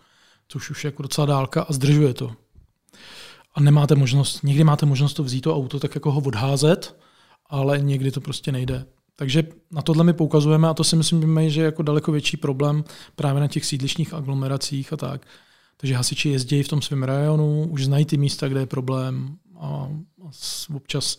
což 0.48 0.70
už 0.70 0.84
je 0.84 0.88
jako 0.88 1.02
docela 1.02 1.26
dálka 1.26 1.62
a 1.62 1.72
zdržuje 1.72 2.14
to. 2.14 2.32
A 3.54 3.60
nemáte 3.60 3.94
možnost, 3.94 4.42
někdy 4.42 4.64
máte 4.64 4.86
možnost 4.86 5.14
to 5.14 5.24
vzít 5.24 5.40
to 5.40 5.56
auto, 5.56 5.80
tak 5.80 5.94
jako 5.94 6.12
ho 6.12 6.20
odházet, 6.20 6.96
ale 7.46 7.80
někdy 7.80 8.10
to 8.10 8.20
prostě 8.20 8.52
nejde. 8.52 8.86
Takže 9.16 9.44
na 9.70 9.82
tohle 9.82 10.04
my 10.04 10.12
poukazujeme 10.12 10.68
a 10.68 10.74
to 10.74 10.84
si 10.84 10.96
myslím, 10.96 11.50
že 11.50 11.60
je 11.60 11.64
jako 11.64 11.82
daleko 11.82 12.12
větší 12.12 12.36
problém 12.36 12.84
právě 13.16 13.40
na 13.40 13.48
těch 13.48 13.64
sídlišních 13.64 14.14
aglomeracích 14.14 14.92
a 14.92 14.96
tak. 14.96 15.26
Takže 15.76 15.94
hasiči 15.94 16.28
jezdí 16.28 16.62
v 16.62 16.68
tom 16.68 16.82
svém 16.82 17.02
rajonu, 17.02 17.66
už 17.70 17.84
znají 17.84 18.04
ty 18.04 18.16
místa, 18.16 18.48
kde 18.48 18.60
je 18.60 18.66
problém 18.66 19.36
a 19.58 19.88
občas, 20.74 21.18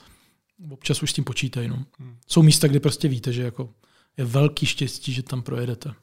občas 0.71 1.03
už 1.03 1.11
s 1.11 1.13
tím 1.13 1.23
počítají. 1.23 1.67
No. 1.67 1.75
Hmm. 1.99 2.15
Jsou 2.27 2.41
místa, 2.41 2.67
kde 2.67 2.79
prostě 2.79 3.07
víte, 3.07 3.33
že 3.33 3.43
jako 3.43 3.69
je 4.17 4.25
velký 4.25 4.65
štěstí, 4.65 5.13
že 5.13 5.23
tam 5.23 5.41
projedete. 5.41 5.93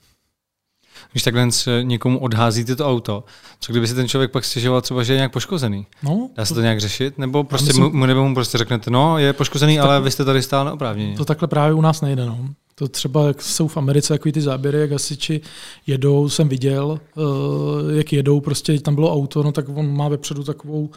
Když 1.11 1.23
takhle 1.23 1.49
někomu 1.83 2.19
odházíte 2.19 2.77
to 2.77 2.89
auto, 2.89 3.25
co 3.61 3.73
kdyby 3.73 3.89
si 3.89 3.95
ten 3.95 4.09
člověk 4.09 4.31
pak 4.31 4.45
stěžoval 4.45 4.81
třeba, 4.81 5.03
že 5.03 5.13
je 5.13 5.17
nějak 5.17 5.33
poškozený? 5.33 5.87
No, 6.03 6.31
Dá 6.37 6.45
se 6.45 6.49
to, 6.49 6.55
to 6.55 6.63
nějak 6.63 6.81
řešit? 6.81 7.19
Nebo 7.19 7.45
prostě 7.45 7.67
myslím, 7.67 7.93
mu, 7.93 8.07
nebo 8.07 8.29
mu 8.29 8.35
prostě 8.35 8.59
řeknete, 8.59 8.91
no, 8.91 9.19
je 9.19 9.33
poškozený, 9.33 9.81
ale 9.81 10.01
vy 10.01 10.11
jste 10.11 10.25
tady 10.25 10.43
stál 10.43 10.65
neoprávněně. 10.65 11.17
To 11.17 11.25
takhle 11.25 11.49
právě 11.49 11.75
u 11.75 11.81
nás 11.81 12.01
nejde. 12.01 12.27
No. 12.27 12.49
To 12.75 12.89
třeba, 12.89 13.27
jak 13.27 13.43
jsou 13.43 13.69
v 13.69 13.77
Americe 13.77 14.15
takový 14.15 14.33
ty 14.33 14.41
záběry, 14.41 14.79
jak 14.79 14.93
hasiči 14.93 15.41
jedou, 15.87 16.29
jsem 16.29 16.49
viděl, 16.49 17.01
uh, 17.17 17.25
jak 17.97 18.13
jedou, 18.13 18.41
prostě 18.41 18.81
tam 18.81 18.95
bylo 18.95 19.13
auto, 19.13 19.43
no 19.43 19.53
tak 19.53 19.69
on 19.69 19.97
má 19.97 20.09
vepředu 20.09 20.45
takovou 20.45 20.91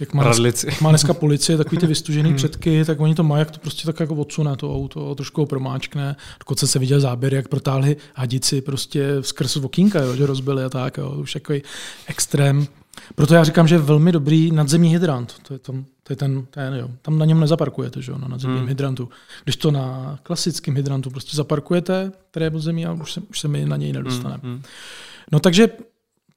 jak 0.00 0.14
má, 0.14 0.22
dneska, 0.22 0.70
jak 0.70 0.80
má 0.80 0.90
dneska 0.90 1.14
policie 1.14 1.58
takový 1.58 1.78
ty 1.78 1.86
vystužený 1.86 2.28
hmm. 2.28 2.36
předky, 2.36 2.84
tak 2.84 3.00
oni 3.00 3.14
to 3.14 3.22
mají, 3.22 3.38
jak 3.38 3.50
to 3.50 3.60
prostě 3.60 3.86
tak 3.86 4.00
jako 4.00 4.14
odsune 4.14 4.56
to 4.56 4.74
auto, 4.74 5.14
trošku 5.14 5.40
ho 5.40 5.46
promáčkne. 5.46 6.16
Dokonce 6.38 6.66
se 6.66 6.78
viděl 6.78 7.00
záběr, 7.00 7.34
jak 7.34 7.48
protáhli 7.48 7.96
hadici 8.14 8.60
prostě 8.60 9.08
skrz 9.20 9.56
okýnka, 9.56 10.00
jo, 10.02 10.16
že 10.16 10.26
rozbili 10.26 10.64
a 10.64 10.68
tak, 10.68 10.96
jo, 10.96 11.10
už 11.10 11.32
takový 11.32 11.62
extrém. 12.06 12.66
Proto 13.14 13.34
já 13.34 13.44
říkám, 13.44 13.68
že 13.68 13.74
je 13.74 13.78
velmi 13.78 14.12
dobrý 14.12 14.50
nadzemní 14.50 14.90
hydrant. 14.90 15.34
To 15.42 15.54
je, 15.54 15.58
tam, 15.58 15.84
to 16.02 16.12
je 16.12 16.16
ten, 16.16 16.46
ten 16.50 16.74
jo. 16.74 16.90
tam 17.02 17.18
na 17.18 17.24
něm 17.24 17.40
nezaparkujete, 17.40 18.02
že 18.02 18.12
jo, 18.12 18.18
na 18.18 18.28
nadzemním 18.28 18.58
hmm. 18.58 18.68
hydrantu. 18.68 19.08
Když 19.44 19.56
to 19.56 19.70
na 19.70 20.18
klasickém 20.22 20.76
hydrantu 20.76 21.10
prostě 21.10 21.36
zaparkujete, 21.36 22.12
které 22.30 22.46
je 22.46 22.50
pod 22.50 22.60
zemí 22.60 22.86
a 22.86 22.92
už 22.92 23.12
se, 23.12 23.20
už 23.30 23.40
se 23.40 23.48
mi 23.48 23.66
na 23.66 23.76
něj 23.76 23.92
nedostaneme. 23.92 24.40
Hmm. 24.42 24.52
hmm. 24.52 24.62
No 25.32 25.40
takže 25.40 25.68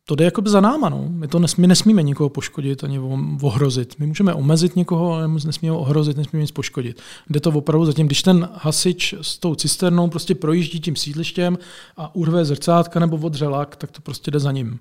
to 0.05 0.15
jde 0.15 0.25
jakoby 0.25 0.49
za 0.49 0.61
náma. 0.61 0.89
No. 0.89 1.05
My, 1.09 1.27
to 1.27 1.39
nesmí, 1.39 1.67
nesmíme 1.67 2.03
nikoho 2.03 2.29
poškodit 2.29 2.83
ani 2.83 2.99
ohrozit. 3.41 3.95
My 3.99 4.07
můžeme 4.07 4.33
omezit 4.33 4.75
někoho, 4.75 5.13
ale 5.13 5.27
nesmíme 5.27 5.71
ho 5.71 5.79
ohrozit, 5.79 6.17
nesmíme 6.17 6.41
nic 6.41 6.51
poškodit. 6.51 7.01
Jde 7.29 7.39
to 7.39 7.49
opravdu 7.49 7.85
zatím, 7.85 8.05
když 8.05 8.23
ten 8.23 8.49
hasič 8.53 9.15
s 9.21 9.37
tou 9.37 9.55
cisternou 9.55 10.07
prostě 10.07 10.35
projíždí 10.35 10.79
tím 10.79 10.95
sídlištěm 10.95 11.57
a 11.97 12.15
urve 12.15 12.45
zrcátka 12.45 12.99
nebo 12.99 13.17
odře 13.17 13.47
lak, 13.47 13.75
tak 13.75 13.91
to 13.91 14.01
prostě 14.01 14.31
jde 14.31 14.39
za 14.39 14.51
ním. 14.51 14.79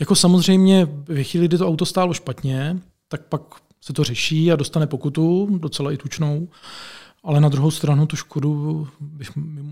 Jako 0.00 0.14
samozřejmě 0.14 0.88
ve 1.08 1.24
chvíli, 1.24 1.48
kdy 1.48 1.58
to 1.58 1.68
auto 1.68 1.86
stálo 1.86 2.14
špatně, 2.14 2.78
tak 3.08 3.22
pak 3.22 3.42
se 3.80 3.92
to 3.92 4.04
řeší 4.04 4.52
a 4.52 4.56
dostane 4.56 4.86
pokutu, 4.86 5.48
docela 5.60 5.92
i 5.92 5.96
tučnou. 5.96 6.48
Ale 7.24 7.40
na 7.40 7.48
druhou 7.48 7.70
stranu 7.70 8.06
tu 8.06 8.16
škodu 8.16 8.88
bych, 9.00 9.36
my 9.36 9.62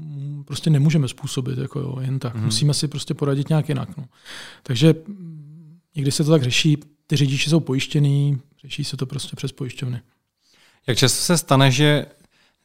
prostě 0.46 0.70
nemůžeme 0.70 1.08
způsobit 1.08 1.58
jako 1.58 1.80
jo, 1.80 1.96
jen 2.00 2.18
tak. 2.18 2.34
Mm. 2.34 2.44
Musíme 2.44 2.74
si 2.74 2.88
prostě 2.88 3.14
poradit 3.14 3.48
nějak 3.48 3.68
jinak. 3.68 3.96
No. 3.96 4.04
Takže 4.62 4.94
někdy 5.96 6.12
se 6.12 6.24
to 6.24 6.30
tak 6.30 6.42
řeší, 6.42 6.78
ty 7.06 7.16
řidiči 7.16 7.50
jsou 7.50 7.60
pojištěný, 7.60 8.38
řeší 8.62 8.84
se 8.84 8.96
to 8.96 9.06
prostě 9.06 9.36
přes 9.36 9.52
pojišťovny. 9.52 10.00
Jak 10.86 10.98
často 10.98 11.22
se 11.22 11.38
stane, 11.38 11.70
že 11.70 12.06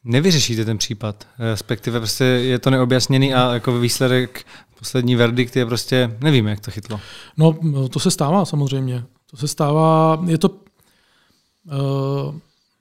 nevyřešíte 0.04 0.64
ten 0.64 0.78
případ, 0.78 1.26
respektive 1.38 2.00
prostě 2.00 2.24
je 2.24 2.58
to 2.58 2.70
neobjasněný 2.70 3.34
a 3.34 3.54
jako 3.54 3.80
výsledek, 3.80 4.46
poslední 4.78 5.16
verdikt 5.16 5.56
je 5.56 5.66
prostě, 5.66 6.16
nevíme, 6.20 6.50
jak 6.50 6.60
to 6.60 6.70
chytlo. 6.70 7.00
No, 7.36 7.58
to 7.88 8.00
se 8.00 8.10
stává 8.10 8.44
samozřejmě. 8.44 9.04
To 9.30 9.36
se 9.36 9.48
stává, 9.48 10.22
je 10.26 10.38
to, 10.38 10.48
uh, 10.48 10.54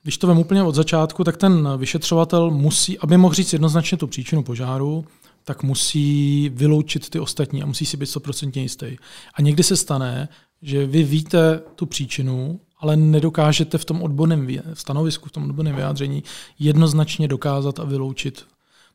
když 0.03 0.17
to 0.17 0.27
vem 0.27 0.37
úplně 0.37 0.63
od 0.63 0.75
začátku, 0.75 1.23
tak 1.23 1.37
ten 1.37 1.69
vyšetřovatel 1.77 2.51
musí, 2.51 2.99
aby 2.99 3.17
mohl 3.17 3.33
říct 3.33 3.53
jednoznačně 3.53 3.97
tu 3.97 4.07
příčinu 4.07 4.43
požáru, 4.43 5.05
tak 5.43 5.63
musí 5.63 6.49
vyloučit 6.49 7.09
ty 7.09 7.19
ostatní 7.19 7.63
a 7.63 7.65
musí 7.65 7.85
si 7.85 7.97
být 7.97 8.09
100% 8.09 8.61
jistý. 8.61 8.97
A 9.33 9.41
někdy 9.41 9.63
se 9.63 9.77
stane, 9.77 10.29
že 10.61 10.85
vy 10.85 11.03
víte 11.03 11.61
tu 11.75 11.85
příčinu, 11.85 12.59
ale 12.79 12.97
nedokážete 12.97 13.77
v 13.77 13.85
tom 13.85 14.01
odborném 14.01 14.47
stanovisku, 14.73 15.29
v 15.29 15.31
tom 15.31 15.43
odborném 15.43 15.75
vyjádření 15.75 16.23
jednoznačně 16.59 17.27
dokázat 17.27 17.79
a 17.79 17.83
vyloučit. 17.83 18.45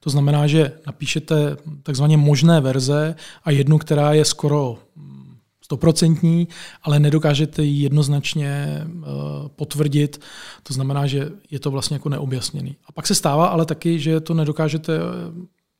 To 0.01 0.11
znamená, 0.11 0.47
že 0.47 0.73
napíšete 0.87 1.57
takzvaně 1.83 2.17
možné 2.17 2.61
verze 2.61 3.15
a 3.45 3.51
jednu, 3.51 3.79
která 3.79 4.13
je 4.13 4.25
skoro 4.25 4.79
stoprocentní, 5.67 6.49
ale 6.83 6.99
nedokážete 6.99 7.63
ji 7.63 7.83
jednoznačně 7.83 8.83
uh, 8.87 9.05
potvrdit. 9.49 10.21
To 10.63 10.75
znamená, 10.75 11.07
že 11.07 11.31
je 11.51 11.61
to 11.61 11.71
vlastně 11.71 11.95
jako 11.95 12.09
neobjasněný. 12.09 12.77
A 12.87 12.93
pak 12.93 13.07
se 13.07 13.15
stává 13.15 13.47
ale 13.47 13.67
taky, 13.67 13.99
že 13.99 14.21
to 14.21 14.35
nedokážete 14.35 14.99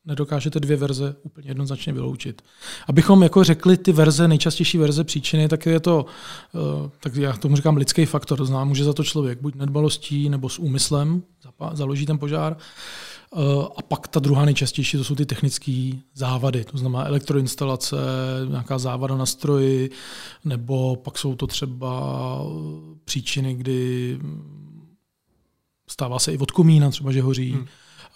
nedokážete 0.05 0.59
dvě 0.59 0.77
verze 0.77 1.15
úplně 1.23 1.49
jednoznačně 1.49 1.93
vyloučit. 1.93 2.41
Abychom 2.87 3.23
jako 3.23 3.43
řekli 3.43 3.77
ty 3.77 3.91
verze, 3.91 4.27
nejčastější 4.27 4.77
verze 4.77 5.03
příčiny, 5.03 5.47
tak 5.47 5.65
je 5.65 5.79
to, 5.79 6.05
uh, 6.05 6.89
tak 6.99 7.15
já 7.15 7.33
tomu 7.33 7.55
říkám 7.55 7.77
lidský 7.77 8.05
faktor, 8.05 8.37
to 8.37 8.45
znamená, 8.45 8.65
může 8.65 8.83
za 8.83 8.93
to 8.93 9.03
člověk 9.03 9.41
buď 9.41 9.55
nedbalostí 9.55 10.29
nebo 10.29 10.49
s 10.49 10.59
úmyslem, 10.59 11.23
založí 11.73 12.05
ten 12.05 12.17
požár, 12.17 12.57
Eh, 12.57 13.16
a 13.77 13.81
pak 13.81 14.07
ta 14.07 14.19
druhá 14.19 14.45
nejčastější, 14.45 14.97
to 14.97 15.03
jsou 15.03 15.15
ty 15.15 15.25
technické 15.25 15.91
závady, 16.13 16.63
to 16.63 16.77
znamená 16.77 17.05
elektroinstalace, 17.05 17.95
nějaká 18.49 18.77
závada 18.77 19.17
na 19.17 19.25
stroji, 19.25 19.89
nebo 20.45 20.95
pak 20.95 21.17
jsou 21.17 21.35
to 21.35 21.47
třeba 21.47 22.41
příčiny, 23.05 23.55
kdy 23.55 24.19
stává 25.89 26.19
se 26.19 26.33
i 26.33 26.37
od 26.37 26.51
komína, 26.51 26.89
třeba 26.89 27.11
že 27.11 27.21
hoří. 27.21 27.51
Hmm. 27.51 27.67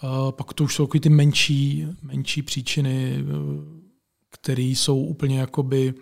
Eh, 0.04 0.32
pak 0.32 0.52
to 0.52 0.64
už 0.64 0.74
jsou 0.74 0.86
ty 0.86 1.08
menší, 1.08 1.86
menší 2.02 2.42
příčiny, 2.42 3.16
eh, 3.18 3.22
které 4.30 4.62
jsou 4.62 4.98
úplně 4.98 5.38
jakoby 5.38 5.94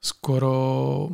skoro 0.00 1.08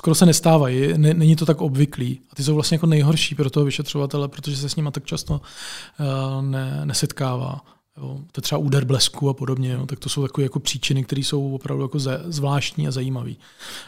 skoro 0.00 0.14
se 0.14 0.26
nestávají, 0.26 0.92
není 0.96 1.36
to 1.36 1.46
tak 1.46 1.60
obvyklý. 1.60 2.20
A 2.32 2.34
ty 2.34 2.44
jsou 2.44 2.54
vlastně 2.54 2.74
jako 2.74 2.86
nejhorší 2.86 3.34
pro 3.34 3.50
toho 3.50 3.66
vyšetřovatele, 3.66 4.28
protože 4.28 4.56
se 4.56 4.68
s 4.68 4.76
nimi 4.76 4.88
tak 4.92 5.04
často 5.04 5.32
uh, 5.34 6.42
ne, 6.42 6.80
nesetkává. 6.84 7.60
Jo. 7.96 8.18
To 8.32 8.38
je 8.38 8.42
třeba 8.42 8.58
úder 8.58 8.84
blesku 8.84 9.28
a 9.28 9.34
podobně. 9.34 9.72
Jo. 9.72 9.86
Tak 9.86 9.98
to 9.98 10.08
jsou 10.08 10.22
takové 10.22 10.42
jako 10.42 10.60
příčiny, 10.60 11.04
které 11.04 11.20
jsou 11.20 11.54
opravdu 11.54 11.82
jako 11.82 11.98
zvláštní 12.24 12.88
a 12.88 12.90
zajímavé. 12.90 13.30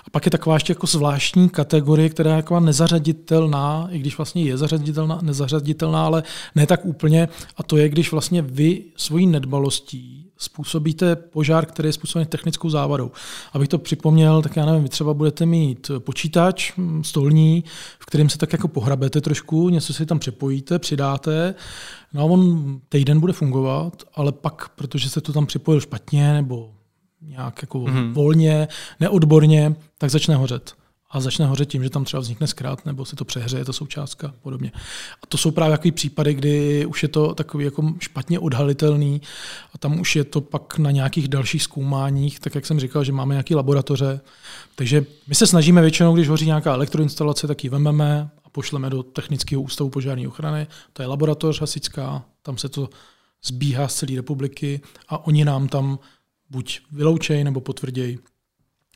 A 0.04 0.10
pak 0.10 0.24
je 0.24 0.30
taková 0.30 0.56
ještě 0.56 0.70
jako 0.70 0.86
zvláštní 0.86 1.48
kategorie, 1.48 2.08
která 2.08 2.30
je 2.30 2.36
jako 2.36 2.60
nezařaditelná, 2.60 3.88
i 3.90 3.98
když 3.98 4.16
vlastně 4.16 4.42
je 4.44 4.56
zařaditelná, 4.56 5.18
nezařaditelná, 5.22 6.06
ale 6.06 6.22
ne 6.54 6.66
tak 6.66 6.84
úplně. 6.84 7.28
A 7.56 7.62
to 7.62 7.76
je, 7.76 7.88
když 7.88 8.12
vlastně 8.12 8.42
vy 8.42 8.84
svojí 8.96 9.26
nedbalostí 9.26 10.31
způsobíte 10.42 11.16
požár, 11.16 11.66
který 11.66 11.88
je 11.88 11.92
způsoben 11.92 12.26
technickou 12.26 12.70
závadou. 12.70 13.10
Abych 13.52 13.68
to 13.68 13.78
připomněl, 13.78 14.42
tak 14.42 14.56
já 14.56 14.66
nevím, 14.66 14.82
vy 14.82 14.88
třeba 14.88 15.14
budete 15.14 15.46
mít 15.46 15.90
počítač 15.98 16.72
hm, 16.76 17.04
stolní, 17.04 17.64
v 17.98 18.06
kterém 18.06 18.28
se 18.28 18.38
tak 18.38 18.52
jako 18.52 18.68
pohrabete 18.68 19.20
trošku, 19.20 19.68
něco 19.68 19.92
si 19.92 20.06
tam 20.06 20.18
přepojíte, 20.18 20.78
přidáte, 20.78 21.54
no 22.12 22.20
a 22.22 22.24
on 22.24 22.80
týden 22.88 23.20
bude 23.20 23.32
fungovat, 23.32 24.02
ale 24.14 24.32
pak, 24.32 24.68
protože 24.68 25.10
se 25.10 25.20
to 25.20 25.32
tam 25.32 25.46
připojil 25.46 25.80
špatně 25.80 26.32
nebo 26.32 26.70
nějak 27.22 27.62
jako 27.62 27.78
mm-hmm. 27.78 28.12
volně, 28.12 28.68
neodborně, 29.00 29.74
tak 29.98 30.10
začne 30.10 30.36
hořet 30.36 30.81
a 31.12 31.20
začne 31.20 31.46
hořet 31.46 31.68
tím, 31.68 31.82
že 31.82 31.90
tam 31.90 32.04
třeba 32.04 32.20
vznikne 32.20 32.46
zkrát 32.46 32.86
nebo 32.86 33.04
se 33.04 33.16
to 33.16 33.24
přehřeje, 33.24 33.64
ta 33.64 33.72
součástka 33.72 34.28
a 34.28 34.34
podobně. 34.42 34.72
A 35.22 35.26
to 35.26 35.38
jsou 35.38 35.50
právě 35.50 35.76
takový 35.76 35.92
případy, 35.92 36.34
kdy 36.34 36.86
už 36.86 37.02
je 37.02 37.08
to 37.08 37.34
takový 37.34 37.64
jako 37.64 37.94
špatně 37.98 38.38
odhalitelný 38.38 39.22
a 39.74 39.78
tam 39.78 40.00
už 40.00 40.16
je 40.16 40.24
to 40.24 40.40
pak 40.40 40.78
na 40.78 40.90
nějakých 40.90 41.28
dalších 41.28 41.62
zkoumáních, 41.62 42.40
tak 42.40 42.54
jak 42.54 42.66
jsem 42.66 42.80
říkal, 42.80 43.04
že 43.04 43.12
máme 43.12 43.34
nějaké 43.34 43.56
laboratoře. 43.56 44.20
Takže 44.74 45.06
my 45.26 45.34
se 45.34 45.46
snažíme 45.46 45.80
většinou, 45.80 46.14
když 46.14 46.28
hoří 46.28 46.46
nějaká 46.46 46.74
elektroinstalace, 46.74 47.46
tak 47.46 47.64
ji 47.64 47.70
vememe 47.70 48.30
a 48.44 48.50
pošleme 48.50 48.90
do 48.90 49.02
Technického 49.02 49.62
ústavu 49.62 49.90
požární 49.90 50.26
ochrany. 50.26 50.66
To 50.92 51.02
je 51.02 51.08
laboratoř 51.08 51.60
hasická, 51.60 52.24
tam 52.42 52.58
se 52.58 52.68
to 52.68 52.88
zbíhá 53.44 53.88
z 53.88 53.94
celé 53.94 54.16
republiky 54.16 54.80
a 55.08 55.26
oni 55.26 55.44
nám 55.44 55.68
tam 55.68 55.98
buď 56.50 56.80
vyloučejí 56.92 57.44
nebo 57.44 57.60
potvrdějí 57.60 58.18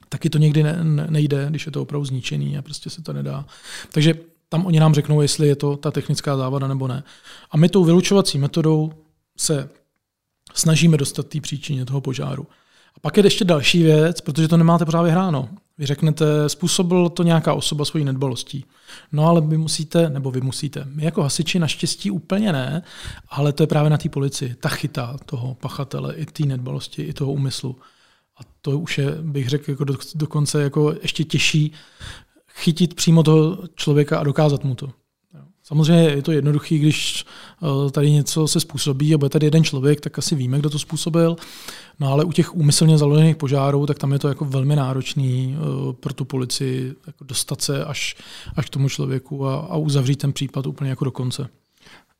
taky 0.08 0.30
to 0.30 0.38
někdy 0.38 0.62
ne, 0.62 0.78
ne, 0.84 1.06
nejde, 1.10 1.46
když 1.50 1.66
je 1.66 1.72
to 1.72 1.82
opravdu 1.82 2.04
zničený 2.04 2.58
a 2.58 2.62
prostě 2.62 2.90
se 2.90 3.02
to 3.02 3.12
nedá. 3.12 3.44
Takže 3.92 4.14
tam 4.48 4.66
oni 4.66 4.80
nám 4.80 4.94
řeknou, 4.94 5.20
jestli 5.20 5.48
je 5.48 5.56
to 5.56 5.76
ta 5.76 5.90
technická 5.90 6.36
závada 6.36 6.66
nebo 6.66 6.88
ne. 6.88 7.02
A 7.50 7.56
my 7.56 7.68
tou 7.68 7.84
vylučovací 7.84 8.38
metodou 8.38 8.92
se 9.36 9.68
snažíme 10.54 10.96
dostat 10.96 11.26
té 11.26 11.40
příčině 11.40 11.84
toho 11.84 12.00
požáru. 12.00 12.46
A 12.96 13.00
pak 13.00 13.16
je 13.16 13.26
ještě 13.26 13.44
další 13.44 13.82
věc, 13.82 14.20
protože 14.20 14.48
to 14.48 14.56
nemáte 14.56 14.84
právě 14.84 15.12
hráno. 15.12 15.48
Vy 15.78 15.86
řeknete, 15.86 16.48
způsobil 16.48 17.08
to 17.08 17.22
nějaká 17.22 17.54
osoba 17.54 17.84
svojí 17.84 18.04
nedbalostí. 18.04 18.64
No 19.12 19.26
ale 19.26 19.40
vy 19.40 19.58
musíte, 19.58 20.10
nebo 20.10 20.30
vy 20.30 20.40
musíte. 20.40 20.84
My 20.84 21.04
jako 21.04 21.22
hasiči 21.22 21.58
naštěstí 21.58 22.10
úplně 22.10 22.52
ne, 22.52 22.82
ale 23.28 23.52
to 23.52 23.62
je 23.62 23.66
právě 23.66 23.90
na 23.90 23.98
té 23.98 24.08
policii. 24.08 24.54
Ta 24.54 24.68
chytá 24.68 25.16
toho 25.24 25.54
pachatele, 25.54 26.14
i 26.14 26.26
té 26.26 26.44
nedbalosti, 26.46 27.02
i 27.02 27.12
toho 27.12 27.32
úmyslu. 27.32 27.76
A 28.36 28.40
to 28.62 28.78
už 28.78 28.98
je, 28.98 29.18
bych 29.22 29.48
řekl, 29.48 29.70
jako 29.70 29.84
do, 29.84 29.94
dokonce 30.14 30.62
jako 30.62 30.94
ještě 31.02 31.24
těžší 31.24 31.72
chytit 32.54 32.94
přímo 32.94 33.22
toho 33.22 33.58
člověka 33.74 34.18
a 34.18 34.24
dokázat 34.24 34.64
mu 34.64 34.74
to. 34.74 34.90
Samozřejmě 35.66 36.02
je 36.02 36.22
to 36.22 36.32
jednoduchý, 36.32 36.78
když 36.78 37.24
eh, 37.62 37.90
tady 37.90 38.10
něco 38.10 38.48
se 38.48 38.60
způsobí 38.60 39.14
a 39.14 39.18
bude 39.18 39.28
tady 39.28 39.46
jeden 39.46 39.64
člověk, 39.64 40.00
tak 40.00 40.18
asi 40.18 40.34
víme, 40.34 40.58
kdo 40.58 40.70
to 40.70 40.78
způsobil. 40.78 41.36
No 42.00 42.12
ale 42.12 42.24
u 42.24 42.32
těch 42.32 42.54
úmyslně 42.54 42.98
založených 42.98 43.36
požárů, 43.36 43.86
tak 43.86 43.98
tam 43.98 44.12
je 44.12 44.18
to 44.18 44.28
jako 44.28 44.44
velmi 44.44 44.76
náročný 44.76 45.56
eh, 45.56 45.92
pro 45.92 46.14
tu 46.14 46.24
policii 46.24 46.94
jako 47.06 47.24
dostat 47.24 47.62
se 47.62 47.84
až, 47.84 48.16
až 48.56 48.66
k 48.66 48.70
tomu 48.70 48.88
člověku 48.88 49.46
a, 49.46 49.56
a 49.56 49.76
uzavřít 49.76 50.16
ten 50.16 50.32
případ 50.32 50.66
úplně 50.66 50.90
jako 50.90 51.04
do 51.04 51.10
konce. 51.10 51.48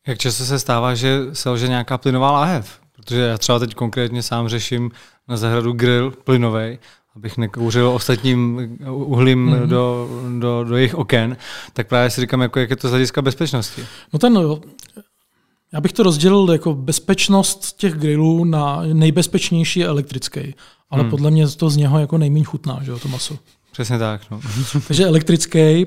Jak 0.07 0.19
často 0.19 0.45
se 0.45 0.59
stává, 0.59 0.95
že 0.95 1.21
selže 1.33 1.69
nějaká 1.69 1.99
plynová 1.99 2.31
láhev? 2.31 2.81
Protože 2.97 3.21
já 3.21 3.39
třeba 3.39 3.59
teď 3.59 3.75
konkrétně 3.75 4.23
sám 4.23 4.49
řeším 4.49 4.91
na 5.29 5.37
zahradu 5.37 5.73
grill 5.73 6.11
plynový 6.25 6.79
abych 7.17 7.39
nekouřil 7.39 7.89
ostatním 7.89 8.61
uhlím 8.91 9.51
mm-hmm. 9.51 9.67
do, 9.67 10.09
do, 10.39 10.65
do 10.65 10.77
jejich 10.77 10.95
oken, 10.95 11.37
tak 11.73 11.89
právě 11.89 12.11
si 12.11 12.21
říkám, 12.21 12.41
jako, 12.41 12.61
jak 12.61 12.71
je 12.71 12.77
to 12.77 12.89
z 12.89 12.91
hlediska 12.91 13.23
bezpečnosti. 13.23 13.87
No 14.13 14.19
ten, 14.19 14.39
já 15.73 15.81
bych 15.81 15.93
to 15.93 16.03
rozdělil 16.03 16.53
jako 16.53 16.75
bezpečnost 16.75 17.77
těch 17.77 17.95
grillů 17.95 18.45
na 18.45 18.83
nejbezpečnější 18.93 19.85
elektrický. 19.85 20.55
Ale 20.91 21.03
hmm. 21.03 21.11
podle 21.11 21.31
mě 21.31 21.49
to 21.49 21.71
z 21.71 21.77
něho 21.77 21.99
jako 21.99 22.19
nejméně 22.19 22.45
chutná, 22.45 22.81
že 22.83 22.91
jo, 22.91 22.99
to 22.99 23.09
maso. 23.09 23.39
Přesně 23.73 23.99
tak. 23.99 24.21
No. 24.31 24.41
Takže 24.87 25.05
elektrický, 25.05 25.87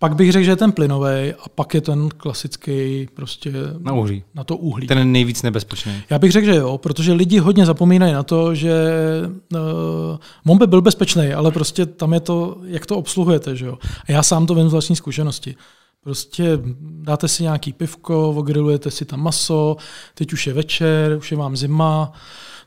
pak 0.00 0.16
bych 0.16 0.32
řekl, 0.32 0.44
že 0.44 0.50
je 0.50 0.56
ten 0.56 0.72
plynový 0.72 1.34
a 1.44 1.48
pak 1.54 1.74
je 1.74 1.80
ten 1.80 2.08
klasický 2.16 3.08
prostě 3.14 3.52
na, 3.78 3.92
uhlí. 3.92 4.24
na 4.34 4.44
to 4.44 4.56
uhlí. 4.56 4.86
Ten 4.86 4.98
je 4.98 5.04
nejvíc 5.04 5.42
nebezpečný. 5.42 6.02
Já 6.10 6.18
bych 6.18 6.32
řekl, 6.32 6.46
že 6.46 6.54
jo, 6.54 6.78
protože 6.78 7.12
lidi 7.12 7.38
hodně 7.38 7.66
zapomínají 7.66 8.12
na 8.12 8.22
to, 8.22 8.54
že 8.54 8.72
uh, 9.52 9.58
MON 10.44 10.58
by 10.58 10.66
byl 10.66 10.82
bezpečný, 10.82 11.32
ale 11.32 11.50
prostě 11.50 11.86
tam 11.86 12.12
je 12.12 12.20
to, 12.20 12.56
jak 12.64 12.86
to 12.86 12.96
obsluhujete. 12.96 13.56
Že 13.56 13.66
jo? 13.66 13.78
A 14.08 14.12
já 14.12 14.22
sám 14.22 14.46
to 14.46 14.54
vím 14.54 14.68
z 14.68 14.72
vlastní 14.72 14.96
zkušenosti. 14.96 15.56
Prostě 16.04 16.58
dáte 16.80 17.28
si 17.28 17.42
nějaký 17.42 17.72
pivko, 17.72 18.30
ogrilujete 18.30 18.90
si 18.90 19.04
tam 19.04 19.22
maso, 19.22 19.76
teď 20.14 20.32
už 20.32 20.46
je 20.46 20.52
večer, 20.52 21.16
už 21.18 21.30
je 21.30 21.36
vám 21.36 21.56
zima, 21.56 22.12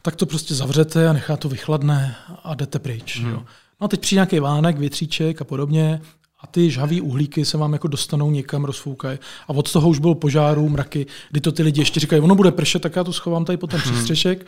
tak 0.02 0.16
to 0.16 0.26
prostě 0.26 0.56
zavřete 0.56 1.08
a 1.08 1.14
nechá 1.14 1.38
to 1.38 1.50
vychladné 1.50 2.16
a 2.44 2.56
jdete 2.56 2.80
pryč. 2.80 3.20
Hmm. 3.20 3.32
Jo. 3.32 3.44
No 3.82 3.86
a 3.86 3.88
teď 3.88 4.00
přijde 4.00 4.18
nějaký 4.18 4.40
vánek, 4.40 4.78
větříček 4.78 5.42
a 5.42 5.44
podobně 5.44 6.02
a 6.44 6.48
ty 6.48 6.72
žhavý 6.72 7.02
uhlíky 7.02 7.45
se 7.45 7.57
vám 7.57 7.74
jako 7.74 7.88
dostanou 7.88 8.32
někam, 8.32 8.65
rozfoukají. 8.65 9.20
A 9.48 9.49
od 9.49 9.72
toho 9.72 9.90
už 9.90 9.99
bylo 9.99 10.15
požáru, 10.15 10.70
mraky, 10.70 11.06
kdy 11.32 11.41
to 11.41 11.52
ty 11.52 11.64
lidi 11.64 11.82
ještě 11.82 11.99
říkají, 11.99 12.22
ono 12.22 12.36
bude 12.36 12.52
pršet, 12.52 12.82
tak 12.82 12.95
já 12.95 13.03
to 13.03 13.14
schovám 13.14 13.45
tady 13.45 13.57
pod 13.57 13.72
ten 13.72 13.80
hmm. 13.80 13.91
přístřešek. 13.91 14.45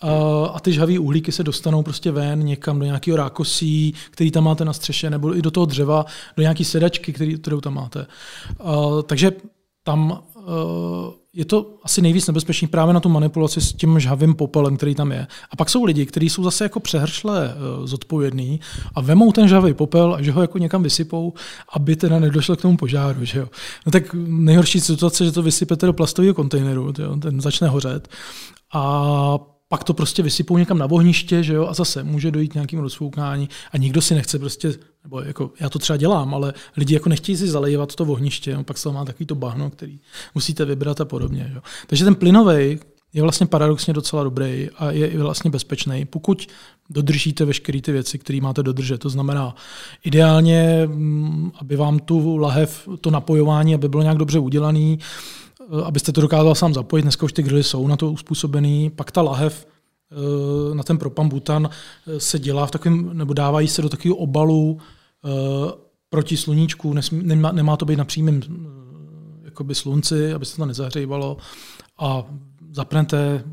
A, 0.00 0.10
a 0.46 0.60
ty 0.60 0.72
žhavý 0.72 0.98
uhlíky 0.98 1.32
se 1.32 1.42
dostanou 1.42 1.82
prostě 1.82 2.10
ven 2.10 2.44
někam 2.44 2.78
do 2.78 2.84
nějakého 2.84 3.16
rákosí, 3.16 3.94
který 4.10 4.30
tam 4.30 4.44
máte 4.44 4.64
na 4.64 4.72
střeše, 4.72 5.10
nebo 5.10 5.36
i 5.36 5.42
do 5.42 5.50
toho 5.50 5.66
dřeva, 5.66 6.06
do 6.36 6.42
nějaké 6.42 6.64
sedačky, 6.64 7.12
který, 7.12 7.38
kterou 7.38 7.60
tam 7.60 7.74
máte. 7.74 8.06
A, 8.60 9.02
takže 9.02 9.32
tam 9.82 10.22
uh, 10.34 10.44
je 11.38 11.44
to 11.44 11.74
asi 11.82 12.02
nejvíc 12.02 12.26
nebezpečný 12.26 12.68
právě 12.68 12.94
na 12.94 13.00
tu 13.00 13.08
manipulaci 13.08 13.60
s 13.60 13.72
tím 13.72 14.00
žhavým 14.00 14.34
popelem, 14.34 14.76
který 14.76 14.94
tam 14.94 15.12
je. 15.12 15.26
A 15.50 15.56
pak 15.56 15.70
jsou 15.70 15.84
lidi, 15.84 16.06
kteří 16.06 16.30
jsou 16.30 16.44
zase 16.44 16.64
jako 16.64 16.80
přehršle 16.80 17.54
uh, 17.54 17.86
zodpovědní 17.86 18.60
a 18.94 19.00
vemou 19.00 19.32
ten 19.32 19.48
žhavý 19.48 19.74
popel 19.74 20.14
a 20.14 20.22
že 20.22 20.32
ho 20.32 20.40
jako 20.40 20.58
někam 20.58 20.82
vysypou, 20.82 21.32
aby 21.72 21.96
teda 21.96 22.18
nedošlo 22.18 22.56
k 22.56 22.62
tomu 22.62 22.76
požáru. 22.76 23.24
Že 23.24 23.38
jo? 23.38 23.48
No 23.86 23.92
tak 23.92 24.14
nejhorší 24.26 24.80
situace, 24.80 25.24
že 25.24 25.32
to 25.32 25.42
vysypete 25.42 25.86
do 25.86 25.92
plastového 25.92 26.34
kontejneru, 26.34 26.92
jo? 26.98 27.16
ten 27.16 27.40
začne 27.40 27.68
hořet. 27.68 28.08
A 28.74 29.38
pak 29.68 29.84
to 29.84 29.94
prostě 29.94 30.22
vysypou 30.22 30.58
někam 30.58 30.78
na 30.78 30.90
ohniště, 30.90 31.42
že 31.42 31.54
jo, 31.54 31.66
a 31.66 31.74
zase 31.74 32.02
může 32.02 32.30
dojít 32.30 32.54
nějakým 32.54 32.78
rozfoukání 32.78 33.48
a 33.72 33.78
nikdo 33.78 34.02
si 34.02 34.14
nechce 34.14 34.38
prostě, 34.38 34.74
nebo 35.04 35.20
jako 35.20 35.50
já 35.60 35.68
to 35.68 35.78
třeba 35.78 35.96
dělám, 35.96 36.34
ale 36.34 36.54
lidi 36.76 36.94
jako 36.94 37.08
nechtějí 37.08 37.36
si 37.36 37.48
zalejvat 37.48 37.94
to 37.94 38.04
ohniště, 38.04 38.50
jo, 38.50 38.64
pak 38.64 38.78
se 38.78 38.92
má 38.92 39.04
takový 39.04 39.26
to 39.26 39.34
bahno, 39.34 39.70
který 39.70 40.00
musíte 40.34 40.64
vybrat 40.64 41.00
a 41.00 41.04
podobně. 41.04 41.52
Jo. 41.54 41.60
Takže 41.86 42.04
ten 42.04 42.14
plynový 42.14 42.78
je 43.12 43.22
vlastně 43.22 43.46
paradoxně 43.46 43.94
docela 43.94 44.24
dobrý 44.24 44.68
a 44.76 44.90
je 44.90 45.06
i 45.06 45.18
vlastně 45.18 45.50
bezpečný, 45.50 46.04
pokud 46.04 46.46
dodržíte 46.90 47.44
veškeré 47.44 47.80
ty 47.80 47.92
věci, 47.92 48.18
které 48.18 48.40
máte 48.40 48.62
dodržet. 48.62 48.98
To 48.98 49.10
znamená 49.10 49.54
ideálně, 50.04 50.82
mm, 50.86 51.52
aby 51.60 51.76
vám 51.76 51.98
tu 51.98 52.36
lahev, 52.36 52.88
to 53.00 53.10
napojování, 53.10 53.74
aby 53.74 53.88
bylo 53.88 54.02
nějak 54.02 54.18
dobře 54.18 54.38
udělaný, 54.38 54.98
Eh, 54.98 55.47
abyste 55.84 56.12
to 56.12 56.20
dokázal 56.20 56.54
sám 56.54 56.74
zapojit. 56.74 57.02
Dneska 57.02 57.24
už 57.24 57.32
ty 57.32 57.42
grily 57.42 57.64
jsou 57.64 57.86
na 57.86 57.96
to 57.96 58.12
uspůsobený. 58.12 58.90
Pak 58.90 59.10
ta 59.10 59.22
lahev 59.22 59.66
eh, 60.12 60.74
na 60.74 60.82
ten 60.82 60.98
propan 60.98 61.28
butan 61.28 61.70
eh, 62.06 62.20
se 62.20 62.38
dělá 62.38 62.66
v 62.66 62.70
takovém, 62.70 63.10
nebo 63.18 63.34
dávají 63.34 63.68
se 63.68 63.82
do 63.82 63.88
takového 63.88 64.16
obalu 64.16 64.78
proti 66.10 66.36
sluníčku. 66.36 66.94
Nemá, 67.12 67.52
nemá 67.52 67.76
to 67.76 67.84
být 67.84 67.96
na 67.96 68.04
přímém 68.04 68.40
jakoby 69.44 69.74
slunci, 69.74 70.32
aby 70.32 70.46
se 70.46 70.56
to 70.56 70.66
nezahřívalo. 70.66 71.36
A 71.98 72.24
zapnete, 72.70 73.44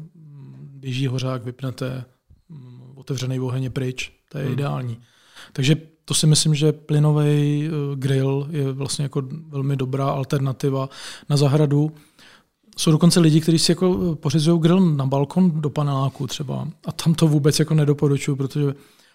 běží 0.85 1.07
hořák, 1.07 1.43
vypnete, 1.43 2.05
mm, 2.49 2.91
otevřený 2.95 3.39
oheň 3.39 3.71
pryč. 3.71 4.11
To 4.29 4.37
je 4.37 4.43
hmm. 4.43 4.53
ideální. 4.53 4.97
Takže 5.53 5.75
to 6.05 6.13
si 6.13 6.27
myslím, 6.27 6.55
že 6.55 6.71
plynový 6.71 7.69
grill 7.95 8.47
je 8.51 8.71
vlastně 8.71 9.03
jako 9.03 9.21
velmi 9.47 9.75
dobrá 9.75 10.05
alternativa 10.05 10.89
na 11.29 11.37
zahradu. 11.37 11.91
Jsou 12.77 12.91
dokonce 12.91 13.19
lidi, 13.19 13.41
kteří 13.41 13.59
si 13.59 13.71
jako 13.71 13.99
eh, 14.11 14.15
pořizují 14.15 14.61
grill 14.61 14.79
na 14.79 15.05
balkon 15.05 15.61
do 15.61 15.69
paneláku 15.69 16.27
třeba. 16.27 16.67
A 16.85 16.91
tam 16.91 17.13
to 17.13 17.27
vůbec 17.27 17.59
jako 17.59 17.73
nedoporučuju, 17.73 18.37
protože 18.37 18.73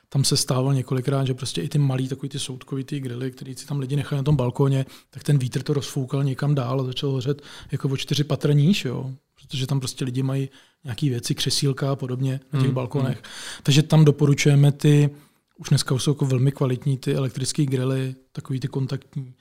tam 0.08 0.24
se 0.24 0.36
stávalo 0.36 0.72
několikrát, 0.72 1.24
že 1.24 1.34
prostě 1.34 1.62
i 1.62 1.68
ty 1.68 1.78
malý, 1.78 2.08
takový 2.08 2.28
ty 2.28 2.38
soudkový 2.38 2.84
ty 2.84 3.00
grily, 3.00 3.30
který 3.30 3.54
si 3.54 3.66
tam 3.66 3.78
lidi 3.78 3.96
nechali 3.96 4.20
na 4.20 4.22
tom 4.22 4.36
balkoně, 4.36 4.86
tak 5.10 5.22
ten 5.22 5.38
vítr 5.38 5.62
to 5.62 5.74
rozfoukal 5.74 6.24
někam 6.24 6.54
dál 6.54 6.80
a 6.80 6.84
začal 6.84 7.10
hořet 7.10 7.42
jako 7.72 7.88
o 7.88 7.96
čtyři 7.96 8.24
patra 8.24 8.52
níž, 8.52 8.84
jo. 8.84 9.10
Protože 9.42 9.66
tam 9.66 9.80
prostě 9.80 10.04
lidi 10.04 10.22
mají 10.22 10.48
nějaké 10.84 11.08
věci, 11.08 11.34
křesílka 11.34 11.92
a 11.92 11.96
podobně 11.96 12.40
na 12.52 12.58
těch 12.58 12.66
hmm, 12.66 12.74
balkonech. 12.74 13.16
Hmm. 13.16 13.62
Takže 13.62 13.82
tam 13.82 14.04
doporučujeme 14.04 14.72
ty, 14.72 15.10
už 15.60 15.68
dneska 15.68 15.98
jsou 15.98 16.10
jako 16.10 16.26
velmi 16.26 16.52
kvalitní 16.52 16.98
ty 16.98 17.14
elektrické 17.14 17.64
grily, 17.64 18.14
takový 18.32 18.60
ty 18.60 18.68
kontaktní, 18.68 19.34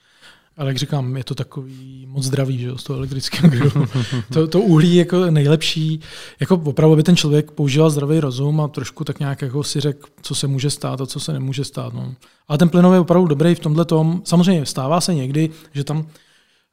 ale 0.56 0.70
jak 0.70 0.76
říkám, 0.76 1.16
je 1.16 1.24
to 1.24 1.34
takový 1.34 2.06
moc 2.08 2.24
zdravý, 2.24 2.58
že 2.58 2.70
z 2.76 2.82
toho 2.82 2.96
elektrického 2.96 3.48
grilu. 3.48 3.86
to, 4.32 4.48
to 4.48 4.60
uhlí 4.60 4.96
jako 4.96 5.30
nejlepší, 5.30 6.00
jako 6.40 6.54
opravdu 6.64 6.96
by 6.96 7.02
ten 7.02 7.16
člověk 7.16 7.50
používal 7.50 7.90
zdravý 7.90 8.20
rozum 8.20 8.60
a 8.60 8.68
trošku 8.68 9.04
tak 9.04 9.20
nějak 9.20 9.42
jako 9.42 9.64
si 9.64 9.80
řekl, 9.80 10.08
co 10.22 10.34
se 10.34 10.46
může 10.46 10.70
stát 10.70 11.00
a 11.00 11.06
co 11.06 11.20
se 11.20 11.32
nemůže 11.32 11.64
stát. 11.64 11.94
No. 11.94 12.14
Ale 12.48 12.58
ten 12.58 12.68
plynový 12.68 12.96
je 12.96 13.00
opravdu 13.00 13.28
dobrý 13.28 13.54
v 13.54 13.60
tomhle 13.60 13.84
tom. 13.84 14.22
Samozřejmě 14.24 14.66
stává 14.66 15.00
se 15.00 15.14
někdy, 15.14 15.50
že 15.72 15.84
tam 15.84 16.06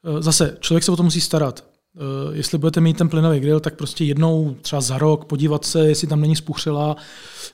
eh, 0.04 0.22
zase 0.22 0.56
člověk 0.60 0.84
se 0.84 0.92
o 0.92 0.96
to 0.96 1.02
musí 1.02 1.20
starat. 1.20 1.67
Eh, 1.98 2.36
jestli 2.36 2.58
budete 2.58 2.80
mít 2.80 2.96
ten 2.96 3.08
plynový 3.08 3.40
grill, 3.40 3.60
tak 3.60 3.74
prostě 3.74 4.04
jednou 4.04 4.56
třeba 4.62 4.80
za 4.80 4.98
rok 4.98 5.24
podívat 5.24 5.64
se, 5.64 5.88
jestli 5.88 6.08
tam 6.08 6.20
není 6.20 6.36
spuchřela 6.36 6.96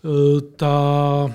eh, 0.04 0.40
ta, 0.56 1.34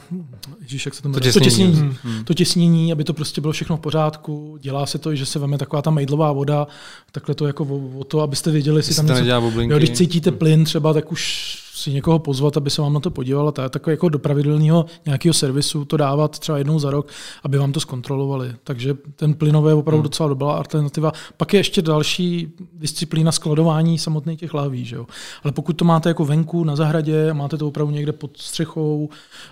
ježiš, 0.62 0.86
jak 0.86 0.96
se 0.96 1.02
to, 1.02 1.10
to, 1.10 1.20
těsnění. 1.20 1.34
to 1.34 1.50
těsnění. 1.50 1.74
Hmm. 1.74 1.96
hmm. 2.04 2.24
To 2.24 2.34
těsnění, 2.34 2.92
aby 2.92 3.04
to 3.04 3.14
prostě 3.14 3.42
bylo 3.42 3.54
všechno 3.54 3.78
v 3.78 3.80
pořádku. 3.80 4.58
Dělá 4.62 4.86
se 4.86 4.98
to, 4.98 5.16
že 5.16 5.26
se 5.26 5.40
veme 5.40 5.58
taková 5.58 5.82
ta 5.82 5.92
mejdlová 5.92 6.32
voda, 6.32 6.68
takhle 7.12 7.36
to 7.36 7.48
jako 7.48 7.64
o, 7.64 8.00
o 8.00 8.04
to, 8.04 8.22
abyste 8.22 8.52
věděli, 8.52 8.80
jestli, 8.80 8.92
jestli 8.92 9.08
tam 9.08 9.26
něco, 9.26 9.62
jo, 9.62 9.78
když 9.78 9.92
cítíte 9.92 10.32
plyn 10.32 10.64
třeba, 10.66 10.94
tak 10.94 11.12
už 11.12 11.56
si 11.80 11.94
někoho 11.94 12.20
pozvat, 12.20 12.58
aby 12.58 12.70
se 12.70 12.82
vám 12.82 12.94
na 12.94 13.00
to 13.00 13.12
podíval 13.12 13.48
a 13.48 13.70
takové 13.70 13.94
jako 13.94 14.10
do 14.10 14.20
pravidelného 14.20 14.86
nějakého 15.06 15.34
servisu 15.34 15.86
to 15.86 15.98
dávat 15.98 16.40
třeba 16.40 16.58
jednou 16.58 16.80
za 16.80 16.92
rok, 16.92 17.08
aby 17.44 17.58
vám 17.58 17.72
to 17.72 17.80
zkontrolovali. 17.80 18.56
Takže 18.64 18.98
ten 19.16 19.34
plynový 19.34 19.70
je 19.70 19.74
opravdu 19.74 19.98
hmm. 19.98 20.04
docela 20.04 20.30
dobrá 20.30 20.52
alternativa. 20.52 21.12
Pak 21.38 21.54
je 21.54 21.60
ještě 21.60 21.82
další 21.82 22.48
disciplína 22.74 23.32
skladování 23.32 24.00
samotných 24.00 24.40
těch 24.40 24.54
lahví. 24.54 24.86
Že 24.86 24.96
jo? 24.96 25.06
Ale 25.44 25.52
pokud 25.52 25.74
to 25.74 25.86
máte 25.86 26.10
jako 26.10 26.26
venku 26.26 26.64
na 26.64 26.76
zahradě, 26.76 27.34
máte 27.34 27.58
to 27.58 27.68
opravdu 27.68 27.94
někde 27.94 28.12
pod 28.12 28.38
střechou, 28.38 29.10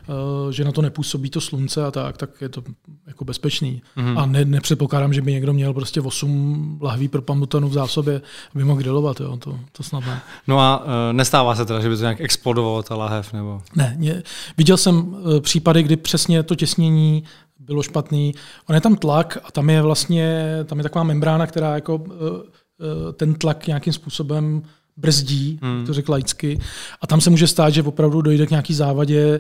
uh, 0.08 0.52
že 0.52 0.64
na 0.64 0.72
to 0.72 0.82
nepůsobí 0.82 1.30
to 1.30 1.42
slunce 1.42 1.86
a 1.86 1.92
tak, 1.92 2.18
tak 2.18 2.30
je 2.42 2.50
to 2.50 2.64
jako 3.08 3.26
bezpečný. 3.26 3.82
Hmm. 3.96 4.18
A 4.18 4.26
ne, 4.26 4.46
nepředpokládám, 4.46 5.14
že 5.14 5.22
by 5.22 5.32
někdo 5.32 5.54
měl 5.54 5.74
prostě 5.74 6.02
8 6.02 6.80
lahví 6.82 7.08
pro 7.08 7.22
pamutanu 7.22 7.70
v 7.70 7.74
zásobě, 7.74 8.22
aby 8.56 8.64
mohl 8.64 8.80
grilovat. 8.80 9.20
Jo? 9.20 9.38
To, 9.38 9.60
to 9.72 9.84
snad 9.84 10.06
ne. 10.06 10.22
No 10.48 10.60
a 10.60 10.84
uh, 10.84 10.92
nestává 11.12 11.56
se 11.56 11.66
teda, 11.66 11.80
že 11.80 11.90
by 11.90 11.96
to 11.96 12.02
nějak 12.02 12.17
nějak 12.18 12.26
explodovalo 12.26 12.84
ta 12.84 12.96
lahev? 12.96 13.34
Nebo? 13.34 13.62
Ne, 13.76 13.96
mě, 13.98 14.24
viděl 14.58 14.78
jsem 14.78 15.08
uh, 15.08 15.40
případy, 15.40 15.84
kdy 15.84 15.96
přesně 15.96 16.44
to 16.44 16.56
těsnění 16.56 17.24
bylo 17.60 17.84
špatný. 17.84 18.34
On 18.70 18.76
je 18.76 18.82
tam 18.82 18.96
tlak 18.96 19.38
a 19.44 19.52
tam 19.52 19.70
je 19.70 19.82
vlastně 19.82 20.46
tam 20.66 20.78
je 20.78 20.84
taková 20.84 21.04
membrána, 21.04 21.48
která 21.48 21.76
jako 21.76 21.96
uh, 21.96 22.02
uh, 22.02 22.42
ten 23.14 23.36
tlak 23.36 23.68
nějakým 23.68 23.94
způsobem 23.94 24.64
brzdí, 24.98 25.60
hmm. 25.62 25.86
to 25.86 25.94
řekl 25.94 26.12
laicky. 26.12 26.60
A 27.02 27.08
tam 27.08 27.22
se 27.22 27.30
může 27.30 27.48
stát, 27.48 27.70
že 27.70 27.84
opravdu 27.84 28.22
dojde 28.22 28.48
k 28.48 28.50
nějaký 28.50 28.74
závadě 28.74 29.40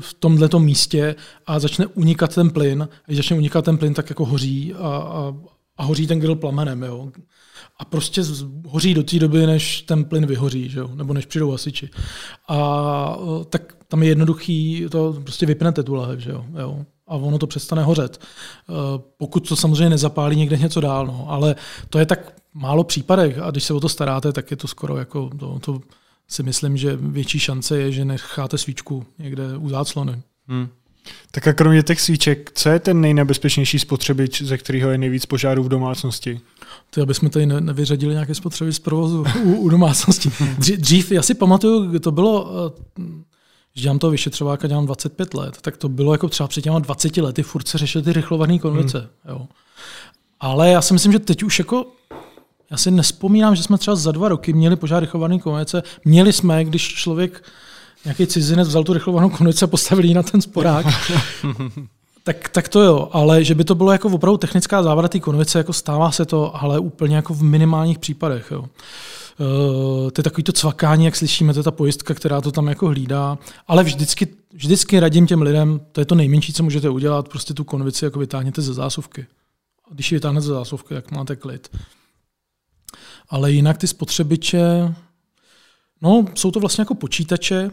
v 0.00 0.14
tomto 0.14 0.58
místě 0.58 1.14
a 1.46 1.58
začne 1.58 1.86
unikat 1.86 2.34
ten 2.34 2.50
plyn. 2.50 2.82
A 2.82 3.02
když 3.06 3.16
začne 3.16 3.36
unikat 3.36 3.64
ten 3.64 3.78
plyn, 3.78 3.94
tak 3.94 4.08
jako 4.08 4.24
hoří 4.24 4.74
a, 4.74 4.88
a, 4.88 5.34
a 5.76 5.84
hoří 5.84 6.06
ten 6.06 6.20
grill 6.20 6.36
plamenem. 6.36 6.82
Jo 6.82 7.12
a 7.78 7.84
prostě 7.84 8.22
hoří 8.66 8.94
do 8.94 9.02
té 9.02 9.18
doby, 9.18 9.46
než 9.46 9.82
ten 9.82 10.04
plyn 10.04 10.26
vyhoří, 10.26 10.68
že 10.68 10.78
jo? 10.78 10.90
nebo 10.94 11.14
než 11.14 11.26
přijdou 11.26 11.50
hasiči. 11.50 11.90
A 12.48 13.18
tak 13.48 13.76
tam 13.88 14.02
je 14.02 14.08
jednoduchý, 14.08 14.86
to 14.90 15.12
prostě 15.22 15.46
vypnete 15.46 15.82
tu 15.82 15.94
lahev, 15.94 16.20
že 16.20 16.30
jo? 16.30 16.44
jo? 16.60 16.84
a 17.06 17.14
ono 17.16 17.38
to 17.38 17.46
přestane 17.46 17.82
hořet. 17.82 18.20
Eh, 18.20 18.72
pokud 19.16 19.48
to 19.48 19.56
samozřejmě 19.56 19.90
nezapálí 19.90 20.36
někde 20.36 20.56
něco 20.56 20.80
dál, 20.80 21.06
no. 21.06 21.26
ale 21.28 21.54
to 21.90 21.98
je 21.98 22.06
tak 22.06 22.32
málo 22.54 22.84
případech 22.84 23.38
a 23.38 23.50
když 23.50 23.64
se 23.64 23.74
o 23.74 23.80
to 23.80 23.88
staráte, 23.88 24.32
tak 24.32 24.50
je 24.50 24.56
to 24.56 24.68
skoro 24.68 24.96
jako 24.96 25.30
to, 25.38 25.58
to 25.58 25.80
si 26.28 26.42
myslím, 26.42 26.76
že 26.76 26.96
větší 26.96 27.38
šance 27.38 27.78
je, 27.78 27.92
že 27.92 28.04
necháte 28.04 28.58
svíčku 28.58 29.06
někde 29.18 29.56
u 29.56 29.68
záclony. 29.68 30.22
Hmm. 30.48 30.68
Tak 31.30 31.46
a 31.46 31.52
kromě 31.52 31.82
těch 31.82 32.00
svíček, 32.00 32.52
co 32.54 32.68
je 32.68 32.78
ten 32.78 33.00
nejnebezpečnější 33.00 33.78
spotřebič, 33.78 34.42
ze 34.42 34.58
kterého 34.58 34.90
je 34.90 34.98
nejvíc 34.98 35.26
požárů 35.26 35.62
v 35.62 35.68
domácnosti? 35.68 36.40
To 36.90 37.02
aby 37.02 37.14
jsme 37.14 37.30
tady 37.30 37.46
nevyřadili 37.46 38.14
nějaké 38.14 38.34
spotřeby 38.34 38.72
z 38.72 38.78
provozu 38.78 39.24
u, 39.44 39.54
u 39.54 39.68
domácnosti. 39.68 40.30
Dřív, 40.58 41.12
já 41.12 41.22
si 41.22 41.34
pamatuju, 41.34 41.98
to 41.98 42.12
bylo, 42.12 42.50
eh, 42.98 43.02
že 43.74 43.82
dělám 43.82 43.98
toho 43.98 44.10
vyšetřováka, 44.10 44.68
dělám 44.68 44.86
25 44.86 45.34
let, 45.34 45.58
tak 45.60 45.76
to 45.76 45.88
bylo 45.88 46.14
jako 46.14 46.28
třeba 46.28 46.48
před 46.48 46.62
těma 46.62 46.78
20 46.78 47.16
lety, 47.16 47.42
furt 47.42 47.68
se 47.68 47.78
řešily 47.78 48.04
ty 48.04 48.12
rychlované 48.12 48.58
konvice. 48.58 48.98
Hmm. 48.98 49.36
Jo. 49.36 49.46
Ale 50.40 50.70
já 50.70 50.82
si 50.82 50.92
myslím, 50.92 51.12
že 51.12 51.18
teď 51.18 51.42
už 51.42 51.58
jako 51.58 51.86
já 52.70 52.76
si 52.76 52.90
nespomínám, 52.90 53.56
že 53.56 53.62
jsme 53.62 53.78
třeba 53.78 53.96
za 53.96 54.12
dva 54.12 54.28
roky 54.28 54.52
měli 54.52 54.76
požár 54.76 55.00
rychlované 55.00 55.38
konvice. 55.38 55.82
Měli 56.04 56.32
jsme, 56.32 56.64
když 56.64 56.94
člověk 56.94 57.44
nějaký 58.04 58.26
cizinec 58.26 58.68
vzal 58.68 58.84
tu 58.84 58.92
rychlovanou 58.92 59.30
konvici 59.30 59.64
a 59.64 59.68
postavil 59.68 60.04
ji 60.04 60.14
na 60.14 60.22
ten 60.22 60.40
sporák. 60.40 60.86
tak, 62.26 62.48
tak 62.48 62.68
to 62.68 62.80
jo, 62.80 63.08
ale 63.12 63.44
že 63.44 63.54
by 63.54 63.64
to 63.64 63.74
bylo 63.74 63.92
jako 63.92 64.08
opravdu 64.08 64.38
technická 64.38 64.82
závada 64.82 65.08
té 65.08 65.20
konvice, 65.20 65.58
jako 65.58 65.72
stává 65.72 66.10
se 66.10 66.24
to, 66.24 66.56
ale 66.56 66.78
úplně 66.78 67.16
jako 67.16 67.34
v 67.34 67.42
minimálních 67.42 67.98
případech. 67.98 68.50
Jo. 68.50 68.60
Uh, 68.60 70.10
to 70.10 70.20
je 70.20 70.22
takový 70.22 70.42
to 70.42 70.52
cvakání, 70.52 71.04
jak 71.04 71.16
slyšíme, 71.16 71.52
to 71.52 71.58
je 71.58 71.64
ta 71.64 71.70
pojistka, 71.70 72.14
která 72.14 72.40
to 72.40 72.52
tam 72.52 72.66
jako 72.66 72.86
hlídá. 72.86 73.38
Ale 73.66 73.84
vždycky, 73.84 74.28
vždycky 74.52 75.00
radím 75.00 75.26
těm 75.26 75.42
lidem, 75.42 75.80
to 75.92 76.00
je 76.00 76.04
to 76.04 76.14
nejmenší, 76.14 76.52
co 76.52 76.62
můžete 76.62 76.88
udělat, 76.88 77.28
prostě 77.28 77.54
tu 77.54 77.64
konvici 77.64 78.04
jako 78.04 78.18
vytáhněte 78.18 78.62
ze 78.62 78.74
zásuvky. 78.74 79.26
A 79.90 79.94
když 79.94 80.12
ji 80.12 80.16
vytáhnete 80.16 80.46
ze 80.46 80.52
zásuvky, 80.52 80.94
jak 80.94 81.10
máte 81.10 81.36
klid. 81.36 81.76
Ale 83.28 83.52
jinak 83.52 83.78
ty 83.78 83.86
spotřebiče, 83.86 84.94
no, 86.02 86.24
jsou 86.34 86.50
to 86.50 86.60
vlastně 86.60 86.82
jako 86.82 86.94
počítače, 86.94 87.70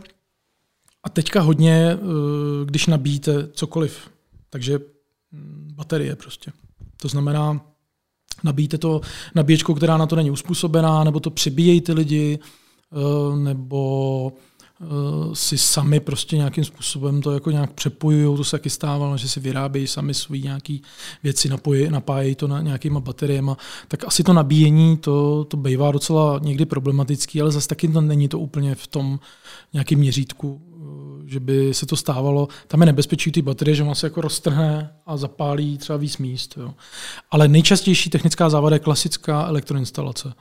a 1.04 1.10
teďka 1.10 1.42
hodně, 1.42 1.90
eh, 1.94 2.66
když 2.66 2.88
nabíjíte 2.88 3.48
cokoliv, 3.54 4.12
takže 4.54 4.80
mm, 5.32 5.72
baterie 5.76 6.16
prostě. 6.16 6.52
To 7.02 7.08
znamená, 7.08 7.62
nabíjíte 8.44 8.78
to 8.78 9.02
nabíječkou, 9.36 9.74
která 9.74 9.98
na 9.98 10.06
to 10.06 10.16
není 10.16 10.32
uspůsobená, 10.32 11.04
nebo 11.04 11.20
to 11.20 11.30
přibíjejí 11.30 11.82
ty 11.82 11.94
lidi, 11.94 12.40
eh, 12.40 13.38
nebo 13.38 14.34
Eh, 14.84 15.36
si 15.36 15.58
sami 15.58 16.00
prostě 16.00 16.38
nějakým 16.38 16.66
způsobem 16.66 17.22
to 17.22 17.32
jako 17.32 17.52
nějak 17.52 17.74
přepojují, 17.74 18.38
to 18.38 18.44
se 18.44 18.52
taky 18.52 18.70
stávalo, 18.70 19.18
že 19.18 19.30
si 19.30 19.40
vyrábějí 19.40 19.88
sami 19.88 20.14
své 20.14 20.38
nějaké 20.38 20.78
věci, 21.24 21.50
napojí, 21.50 21.90
napájejí 21.90 22.36
to 22.36 22.48
na 22.48 22.62
nějakýma 22.62 23.00
bateriemi, 23.00 23.52
tak 23.88 24.08
asi 24.08 24.24
to 24.24 24.34
nabíjení, 24.34 24.98
to, 24.98 25.46
to 25.46 25.58
bývá 25.58 25.92
docela 25.92 26.40
někdy 26.44 26.66
problematický, 26.66 27.42
ale 27.42 27.52
zase 27.52 27.68
taky 27.68 27.88
to 27.88 28.02
není 28.02 28.28
to 28.28 28.40
úplně 28.40 28.76
v 28.76 28.88
tom 28.88 29.20
nějakém 29.74 30.00
měřítku, 30.00 30.62
že 31.34 31.40
by 31.40 31.74
se 31.74 31.86
to 31.86 31.96
stávalo. 31.96 32.48
Tam 32.68 32.80
je 32.80 32.86
nebezpečí 32.86 33.32
ty 33.32 33.42
baterie, 33.42 33.76
že 33.76 33.84
on 33.84 33.96
se 33.96 34.06
jako 34.06 34.22
roztrhne 34.22 34.96
a 35.06 35.18
zapálí 35.18 35.78
třeba 35.78 35.98
víc 35.98 36.18
míst. 36.18 36.58
Jo. 36.58 36.74
Ale 37.32 37.48
nejčastější 37.48 38.10
technická 38.10 38.50
závada 38.50 38.76
je 38.76 38.80
klasická 38.80 39.48
elektroinstalace 39.48 40.34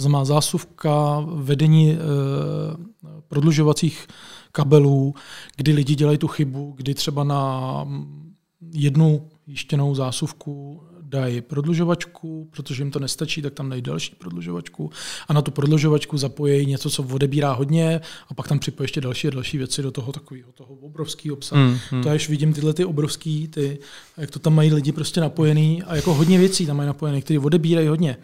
znamená 0.00 0.24
zásuvka, 0.24 1.24
vedení 1.26 1.92
e, 1.92 1.96
prodlužovacích 3.28 4.06
kabelů, 4.52 5.14
kdy 5.56 5.72
lidi 5.72 5.94
dělají 5.94 6.18
tu 6.18 6.28
chybu, 6.28 6.72
kdy 6.76 6.94
třeba 6.94 7.24
na 7.24 7.86
jednu 8.72 9.28
jištěnou 9.46 9.94
zásuvku 9.94 10.82
dají 11.10 11.40
prodlužovačku, 11.40 12.48
protože 12.50 12.82
jim 12.82 12.90
to 12.90 12.98
nestačí, 12.98 13.42
tak 13.42 13.54
tam 13.54 13.70
dají 13.70 13.82
další 13.82 14.14
prodlužovačku 14.14 14.90
a 15.28 15.32
na 15.32 15.42
tu 15.42 15.50
prodlužovačku 15.50 16.18
zapojí 16.18 16.66
něco, 16.66 16.90
co 16.90 17.02
odebírá 17.02 17.52
hodně 17.52 18.00
a 18.28 18.34
pak 18.34 18.48
tam 18.48 18.58
připojí 18.58 18.84
ještě 18.84 19.00
další 19.00 19.28
a 19.28 19.30
další 19.30 19.58
věci 19.58 19.82
do 19.82 19.90
toho 19.90 20.12
takového 20.12 20.52
toho 20.52 20.74
obrovského 20.74 21.36
obsahu. 21.36 21.62
Mm, 21.62 21.78
mm. 21.92 22.02
To 22.02 22.10
až 22.10 22.28
vidím 22.28 22.52
tyhle 22.52 22.74
ty 22.74 22.84
obrovský, 22.84 23.48
ty, 23.48 23.78
jak 24.16 24.30
to 24.30 24.38
tam 24.38 24.54
mají 24.54 24.72
lidi 24.72 24.92
prostě 24.92 25.20
napojený 25.20 25.82
a 25.82 25.96
jako 25.96 26.14
hodně 26.14 26.38
věcí 26.38 26.66
tam 26.66 26.76
mají 26.76 26.86
napojené, 26.86 27.20
které 27.20 27.40
odebírají 27.40 27.88
hodně 27.88 28.16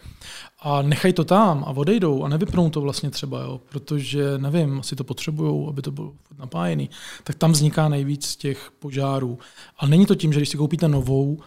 a 0.61 0.83
nechají 0.83 1.15
to 1.15 1.25
tam 1.25 1.65
a 1.65 1.71
odejdou 1.71 2.23
a 2.23 2.29
nevypnou 2.29 2.71
to 2.71 2.81
vlastně 2.81 3.11
třeba, 3.11 3.43
jo, 3.43 3.61
protože 3.69 4.39
nevím, 4.39 4.81
asi 4.81 4.97
to 4.97 5.05
potřebují, 5.05 5.69
aby 5.69 5.83
to 5.83 5.91
bylo 5.91 6.13
napájený, 6.39 6.91
tak 7.25 7.37
tam 7.37 7.53
vzniká 7.53 7.89
nejvíc 7.89 8.37
těch 8.37 8.71
požárů. 8.79 9.39
A 9.79 9.87
není 9.87 10.07
to 10.07 10.15
tím, 10.15 10.33
že 10.33 10.41
když 10.41 10.49
si 10.49 10.57
koupíte 10.57 10.89
novou, 10.89 11.39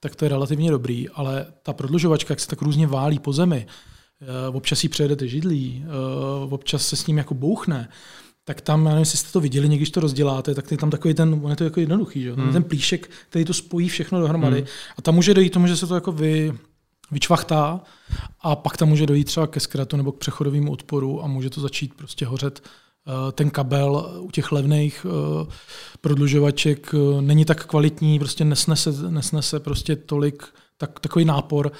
tak 0.00 0.16
to 0.16 0.24
je 0.24 0.28
relativně 0.28 0.70
dobrý, 0.70 1.08
ale 1.08 1.46
ta 1.62 1.72
prodlužovačka, 1.72 2.32
jak 2.32 2.40
se 2.40 2.46
tak 2.46 2.62
různě 2.62 2.86
válí 2.86 3.18
po 3.18 3.32
zemi, 3.32 3.66
eh, 4.20 4.48
občas 4.48 4.82
ji 4.82 4.88
přejedete 4.88 5.28
židlí, 5.28 5.84
eh, 5.84 5.88
občas 6.50 6.86
se 6.86 6.96
s 6.96 7.06
ním 7.06 7.18
jako 7.18 7.34
bouchne, 7.34 7.88
tak 8.44 8.60
tam, 8.60 8.84
já 8.84 8.90
nevím, 8.90 9.00
jestli 9.00 9.18
jste 9.18 9.32
to 9.32 9.40
viděli, 9.40 9.68
když 9.68 9.90
to 9.90 10.00
rozděláte, 10.00 10.54
tak 10.54 10.70
je 10.70 10.76
tam 10.76 10.90
takový 10.90 11.14
ten, 11.14 11.40
on 11.42 11.50
je 11.50 11.56
to 11.56 11.64
jako 11.64 11.80
jednoduchý, 11.80 12.22
že? 12.22 12.32
Hmm. 12.32 12.52
ten 12.52 12.64
plíšek, 12.64 13.10
který 13.28 13.44
to 13.44 13.54
spojí 13.54 13.88
všechno 13.88 14.20
dohromady. 14.20 14.56
Hmm. 14.56 14.66
A 14.98 15.02
tam 15.02 15.14
může 15.14 15.34
dojít 15.34 15.50
tomu, 15.50 15.66
že 15.66 15.76
se 15.76 15.86
to 15.86 15.94
jako 15.94 16.12
vy, 16.12 16.52
vyčvachtá 17.10 17.80
a 18.40 18.56
pak 18.56 18.76
tam 18.76 18.88
může 18.88 19.06
dojít 19.06 19.24
třeba 19.24 19.46
ke 19.46 19.60
zkratu 19.60 19.96
nebo 19.96 20.12
k 20.12 20.18
přechodovému 20.18 20.72
odporu 20.72 21.24
a 21.24 21.26
může 21.26 21.50
to 21.50 21.60
začít 21.60 21.94
prostě 21.94 22.26
hořet. 22.26 22.68
Eh, 23.08 23.32
ten 23.32 23.50
kabel 23.50 24.18
u 24.20 24.30
těch 24.30 24.52
levných 24.52 25.06
eh, 25.08 25.46
prodlužovaček 26.00 26.94
eh, 26.94 27.22
není 27.22 27.44
tak 27.44 27.66
kvalitní, 27.66 28.18
prostě 28.18 28.44
nesnese, 28.44 29.10
nesnese 29.10 29.60
prostě 29.60 29.96
tolik, 29.96 30.42
tak, 30.76 31.00
takový 31.00 31.24
nápor 31.24 31.72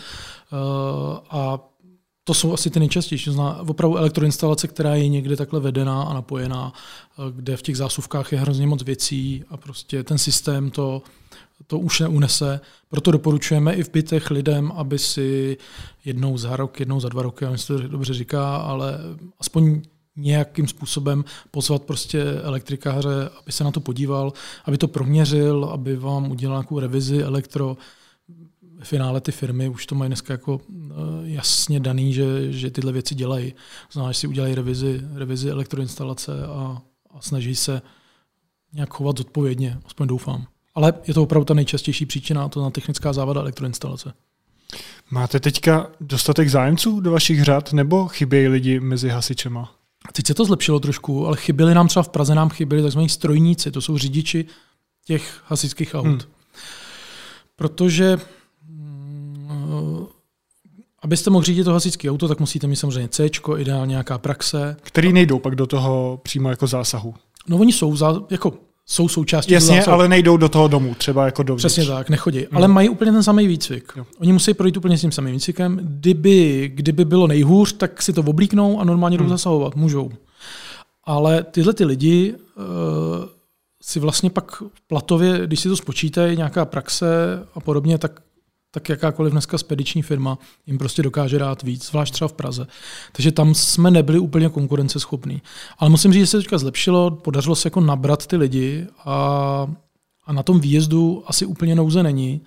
a 1.31 1.59
to 2.24 2.35
jsou 2.35 2.53
asi 2.53 2.70
ty 2.70 2.78
nejčastější. 2.78 3.31
Opravdu 3.66 3.97
elektroinstalace, 3.97 4.69
která 4.69 4.94
je 4.94 5.09
někde 5.09 5.36
takhle 5.36 5.61
vedená 5.61 6.03
a 6.03 6.15
napojená, 6.15 6.73
kde 7.31 7.57
v 7.57 7.62
těch 7.62 7.77
zásuvkách 7.77 8.32
je 8.32 8.39
hrozně 8.39 8.66
moc 8.66 8.82
věcí 8.82 9.44
a 9.48 9.57
prostě 9.57 10.03
ten 10.03 10.19
systém 10.19 10.70
to 10.70 11.03
to 11.66 11.78
už 11.78 12.01
neunese. 12.01 12.61
Proto 12.89 13.11
doporučujeme 13.11 13.74
i 13.74 13.82
v 13.82 13.90
bytech 13.90 14.31
lidem, 14.31 14.73
aby 14.74 14.98
si 14.98 15.57
jednou 16.05 16.39
za 16.39 16.57
rok, 16.57 16.81
jednou 16.81 17.01
za 17.01 17.09
dva 17.09 17.23
roky, 17.23 17.44
já 17.44 17.51
myslím, 17.51 17.82
to 17.82 17.89
dobře 17.89 18.15
říká, 18.15 18.57
ale 18.57 18.98
aspoň 19.40 19.82
nějakým 20.16 20.68
způsobem 20.68 21.24
pozvat 21.51 21.82
prostě 21.82 22.22
elektrikáře, 22.22 23.30
aby 23.43 23.52
se 23.52 23.64
na 23.64 23.70
to 23.70 23.80
podíval, 23.80 24.32
aby 24.64 24.78
to 24.78 24.88
proměřil, 24.88 25.64
aby 25.64 25.97
vám 25.97 26.30
udělal 26.30 26.56
nějakou 26.59 26.78
revizi 26.78 27.22
elektro. 27.22 27.76
V 28.82 28.88
finále 28.88 29.20
ty 29.20 29.32
firmy 29.32 29.68
už 29.68 29.86
to 29.86 29.94
mají 29.94 30.09
dneska 30.09 30.34
jako 30.34 30.60
eh, 30.70 30.94
jasně 31.22 31.80
daný, 31.80 32.12
že, 32.12 32.52
že 32.52 32.70
tyhle 32.70 32.93
věci 32.93 33.14
dělají. 33.14 33.55
Znamená, 33.93 34.12
že 34.12 34.18
si 34.18 34.26
udělají 34.26 34.55
revizi, 34.55 35.01
revizi 35.14 35.51
elektroinstalace 35.51 36.47
a, 36.47 36.82
a 37.10 37.20
snaží 37.20 37.55
se 37.55 37.82
nějak 38.72 38.94
chovat 38.94 39.18
zodpovědně, 39.18 39.78
aspoň 39.86 40.06
doufám. 40.06 40.47
Ale 40.74 40.93
je 41.06 41.14
to 41.14 41.22
opravdu 41.22 41.44
ta 41.44 41.55
nejčastější 41.55 42.06
příčina, 42.06 42.48
to 42.48 42.62
na 42.62 42.70
technická 42.70 43.12
závada 43.12 43.40
elektroinstalace. 43.40 44.12
Máte 45.10 45.40
teďka 45.40 45.90
dostatek 46.01 46.48
zájemců 46.48 47.01
do 47.01 47.10
vašich 47.10 47.44
řad 47.44 47.72
nebo 47.72 48.09
chybějí 48.09 48.48
lidi 48.48 48.80
mezi 48.80 49.09
hasičema? 49.09 49.76
Teď 50.12 50.27
se 50.27 50.35
to 50.35 50.45
zlepšilo 50.45 50.81
trošku, 50.81 51.27
ale 51.27 51.37
chyběli 51.37 51.74
nám 51.74 51.89
třeba 51.89 52.03
v 52.03 52.09
Praze, 52.09 52.35
nám 52.35 52.49
chyběli 52.49 52.83
takzvaní 52.83 53.09
strojníci, 53.09 53.70
to 53.70 53.81
jsou 53.81 53.99
řidiči 53.99 54.45
těch 55.07 55.41
hasičských 55.47 55.95
aut. 55.95 56.07
Hmm. 56.07 56.20
Protože 57.57 58.16
mm, 58.69 60.07
abyste 61.03 61.31
mohli 61.31 61.47
řídit 61.47 61.65
to 61.65 61.73
hasičské 61.73 62.11
auto, 62.11 62.28
tak 62.28 62.41
musíte 62.41 62.66
mít 62.66 62.77
samozřejmě 62.77 63.09
C, 63.09 63.28
ideálně 63.59 63.91
nějaká 63.91 64.19
praxe. 64.19 64.77
Který 64.83 65.12
nejdou 65.12 65.39
pak 65.39 65.55
do 65.55 65.66
toho 65.66 66.20
přímo 66.23 66.51
jako 66.51 66.66
zásahu? 66.66 67.15
No 67.49 67.59
oni 67.59 67.73
jsou, 67.73 67.97
za, 67.97 68.23
jako 68.31 68.53
jsou 68.87 69.09
součástí 69.09 69.53
Jasně, 69.53 69.85
ale 69.85 70.09
nejdou 70.09 70.37
do 70.37 70.49
toho 70.49 70.69
domu, 70.69 70.95
třeba 70.95 71.25
jako 71.25 71.43
do 71.43 71.57
Přesně 71.57 71.87
tak, 71.87 72.11
nechodí. 72.11 72.39
Hmm. 72.39 72.49
Ale 72.53 72.69
mají 72.69 72.89
úplně 72.89 73.13
ten 73.13 73.23
samý 73.23 73.47
výcvik. 73.47 73.93
Jo. 73.97 74.07
Oni 74.21 74.33
musí 74.33 74.55
projít 74.55 74.77
úplně 74.77 74.99
s 74.99 75.01
tím 75.01 75.13
samým 75.13 75.35
výcvikem. 75.35 75.81
Kdyby, 75.83 76.71
kdyby 76.75 77.05
bylo 77.05 77.27
nejhůř, 77.27 77.73
tak 77.73 78.03
si 78.03 78.13
to 78.13 78.21
oblíknou 78.21 78.81
a 78.81 78.85
normálně 78.85 79.17
hmm. 79.17 79.27
jdou 79.27 79.31
zasahovat. 79.31 79.77
Můžou. 79.77 80.11
Ale 81.05 81.43
tyhle 81.43 81.73
ty 81.75 81.85
lidi 81.85 82.35
uh, 82.35 82.65
si 83.83 84.01
vlastně 84.01 84.31
pak 84.31 84.63
platově, 84.87 85.47
když 85.47 85.61
si 85.61 85.69
to 85.69 85.77
spočítají, 85.77 86.37
nějaká 86.37 86.65
praxe 86.65 87.07
a 87.55 87.61
podobně, 87.61 87.99
tak 87.99 88.21
tak 88.77 88.89
jakákoliv 88.89 89.32
dneska 89.32 89.59
spediční 89.59 90.03
firma 90.03 90.39
jim 90.66 90.78
prostě 90.78 91.03
dokáže 91.03 91.39
dát 91.39 91.62
víc, 91.62 91.86
zvlášť 91.86 92.12
třeba 92.12 92.28
v 92.28 92.32
Praze. 92.32 92.66
Takže 93.12 93.32
tam 93.32 93.55
jsme 93.55 93.90
nebyli 93.90 94.19
úplně 94.19 94.48
konkurenceschopní. 94.48 95.43
Ale 95.78 95.90
musím 95.90 96.12
říct, 96.12 96.23
že 96.23 96.27
se 96.27 96.39
teďka 96.39 96.59
zlepšilo, 96.59 97.11
podařilo 97.11 97.57
se 97.57 97.66
jako 97.66 97.81
nabrat 97.81 98.27
ty 98.27 98.36
lidi 98.36 98.86
a, 99.05 99.66
a 100.27 100.32
na 100.32 100.43
tom 100.43 100.61
výjezdu 100.61 101.23
asi 101.27 101.47
úplně 101.47 101.74
nouze 101.74 102.03
není. 102.03 102.40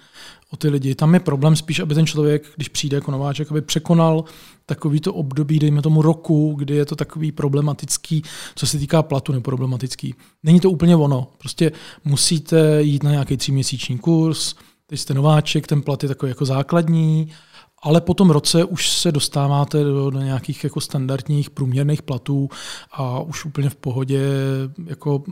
o 0.51 0.57
ty 0.57 0.69
lidi. 0.69 0.95
Tam 0.95 1.13
je 1.13 1.19
problém 1.19 1.55
spíš, 1.55 1.79
aby 1.79 1.95
ten 1.95 2.05
člověk, 2.05 2.43
když 2.55 2.69
přijde 2.69 2.97
jako 2.97 3.11
nováček, 3.11 3.51
aby 3.51 3.61
překonal 3.61 4.23
takový 4.65 4.99
to 4.99 5.13
období, 5.13 5.59
dejme 5.59 5.81
tomu 5.81 6.01
roku, 6.01 6.55
kdy 6.57 6.75
je 6.75 6.85
to 6.85 6.95
takový 6.95 7.31
problematický, 7.31 8.23
co 8.55 8.67
se 8.67 8.77
týká 8.77 9.03
platu 9.03 9.31
neproblematický. 9.31 10.15
Není 10.43 10.59
to 10.59 10.71
úplně 10.71 10.95
ono. 10.95 11.27
Prostě 11.37 11.71
musíte 12.05 12.81
jít 12.81 13.03
na 13.03 13.11
nějaký 13.11 13.37
tříměsíční 13.37 13.97
kurz, 13.97 14.55
teď 14.89 14.99
jste 14.99 15.13
nováček, 15.13 15.67
ten 15.67 15.81
plat 15.81 16.03
je 16.03 16.09
takový 16.09 16.29
jako 16.29 16.45
základní, 16.45 17.31
ale 17.83 18.01
po 18.01 18.13
tom 18.13 18.29
roce 18.29 18.63
už 18.63 18.89
se 18.89 19.11
dostáváte 19.11 19.83
do, 19.83 20.09
do 20.09 20.21
nějakých 20.21 20.63
jako 20.63 20.81
standardních 20.81 21.49
průměrných 21.49 22.01
platů 22.01 22.49
a 22.91 23.19
už 23.19 23.45
úplně 23.45 23.69
v 23.69 23.75
pohodě, 23.75 24.21
jako 24.85 25.23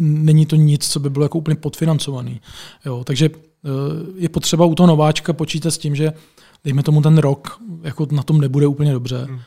není 0.00 0.46
to 0.46 0.56
nic, 0.56 0.88
co 0.88 1.00
by 1.00 1.10
bylo 1.10 1.24
jako 1.24 1.38
úplně 1.38 1.56
podfinancovaný. 1.56 2.40
Jo, 2.86 3.04
takže 3.04 3.30
eh, 3.34 3.68
je 4.16 4.28
potřeba 4.28 4.64
u 4.64 4.74
toho 4.74 4.86
nováčka 4.86 5.32
počítat 5.32 5.70
s 5.70 5.78
tím, 5.78 5.94
že 5.94 6.12
dejme 6.64 6.82
tomu 6.82 7.02
ten 7.02 7.18
rok, 7.18 7.58
jako 7.82 8.06
na 8.10 8.22
tom 8.22 8.40
nebude 8.40 8.66
úplně 8.66 8.92
dobře. 8.92 9.24
Hmm 9.24 9.40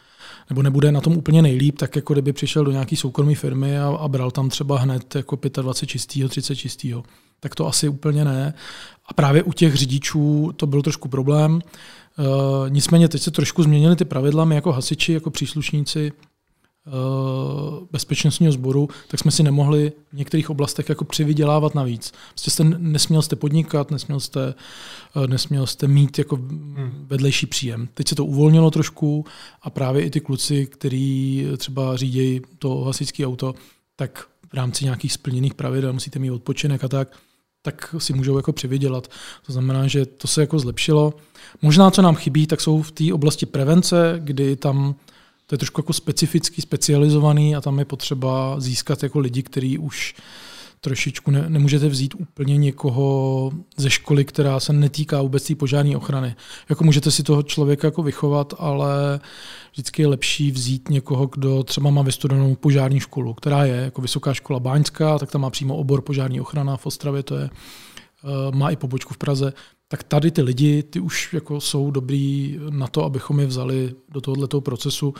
nebo 0.49 0.63
nebude 0.63 0.91
na 0.91 1.01
tom 1.01 1.17
úplně 1.17 1.41
nejlíp, 1.41 1.77
tak 1.77 1.95
jako 1.95 2.13
kdyby 2.13 2.33
přišel 2.33 2.63
do 2.63 2.71
nějaké 2.71 2.95
soukromé 2.95 3.35
firmy 3.35 3.79
a, 3.79 3.87
a 3.87 4.07
bral 4.07 4.31
tam 4.31 4.49
třeba 4.49 4.79
hned 4.79 5.15
jako 5.15 5.39
25 5.61 5.87
čistého, 5.87 6.29
30 6.29 6.55
čistého. 6.55 7.03
Tak 7.39 7.55
to 7.55 7.67
asi 7.67 7.89
úplně 7.89 8.25
ne. 8.25 8.53
A 9.05 9.13
právě 9.13 9.43
u 9.43 9.53
těch 9.53 9.75
řidičů 9.75 10.51
to 10.55 10.67
byl 10.67 10.81
trošku 10.81 11.07
problém. 11.07 11.53
Uh, 11.53 12.69
nicméně 12.69 13.07
teď 13.07 13.21
se 13.21 13.31
trošku 13.31 13.63
změnily 13.63 13.95
ty 13.95 14.05
pravidla. 14.05 14.45
My 14.45 14.55
jako 14.55 14.71
hasiči, 14.71 15.13
jako 15.13 15.29
příslušníci 15.29 16.11
bezpečnostního 17.91 18.51
sboru, 18.51 18.89
tak 19.07 19.19
jsme 19.19 19.31
si 19.31 19.43
nemohli 19.43 19.91
v 20.13 20.17
některých 20.17 20.49
oblastech 20.49 20.89
jako 20.89 21.05
přivydělávat 21.05 21.75
navíc. 21.75 22.13
Prostě 22.29 22.51
jste, 22.51 22.63
nesměl 22.63 23.21
jste 23.21 23.35
podnikat, 23.35 23.91
nesměl 23.91 24.19
jste, 24.19 24.53
uh, 25.15 25.27
nesměl 25.27 25.67
jste 25.67 25.87
mít 25.87 26.17
jako 26.19 26.35
hmm. 26.35 27.05
vedlejší 27.07 27.45
příjem. 27.45 27.87
Teď 27.93 28.07
se 28.07 28.15
to 28.15 28.25
uvolnilo 28.25 28.71
trošku 28.71 29.25
a 29.61 29.69
právě 29.69 30.05
i 30.05 30.09
ty 30.09 30.19
kluci, 30.19 30.65
kteří 30.65 31.45
třeba 31.57 31.97
řídějí 31.97 32.41
to 32.59 32.83
hasičské 32.83 33.27
auto, 33.27 33.55
tak 33.95 34.27
v 34.49 34.53
rámci 34.53 34.83
nějakých 34.83 35.13
splněných 35.13 35.53
pravidel 35.53 35.93
musíte 35.93 36.19
mít 36.19 36.31
odpočinek 36.31 36.83
a 36.83 36.87
tak, 36.87 37.17
tak 37.61 37.95
si 37.97 38.13
můžou 38.13 38.37
jako 38.37 38.53
přivydělat. 38.53 39.07
To 39.45 39.53
znamená, 39.53 39.87
že 39.87 40.05
to 40.05 40.27
se 40.27 40.41
jako 40.41 40.59
zlepšilo. 40.59 41.13
Možná, 41.61 41.91
co 41.91 42.01
nám 42.01 42.15
chybí, 42.15 42.47
tak 42.47 42.61
jsou 42.61 42.81
v 42.81 42.91
té 42.91 43.13
oblasti 43.13 43.45
prevence, 43.45 44.15
kdy 44.23 44.55
tam 44.55 44.95
to 45.45 45.55
je 45.55 45.57
trošku 45.57 45.79
jako 45.79 45.93
specifický, 45.93 46.61
specializovaný 46.61 47.55
a 47.55 47.61
tam 47.61 47.79
je 47.79 47.85
potřeba 47.85 48.59
získat 48.59 49.03
jako 49.03 49.19
lidi, 49.19 49.43
kteří 49.43 49.77
už 49.77 50.15
trošičku 50.85 51.31
ne, 51.31 51.45
nemůžete 51.49 51.89
vzít 51.89 52.13
úplně 52.15 52.57
někoho 52.57 53.51
ze 53.77 53.89
školy, 53.89 54.25
která 54.25 54.59
se 54.59 54.73
netýká 54.73 55.21
vůbec 55.21 55.47
té 55.47 55.55
požární 55.55 55.95
ochrany. 55.95 56.35
Jako 56.69 56.83
můžete 56.83 57.11
si 57.11 57.23
toho 57.23 57.43
člověka 57.43 57.87
jako 57.87 58.03
vychovat, 58.03 58.53
ale 58.57 59.19
vždycky 59.71 60.01
je 60.01 60.07
lepší 60.07 60.51
vzít 60.51 60.89
někoho, 60.89 61.27
kdo 61.27 61.63
třeba 61.63 61.89
má 61.89 62.01
vystudovanou 62.01 62.55
požární 62.55 62.99
školu, 62.99 63.33
která 63.33 63.65
je 63.65 63.75
jako 63.75 64.01
Vysoká 64.01 64.33
škola 64.33 64.59
Báňská, 64.59 65.19
tak 65.19 65.31
tam 65.31 65.41
má 65.41 65.49
přímo 65.49 65.75
obor 65.75 66.01
požární 66.01 66.41
ochrana 66.41 66.77
v 66.77 66.85
Ostravě, 66.85 67.23
to 67.23 67.35
je, 67.35 67.49
eh, 67.49 68.55
má 68.55 68.69
i 68.69 68.75
pobočku 68.75 69.13
v 69.13 69.17
Praze. 69.17 69.53
Tak 69.87 70.03
tady 70.03 70.31
ty 70.31 70.41
lidi, 70.41 70.83
ty 70.83 70.99
už 70.99 71.33
jako 71.33 71.61
jsou 71.61 71.91
dobrý 71.91 72.57
na 72.69 72.87
to, 72.87 73.03
abychom 73.03 73.39
je 73.39 73.45
vzali 73.45 73.95
do 74.09 74.21
tohoto 74.21 74.61
procesu. 74.61 75.13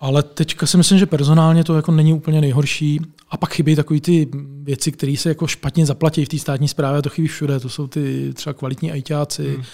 Ale 0.00 0.22
teďka 0.22 0.66
si 0.66 0.76
myslím, 0.76 0.98
že 0.98 1.06
personálně 1.06 1.64
to 1.64 1.76
jako 1.76 1.92
není 1.92 2.12
úplně 2.12 2.40
nejhorší. 2.40 3.00
A 3.30 3.36
pak 3.36 3.54
chybí 3.54 3.76
takové 3.76 4.00
ty 4.00 4.28
věci, 4.62 4.92
které 4.92 5.16
se 5.16 5.28
jako 5.28 5.46
špatně 5.46 5.86
zaplatí 5.86 6.24
v 6.24 6.28
té 6.28 6.38
státní 6.38 6.68
správě, 6.68 6.98
a 6.98 7.02
to 7.02 7.08
chybí 7.08 7.28
všude. 7.28 7.60
To 7.60 7.68
jsou 7.68 7.86
ty 7.86 8.32
třeba 8.34 8.54
kvalitní 8.54 8.92
ajťáci, 8.92 9.48
hmm. 9.48 9.64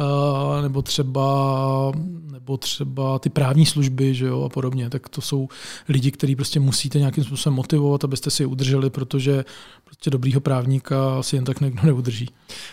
uh, 0.00 0.62
nebo, 0.62 0.82
třeba, 0.82 1.92
nebo 2.32 2.56
třeba 2.56 3.18
ty 3.18 3.30
právní 3.30 3.66
služby 3.66 4.14
že 4.14 4.26
jo, 4.26 4.42
a 4.42 4.48
podobně. 4.48 4.90
Tak 4.90 5.08
to 5.08 5.20
jsou 5.20 5.48
lidi, 5.88 6.10
kteří 6.10 6.36
prostě 6.36 6.60
musíte 6.60 6.98
nějakým 6.98 7.24
způsobem 7.24 7.54
motivovat, 7.54 8.04
abyste 8.04 8.30
si 8.30 8.42
je 8.42 8.46
udrželi, 8.46 8.90
protože 8.90 9.44
prostě 9.84 10.10
dobrýho 10.10 10.40
právníka 10.40 11.22
si 11.22 11.36
jen 11.36 11.44
tak 11.44 11.60
někdo 11.60 11.82
neudrží. 11.82 12.28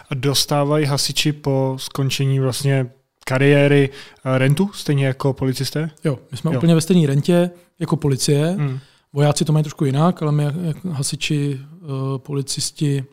A 0.09 0.15
dostávají 0.15 0.85
hasiči 0.85 1.33
po 1.33 1.75
skončení 1.79 2.39
vlastně 2.39 2.91
kariéry 3.25 3.89
eh, 4.25 4.37
rentu, 4.37 4.69
stejně 4.73 5.05
jako 5.05 5.33
policisté? 5.33 5.89
Jo, 6.03 6.19
my 6.31 6.37
jsme 6.37 6.51
jo. 6.51 6.57
úplně 6.57 6.75
ve 6.75 6.81
stejné 6.81 7.07
rentě 7.07 7.49
jako 7.79 7.95
policie. 7.95 8.55
Hmm. 8.59 8.79
Vojáci 9.13 9.45
to 9.45 9.53
mají 9.53 9.63
trošku 9.63 9.85
jinak, 9.85 10.21
ale 10.21 10.31
my 10.31 10.45
hasiči, 10.91 11.59
eh, 11.61 11.87
policisti 12.17 13.05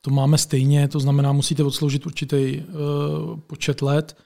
to 0.00 0.10
máme 0.10 0.38
stejně, 0.38 0.88
to 0.88 1.00
znamená, 1.00 1.32
musíte 1.32 1.64
odsloužit 1.64 2.06
určitý 2.06 2.36
eh, 2.58 2.64
počet 3.46 3.82
let. 3.82 4.16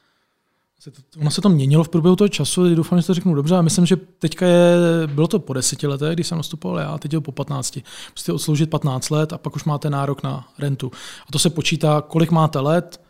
Ono 1.21 1.31
se 1.31 1.41
to 1.41 1.49
měnilo 1.49 1.85
v 1.85 1.89
průběhu 1.89 2.17
toho 2.17 2.29
času, 2.29 2.75
doufám, 2.75 3.01
že 3.01 3.07
to 3.07 3.15
řeknu 3.15 3.35
dobře, 3.35 3.57
a 3.57 3.63
myslím, 3.63 3.87
že 3.87 3.97
teďka 3.97 4.47
je, 4.47 4.77
bylo 5.07 5.29
to 5.29 5.39
po 5.39 5.53
deseti 5.53 5.87
letech, 5.87 6.15
když 6.15 6.27
jsem 6.27 6.39
nastupoval 6.39 6.79
já, 6.79 6.99
teď 6.99 7.13
je 7.13 7.21
po 7.21 7.33
15. 7.33 7.79
Musíte 8.13 8.33
odsloužit 8.33 8.71
15 8.71 9.11
let 9.11 9.33
a 9.33 9.39
pak 9.39 9.57
už 9.57 9.65
máte 9.65 9.91
nárok 9.91 10.23
na 10.23 10.49
rentu. 10.59 10.91
A 11.29 11.33
to 11.33 11.39
se 11.39 11.51
počítá, 11.51 12.01
kolik 12.01 12.31
máte 12.31 12.61
let, 12.61 13.01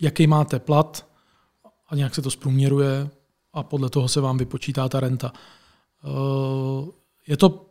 jaký 0.00 0.26
máte 0.26 0.58
plat 0.58 1.06
a 1.88 1.96
nějak 1.96 2.14
se 2.14 2.22
to 2.22 2.30
zprůměruje 2.30 3.08
a 3.52 3.62
podle 3.62 3.90
toho 3.90 4.08
se 4.08 4.20
vám 4.20 4.38
vypočítá 4.38 4.88
ta 4.88 5.00
renta. 5.00 5.32
Je 7.28 7.36
to, 7.36 7.66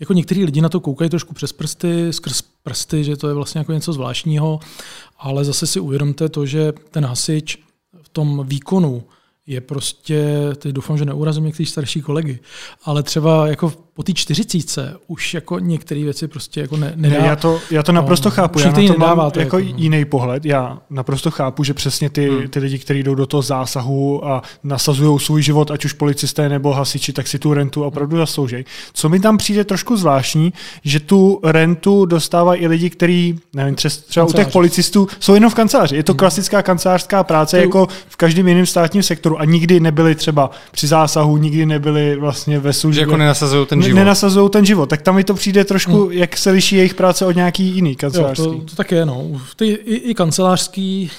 jako 0.00 0.12
některý 0.12 0.44
lidi 0.44 0.60
na 0.60 0.68
to 0.68 0.80
koukají 0.80 1.10
trošku 1.10 1.34
přes 1.34 1.52
prsty, 1.52 2.12
skrz 2.12 2.42
prsty, 2.42 3.04
že 3.04 3.16
to 3.16 3.28
je 3.28 3.34
vlastně 3.34 3.58
jako 3.58 3.72
něco 3.72 3.92
zvláštního, 3.92 4.60
ale 5.18 5.44
zase 5.44 5.66
si 5.66 5.80
uvědomte 5.80 6.28
to, 6.28 6.46
že 6.46 6.72
ten 6.90 7.04
hasič 7.04 7.58
v 8.02 8.08
tom 8.08 8.46
výkonu 8.46 9.04
je 9.46 9.60
prostě, 9.60 10.50
teď 10.56 10.72
doufám, 10.72 10.98
že 10.98 11.04
neurazím 11.04 11.44
některý 11.44 11.66
starší 11.66 12.02
kolegy, 12.02 12.38
ale 12.84 13.02
třeba 13.02 13.48
jako 13.48 13.72
po 13.94 14.02
té 14.02 14.12
čtyřicíce 14.12 14.96
už 15.06 15.34
jako 15.34 15.58
některé 15.58 16.02
věci 16.02 16.28
prostě 16.28 16.60
jako 16.60 16.76
ne, 16.76 16.92
nedá. 16.96 17.20
Ne, 17.20 17.26
já, 17.26 17.36
to, 17.36 17.60
já 17.70 17.82
to 17.82 17.92
naprosto 17.92 18.28
no, 18.28 18.34
chápu, 18.34 18.58
já 18.58 18.66
na 18.66 18.72
to 18.72 18.98
mám 18.98 19.30
to 19.30 19.40
jako, 19.40 19.58
jako 19.58 19.72
jiný 19.76 20.04
pohled. 20.04 20.44
Já 20.46 20.78
naprosto 20.90 21.30
chápu, 21.30 21.64
že 21.64 21.74
přesně 21.74 22.10
ty, 22.10 22.28
hmm. 22.28 22.48
ty 22.48 22.58
lidi, 22.58 22.78
kteří 22.78 23.02
jdou 23.02 23.14
do 23.14 23.26
toho 23.26 23.42
zásahu 23.42 24.26
a 24.26 24.42
nasazují 24.64 25.20
svůj 25.20 25.42
život, 25.42 25.70
ať 25.70 25.84
už 25.84 25.92
policisté 25.92 26.48
nebo 26.48 26.72
hasiči, 26.72 27.12
tak 27.12 27.26
si 27.26 27.38
tu 27.38 27.54
rentu 27.54 27.82
opravdu 27.82 28.16
zaslouží. 28.16 28.64
Co 28.92 29.08
mi 29.08 29.20
tam 29.20 29.36
přijde 29.36 29.64
trošku 29.64 29.96
zvláštní, 29.96 30.52
že 30.84 31.00
tu 31.00 31.40
rentu 31.42 32.04
dostávají 32.04 32.60
i 32.60 32.66
lidi, 32.66 32.90
kteří, 32.90 33.38
nevím, 33.52 33.74
třeba 33.74 34.26
u 34.26 34.32
těch 34.32 34.48
policistů, 34.48 35.08
jsou 35.20 35.34
jenom 35.34 35.50
v 35.50 35.54
kanceláři. 35.54 35.96
Je 35.96 36.02
to 36.02 36.12
hmm. 36.12 36.18
klasická 36.18 36.62
kancelářská 36.62 37.24
práce, 37.24 37.56
to... 37.56 37.62
jako 37.62 37.88
v 38.08 38.16
každém 38.16 38.48
jiném 38.48 38.66
státním 38.66 39.02
sektoru 39.02 39.40
a 39.40 39.44
nikdy 39.44 39.80
nebyli 39.80 40.14
třeba 40.14 40.50
při 40.72 40.86
zásahu, 40.86 41.36
nikdy 41.36 41.66
nebyli 41.66 42.16
vlastně 42.16 42.58
ve 42.58 42.72
službě. 42.72 42.94
Že 42.94 43.00
jako 43.00 43.16
nenasazují 43.16 43.66
ten 43.66 43.83
život. 43.84 43.98
Nenasazují 43.98 44.50
ten 44.50 44.64
život. 44.66 44.90
Tak 44.90 45.02
tam 45.02 45.14
mi 45.14 45.24
to 45.24 45.34
přijde 45.34 45.64
trošku, 45.64 46.02
hmm. 46.02 46.12
jak 46.12 46.36
se 46.36 46.50
liší 46.50 46.76
jejich 46.76 46.94
práce 46.94 47.26
od 47.26 47.36
nějaký 47.36 47.64
jiný 47.64 47.96
kancelářský. 47.96 48.44
Jo, 48.44 48.54
to, 48.54 48.64
to 48.64 48.76
tak 48.76 48.92
je, 48.92 49.06
no. 49.06 49.40
Ty, 49.56 49.66
i, 49.66 49.94
i 49.94 50.14
kancelářský, 50.14 51.10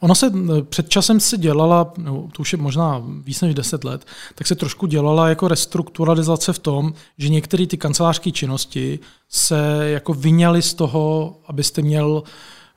ono 0.00 0.14
se 0.14 0.32
před 0.68 0.88
časem 0.88 1.20
se 1.20 1.38
dělala, 1.38 1.92
no, 1.98 2.28
to 2.32 2.40
už 2.40 2.52
je 2.52 2.58
možná 2.58 3.02
víc 3.24 3.40
než 3.40 3.54
10 3.54 3.84
let, 3.84 4.06
tak 4.34 4.46
se 4.46 4.54
trošku 4.54 4.86
dělala 4.86 5.28
jako 5.28 5.48
restrukturalizace 5.48 6.52
v 6.52 6.58
tom, 6.58 6.92
že 7.18 7.28
některé 7.28 7.66
ty 7.66 7.76
kancelářské 7.76 8.30
činnosti 8.30 8.98
se 9.28 9.80
jako 9.82 10.14
vyňaly 10.14 10.62
z 10.62 10.74
toho, 10.74 11.36
abyste 11.46 11.82
měl 11.82 12.22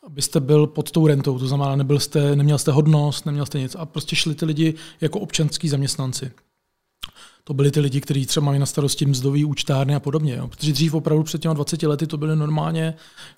abyste 0.07 0.39
byl 0.39 0.67
pod 0.67 0.91
tou 0.91 1.07
rentou, 1.07 1.39
to 1.39 1.47
znamená, 1.47 1.75
nebyl 1.75 1.99
jste, 1.99 2.35
neměl 2.35 2.57
jste 2.57 2.71
hodnost, 2.71 3.25
neměl 3.25 3.45
jste 3.45 3.59
nic 3.59 3.75
a 3.79 3.85
prostě 3.85 4.15
šli 4.15 4.35
ty 4.35 4.45
lidi 4.45 4.73
jako 5.01 5.19
občanský 5.19 5.69
zaměstnanci. 5.69 6.31
To 7.43 7.53
byli 7.53 7.71
ty 7.71 7.79
lidi, 7.79 8.01
kteří 8.01 8.25
třeba 8.25 8.45
mají 8.45 8.59
na 8.59 8.65
starosti 8.65 9.05
mzdový 9.05 9.45
účtárny 9.45 9.95
a 9.95 9.99
podobně. 9.99 10.35
Jo. 10.35 10.47
Protože 10.47 10.73
dřív 10.73 10.93
opravdu 10.93 11.23
před 11.23 11.41
těmi 11.41 11.55
20 11.55 11.83
lety 11.83 12.07
to 12.07 12.17
byly 12.17 12.35
normálně 12.35 12.93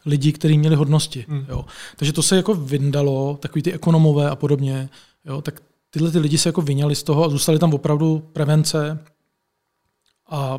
lidi, 0.05 0.31
kteří 0.31 0.57
měli 0.57 0.75
hodnosti. 0.75 1.25
Hmm. 1.27 1.45
Jo. 1.49 1.65
Takže 1.95 2.13
to 2.13 2.23
se 2.23 2.35
jako 2.35 2.53
vyndalo, 2.53 3.37
takový 3.41 3.61
ty 3.61 3.73
ekonomové 3.73 4.29
a 4.29 4.35
podobně. 4.35 4.89
Jo. 5.25 5.41
Tak 5.41 5.61
tyhle 5.89 6.11
ty 6.11 6.19
lidi 6.19 6.37
se 6.37 6.49
jako 6.49 6.61
vyňali 6.61 6.95
z 6.95 7.03
toho 7.03 7.25
a 7.25 7.29
zůstali 7.29 7.59
tam 7.59 7.73
opravdu 7.73 8.19
prevence 8.33 8.99
a 10.29 10.57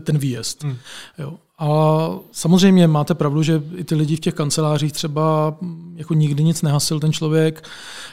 ten 0.00 0.18
výjezd. 0.18 0.64
Hmm. 0.64 0.76
Jo. 1.18 1.38
A 1.60 2.10
samozřejmě 2.32 2.86
máte 2.86 3.14
pravdu, 3.14 3.42
že 3.42 3.62
i 3.76 3.84
ty 3.84 3.94
lidi 3.94 4.16
v 4.16 4.20
těch 4.20 4.34
kancelářích 4.34 4.92
třeba 4.92 5.56
jako 5.94 6.14
nikdy 6.14 6.44
nic 6.44 6.62
nehasil 6.62 7.00
ten 7.00 7.12
člověk, 7.12 7.68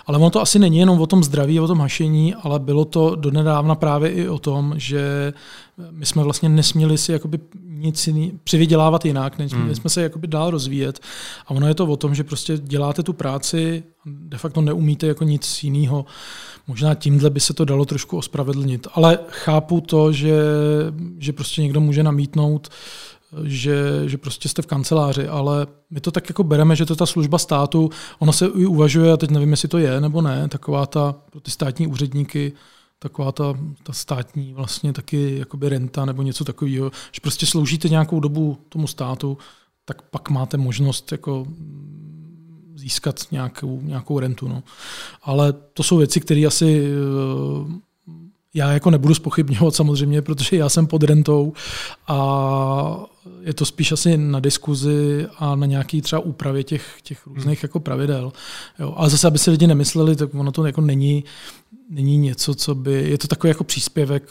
ale 0.06 0.18
ono 0.18 0.30
to 0.30 0.42
asi 0.42 0.60
není 0.60 0.78
jenom 0.78 1.02
o 1.02 1.08
tom 1.08 1.24
zdraví, 1.24 1.60
o 1.60 1.68
tom 1.68 1.80
hašení, 1.80 2.36
ale 2.36 2.60
bylo 2.60 2.86
to 2.86 3.16
donedávna 3.16 3.76
právě 3.76 4.10
i 4.10 4.30
o 4.30 4.40
tom, 4.40 4.74
že 4.78 5.34
my 5.92 6.06
jsme 6.06 6.24
vlastně 6.24 6.50
nesměli 6.50 6.98
si 6.98 7.12
jakoby 7.12 7.40
nic 7.78 8.08
jiný, 8.08 8.40
přivydělávat 8.44 9.06
jinak, 9.06 9.38
nesměli 9.38 9.66
hmm. 9.66 9.76
jsme 9.76 9.90
se 9.90 10.02
jakoby 10.02 10.28
dál 10.28 10.52
rozvíjet. 10.52 11.00
A 11.48 11.52
ono 11.52 11.68
je 11.68 11.74
to 11.74 11.86
o 11.86 11.98
tom, 11.98 12.16
že 12.16 12.24
prostě 12.24 12.58
děláte 12.58 13.04
tu 13.04 13.14
práci, 13.14 13.84
de 14.06 14.38
facto 14.38 14.62
neumíte 14.62 15.08
jako 15.08 15.24
nic 15.24 15.64
jiného. 15.64 16.06
Možná 16.68 16.96
tímhle 16.96 17.30
by 17.30 17.40
se 17.40 17.54
to 17.54 17.66
dalo 17.66 17.86
trošku 17.86 18.18
ospravedlnit. 18.18 18.88
Ale 18.94 19.20
chápu 19.30 19.82
to, 19.82 20.12
že, 20.12 20.38
že 21.18 21.34
prostě 21.34 21.62
někdo 21.62 21.82
může 21.82 22.04
namítnout, 22.04 22.68
že, 23.44 24.04
že 24.06 24.18
prostě 24.18 24.50
jste 24.50 24.62
v 24.62 24.66
kanceláři, 24.66 25.28
ale 25.28 25.68
my 25.90 26.02
to 26.02 26.12
tak 26.12 26.30
jako 26.30 26.44
bereme, 26.44 26.76
že 26.76 26.86
to 26.86 26.96
ta 26.96 27.06
služba 27.06 27.38
státu, 27.38 27.90
ono 28.20 28.34
se 28.34 28.46
i 28.46 28.66
uvažuje, 28.66 29.12
a 29.12 29.18
teď 29.18 29.30
nevím, 29.30 29.52
jestli 29.52 29.68
to 29.68 29.78
je 29.78 30.02
nebo 30.02 30.22
ne, 30.22 30.48
taková 30.48 30.86
ta 30.86 31.16
pro 31.32 31.42
ty 31.42 31.52
státní 31.52 31.88
úředníky, 31.88 32.54
taková 33.00 33.32
ta, 33.32 33.54
ta 33.84 33.94
státní 33.94 34.54
vlastně 34.54 34.94
taky 34.94 35.38
jakoby 35.38 35.70
renta 35.70 36.06
nebo 36.06 36.22
něco 36.22 36.46
takového, 36.46 36.92
že 37.12 37.22
prostě 37.22 37.46
sloužíte 37.46 37.90
nějakou 37.90 38.20
dobu 38.20 38.58
tomu 38.70 38.88
státu, 38.88 39.38
tak 39.86 40.02
pak 40.02 40.30
máte 40.30 40.58
možnost 40.58 41.12
jako 41.12 41.48
získat 42.76 43.16
nějakou, 43.32 43.82
nějakou 43.82 44.20
rentu. 44.20 44.48
No. 44.48 44.64
Ale 45.22 45.54
to 45.54 45.84
jsou 45.84 45.98
věci, 45.98 46.20
které 46.20 46.46
asi 46.48 46.88
eh, 46.88 47.87
já 48.58 48.72
jako 48.72 48.90
nebudu 48.92 49.14
spochybňovat 49.14 49.76
samozřejmě, 49.76 50.22
protože 50.22 50.58
já 50.58 50.70
jsem 50.70 50.88
pod 50.88 51.04
rentou 51.04 51.54
a 52.08 53.06
je 53.42 53.54
to 53.54 53.66
spíš 53.66 53.92
asi 53.92 54.18
na 54.18 54.40
diskuzi 54.40 55.28
a 55.38 55.56
na 55.56 55.66
nějaký 55.66 56.02
třeba 56.02 56.20
úpravě 56.20 56.64
těch, 56.64 56.98
těch 57.04 57.28
různých 57.28 57.64
jako 57.64 57.80
pravidel. 57.80 58.34
Jo. 58.80 58.94
Ale 58.98 59.10
zase, 59.10 59.28
aby 59.28 59.40
si 59.40 59.52
lidi 59.52 59.68
nemysleli, 59.68 60.16
tak 60.16 60.36
ono 60.36 60.52
to 60.52 60.66
jako 60.66 60.82
není, 60.82 61.24
není 61.90 62.18
něco, 62.18 62.56
co 62.56 62.76
by... 62.76 62.94
Je 63.10 63.18
to 63.18 63.28
takový 63.28 63.50
jako 63.50 63.64
příspěvek 63.64 64.30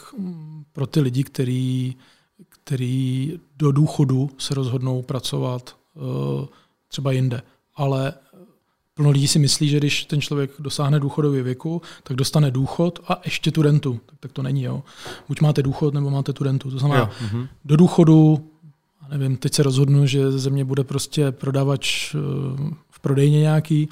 pro 0.73 0.87
ty 0.87 0.99
lidi, 0.99 1.23
který, 1.23 1.95
který 2.49 3.39
do 3.57 3.71
důchodu 3.71 4.29
se 4.37 4.53
rozhodnou 4.53 5.01
pracovat 5.01 5.75
uh, 5.95 6.45
třeba 6.87 7.11
jinde. 7.11 7.41
Ale 7.75 8.13
Plno 8.97 9.09
lidí 9.09 9.27
si 9.27 9.39
myslí, 9.39 9.69
že 9.69 9.77
když 9.77 10.05
ten 10.05 10.21
člověk 10.21 10.51
dosáhne 10.59 10.99
důchodový 10.99 11.41
věku, 11.41 11.81
tak 12.03 12.17
dostane 12.17 12.51
důchod 12.51 12.99
a 13.07 13.21
ještě 13.25 13.51
tu 13.51 13.61
rentu. 13.61 13.99
Tak, 14.05 14.19
tak 14.19 14.31
to 14.31 14.43
není. 14.43 14.63
Jo. 14.63 14.83
Buď 15.27 15.41
máte 15.41 15.63
důchod, 15.63 15.93
nebo 15.93 16.09
máte 16.09 16.33
tu 16.33 16.43
rentu. 16.43 16.71
To 16.71 16.79
znamená, 16.79 17.01
jo. 17.01 17.09
Mhm. 17.21 17.47
do 17.65 17.75
důchodu, 17.75 18.49
nevím, 19.11 19.37
teď 19.37 19.53
se 19.53 19.63
rozhodnu, 19.63 20.05
že 20.05 20.31
ze 20.31 20.49
mě 20.49 20.65
bude 20.65 20.83
prostě 20.83 21.31
prodavač 21.31 22.15
eh, 22.15 22.17
v 22.89 22.99
prodejně 22.99 23.39
nějaký, 23.39 23.89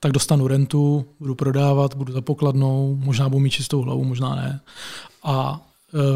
tak 0.00 0.12
dostanu 0.12 0.48
rentu, 0.48 1.04
budu 1.20 1.34
prodávat, 1.34 1.96
budu 1.96 2.12
za 2.12 2.20
pokladnou, 2.20 2.96
možná 3.04 3.28
budu 3.28 3.40
mít 3.40 3.50
čistou 3.50 3.82
hlavu, 3.82 4.04
možná 4.04 4.34
ne. 4.34 4.60
A 5.22 5.66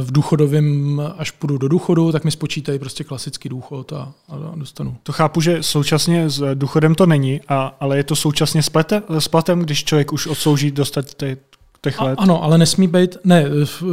v 0.02 0.12
důchodovém, 0.12 1.02
až 1.18 1.30
půjdu 1.30 1.58
do 1.58 1.68
důchodu, 1.68 2.12
tak 2.12 2.24
mi 2.24 2.30
spočítají 2.30 2.78
prostě 2.78 3.04
klasický 3.04 3.48
důchod 3.48 3.92
a, 3.92 4.12
a 4.28 4.52
dostanu. 4.56 4.96
To 5.02 5.12
chápu, 5.12 5.40
že 5.40 5.62
současně 5.62 6.30
s 6.30 6.54
důchodem 6.54 6.94
to 6.94 7.06
není, 7.06 7.40
a, 7.48 7.76
ale 7.80 7.96
je 7.96 8.04
to 8.04 8.16
současně 8.16 8.62
s 8.62 9.28
platem, 9.28 9.60
když 9.60 9.84
člověk 9.84 10.12
už 10.12 10.26
odslouží 10.26 10.70
dostat 10.70 11.14
ty, 11.14 11.36
těch 11.80 12.00
let. 12.00 12.18
A, 12.18 12.22
ano, 12.22 12.42
ale 12.42 12.58
nesmí 12.58 12.88
být, 12.88 13.16
ne, 13.24 13.44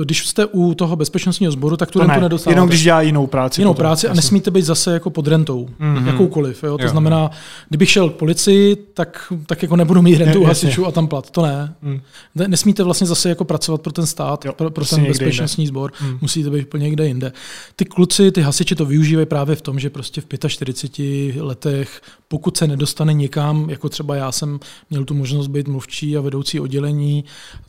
když 0.03 0.27
jste 0.27 0.45
u 0.45 0.73
toho 0.73 0.95
bezpečnostního 0.95 1.51
sboru, 1.51 1.77
tak 1.77 1.91
tu 1.91 1.99
to 1.99 2.05
rentu 2.05 2.19
ne, 2.19 2.21
nedostáváte. 2.21 2.55
Jenom 2.55 2.69
když 2.69 2.83
dělá 2.83 3.01
jinou 3.01 3.27
práci. 3.27 3.61
Jinou 3.61 3.73
potom, 3.73 3.83
práci 3.83 4.07
a 4.07 4.13
nesmíte 4.13 4.51
být 4.51 4.61
zase 4.61 4.93
jako 4.93 5.09
pod 5.09 5.27
rentou, 5.27 5.69
mm-hmm. 5.79 6.07
jakoukoliv. 6.07 6.63
Jo? 6.63 6.77
To 6.77 6.83
jo. 6.83 6.89
znamená, 6.89 7.31
kdybych 7.69 7.89
šel 7.89 8.09
k 8.09 8.15
policii, 8.15 8.75
tak, 8.75 9.33
tak 9.45 9.61
jako 9.61 9.75
nebudu 9.75 10.01
mít 10.01 10.17
rentu 10.17 10.41
u 10.41 10.45
hasičů 10.45 10.85
a 10.85 10.91
tam 10.91 11.07
plat. 11.07 11.29
To 11.29 11.41
ne. 11.41 11.75
Mm. 11.81 12.01
Nesmíte 12.47 12.83
vlastně 12.83 13.07
zase 13.07 13.29
jako 13.29 13.45
pracovat 13.45 13.81
pro 13.81 13.93
ten 13.93 14.05
stát, 14.05 14.45
jo, 14.45 14.53
pro, 14.53 14.71
pro 14.71 14.85
ten 14.85 15.05
bezpečnostní 15.05 15.67
sbor. 15.67 15.91
Mm. 16.01 16.17
Musíte 16.21 16.49
být 16.49 16.65
úplně 16.65 16.83
někde 16.83 17.07
jinde. 17.07 17.31
Ty 17.75 17.85
kluci, 17.85 18.31
ty 18.31 18.41
hasiči 18.41 18.75
to 18.75 18.85
využívají 18.85 19.25
právě 19.25 19.55
v 19.55 19.61
tom, 19.61 19.79
že 19.79 19.89
prostě 19.89 20.21
v 20.21 20.47
45 20.47 21.41
letech, 21.41 22.01
pokud 22.27 22.57
se 22.57 22.67
nedostane 22.67 23.13
někam, 23.13 23.69
jako 23.69 23.89
třeba 23.89 24.15
já 24.15 24.31
jsem 24.31 24.59
měl 24.89 25.05
tu 25.05 25.13
možnost 25.13 25.47
být 25.47 25.67
mluvčí 25.67 26.17
a 26.17 26.21
vedoucí 26.21 26.59
oddělení, 26.59 27.23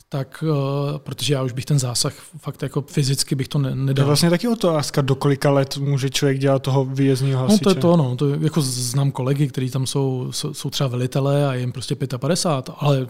tak 0.09 0.43
uh, 0.47 0.97
protože 0.97 1.33
já 1.33 1.43
už 1.43 1.51
bych 1.51 1.65
ten 1.65 1.79
zásah 1.79 2.13
fakt 2.37 2.63
jako 2.63 2.81
fyzicky 2.81 3.35
bych 3.35 3.47
to 3.47 3.59
ne, 3.59 3.75
nedal. 3.75 4.03
Je 4.03 4.07
vlastně 4.07 4.29
taky 4.29 4.47
otázka, 4.47 5.01
do 5.01 5.15
kolika 5.15 5.51
let 5.51 5.77
může 5.77 6.09
člověk 6.09 6.39
dělat 6.39 6.61
toho 6.61 6.85
výjezdního 6.85 7.39
hasiče. 7.39 7.61
No 7.65 7.73
to 7.73 7.77
je 7.77 7.81
to, 7.81 7.97
no. 7.97 8.15
To 8.15 8.29
je, 8.29 8.37
jako 8.41 8.61
znám 8.61 9.11
kolegy, 9.11 9.47
kteří 9.47 9.69
tam 9.69 9.87
jsou, 9.87 10.27
jsou, 10.31 10.53
jsou 10.53 10.69
třeba 10.69 10.89
velitelé 10.89 11.47
a 11.47 11.53
je 11.53 11.59
jim 11.59 11.71
prostě 11.71 11.95
55, 11.95 12.75
ale 12.79 13.07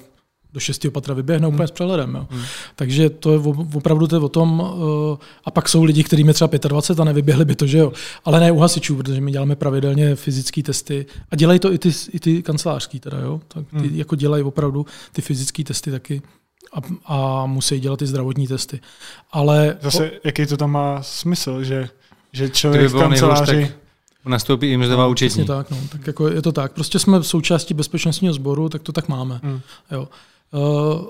do 0.54 0.60
šestého 0.60 0.92
patra 0.92 1.14
vyběhne 1.14 1.48
hmm. 1.48 1.56
úplně 1.56 1.68
s 1.68 1.72
přehledem. 1.72 2.16
Jo. 2.16 2.28
Hmm. 2.30 2.44
Takže 2.76 3.10
to 3.10 3.34
je 3.34 3.40
opravdu 3.76 4.08
to 4.08 4.16
je 4.16 4.20
o 4.20 4.30
tom, 4.30 4.60
uh, 4.60 5.18
a 5.46 5.52
pak 5.52 5.70
jsou 5.70 5.84
lidi, 5.84 6.04
kteří 6.04 6.24
třeba 6.34 6.50
25 6.68 7.02
a 7.02 7.04
nevyběhli 7.04 7.46
by 7.46 7.56
to, 7.56 7.68
že 7.68 7.78
jo. 7.78 7.94
Ale 8.26 8.40
ne 8.40 8.52
u 8.52 8.60
hasičů, 8.60 8.96
protože 8.96 9.22
my 9.22 9.32
děláme 9.32 9.56
pravidelně 9.56 10.16
fyzické 10.16 10.64
testy 10.64 11.06
a 11.32 11.36
dělají 11.36 11.60
to 11.60 11.74
i 11.74 11.78
ty, 11.78 11.92
i 12.12 12.20
ty 12.20 12.44
kancelářský 12.44 13.00
teda, 13.00 13.20
jo. 13.20 13.42
Tak 13.48 13.66
ty 13.70 13.88
hmm. 13.88 13.96
jako 13.96 14.16
dělají 14.16 14.44
opravdu 14.44 14.86
ty 15.12 15.22
fyzické 15.22 15.64
testy 15.64 15.92
taky 15.92 16.22
a, 16.74 16.80
a 17.06 17.46
musí 17.46 17.80
dělat 17.80 18.00
ty 18.00 18.08
zdravotní 18.08 18.48
testy. 18.48 18.80
Ale 19.32 19.78
Zase, 19.82 20.08
po... 20.08 20.16
jaký 20.24 20.46
to 20.46 20.58
tam 20.58 20.72
má 20.72 21.04
smysl, 21.04 21.64
že, 21.64 21.90
že 22.34 22.50
člověk 22.50 22.92
v 22.92 23.00
kanceláři... 23.00 23.56
Nejhůř, 23.56 23.74
nastoupí 24.26 24.68
i 24.68 24.78
mzdová 24.78 25.04
no, 25.04 25.10
účetní. 25.10 25.46
tak, 25.46 25.72
no. 25.72 25.78
tak 25.92 26.08
jako 26.08 26.28
je 26.28 26.42
to 26.42 26.52
tak. 26.52 26.74
Prostě 26.74 27.00
jsme 27.00 27.20
v 27.20 27.28
součástí 27.28 27.74
bezpečnostního 27.74 28.34
sboru, 28.34 28.70
tak 28.70 28.84
to 28.84 28.92
tak 28.92 29.08
máme. 29.08 29.40
Hmm. 29.44 29.60
Jo. 29.92 30.08
Uh, 30.52 31.08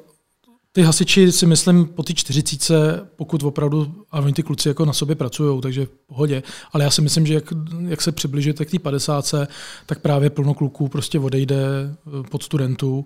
ty 0.72 0.84
hasiči 0.84 1.32
si 1.32 1.46
myslím 1.46 1.86
po 1.86 2.04
ty 2.04 2.14
čtyřicíce, 2.14 3.08
pokud 3.16 3.44
opravdu, 3.44 3.96
a 4.12 4.20
oni 4.20 4.34
ty 4.34 4.44
kluci 4.44 4.68
jako 4.68 4.86
na 4.86 4.94
sobě 4.94 5.16
pracují, 5.16 5.62
takže 5.62 5.86
v 5.86 5.90
pohodě, 5.90 6.44
ale 6.74 6.84
já 6.84 6.92
si 6.92 7.02
myslím, 7.02 7.28
že 7.28 7.34
jak, 7.34 7.44
jak 7.88 8.02
se 8.02 8.12
přibližujete 8.12 8.66
k 8.66 8.72
té 8.72 8.80
padesátce, 8.80 9.48
tak 9.86 10.00
právě 10.00 10.30
plno 10.30 10.54
kluků 10.54 10.88
prostě 10.88 11.20
odejde 11.20 11.56
eh, 11.58 12.24
pod 12.30 12.44
studentu 12.44 13.06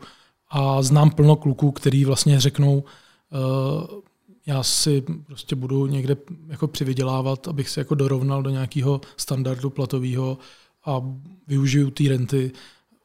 a 0.52 0.82
znám 0.82 1.10
plno 1.10 1.36
kluků, 1.36 1.72
který 1.72 2.06
vlastně 2.06 2.40
řeknou, 2.40 2.84
uh, 2.84 4.02
já 4.46 4.64
si 4.64 5.04
prostě 5.26 5.56
budu 5.56 5.88
někde 5.88 6.18
jako 6.48 6.68
přivydělávat, 6.68 7.48
abych 7.48 7.70
se 7.70 7.82
jako 7.82 7.96
dorovnal 7.96 8.44
do 8.44 8.50
nějakého 8.50 9.02
standardu 9.18 9.70
platového 9.70 10.38
a 10.86 11.02
využiju 11.48 11.92
ty 11.92 12.08
renty 12.08 12.52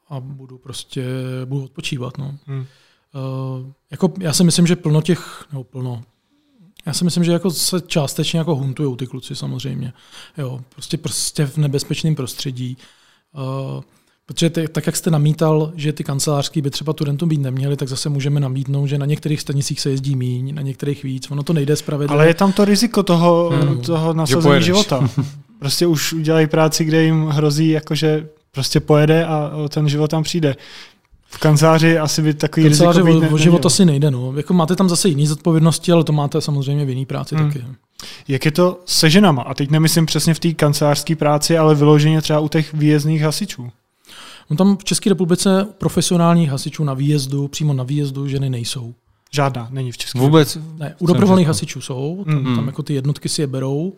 a 0.09 0.19
budu 0.19 0.57
prostě 0.57 1.05
budu 1.45 1.63
odpočívat. 1.63 2.17
No. 2.17 2.37
Hmm. 2.45 2.59
Uh, 2.59 3.71
jako 3.91 4.13
já 4.19 4.33
si 4.33 4.43
myslím, 4.43 4.67
že 4.67 4.75
plno 4.75 5.01
těch, 5.01 5.45
nebo 5.51 5.63
plno, 5.63 6.03
já 6.85 6.93
si 6.93 7.03
myslím, 7.03 7.23
že 7.23 7.31
jako 7.31 7.51
se 7.51 7.81
částečně 7.81 8.39
jako 8.39 8.55
huntují 8.55 8.97
ty 8.97 9.07
kluci 9.07 9.35
samozřejmě. 9.35 9.93
Jo, 10.37 10.61
prostě, 10.69 10.97
prostě 10.97 11.45
v 11.45 11.57
nebezpečném 11.57 12.15
prostředí. 12.15 12.77
Uh, 13.33 13.81
Protože 14.27 14.49
ty, 14.49 14.67
tak, 14.67 14.85
jak 14.85 14.95
jste 14.95 15.11
namítal, 15.11 15.71
že 15.75 15.93
ty 15.93 16.03
kancelářský 16.03 16.61
by 16.61 16.69
třeba 16.69 16.93
tu 16.93 17.03
rentu 17.03 17.25
být 17.25 17.41
neměli, 17.41 17.77
tak 17.77 17.87
zase 17.87 18.09
můžeme 18.09 18.39
namítnout, 18.39 18.87
že 18.87 18.97
na 18.97 19.05
některých 19.05 19.41
stanicích 19.41 19.81
se 19.81 19.89
jezdí 19.89 20.15
míň, 20.15 20.55
na 20.55 20.61
některých 20.61 21.03
víc. 21.03 21.31
Ono 21.31 21.43
to 21.43 21.53
nejde 21.53 21.75
spravedlivě. 21.75 22.13
Ale 22.13 22.27
je 22.27 22.33
tam 22.33 22.51
to 22.51 22.65
riziko 22.65 23.03
toho, 23.03 23.49
hmm. 23.49 23.81
toho 23.81 24.13
nasazení 24.13 24.63
života. 24.63 25.09
Prostě 25.59 25.87
už 25.87 26.13
udělají 26.13 26.47
práci, 26.47 26.85
kde 26.85 27.03
jim 27.03 27.27
hrozí, 27.27 27.69
jakože 27.69 28.27
prostě 28.51 28.79
pojede 28.79 29.25
a 29.25 29.51
ten 29.69 29.89
život 29.89 30.11
tam 30.11 30.23
přijde. 30.23 30.55
V 31.27 31.37
kanceláři 31.37 31.97
asi 31.97 32.21
by 32.21 32.33
takový 32.33 32.65
kanceláři 32.65 33.01
riziko 33.01 33.19
být 33.19 33.31
o, 33.31 33.35
o 33.35 33.37
život 33.37 33.65
asi 33.65 33.85
nejde. 33.85 34.11
No. 34.11 34.33
Jako 34.37 34.53
máte 34.53 34.75
tam 34.75 34.89
zase 34.89 35.09
jiný 35.09 35.27
zodpovědnosti, 35.27 35.91
ale 35.91 36.03
to 36.03 36.13
máte 36.13 36.41
samozřejmě 36.41 36.85
v 36.85 36.89
jiný 36.89 37.05
práci 37.05 37.35
hmm. 37.35 37.47
taky. 37.47 37.65
Jak 38.27 38.45
je 38.45 38.51
to 38.51 38.79
se 38.85 39.09
ženama? 39.09 39.41
A 39.41 39.53
teď 39.53 39.69
nemyslím 39.69 40.05
přesně 40.05 40.33
v 40.33 40.39
té 40.39 40.53
kancelářské 40.53 41.15
práci, 41.15 41.57
ale 41.57 41.75
vyloženě 41.75 42.21
třeba 42.21 42.39
u 42.39 42.47
těch 42.47 42.73
výjezdných 42.73 43.21
hasičů. 43.21 43.69
No 44.49 44.55
tam 44.55 44.77
v 44.77 44.83
České 44.83 45.09
republice 45.09 45.67
profesionálních 45.77 46.49
hasičů 46.49 46.83
na 46.83 46.93
výjezdu, 46.93 47.47
přímo 47.47 47.73
na 47.73 47.83
výjezdu 47.83 48.27
ženy 48.27 48.49
nejsou. 48.49 48.93
Žádná, 49.31 49.67
není 49.71 49.91
v 49.91 49.97
České 49.97 50.19
Vůbec? 50.19 50.57
Ne, 50.77 50.95
u 50.99 51.07
dobrovolných 51.07 51.47
hasičů 51.47 51.81
jsou, 51.81 52.23
tam, 52.25 52.35
mm-hmm. 52.35 52.55
tam 52.55 52.67
jako 52.67 52.83
ty 52.83 52.93
jednotky 52.93 53.29
si 53.29 53.41
je 53.41 53.47
berou, 53.47 53.93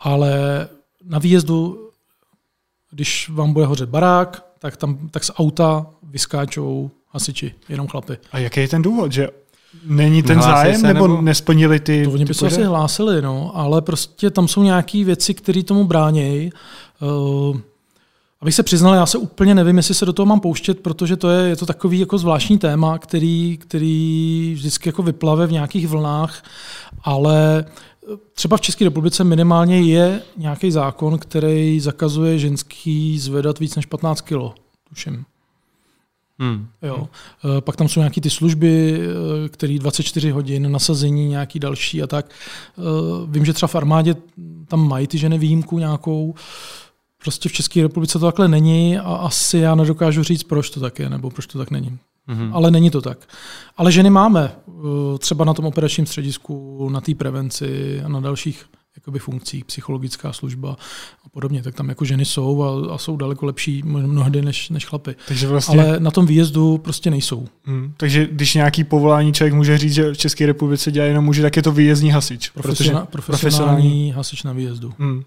ale 0.00 0.32
na 1.04 1.18
výjezdu, 1.18 1.90
když 2.90 3.28
vám 3.28 3.52
bude 3.52 3.66
hořet 3.66 3.88
barák, 3.88 4.44
tak, 4.58 4.76
tam, 4.76 5.08
tak 5.10 5.24
z 5.24 5.30
auta 5.36 5.86
vyskáčou 6.02 6.90
hasiči, 7.08 7.54
jenom 7.68 7.88
chlapy. 7.88 8.18
A 8.32 8.38
jaký 8.38 8.60
je 8.60 8.68
ten 8.68 8.82
důvod, 8.82 9.12
že 9.12 9.28
Není 9.84 10.22
ten 10.22 10.38
Hlásí 10.38 10.50
zájem, 10.50 10.80
se, 10.80 10.86
nebo, 10.86 11.08
nebo 11.08 11.22
nesplnili 11.22 11.80
ty... 11.80 12.04
To 12.04 12.10
oni 12.10 12.24
by 12.24 12.34
se 12.34 12.46
asi 12.46 12.64
hlásili, 12.64 13.22
no, 13.22 13.50
ale 13.54 13.82
prostě 13.82 14.30
tam 14.30 14.48
jsou 14.48 14.62
nějaké 14.62 15.04
věci, 15.04 15.34
které 15.34 15.62
tomu 15.62 15.84
bránějí. 15.84 16.50
Uh, 17.00 17.56
Abych 18.40 18.54
se 18.54 18.62
přiznal, 18.62 18.94
já 18.94 19.06
se 19.06 19.18
úplně 19.18 19.54
nevím, 19.54 19.76
jestli 19.76 19.94
se 19.94 20.06
do 20.06 20.12
toho 20.12 20.26
mám 20.26 20.40
pouštět, 20.40 20.80
protože 20.80 21.16
to 21.16 21.30
je, 21.30 21.48
je 21.48 21.56
to 21.56 21.66
takový 21.66 21.98
jako 21.98 22.18
zvláštní 22.18 22.58
téma, 22.58 22.98
který, 22.98 23.58
který 23.60 24.52
vždycky 24.54 24.88
jako 24.88 25.02
vyplave 25.02 25.46
v 25.46 25.52
nějakých 25.52 25.88
vlnách, 25.88 26.42
ale 27.02 27.64
třeba 28.34 28.56
v 28.56 28.60
České 28.60 28.84
republice 28.84 29.24
minimálně 29.24 29.80
je 29.80 30.22
nějaký 30.36 30.70
zákon, 30.70 31.18
který 31.18 31.80
zakazuje 31.80 32.38
ženský 32.38 33.18
zvedat 33.18 33.58
víc 33.58 33.76
než 33.76 33.86
15 33.86 34.20
kg, 34.20 34.34
tuším. 34.88 35.24
Hmm. 36.38 36.68
Jo. 36.82 37.08
E, 37.58 37.60
pak 37.60 37.76
tam 37.76 37.88
jsou 37.88 38.00
nějaké 38.00 38.20
ty 38.20 38.30
služby, 38.30 39.00
e, 39.46 39.48
které 39.48 39.78
24 39.78 40.30
hodin, 40.30 40.72
nasazení 40.72 41.28
nějaký 41.28 41.58
další 41.58 42.02
a 42.02 42.06
tak. 42.06 42.30
Vím, 43.26 43.44
že 43.44 43.52
třeba 43.52 43.68
v 43.68 43.74
armádě 43.74 44.16
tam 44.68 44.88
mají 44.88 45.06
ty 45.06 45.18
ženy 45.18 45.38
výjimku 45.38 45.78
nějakou, 45.78 46.34
Prostě 47.26 47.48
v 47.48 47.52
České 47.52 47.82
republice 47.82 48.18
to 48.18 48.26
takhle 48.26 48.48
není 48.48 48.98
a 48.98 49.14
asi 49.14 49.58
já 49.58 49.74
nedokážu 49.74 50.22
říct, 50.22 50.42
proč 50.42 50.70
to 50.70 50.80
tak 50.80 50.98
je, 50.98 51.10
nebo 51.10 51.30
proč 51.30 51.46
to 51.46 51.58
tak 51.58 51.70
není. 51.70 51.98
Mm-hmm. 52.28 52.50
Ale 52.52 52.70
není 52.70 52.90
to 52.90 53.02
tak. 53.02 53.18
Ale 53.76 53.92
ženy 53.92 54.10
máme, 54.10 54.52
uh, 54.66 55.18
třeba 55.18 55.44
na 55.44 55.54
tom 55.54 55.64
operačním 55.64 56.06
středisku, 56.06 56.88
na 56.92 57.00
té 57.00 57.14
prevenci 57.14 58.00
a 58.04 58.08
na 58.08 58.20
dalších 58.20 58.64
jakoby 58.96 59.18
funkcích, 59.18 59.64
psychologická 59.64 60.32
služba 60.32 60.76
a 61.24 61.28
podobně, 61.28 61.62
tak 61.62 61.74
tam 61.74 61.88
jako 61.88 62.04
ženy 62.04 62.24
jsou 62.24 62.62
a, 62.62 62.94
a 62.94 62.98
jsou 62.98 63.16
daleko 63.16 63.46
lepší 63.46 63.82
mnohdy 63.84 64.42
než, 64.42 64.70
než 64.70 64.86
chlapy. 64.86 65.14
Takže 65.28 65.48
vlastně... 65.48 65.82
Ale 65.82 66.00
na 66.00 66.10
tom 66.10 66.26
výjezdu 66.26 66.78
prostě 66.78 67.10
nejsou. 67.10 67.46
Hmm. 67.64 67.92
Takže 67.96 68.28
když 68.32 68.54
nějaký 68.54 68.84
povolání 68.84 69.32
člověk 69.32 69.54
může 69.54 69.78
říct, 69.78 69.94
že 69.94 70.14
v 70.14 70.18
České 70.18 70.46
republice 70.46 70.92
dělá 70.92 71.06
jenom 71.06 71.24
muži, 71.24 71.42
tak 71.42 71.56
je 71.56 71.62
to 71.62 71.72
výjezdní 71.72 72.10
hasič. 72.10 72.50
Profesionální, 72.50 73.06
profesionální 73.06 74.12
hasič 74.16 74.42
na 74.42 74.52
výjezdu. 74.52 74.94
Hmm. 74.98 75.22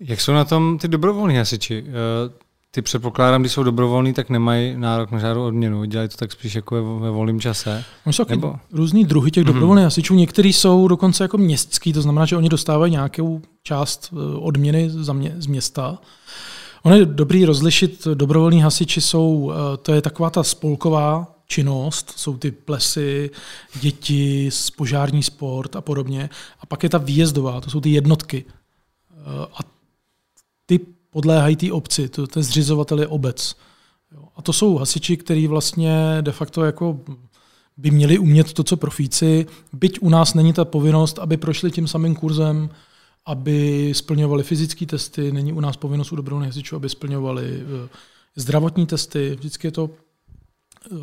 Jak 0.00 0.20
jsou 0.20 0.32
na 0.32 0.44
tom 0.44 0.78
ty 0.78 0.88
dobrovolní 0.88 1.36
hasiči? 1.36 1.84
Eh, 1.86 2.44
ty 2.70 2.82
předpokládám, 2.82 3.42
když 3.42 3.52
jsou 3.52 3.62
dobrovolní, 3.62 4.12
tak 4.12 4.30
nemají 4.30 4.76
nárok 4.76 5.10
na 5.10 5.18
žádnou 5.18 5.46
odměnu. 5.46 5.84
Dělají 5.84 6.08
to 6.08 6.16
tak 6.16 6.32
spíš 6.32 6.54
jako 6.54 6.98
ve, 6.98 7.10
volném 7.10 7.40
čase. 7.40 7.84
jsou 8.10 8.24
Nebo? 8.28 8.56
různý 8.72 9.04
druhy 9.04 9.30
těch 9.30 9.44
mhm. 9.44 9.52
dobrovolných 9.52 9.82
mm-hmm. 9.82 9.86
hasičů. 9.86 10.14
Některý 10.14 10.52
jsou 10.52 10.88
dokonce 10.88 11.24
jako 11.24 11.38
městský, 11.38 11.92
to 11.92 12.02
znamená, 12.02 12.26
že 12.26 12.36
oni 12.36 12.48
dostávají 12.48 12.92
nějakou 12.92 13.42
část 13.62 14.12
eh, 14.12 14.38
odměny 14.38 14.90
za 14.90 15.12
mě, 15.12 15.34
z 15.38 15.46
města. 15.46 15.98
Ono 16.82 16.96
je 16.96 17.06
dobrý 17.06 17.44
rozlišit, 17.44 18.06
dobrovolní 18.14 18.62
hasiči 18.62 19.00
jsou, 19.00 19.52
eh, 19.52 19.76
to 19.76 19.92
je 19.92 20.02
taková 20.02 20.30
ta 20.30 20.42
spolková 20.42 21.26
činnost, 21.46 22.12
jsou 22.16 22.36
ty 22.36 22.50
plesy, 22.50 23.30
děti, 23.80 24.50
požární 24.76 25.22
sport 25.22 25.76
a 25.76 25.80
podobně. 25.80 26.30
A 26.60 26.66
pak 26.66 26.82
je 26.82 26.88
ta 26.88 26.98
výjezdová, 26.98 27.60
to 27.60 27.70
jsou 27.70 27.80
ty 27.80 27.90
jednotky. 27.90 28.44
A 29.52 29.73
ty 30.66 30.80
podléhají 31.10 31.56
té 31.56 31.72
obci, 31.72 32.08
to, 32.08 32.26
ten 32.26 32.42
zřizovatel 32.42 33.00
je 33.00 33.06
obec. 33.06 33.56
A 34.36 34.42
to 34.42 34.52
jsou 34.52 34.76
hasiči, 34.76 35.16
kteří 35.16 35.46
vlastně 35.46 36.18
de 36.20 36.32
facto 36.32 36.64
jako 36.64 37.00
by 37.76 37.90
měli 37.90 38.18
umět 38.18 38.52
to, 38.52 38.64
co 38.64 38.76
profíci, 38.76 39.46
byť 39.72 39.98
u 40.00 40.08
nás 40.08 40.34
není 40.34 40.52
ta 40.52 40.64
povinnost, 40.64 41.18
aby 41.18 41.36
prošli 41.36 41.70
tím 41.70 41.88
samým 41.88 42.14
kurzem, 42.14 42.70
aby 43.26 43.90
splňovali 43.94 44.42
fyzické 44.42 44.86
testy, 44.86 45.32
není 45.32 45.52
u 45.52 45.60
nás 45.60 45.76
povinnost 45.76 46.12
u 46.12 46.16
dobrovolných 46.16 46.48
hasičů, 46.48 46.76
aby 46.76 46.88
splňovali 46.88 47.44
eh, 47.44 47.88
zdravotní 48.36 48.86
testy, 48.86 49.34
vždycky 49.34 49.66
je 49.66 49.72
to 49.72 49.90
eh, 50.92 50.96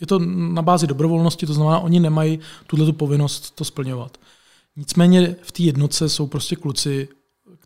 je 0.00 0.06
to 0.06 0.18
na 0.28 0.62
bázi 0.62 0.86
dobrovolnosti, 0.86 1.46
to 1.46 1.54
znamená, 1.54 1.78
oni 1.78 2.00
nemají 2.00 2.38
tuto 2.66 2.92
povinnost 2.92 3.50
to 3.50 3.64
splňovat. 3.64 4.18
Nicméně 4.76 5.36
v 5.42 5.52
té 5.52 5.62
jednotce 5.62 6.08
jsou 6.08 6.26
prostě 6.26 6.56
kluci, 6.56 7.08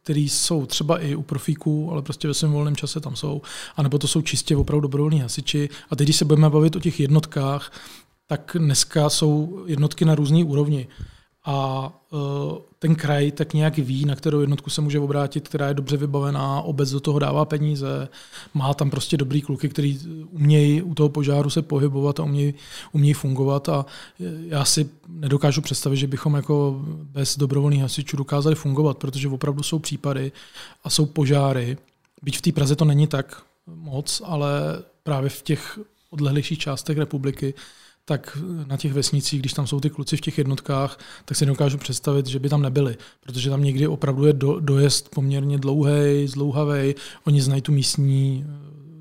který 0.05 0.29
jsou 0.29 0.67
třeba 0.67 0.99
i 0.99 1.15
u 1.15 1.23
profíků, 1.23 1.89
ale 1.93 2.03
prostě 2.03 2.29
ve 2.29 2.35
svém 2.35 2.53
volném 2.53 2.77
čase 2.77 3.01
tam 3.01 3.17
jsou, 3.17 3.43
anebo 3.77 3.99
to 3.99 4.09
jsou 4.09 4.23
čistě 4.23 4.57
opravdu 4.57 4.81
dobrovolní 4.81 5.21
hasiči. 5.21 5.69
A 5.91 5.97
teď, 5.97 6.07
když 6.07 6.17
se 6.17 6.25
budeme 6.25 6.51
bavit 6.51 6.77
o 6.77 6.81
těch 6.81 7.01
jednotkách, 7.01 7.73
tak 8.27 8.57
dneska 8.59 9.09
jsou 9.09 9.65
jednotky 9.67 10.05
na 10.05 10.15
různé 10.15 10.45
úrovni. 10.45 10.89
A 11.45 11.89
uh, 12.11 12.59
ten 12.85 12.95
kraj 12.95 13.31
tak 13.33 13.55
nějak 13.55 13.79
ví, 13.79 14.05
na 14.05 14.17
kterou 14.17 14.41
jednotku 14.41 14.71
se 14.71 14.81
může 14.81 15.01
obrátit, 15.01 15.49
která 15.49 15.69
je 15.69 15.75
dobře 15.75 15.97
vybavená, 15.97 16.61
obec 16.61 16.91
do 16.91 17.01
toho 17.01 17.19
dává 17.19 17.45
peníze, 17.45 18.09
má 18.55 18.75
tam 18.75 18.91
prostě 18.91 19.17
dobrý 19.17 19.43
kluky, 19.43 19.69
který 19.69 19.99
umějí 20.31 20.83
u 20.83 20.95
toho 20.95 21.09
požáru 21.09 21.51
se 21.51 21.63
pohybovat 21.63 22.21
a 22.21 22.23
umějí, 22.23 22.55
umějí 22.93 23.15
fungovat 23.15 23.69
a 23.69 23.87
já 24.49 24.65
si 24.65 24.89
nedokážu 25.09 25.61
představit, 25.61 25.97
že 25.97 26.07
bychom 26.07 26.35
jako 26.35 26.85
bez 26.87 27.39
dobrovolných 27.39 27.83
hasičů 27.83 28.17
dokázali 28.17 28.55
fungovat, 28.55 28.99
protože 28.99 29.29
opravdu 29.29 29.63
jsou 29.63 29.79
případy 29.79 30.33
a 30.85 30.91
jsou 30.91 31.07
požáry, 31.07 31.77
byť 32.23 32.39
v 32.39 32.43
té 32.43 32.53
Praze 32.53 32.77
to 32.77 32.85
není 32.85 33.07
tak 33.07 33.43
moc, 33.67 34.23
ale 34.25 34.51
právě 35.03 35.31
v 35.31 35.43
těch 35.43 35.79
odlehlejších 36.11 36.59
částech 36.59 36.99
republiky 36.99 37.55
tak 38.05 38.39
na 38.67 38.77
těch 38.77 38.93
vesnicích, 38.93 39.41
když 39.41 39.53
tam 39.53 39.67
jsou 39.67 39.81
ty 39.81 39.91
kluci 39.91 40.17
v 40.17 40.21
těch 40.21 40.39
jednotkách, 40.39 40.99
tak 41.25 41.37
si 41.37 41.47
dokážu 41.47 41.79
představit, 41.79 42.27
že 42.27 42.39
by 42.39 42.49
tam 42.49 42.63
nebyli, 42.63 42.97
protože 43.21 43.51
tam 43.51 43.65
někdy 43.65 43.87
opravdu 43.87 44.27
je 44.27 44.33
do, 44.33 44.61
dojezd 44.61 45.09
poměrně 45.09 45.59
dlouhý, 45.59 46.27
zlouhavý, 46.27 46.95
oni 47.27 47.41
znají 47.41 47.63
tu 47.63 47.73
místní, 47.73 48.47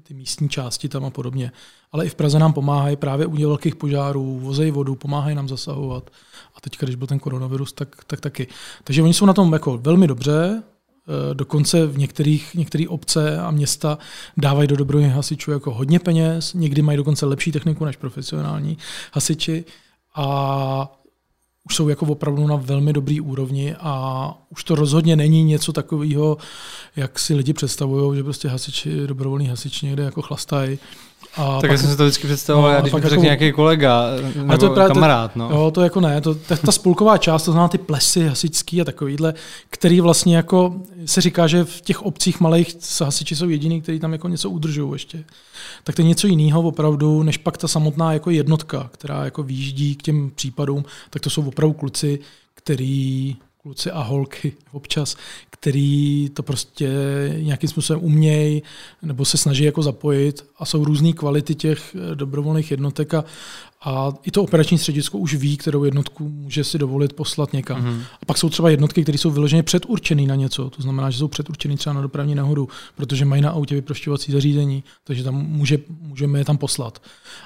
ty 0.04 0.14
místní 0.14 0.50
části 0.50 0.90
tam 0.90 1.06
a 1.06 1.10
podobně. 1.10 1.52
Ale 1.92 2.06
i 2.06 2.10
v 2.10 2.16
Praze 2.16 2.40
nám 2.40 2.54
pomáhají 2.54 2.96
právě 2.96 3.26
u 3.26 3.36
velkých 3.36 3.76
požárů, 3.76 4.40
vozejí 4.40 4.72
vodu, 4.72 4.96
pomáhají 4.96 5.36
nám 5.36 5.50
zasahovat. 5.50 6.10
A 6.56 6.62
teď, 6.62 6.78
když 6.80 6.96
byl 6.96 7.08
ten 7.08 7.20
koronavirus, 7.20 7.74
tak, 7.74 8.04
tak 8.08 8.22
taky. 8.22 8.48
Takže 8.84 9.04
oni 9.04 9.14
jsou 9.14 9.26
na 9.26 9.34
tom 9.34 9.54
jako 9.54 9.78
velmi 9.78 10.08
dobře, 10.08 10.64
dokonce 11.34 11.86
v 11.86 11.98
některých, 11.98 12.56
některých 12.56 12.90
obce 12.90 13.40
a 13.40 13.52
města 13.52 13.98
dávají 14.38 14.68
do 14.68 14.76
dobrovolných 14.76 15.16
hasičů 15.16 15.52
jako 15.52 15.74
hodně 15.74 16.00
peněz, 16.00 16.54
někdy 16.54 16.82
mají 16.82 16.98
dokonce 16.98 17.26
lepší 17.26 17.52
techniku 17.52 17.86
než 17.86 17.96
profesionální 17.96 18.78
hasiči 19.14 19.66
a 20.16 21.00
už 21.66 21.76
jsou 21.76 21.90
jako 21.90 22.06
opravdu 22.06 22.48
na 22.48 22.56
velmi 22.56 22.94
dobrý 22.94 23.22
úrovni 23.22 23.76
a 23.80 24.34
už 24.50 24.64
to 24.64 24.76
rozhodně 24.76 25.16
není 25.16 25.44
něco 25.44 25.74
takového, 25.74 26.38
jak 26.96 27.20
si 27.20 27.36
lidi 27.36 27.54
představují, 27.54 28.18
že 28.18 28.24
prostě 28.24 28.48
hasiči, 28.48 29.08
dobrovolní 29.08 29.48
hasiči 29.48 29.86
někde 29.86 30.04
jako 30.04 30.22
chlastají 30.22 30.80
a 31.36 31.62
tak 31.62 31.72
já 31.72 31.78
jsem 31.78 31.90
si 31.90 31.98
to 31.98 32.04
vždycky 32.04 32.28
představoval, 32.28 32.74
no, 32.74 32.82
když 32.82 32.94
mi 32.94 33.02
to 33.02 33.10
řekne 33.10 33.28
jako, 33.28 33.42
nějaký 33.42 33.56
kolega 33.56 34.06
nebo 34.36 34.58
to 34.58 34.66
je 34.66 34.72
právě, 34.72 34.94
kamarád. 34.94 35.36
No. 35.36 35.50
Jo, 35.52 35.72
to 35.72 35.82
jako 35.82 36.02
ne, 36.02 36.22
to, 36.22 36.36
ta, 36.36 36.56
ta 36.56 36.72
spolková 36.72 37.18
část, 37.18 37.44
to 37.44 37.52
znamená 37.52 37.68
ty 37.68 37.78
plesy 37.78 38.28
hasičský 38.28 38.82
a 38.82 38.84
takovýhle, 38.84 39.34
který 39.70 40.02
vlastně 40.02 40.36
jako 40.36 40.74
se 41.06 41.22
říká, 41.22 41.48
že 41.48 41.64
v 41.64 41.82
těch 41.82 42.02
obcích 42.02 42.40
malých 42.40 42.76
hasiči 43.04 43.36
jsou 43.36 43.50
jediný, 43.50 43.82
kteří 43.82 44.00
tam 44.00 44.14
jako 44.14 44.28
něco 44.28 44.50
udržují 44.50 44.94
ještě. 44.94 45.24
Tak 45.84 45.96
to 45.96 46.02
je 46.02 46.08
něco 46.08 46.28
jiného 46.28 46.62
opravdu, 46.62 47.24
než 47.24 47.38
pak 47.38 47.58
ta 47.58 47.68
samotná 47.68 48.14
jako 48.14 48.30
jednotka, 48.30 48.90
která 48.94 49.26
jako 49.26 49.44
výjíždí 49.44 49.96
k 49.96 50.02
těm 50.02 50.32
případům, 50.36 50.86
tak 51.10 51.22
to 51.22 51.30
jsou 51.30 51.48
opravdu 51.48 51.74
kluci, 51.74 52.20
který 52.54 53.36
kluci 53.64 53.92
a 53.92 54.02
holky 54.02 54.54
občas, 54.72 55.16
který 55.50 56.30
to 56.34 56.44
prostě 56.44 56.90
nějakým 57.40 57.70
způsobem 57.70 58.04
umějí 58.04 58.64
nebo 59.02 59.26
se 59.26 59.38
snaží 59.38 59.64
jako 59.64 59.84
zapojit 59.84 60.46
a 60.58 60.66
jsou 60.66 60.86
různé 60.86 61.14
kvality 61.14 61.56
těch 61.56 61.96
eh, 61.96 62.16
dobrovolných 62.16 62.72
jednotek 62.72 63.14
a, 63.14 63.24
a 63.82 64.14
i 64.24 64.32
to 64.32 64.44
operační 64.44 64.78
středisko 64.78 65.18
už 65.18 65.36
ví, 65.36 65.58
kterou 65.58 65.84
jednotku 65.84 66.30
může 66.30 66.64
si 66.64 66.78
dovolit 66.78 67.14
poslat 67.14 67.54
někam. 67.54 67.82
Mm-hmm. 67.82 68.04
A 68.22 68.26
pak 68.26 68.38
jsou 68.38 68.50
třeba 68.50 68.70
jednotky, 68.70 69.04
které 69.04 69.18
jsou 69.18 69.32
vyloženě 69.32 69.64
předurčené 69.64 70.22
na 70.22 70.36
něco. 70.36 70.70
To 70.70 70.82
znamená, 70.82 71.10
že 71.10 71.18
jsou 71.18 71.28
předurčené 71.28 71.78
třeba 71.78 71.94
na 71.94 72.02
dopravní 72.02 72.36
nehodu, 72.36 72.70
protože 72.96 73.26
mají 73.26 73.42
na 73.42 73.50
autě 73.50 73.76
vyprošťovací 73.76 74.32
zařízení, 74.32 74.84
takže 75.04 75.24
tam 75.24 75.36
může, 75.36 75.80
můžeme 76.02 76.40
je 76.40 76.46
tam 76.46 76.58
poslat. 76.58 77.02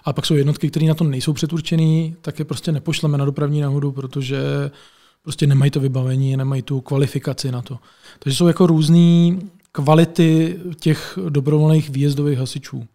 A 0.06 0.14
pak 0.14 0.26
jsou 0.26 0.34
jednotky, 0.34 0.70
které 0.70 0.86
na 0.86 0.94
to 0.94 1.04
nejsou 1.04 1.34
předurčené, 1.34 2.14
tak 2.22 2.40
je 2.40 2.46
prostě 2.46 2.72
nepošleme 2.72 3.18
na 3.18 3.26
dopravní 3.26 3.62
nehodu, 3.62 3.92
protože 3.92 4.38
prostě 5.24 5.48
nemají 5.48 5.72
to 5.72 5.80
vybavení, 5.80 6.38
nemají 6.38 6.62
tu 6.62 6.82
kvalifikaci 6.82 7.52
na 7.52 7.62
to. 7.62 7.80
Takže 8.20 8.38
jsou 8.38 8.48
jako 8.48 8.68
různé 8.68 9.38
kvality 9.72 10.60
těch 10.80 11.20
dobrovolných 11.30 11.90
výjezdových 11.90 12.40
hasičů. 12.40 12.88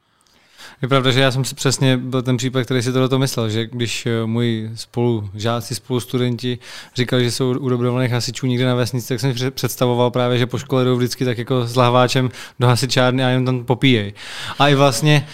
Je 0.83 0.89
pravda, 0.89 1.11
že 1.11 1.21
já 1.21 1.31
jsem 1.31 1.45
si 1.45 1.55
přesně 1.55 1.97
byl 1.97 2.23
ten 2.23 2.37
případ, 2.37 2.65
který 2.65 2.83
si 2.83 2.93
to 2.93 3.01
do 3.01 3.09
toho 3.09 3.19
myslel, 3.19 3.51
že 3.51 3.67
když 3.67 4.07
eh, 4.07 4.27
moji 4.27 4.71
spolu 4.75 5.31
žáci, 5.35 5.75
spolu 5.75 6.01
studenti 6.01 6.59
říkali, 6.95 7.25
že 7.25 7.31
jsou 7.31 7.59
u 7.59 7.69
dobrovolných 7.69 8.13
hasičů 8.13 8.47
někde 8.47 8.67
na 8.67 8.75
vesnici, 8.75 9.09
tak 9.09 9.21
jsem 9.21 9.39
si 9.39 9.51
představoval 9.51 10.11
právě, 10.11 10.39
že 10.39 10.47
po 10.47 10.59
škole 10.59 10.85
jdou 10.85 10.97
vždycky 10.97 11.25
tak 11.25 11.39
jako 11.39 11.67
s 11.67 11.77
lahváčem 11.77 12.31
do 12.61 12.67
hasičárny 12.67 13.25
a 13.25 13.29
jen 13.29 13.45
tam 13.45 13.65
popíjej. 13.65 14.15
A 14.59 14.69
i 14.69 14.75
vlastně 14.75 15.27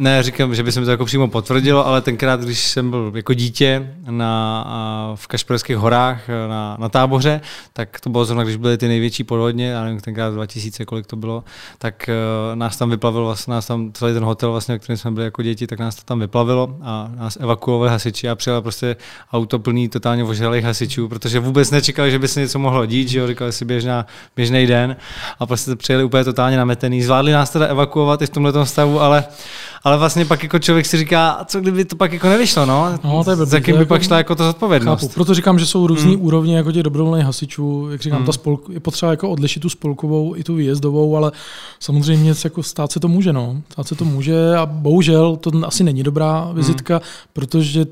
ne, 0.00 0.22
říkám, 0.22 0.54
že 0.54 0.62
by 0.62 0.72
se 0.72 0.80
mi 0.80 0.86
to 0.86 0.90
jako 0.90 1.04
přímo 1.04 1.28
potvrdilo, 1.28 1.86
ale 1.86 2.00
tenkrát, 2.00 2.40
když 2.40 2.60
jsem 2.60 2.90
byl 2.90 3.12
jako 3.14 3.34
dítě 3.34 3.94
na, 4.10 5.12
v 5.14 5.26
Kašperských 5.26 5.76
horách 5.76 6.28
na, 6.48 6.76
na 6.80 6.88
táboře, 6.88 7.40
tak 7.72 8.00
to 8.00 8.10
bylo 8.10 8.24
zrovna, 8.24 8.44
když 8.44 8.56
byly 8.56 8.78
ty 8.78 8.88
největší 8.88 9.24
podvodně, 9.24 9.68
já 9.68 9.84
nevím, 9.84 10.00
tenkrát 10.00 10.34
2000, 10.34 10.84
kolik 10.84 11.06
to 11.06 11.16
bylo, 11.16 11.44
tak 11.78 12.10
uh, 12.10 12.56
nás 12.56 12.76
tam 12.76 12.90
vyplavil 12.90 13.24
vlastně, 13.24 13.50
nás 13.50 13.66
tam 13.66 13.92
celý 13.92 14.14
ten 14.14 14.24
hotel, 14.24 14.50
vlastně, 14.50 14.78
který 14.78 14.98
jsme 14.98 15.10
byli 15.10 15.24
jako 15.24 15.42
děti, 15.42 15.66
tak 15.66 15.78
nás 15.78 15.94
to 15.94 16.02
tam 16.04 16.20
vyplavilo 16.20 16.76
a 16.82 17.10
nás 17.16 17.38
evakuovali 17.40 17.90
hasiči 17.90 18.28
a 18.28 18.34
přijela 18.34 18.60
prostě 18.60 18.96
auto 19.32 19.58
plný 19.58 19.88
totálně 19.88 20.24
ožralých 20.24 20.64
hasičů, 20.64 21.08
protože 21.08 21.40
vůbec 21.40 21.70
nečekali, 21.70 22.10
že 22.10 22.18
by 22.18 22.28
se 22.28 22.40
něco 22.40 22.58
mohlo 22.58 22.86
dít, 22.86 23.08
že 23.08 23.18
jo, 23.18 23.26
říkali 23.26 23.52
si 23.52 23.64
běžná, 23.64 24.06
běžný 24.36 24.66
den 24.66 24.96
a 25.38 25.46
prostě 25.46 25.76
přijeli 25.76 26.04
úplně 26.04 26.24
totálně 26.24 26.56
nametený. 26.56 27.02
Zvládli 27.02 27.32
nás 27.32 27.50
teda 27.50 27.66
evakuovat 27.66 28.22
i 28.22 28.26
v 28.26 28.30
tomhle 28.30 28.66
stavu, 28.66 29.00
ale 29.00 29.24
ale 29.84 29.98
vlastně 29.98 30.24
pak 30.24 30.42
jako 30.42 30.58
člověk 30.58 30.86
si 30.86 30.96
říká, 30.96 31.30
a 31.30 31.44
co 31.44 31.60
kdyby 31.60 31.84
to 31.84 31.96
pak 31.96 32.12
jako 32.12 32.28
nevyšlo, 32.28 32.66
no? 32.66 32.98
no 33.04 33.24
to 33.24 33.30
je 33.30 33.36
blbý, 33.36 33.50
Za 33.50 33.60
kým 33.60 33.74
by 33.74 33.80
jako, 33.80 33.88
pak 33.88 34.02
šla 34.02 34.16
jako 34.16 34.34
to 34.34 34.44
zodpovědnost? 34.44 35.00
Chápu. 35.00 35.14
Proto 35.14 35.34
říkám, 35.34 35.58
že 35.58 35.66
jsou 35.66 35.86
různé 35.86 36.10
hmm. 36.10 36.24
úrovně 36.24 36.56
jako 36.56 36.72
těch 36.72 36.82
dobrovolných 36.82 37.24
hasičů. 37.24 37.88
Jak 37.90 38.00
říkám, 38.00 38.18
hmm. 38.18 38.26
ta 38.26 38.32
spolk, 38.32 38.68
je 38.68 38.80
potřeba 38.80 39.10
jako 39.10 39.30
odlišit 39.30 39.60
tu 39.60 39.68
spolkovou 39.68 40.36
i 40.36 40.44
tu 40.44 40.54
výjezdovou, 40.54 41.16
ale 41.16 41.32
samozřejmě 41.80 42.34
jako 42.44 42.62
stát 42.62 42.92
se 42.92 43.00
to 43.00 43.08
může, 43.08 43.32
no. 43.32 43.62
Stát 43.72 43.88
se 43.88 43.94
to 43.94 44.04
může 44.04 44.56
a 44.56 44.66
bohužel 44.66 45.36
to 45.36 45.50
asi 45.66 45.84
není 45.84 46.02
dobrá 46.02 46.50
vizitka, 46.52 46.94
hmm. 46.94 47.04
protože 47.32 47.86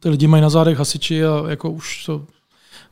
ty 0.00 0.08
lidi 0.08 0.26
mají 0.26 0.42
na 0.42 0.50
zádech 0.50 0.78
hasiči 0.78 1.24
a 1.24 1.44
jako 1.48 1.70
už 1.70 2.04
to 2.04 2.22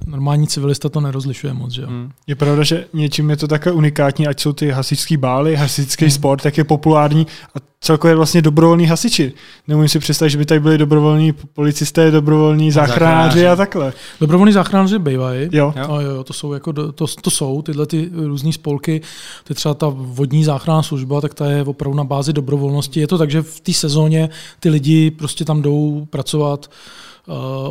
normální 0.07 0.47
civilista 0.47 0.89
to 0.89 1.01
nerozlišuje 1.01 1.53
moc. 1.53 1.73
Že? 1.73 1.87
Hmm. 1.87 2.11
Je 2.27 2.35
pravda, 2.35 2.63
že 2.63 2.87
něčím 2.93 3.31
je 3.31 3.37
to 3.37 3.49
také 3.49 3.73
unikátní, 3.73 4.27
ať 4.27 4.41
jsou 4.41 4.53
ty 4.53 4.71
hasičský 4.71 5.17
bály, 5.17 5.57
hasičský 5.57 6.05
hmm. 6.05 6.11
sport, 6.11 6.43
tak 6.43 6.59
je 6.59 6.65
populární 6.65 7.27
a 7.55 7.71
celkově 7.81 8.17
vlastně 8.17 8.43
dobrovolní 8.43 8.87
hasiči. 8.87 9.33
Nemůžu 9.69 9.89
si 9.89 9.99
představit, 9.99 10.31
že 10.31 10.39
by 10.39 10.47
tady 10.47 10.61
byli 10.61 10.79
dobrovolní 10.79 11.33
policisté, 11.33 12.11
dobrovolní 12.11 12.71
záchranáři 12.71 13.49
a 13.49 13.57
takhle. 13.57 13.93
Dobrovolní 14.21 14.53
záchranáři 14.53 14.99
bývají. 14.99 15.49
Jo. 15.53 15.75
jo. 15.77 16.01
jo, 16.01 16.25
to 16.25 16.33
jsou 16.33 16.53
jako, 16.53 16.73
to, 16.73 17.07
to 17.23 17.31
jsou 17.31 17.63
tyhle 17.63 17.87
ty 17.87 18.11
různé 18.13 18.53
spolky. 18.53 19.01
Ty 19.45 19.55
třeba 19.55 19.75
ta 19.75 19.87
vodní 19.95 20.45
záchranná 20.45 20.83
služba, 20.83 21.21
tak 21.21 21.35
ta 21.35 21.47
je 21.51 21.63
opravdu 21.63 21.97
na 21.97 22.05
bázi 22.05 22.33
dobrovolnosti. 22.33 23.01
Je 23.01 23.07
to 23.07 23.19
tak, 23.19 23.31
že 23.31 23.43
v 23.43 23.61
té 23.61 23.73
sezóně 23.73 24.29
ty 24.61 24.69
lidi 24.69 25.11
prostě 25.11 25.45
tam 25.45 25.63
jdou 25.63 26.07
pracovat, 26.11 26.71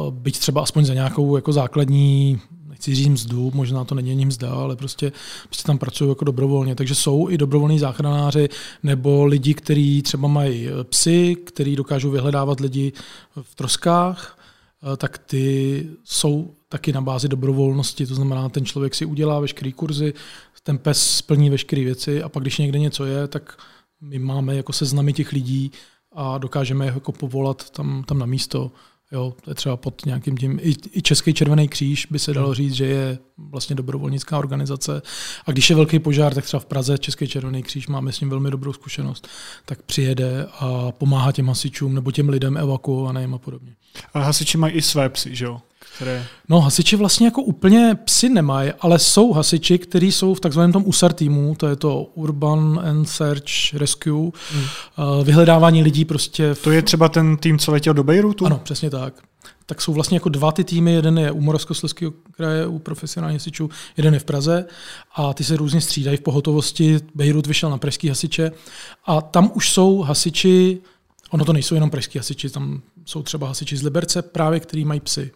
byť 0.09 0.39
třeba 0.39 0.61
aspoň 0.61 0.85
za 0.85 0.93
nějakou 0.93 1.35
jako 1.35 1.53
základní 1.53 2.39
nechci 2.79 2.95
říct 2.95 3.07
mzdu, 3.07 3.51
možná 3.53 3.83
to 3.83 3.95
není 3.95 4.11
ani 4.11 4.25
mzda, 4.25 4.51
ale 4.51 4.75
prostě, 4.75 5.11
prostě 5.45 5.67
tam 5.67 5.77
pracují 5.77 6.09
jako 6.09 6.25
dobrovolně. 6.25 6.75
Takže 6.75 6.95
jsou 6.95 7.29
i 7.29 7.37
dobrovolní 7.37 7.79
záchranáři 7.79 8.49
nebo 8.83 9.25
lidi, 9.25 9.53
kteří 9.53 10.01
třeba 10.01 10.27
mají 10.27 10.67
eh, 10.67 10.83
psy, 10.83 11.35
kteří 11.35 11.75
dokážou 11.75 12.11
vyhledávat 12.11 12.59
lidi 12.59 12.93
v 13.41 13.55
troskách, 13.55 14.39
eh, 14.93 14.97
tak 14.97 15.17
ty 15.17 15.87
jsou 16.03 16.53
taky 16.69 16.93
na 16.93 17.01
bázi 17.01 17.27
dobrovolnosti, 17.27 18.05
to 18.05 18.15
znamená, 18.15 18.49
ten 18.49 18.65
člověk 18.65 18.95
si 18.95 19.05
udělá 19.05 19.39
veškeré 19.39 19.71
kurzy, 19.71 20.13
ten 20.63 20.77
pes 20.77 21.17
splní 21.17 21.49
veškeré 21.49 21.83
věci 21.83 22.23
a 22.23 22.29
pak, 22.29 22.43
když 22.43 22.57
někde 22.57 22.79
něco 22.79 23.05
je, 23.05 23.27
tak 23.27 23.57
my 24.01 24.19
máme 24.19 24.55
jako 24.55 24.73
seznamy 24.73 25.13
těch 25.13 25.31
lidí 25.31 25.71
a 26.11 26.37
dokážeme 26.37 26.85
je 26.85 26.91
jako 26.93 27.11
povolat 27.11 27.69
tam, 27.69 28.03
tam 28.03 28.19
na 28.19 28.25
místo. 28.25 28.71
Jo, 29.11 29.33
to 29.41 29.51
je 29.51 29.55
třeba 29.55 29.77
pod 29.77 30.05
nějakým 30.05 30.37
tím, 30.37 30.59
i, 30.61 30.73
i 30.93 31.01
Český 31.01 31.33
červený 31.33 31.67
kříž 31.67 32.05
by 32.05 32.19
se 32.19 32.33
dalo 32.33 32.47
hmm. 32.47 32.55
říct, 32.55 32.73
že 32.73 32.85
je 32.85 33.19
vlastně 33.37 33.75
dobrovolnická 33.75 34.37
organizace. 34.37 35.01
A 35.45 35.51
když 35.51 35.69
je 35.69 35.75
velký 35.75 35.99
požár, 35.99 36.33
tak 36.33 36.45
třeba 36.45 36.59
v 36.59 36.65
Praze 36.65 36.97
Český 36.97 37.27
červený 37.27 37.63
kříž 37.63 37.87
máme 37.87 38.11
s 38.11 38.19
ním 38.19 38.29
velmi 38.29 38.51
dobrou 38.51 38.73
zkušenost, 38.73 39.27
tak 39.65 39.81
přijede 39.81 40.47
a 40.59 40.91
pomáhá 40.91 41.31
těm 41.31 41.47
hasičům 41.47 41.95
nebo 41.95 42.11
těm 42.11 42.29
lidem 42.29 42.57
evakuovaným 42.57 43.33
a 43.33 43.37
podobně. 43.37 43.75
A 44.13 44.19
hasiči 44.19 44.57
mají 44.57 44.73
i 44.73 44.81
své 44.81 45.09
psy, 45.09 45.35
že 45.35 45.45
jo? 45.45 45.61
Které... 45.95 46.25
No, 46.49 46.61
hasiči 46.61 46.95
vlastně 46.95 47.27
jako 47.27 47.41
úplně 47.41 47.97
psy 48.03 48.29
nemají, 48.29 48.71
ale 48.79 48.99
jsou 48.99 49.33
hasiči, 49.33 49.77
kteří 49.77 50.11
jsou 50.11 50.33
v 50.33 50.39
takzvaném 50.39 50.71
tom 50.71 50.83
USAR 50.85 51.13
týmu, 51.13 51.55
to 51.55 51.67
je 51.67 51.75
to 51.75 52.03
Urban 52.03 52.81
and 52.83 53.05
Search 53.05 53.73
Rescue, 53.73 54.31
hmm. 54.53 54.65
vyhledávání 55.23 55.83
lidí 55.83 56.05
prostě. 56.05 56.53
V... 56.53 56.63
To 56.63 56.71
je 56.71 56.81
třeba 56.81 57.09
ten 57.09 57.37
tým, 57.37 57.59
co 57.59 57.71
letěl 57.71 57.93
do 57.93 58.03
Bejrutu? 58.03 58.45
Ano, 58.45 58.61
přesně 58.63 58.89
tak. 58.89 59.13
Tak 59.65 59.81
jsou 59.81 59.93
vlastně 59.93 60.15
jako 60.15 60.29
dva 60.29 60.51
ty 60.51 60.63
týmy, 60.63 60.91
jeden 60.91 61.19
je 61.19 61.31
u 61.31 61.41
Moravskoslezského 61.41 62.13
kraje, 62.31 62.67
u 62.67 62.79
profesionálních 62.79 63.41
hasičů, 63.41 63.69
jeden 63.97 64.13
je 64.13 64.19
v 64.19 64.25
Praze 64.25 64.65
a 65.15 65.33
ty 65.33 65.43
se 65.43 65.57
různě 65.57 65.81
střídají 65.81 66.17
v 66.17 66.21
pohotovosti. 66.21 66.99
Bejrut 67.15 67.47
vyšel 67.47 67.69
na 67.69 67.77
pražský 67.77 68.09
hasiče 68.09 68.51
a 69.05 69.21
tam 69.21 69.51
už 69.55 69.69
jsou 69.69 70.01
hasiči, 70.01 70.77
ono 71.29 71.45
to 71.45 71.53
nejsou 71.53 71.75
jenom 71.75 71.89
pražský 71.89 72.17
hasiči, 72.17 72.49
tam 72.49 72.81
jsou 73.05 73.23
třeba 73.23 73.47
hasiči 73.47 73.77
z 73.77 73.83
Liberce 73.83 74.21
právě, 74.21 74.59
který 74.59 74.85
mají 74.85 74.99
psy. 74.99 75.31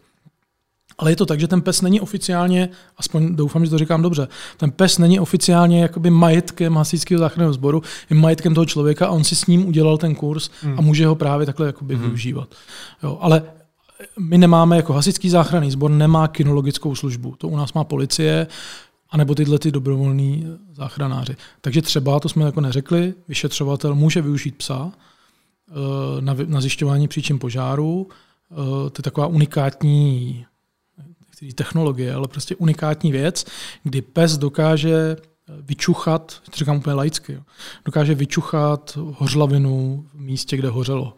Ale 0.97 1.11
je 1.11 1.15
to 1.15 1.25
tak, 1.25 1.39
že 1.39 1.47
ten 1.47 1.61
pes 1.61 1.81
není 1.81 2.01
oficiálně, 2.01 2.69
aspoň 2.97 3.35
doufám, 3.35 3.65
že 3.65 3.71
to 3.71 3.77
říkám 3.77 4.01
dobře, 4.01 4.27
ten 4.57 4.71
pes 4.71 4.97
není 4.97 5.19
oficiálně 5.19 5.81
jakoby 5.81 6.09
majetkem 6.09 6.75
hasičského 6.75 7.19
záchranného 7.19 7.53
sboru, 7.53 7.81
je 8.09 8.15
majetkem 8.15 8.55
toho 8.55 8.65
člověka 8.65 9.07
a 9.07 9.11
on 9.11 9.23
si 9.23 9.35
s 9.35 9.45
ním 9.45 9.67
udělal 9.67 9.97
ten 9.97 10.15
kurz 10.15 10.49
mm. 10.63 10.71
a 10.71 10.75
hmm. 10.75 10.85
může 10.85 11.07
ho 11.07 11.15
právě 11.15 11.45
takhle 11.45 11.67
jakoby 11.67 11.95
mm. 11.95 12.01
využívat. 12.01 12.47
Jo, 13.03 13.17
ale 13.21 13.43
my 14.19 14.37
nemáme 14.37 14.75
jako 14.75 14.93
hasičský 14.93 15.29
záchranný 15.29 15.71
sbor, 15.71 15.91
nemá 15.91 16.27
kinologickou 16.27 16.95
službu. 16.95 17.35
To 17.37 17.47
u 17.47 17.57
nás 17.57 17.73
má 17.73 17.83
policie, 17.83 18.47
anebo 19.09 19.35
tyhle 19.35 19.59
ty 19.59 19.71
dobrovolní 19.71 20.47
záchranáři. 20.71 21.35
Takže 21.61 21.81
třeba, 21.81 22.19
to 22.19 22.29
jsme 22.29 22.45
jako 22.45 22.61
neřekli, 22.61 23.13
vyšetřovatel 23.27 23.95
může 23.95 24.21
využít 24.21 24.55
psa 24.55 24.91
eh, 24.91 26.21
na, 26.21 26.35
na 26.45 26.61
zjišťování 26.61 27.07
příčin 27.07 27.39
požáru. 27.39 28.07
Eh, 28.51 28.55
to 28.89 28.99
je 28.99 29.03
taková 29.03 29.27
unikátní 29.27 30.45
technologie, 31.55 32.13
ale 32.13 32.27
prostě 32.27 32.55
unikátní 32.55 33.11
věc, 33.11 33.45
kdy 33.83 34.01
pes 34.01 34.37
dokáže 34.37 35.15
vyčuchat, 35.61 36.41
říkám 36.53 36.77
úplně 36.77 36.93
laicky, 36.93 37.39
dokáže 37.85 38.15
vyčuchat 38.15 38.97
hořlavinu 39.17 40.05
v 40.13 40.19
místě, 40.19 40.57
kde 40.57 40.69
hořelo. 40.69 41.17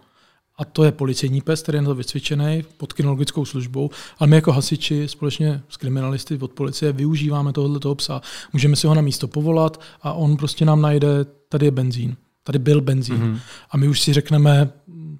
A 0.57 0.65
to 0.65 0.83
je 0.83 0.91
policejní 0.91 1.41
pes, 1.41 1.61
který 1.61 1.77
je 1.77 1.81
na 1.81 1.87
to 1.87 1.95
vycvičený 1.95 2.63
pod 2.77 2.93
kinologickou 2.93 3.45
službou, 3.45 3.89
ale 4.19 4.27
my 4.27 4.35
jako 4.35 4.51
hasiči 4.51 5.07
společně 5.07 5.61
s 5.69 5.77
kriminalisty 5.77 6.37
od 6.37 6.51
policie 6.51 6.91
využíváme 6.91 7.53
tohoto 7.53 7.79
toho 7.79 7.95
psa. 7.95 8.21
Můžeme 8.53 8.75
si 8.75 8.87
ho 8.87 8.93
na 8.93 9.01
místo 9.01 9.27
povolat 9.27 9.81
a 10.01 10.13
on 10.13 10.37
prostě 10.37 10.65
nám 10.65 10.81
najde, 10.81 11.07
tady 11.49 11.65
je 11.65 11.71
benzín, 11.71 12.15
tady 12.43 12.59
byl 12.59 12.81
benzín. 12.81 13.17
Mm-hmm. 13.17 13.39
A 13.71 13.77
my 13.77 13.87
už 13.87 14.01
si 14.01 14.13
řekneme, 14.13 14.69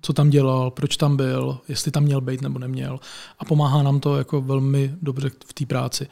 co 0.06 0.14
tam 0.14 0.30
dělal, 0.30 0.72
proč 0.72 0.98
tam 0.98 1.18
byl, 1.18 1.57
jestli 1.68 1.91
tam 1.91 2.03
měl 2.03 2.22
být 2.22 2.41
nebo 2.41 2.60
neměl. 2.60 2.99
A 3.40 3.45
pomáhá 3.45 3.84
nám 3.84 3.99
to 3.99 4.18
jako 4.18 4.41
velmi 4.41 4.94
dobře 5.02 5.30
v 5.48 5.53
té 5.53 5.65
práci. 5.65 6.07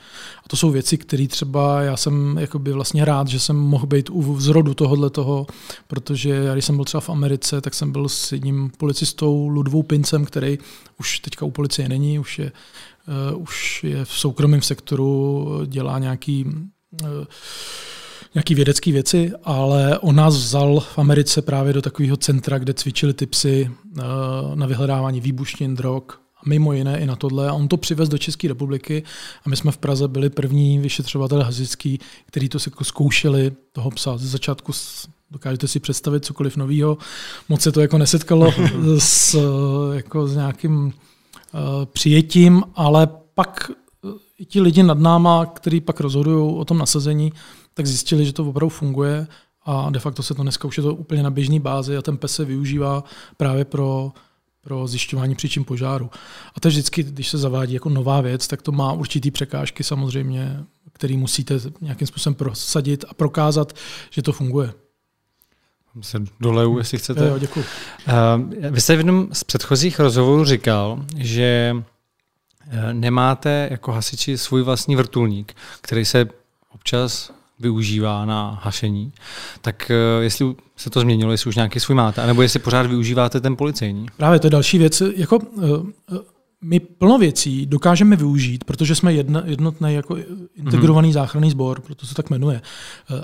A 0.45 0.49
to 0.49 0.57
jsou 0.57 0.71
věci, 0.71 0.97
které 0.97 1.27
třeba 1.27 1.81
já 1.81 1.97
jsem 1.97 2.39
vlastně 2.71 3.05
rád, 3.05 3.27
že 3.27 3.39
jsem 3.39 3.55
mohl 3.55 3.87
být 3.87 4.09
u 4.09 4.39
zrodu 4.39 4.73
tohohle 4.73 5.09
toho, 5.09 5.47
protože 5.87 6.29
já, 6.29 6.53
když 6.53 6.65
jsem 6.65 6.75
byl 6.75 6.85
třeba 6.85 7.01
v 7.01 7.09
Americe, 7.09 7.61
tak 7.61 7.73
jsem 7.73 7.91
byl 7.91 8.09
s 8.09 8.31
jedním 8.31 8.71
policistou 8.77 9.47
Ludvou 9.47 9.83
Pincem, 9.83 10.25
který 10.25 10.57
už 10.99 11.19
teďka 11.19 11.45
u 11.45 11.51
policie 11.51 11.89
není, 11.89 12.19
už 12.19 12.39
je, 12.39 12.51
uh, 13.31 13.41
už 13.41 13.83
je 13.83 14.05
v 14.05 14.11
soukromém 14.11 14.61
sektoru, 14.61 15.47
dělá 15.65 15.99
nějaký 15.99 16.45
uh, 16.45 17.09
nějaký 18.33 18.55
vědecké 18.55 18.91
věci, 18.91 19.31
ale 19.43 19.99
on 19.99 20.15
nás 20.15 20.35
vzal 20.35 20.79
v 20.79 20.99
Americe 20.99 21.41
právě 21.41 21.73
do 21.73 21.81
takového 21.81 22.17
centra, 22.17 22.57
kde 22.57 22.73
cvičili 22.73 23.13
ty 23.13 23.25
psy 23.25 23.71
eh, 23.71 24.01
na 24.55 24.65
vyhledávání 24.65 25.21
výbušnin, 25.21 25.75
drog, 25.75 26.03
mimo 26.45 26.73
jiné 26.73 26.99
i 26.99 27.05
na 27.05 27.15
tohle. 27.15 27.49
A 27.49 27.53
on 27.53 27.67
to 27.67 27.77
přivez 27.77 28.09
do 28.09 28.17
České 28.17 28.47
republiky 28.47 29.03
a 29.45 29.49
my 29.49 29.55
jsme 29.55 29.71
v 29.71 29.77
Praze 29.77 30.07
byli 30.07 30.29
první 30.29 30.79
vyšetřovatel 30.79 31.43
hasičský, 31.43 31.99
který 32.25 32.49
to 32.49 32.57
jako 32.65 32.83
zkoušeli 32.83 33.51
toho 33.71 33.91
psa. 33.91 34.17
Ze 34.17 34.27
začátku 34.27 34.71
dokážete 35.31 35.67
si 35.67 35.79
představit 35.79 36.25
cokoliv 36.25 36.57
nového. 36.57 36.97
Moc 37.49 37.61
se 37.61 37.71
to 37.71 37.81
jako 37.81 37.97
nesetkalo 37.97 38.53
s, 38.97 39.37
jako 39.93 40.27
s 40.27 40.35
nějakým 40.35 40.85
uh, 40.85 40.91
přijetím, 41.85 42.63
ale 42.75 43.07
pak 43.33 43.71
i 44.37 44.45
ti 44.45 44.61
lidi 44.61 44.83
nad 44.83 44.99
náma, 44.99 45.45
kteří 45.45 45.81
pak 45.81 45.99
rozhodují 45.99 46.57
o 46.57 46.65
tom 46.65 46.77
nasazení, 46.77 47.33
tak 47.73 47.87
zjistili, 47.87 48.25
že 48.25 48.33
to 48.33 48.45
opravdu 48.45 48.69
funguje 48.69 49.27
a 49.65 49.89
de 49.89 49.99
facto 49.99 50.23
se 50.23 50.33
to 50.33 50.43
dneska 50.43 50.67
už 50.67 50.77
je 50.77 50.83
to 50.83 50.95
úplně 50.95 51.23
na 51.23 51.29
běžné 51.29 51.59
bázi 51.59 51.97
a 51.97 52.01
ten 52.01 52.17
pes 52.17 52.35
se 52.35 52.45
využívá 52.45 53.03
právě 53.37 53.65
pro, 53.65 54.11
pro 54.61 54.87
zjišťování 54.87 55.35
příčin 55.35 55.63
požáru. 55.63 56.09
A 56.55 56.59
to 56.59 56.67
je 56.67 56.69
vždycky, 56.69 57.03
když 57.03 57.29
se 57.29 57.37
zavádí 57.37 57.73
jako 57.73 57.89
nová 57.89 58.21
věc, 58.21 58.47
tak 58.47 58.61
to 58.61 58.71
má 58.71 58.93
určitý 58.93 59.31
překážky 59.31 59.83
samozřejmě, 59.83 60.63
který 60.93 61.17
musíte 61.17 61.59
nějakým 61.81 62.07
způsobem 62.07 62.35
prosadit 62.35 63.05
a 63.07 63.13
prokázat, 63.13 63.73
že 64.09 64.21
to 64.21 64.31
funguje. 64.31 64.73
Se 66.01 66.19
doleju, 66.39 66.77
jestli 66.77 66.97
chcete. 66.97 67.27
Jo, 67.27 67.39
děkuji. 67.39 67.65
Uh, 68.07 68.71
vy 68.71 68.81
jste 68.81 68.95
v 68.95 68.99
jednom 68.99 69.27
z 69.33 69.43
předchozích 69.43 69.99
rozhovorů 69.99 70.45
říkal, 70.45 71.05
že 71.17 71.75
eh, 72.69 72.93
nemáte 72.93 73.67
jako 73.71 73.91
hasiči 73.91 74.37
svůj 74.37 74.61
vlastní 74.61 74.95
vrtulník, 74.95 75.55
který 75.81 76.05
se 76.05 76.25
občas 76.69 77.31
využívá 77.63 78.25
na 78.25 78.59
hašení. 78.63 79.11
Tak 79.61 79.91
eh, 79.91 80.23
jestli 80.23 80.55
se 80.75 80.89
to 80.89 80.99
změnilo, 81.01 81.31
jestli 81.31 81.49
už 81.49 81.55
nějaký 81.55 81.79
svůj 81.79 81.95
máte, 81.95 82.27
nebo 82.27 82.41
jestli 82.41 82.59
pořád 82.59 82.85
využíváte 82.85 83.41
ten 83.41 83.55
policejní? 83.55 84.05
Právě 84.17 84.39
to 84.39 84.47
je 84.47 84.51
další 84.51 84.77
věc. 84.77 85.03
Jako, 85.15 85.39
eh, 85.57 85.65
eh, 86.15 86.19
my 86.61 86.79
plno 86.79 87.17
věcí 87.17 87.65
dokážeme 87.65 88.15
využít, 88.15 88.63
protože 88.63 88.95
jsme 88.95 89.13
jedna, 89.13 89.43
jednotný 89.45 89.93
jako 89.93 90.17
integrovaný 90.55 91.09
mm-hmm. 91.09 91.13
záchranný 91.13 91.51
sbor, 91.51 91.81
proto 91.81 92.05
se 92.05 92.13
tak 92.15 92.29
jmenuje. 92.29 92.61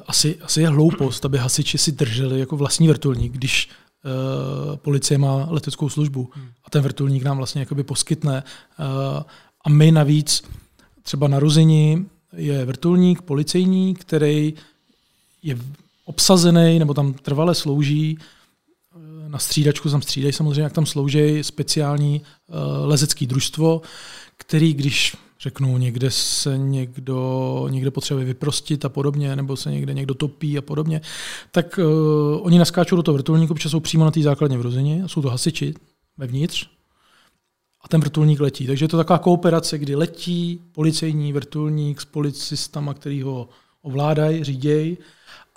Asi, 0.07 0.37
asi 0.43 0.61
je 0.61 0.67
hloupost, 0.67 1.25
aby 1.25 1.37
hasiči 1.37 1.77
si 1.77 1.91
drželi 1.91 2.39
jako 2.39 2.57
vlastní 2.57 2.87
vrtulník, 2.87 3.31
když 3.31 3.69
uh, 3.69 4.75
policie 4.75 5.17
má 5.17 5.47
leteckou 5.49 5.89
službu 5.89 6.29
mm. 6.35 6.43
a 6.65 6.69
ten 6.69 6.81
vrtulník 6.81 7.23
nám 7.23 7.37
vlastně 7.37 7.59
jakoby 7.59 7.83
poskytne. 7.83 8.43
Uh, 8.79 8.85
a 9.65 9.69
my 9.69 9.91
navíc 9.91 10.43
třeba 11.03 11.27
narození 11.27 12.05
je 12.33 12.65
vrtulník 12.65 13.21
policejní, 13.21 13.95
který 13.95 14.53
je 15.43 15.57
obsazený 16.05 16.79
nebo 16.79 16.93
tam 16.93 17.13
trvale 17.13 17.55
slouží 17.55 18.17
eh, 18.17 19.29
na 19.29 19.39
střídačku, 19.39 19.89
tam 19.89 20.01
střídají 20.01 20.33
samozřejmě, 20.33 20.61
jak 20.61 20.73
tam 20.73 20.85
slouží 20.85 21.43
speciální 21.43 22.21
uh, 22.21 22.55
lezecký 22.87 23.27
družstvo, 23.27 23.81
který, 24.37 24.73
když 24.73 25.15
řeknu, 25.39 25.77
někde 25.77 26.11
se 26.11 26.57
někdo 26.57 27.67
někde 27.69 27.91
potřebuje 27.91 28.25
vyprostit 28.25 28.85
a 28.85 28.89
podobně, 28.89 29.35
nebo 29.35 29.57
se 29.57 29.71
někde 29.71 29.93
někdo 29.93 30.13
topí 30.13 30.57
a 30.57 30.61
podobně, 30.61 31.01
tak 31.51 31.79
uh, 31.83 32.45
oni 32.45 32.59
naskáčou 32.59 32.95
do 32.95 33.03
toho 33.03 33.13
vrtulníku, 33.13 33.53
protože 33.53 33.69
jsou 33.69 33.79
přímo 33.79 34.05
na 34.05 34.11
té 34.11 34.21
základně 34.21 34.57
vrozeně, 34.57 35.03
jsou 35.07 35.21
to 35.21 35.29
hasiči 35.29 35.73
vevnitř, 36.17 36.67
a 37.81 37.87
ten 37.87 38.01
vrtulník 38.01 38.39
letí. 38.39 38.67
Takže 38.67 38.85
je 38.85 38.89
to 38.89 38.97
taková 38.97 39.19
kooperace, 39.19 39.77
kdy 39.77 39.95
letí 39.95 40.61
policejní 40.71 41.33
vrtulník 41.33 42.01
s 42.01 42.05
policistama, 42.05 42.93
který 42.93 43.21
ho 43.21 43.49
ovládají, 43.81 44.43
řídějí 44.43 44.97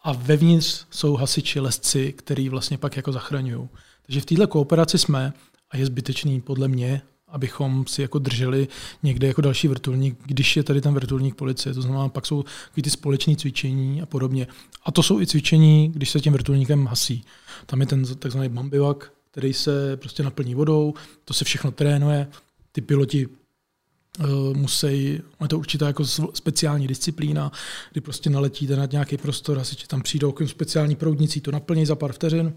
a 0.04 0.12
vevnitř 0.12 0.84
jsou 0.90 1.16
hasiči, 1.16 1.60
lesci, 1.60 2.12
který 2.12 2.48
vlastně 2.48 2.78
pak 2.78 2.96
jako 2.96 3.12
zachraňují. 3.12 3.68
Takže 4.06 4.20
v 4.20 4.24
této 4.24 4.48
kooperaci 4.48 4.98
jsme 4.98 5.32
a 5.70 5.76
je 5.76 5.86
zbytečný 5.86 6.40
podle 6.40 6.68
mě, 6.68 7.02
abychom 7.28 7.86
si 7.86 8.02
jako 8.02 8.18
drželi 8.18 8.68
někde 9.02 9.26
jako 9.26 9.40
další 9.40 9.68
vrtulník, 9.68 10.18
když 10.24 10.56
je 10.56 10.62
tady 10.62 10.80
ten 10.80 10.94
vrtulník 10.94 11.34
policie. 11.34 11.74
To 11.74 11.82
znamená, 11.82 12.08
pak 12.08 12.26
jsou 12.26 12.44
ty 12.82 12.90
společné 12.90 13.36
cvičení 13.36 14.02
a 14.02 14.06
podobně. 14.06 14.46
A 14.84 14.92
to 14.92 15.02
jsou 15.02 15.20
i 15.20 15.26
cvičení, 15.26 15.92
když 15.94 16.10
se 16.10 16.20
tím 16.20 16.32
vrtulníkem 16.32 16.86
hasí. 16.86 17.24
Tam 17.66 17.80
je 17.80 17.86
ten 17.86 18.04
takzvaný 18.04 18.48
bambivak, 18.48 19.12
který 19.32 19.52
se 19.52 19.96
prostě 19.96 20.22
naplní 20.22 20.54
vodou, 20.54 20.94
to 21.24 21.34
se 21.34 21.44
všechno 21.44 21.70
trénuje, 21.70 22.28
ty 22.72 22.80
piloti 22.80 23.26
uh, 23.26 24.56
musí, 24.56 25.20
je 25.42 25.48
to 25.48 25.58
určitá 25.58 25.86
jako 25.86 26.04
speciální 26.34 26.86
disciplína, 26.86 27.52
kdy 27.92 28.00
prostě 28.00 28.30
naletíte 28.30 28.76
nad 28.76 28.92
nějaký 28.92 29.16
prostor, 29.16 29.58
asi 29.58 29.76
tam 29.86 30.02
přijdou 30.02 30.32
k 30.32 30.48
speciální 30.48 30.96
proudnicí, 30.96 31.40
to 31.40 31.50
naplní 31.50 31.86
za 31.86 31.96
pár 31.96 32.12
vteřin, 32.12 32.56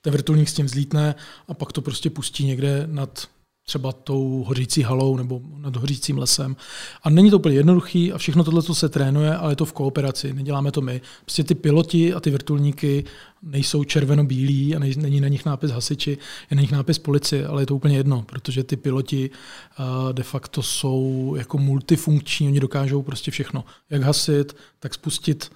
ten 0.00 0.12
vrtulník 0.12 0.48
s 0.48 0.54
tím 0.54 0.66
vzlítne 0.66 1.14
a 1.48 1.54
pak 1.54 1.72
to 1.72 1.82
prostě 1.82 2.10
pustí 2.10 2.44
někde 2.44 2.86
nad 2.86 3.28
třeba 3.72 3.92
tou 3.92 4.44
hořící 4.46 4.82
halou 4.82 5.16
nebo 5.16 5.40
nad 5.56 5.76
hořícím 5.76 6.18
lesem. 6.18 6.56
A 7.02 7.10
není 7.10 7.30
to 7.30 7.38
úplně 7.38 7.54
jednoduchý 7.54 8.12
a 8.12 8.18
všechno 8.18 8.44
tohle 8.44 8.62
se 8.62 8.88
trénuje, 8.88 9.36
ale 9.36 9.52
je 9.52 9.56
to 9.56 9.64
v 9.64 9.72
kooperaci, 9.72 10.32
neděláme 10.32 10.72
to 10.72 10.80
my. 10.80 11.00
Prostě 11.24 11.44
ty 11.44 11.54
piloti 11.54 12.14
a 12.14 12.20
ty 12.20 12.30
vrtulníky 12.30 13.04
nejsou 13.42 13.84
červeno-bílí 13.84 14.76
a 14.76 14.78
není 14.78 15.20
na 15.20 15.28
nich 15.28 15.44
nápis 15.44 15.70
hasiči, 15.70 16.18
je 16.50 16.54
na 16.56 16.60
nich 16.60 16.72
nápis 16.72 16.98
policie, 16.98 17.46
ale 17.46 17.62
je 17.62 17.66
to 17.66 17.76
úplně 17.76 17.96
jedno, 17.96 18.22
protože 18.22 18.64
ty 18.64 18.76
piloti 18.76 19.30
uh, 19.30 20.12
de 20.12 20.22
facto 20.22 20.62
jsou 20.62 21.34
jako 21.38 21.58
multifunkční, 21.58 22.48
oni 22.48 22.60
dokážou 22.60 23.02
prostě 23.02 23.30
všechno. 23.30 23.64
Jak 23.90 24.02
hasit, 24.02 24.56
tak 24.80 24.94
spustit 24.94 25.52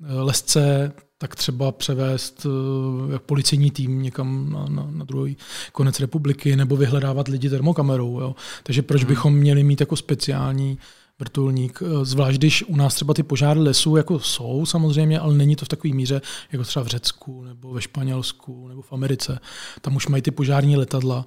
uh, 0.00 0.06
lesce, 0.10 0.92
tak 1.18 1.36
třeba 1.36 1.72
převést 1.72 2.46
uh, 2.46 3.18
policejní 3.18 3.70
tým 3.70 4.02
někam 4.02 4.50
na, 4.52 4.66
na, 4.68 4.88
na 4.90 5.04
druhý 5.04 5.36
konec 5.72 6.00
republiky 6.00 6.56
nebo 6.56 6.76
vyhledávat 6.76 7.28
lidi 7.28 7.50
termokamerou. 7.50 8.20
Jo. 8.20 8.34
Takže 8.62 8.82
proč 8.82 9.00
hmm. 9.00 9.08
bychom 9.08 9.34
měli 9.34 9.64
mít 9.64 9.80
jako 9.80 9.96
speciální 9.96 10.78
vrtulník, 11.18 11.82
eh, 11.82 12.04
zvlášť 12.04 12.38
když 12.38 12.64
u 12.64 12.76
nás 12.76 12.94
třeba 12.94 13.14
ty 13.14 13.22
požáry 13.22 13.60
lesů 13.60 13.96
jako 13.96 14.20
jsou 14.20 14.66
samozřejmě, 14.66 15.20
ale 15.20 15.34
není 15.34 15.56
to 15.56 15.64
v 15.64 15.68
takové 15.68 15.94
míře, 15.94 16.20
jako 16.52 16.64
třeba 16.64 16.84
v 16.84 16.88
Řecku 16.88 17.44
nebo 17.44 17.72
ve 17.72 17.82
Španělsku 17.82 18.68
nebo 18.68 18.82
v 18.82 18.92
Americe. 18.92 19.40
Tam 19.80 19.96
už 19.96 20.06
mají 20.06 20.22
ty 20.22 20.30
požární 20.30 20.76
letadla. 20.76 21.26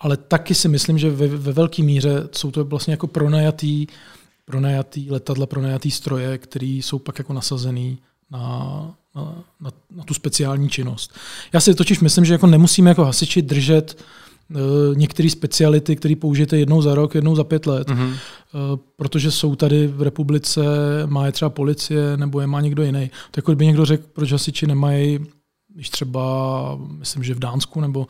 Ale 0.00 0.16
taky 0.16 0.54
si 0.54 0.68
myslím, 0.68 0.98
že 0.98 1.10
ve, 1.10 1.28
ve 1.28 1.52
velké 1.52 1.82
míře 1.82 2.28
jsou 2.32 2.50
to 2.50 2.64
vlastně 2.64 2.92
jako 2.92 3.06
pronajatý, 3.06 3.86
pronajatý 4.44 5.10
letadla, 5.10 5.46
pronajatý 5.46 5.90
stroje, 5.90 6.38
které 6.38 6.66
jsou 6.66 6.98
pak 6.98 7.18
jako 7.18 7.32
nasazený 7.32 7.98
na, 8.30 8.94
na, 9.14 9.44
na, 9.60 9.70
na 9.96 10.04
tu 10.04 10.14
speciální 10.14 10.68
činnost. 10.68 11.14
Já 11.52 11.60
si 11.60 11.74
totiž 11.74 12.00
myslím, 12.00 12.24
že 12.24 12.32
jako 12.32 12.46
nemusíme 12.46 12.90
jako 12.90 13.04
hasiči 13.04 13.42
držet 13.42 14.02
uh, 14.50 14.96
některé 14.96 15.30
speciality, 15.30 15.96
které 15.96 16.16
použijete 16.16 16.58
jednou 16.58 16.82
za 16.82 16.94
rok, 16.94 17.14
jednou 17.14 17.36
za 17.36 17.44
pět 17.44 17.66
let, 17.66 17.88
mm-hmm. 17.88 18.08
uh, 18.08 18.16
protože 18.96 19.30
jsou 19.30 19.56
tady 19.56 19.86
v 19.86 20.02
republice, 20.02 20.60
má 21.06 21.26
je 21.26 21.32
třeba 21.32 21.50
policie, 21.50 22.16
nebo 22.16 22.40
je 22.40 22.46
má 22.46 22.60
někdo 22.60 22.82
jiný. 22.82 23.10
Tak 23.30 23.36
jako 23.36 23.54
by 23.54 23.66
někdo 23.66 23.84
řekl, 23.84 24.04
proč 24.12 24.32
hasiči 24.32 24.66
nemají 24.66 25.18
když 25.74 25.90
třeba, 25.90 26.78
myslím, 26.98 27.22
že 27.24 27.34
v 27.34 27.38
Dánsku 27.38 27.80
nebo, 27.80 28.06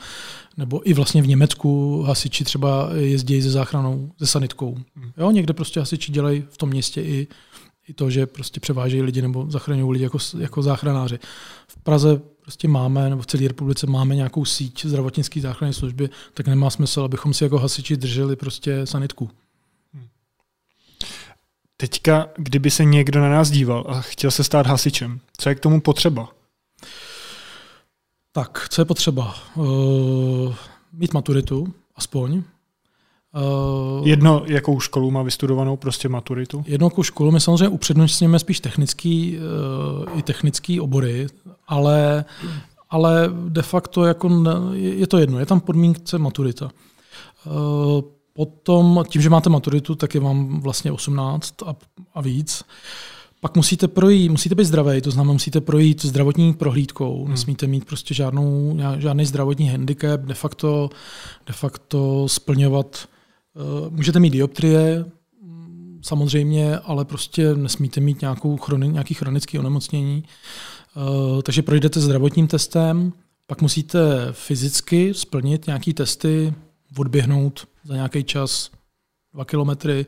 nebo 0.56 0.89
i 0.89 0.93
vlastně 0.93 1.22
v 1.22 1.27
Německu 1.27 2.02
hasiči 2.02 2.44
třeba 2.44 2.90
jezdí 2.94 3.43
se 3.43 3.51
záchranou, 3.51 4.10
se 4.18 4.27
sanitkou. 4.27 4.78
Mhm. 4.97 5.12
Jo, 5.16 5.31
někde 5.31 5.52
prostě 5.52 5.81
hasiči 5.81 6.12
dělají 6.12 6.44
v 6.51 6.59
tom 6.59 6.68
městě 6.68 7.02
i 7.02 7.27
i 7.89 7.94
to, 7.94 8.11
že 8.11 8.27
prostě 8.27 8.61
převážejí 8.61 9.02
lidi 9.02 9.23
nebo 9.23 9.51
zachraňují 9.51 9.93
lidi 9.93 10.05
jako, 10.05 10.19
jako 10.39 10.62
záchranáři. 10.62 11.19
V 11.69 11.77
Praze 11.77 12.20
prostě 12.40 12.69
máme, 12.69 13.11
nebo 13.11 13.23
v 13.23 13.27
celé 13.27 13.48
republice 13.48 13.86
máme 13.86 14.16
nějakou 14.16 14.44
síť 14.44 14.86
zdravotnické 14.86 15.40
záchranné 15.40 15.73
služby, 15.73 16.11
tak 16.35 16.47
nemá 16.47 16.70
smysl, 16.70 17.02
abychom 17.02 17.35
si 17.35 17.44
jako 17.44 17.59
hasiči 17.59 17.97
drželi 17.97 18.36
prostě 18.36 18.86
sanitku. 18.86 19.31
Teďka, 21.77 22.28
kdyby 22.36 22.70
se 22.70 22.85
někdo 22.85 23.20
na 23.20 23.31
nás 23.31 23.51
díval 23.51 23.85
a 23.89 24.01
chtěl 24.01 24.31
se 24.31 24.44
stát 24.44 24.66
hasičem, 24.66 25.20
co 25.36 25.48
je 25.48 25.55
k 25.55 25.61
tomu 25.61 25.81
potřeba? 25.81 26.28
Tak, 28.32 28.69
co 28.69 28.81
je 28.81 28.85
potřeba? 28.85 29.35
Uh, 29.55 30.55
mít 30.93 31.15
maturitu, 31.15 31.74
aspoň, 31.97 32.43
Uh, 33.35 34.09
Jedno, 34.09 34.43
jakou 34.47 34.81
školu 34.81 35.11
má 35.11 35.23
vystudovanou, 35.23 35.77
prostě 35.77 36.09
maturitu? 36.09 36.65
Jedno, 36.66 36.86
jakou 36.86 37.02
školu, 37.02 37.31
my 37.31 37.40
samozřejmě 37.40 37.69
upřednostňujeme 37.69 38.39
spíš 38.39 38.61
technický, 38.61 39.39
uh, 39.39 40.19
i 40.19 40.23
technický 40.23 40.81
obory, 40.81 41.27
ale, 41.66 42.24
ale 42.90 43.31
de 43.48 43.62
facto 43.62 44.05
jako 44.05 44.31
je 44.73 45.07
to 45.07 45.19
jedno, 45.19 45.39
je 45.39 45.47
tam 45.47 45.61
podmínce 45.61 46.19
maturita. 46.19 46.70
Uh, 47.47 48.01
potom, 48.32 49.05
tím, 49.09 49.23
že 49.23 49.31
máte 49.31 49.51
maturitu, 49.51 49.94
tak 49.94 50.15
je 50.15 50.20
vám 50.20 50.61
vlastně 50.61 50.93
18 50.93 51.62
a, 51.62 51.77
a 52.15 52.20
víc. 52.20 52.65
Pak 53.40 53.57
musíte 53.57 53.89
projít, 53.89 54.28
musíte 54.28 54.55
být 54.55 54.65
zdravý, 54.65 55.01
to 55.01 55.11
znamená, 55.11 55.32
musíte 55.32 55.61
projít 55.61 56.05
zdravotní 56.05 56.55
prohlídkou, 56.55 57.23
hmm. 57.23 57.31
nesmíte 57.31 57.66
mít 57.66 57.85
prostě 57.85 58.15
žádnou, 58.15 58.78
žádný 58.98 59.27
zdravotní 59.27 59.69
handicap, 59.69 60.20
de 60.20 60.35
facto, 60.35 60.90
de 61.47 61.52
facto 61.52 62.28
splňovat 62.28 63.09
můžete 63.90 64.20
mít 64.20 64.31
dioptrie, 64.31 65.05
mm, 65.43 66.01
samozřejmě, 66.05 66.78
ale 66.78 67.05
prostě 67.05 67.55
nesmíte 67.55 68.01
mít 68.01 68.20
nějakou 68.20 68.56
chroni, 68.56 68.89
nějaký 68.89 69.14
chronický 69.14 69.59
onemocnění. 69.59 70.24
Eh, 70.97 71.43
takže 71.43 71.62
projdete 71.62 72.01
zdravotním 72.01 72.47
testem, 72.47 73.12
pak 73.47 73.62
musíte 73.62 74.28
fyzicky 74.32 75.14
splnit 75.14 75.66
nějaké 75.66 75.93
testy, 75.94 76.55
odběhnout 76.98 77.68
za 77.85 77.94
nějaký 77.94 78.24
čas 78.24 78.70
dva 79.35 79.44
kilometry, 79.44 80.07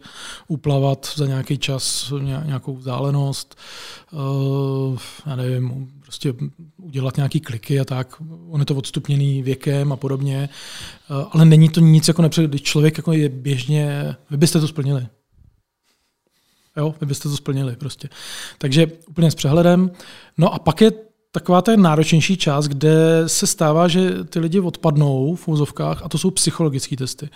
uplavat 0.49 1.13
za 1.17 1.27
nějaký 1.27 1.59
čas 1.59 2.13
nějakou 2.45 2.77
vzdálenost, 2.77 3.59
uh, 4.13 4.99
já 5.27 5.37
nevím, 5.37 5.93
prostě 6.01 6.35
udělat 6.77 7.17
nějaký 7.17 7.41
kliky 7.41 7.81
a 7.81 7.85
tak. 7.85 8.23
On 8.49 8.61
je 8.61 8.67
to 8.67 8.75
odstupněný 8.75 9.43
věkem 9.43 9.93
a 9.93 9.97
podobně, 9.97 10.49
uh, 11.11 11.27
ale 11.31 11.45
není 11.45 11.69
to 11.69 11.81
nic 11.81 12.09
jako 12.09 12.23
nepřed, 12.23 12.47
když 12.47 12.63
člověk 12.63 12.97
jako 12.97 13.13
je 13.13 13.29
běžně, 13.29 14.17
vy 14.31 14.37
byste 14.37 14.61
to 14.61 14.69
splnili. 14.69 15.07
Jo, 16.77 16.95
vy 17.01 17.07
byste 17.07 17.29
to 17.29 17.37
splnili 17.37 17.77
prostě. 17.77 18.09
Takže 18.59 18.87
úplně 19.09 19.31
s 19.31 19.35
přehledem. 19.35 19.91
No 20.39 20.55
a 20.55 20.59
pak 20.59 20.81
je 20.81 20.93
taková 21.33 21.63
ta 21.63 21.77
náročnější 21.77 22.37
část, 22.37 22.69
kde 22.69 23.23
se 23.27 23.47
stává, 23.47 23.89
že 23.89 24.25
ty 24.25 24.39
lidi 24.39 24.61
odpadnou 24.61 25.35
v 25.35 25.49
úzovkách 25.49 26.03
a 26.03 26.09
to 26.09 26.19
jsou 26.19 26.31
psychologické 26.31 26.97
testy. 26.97 27.29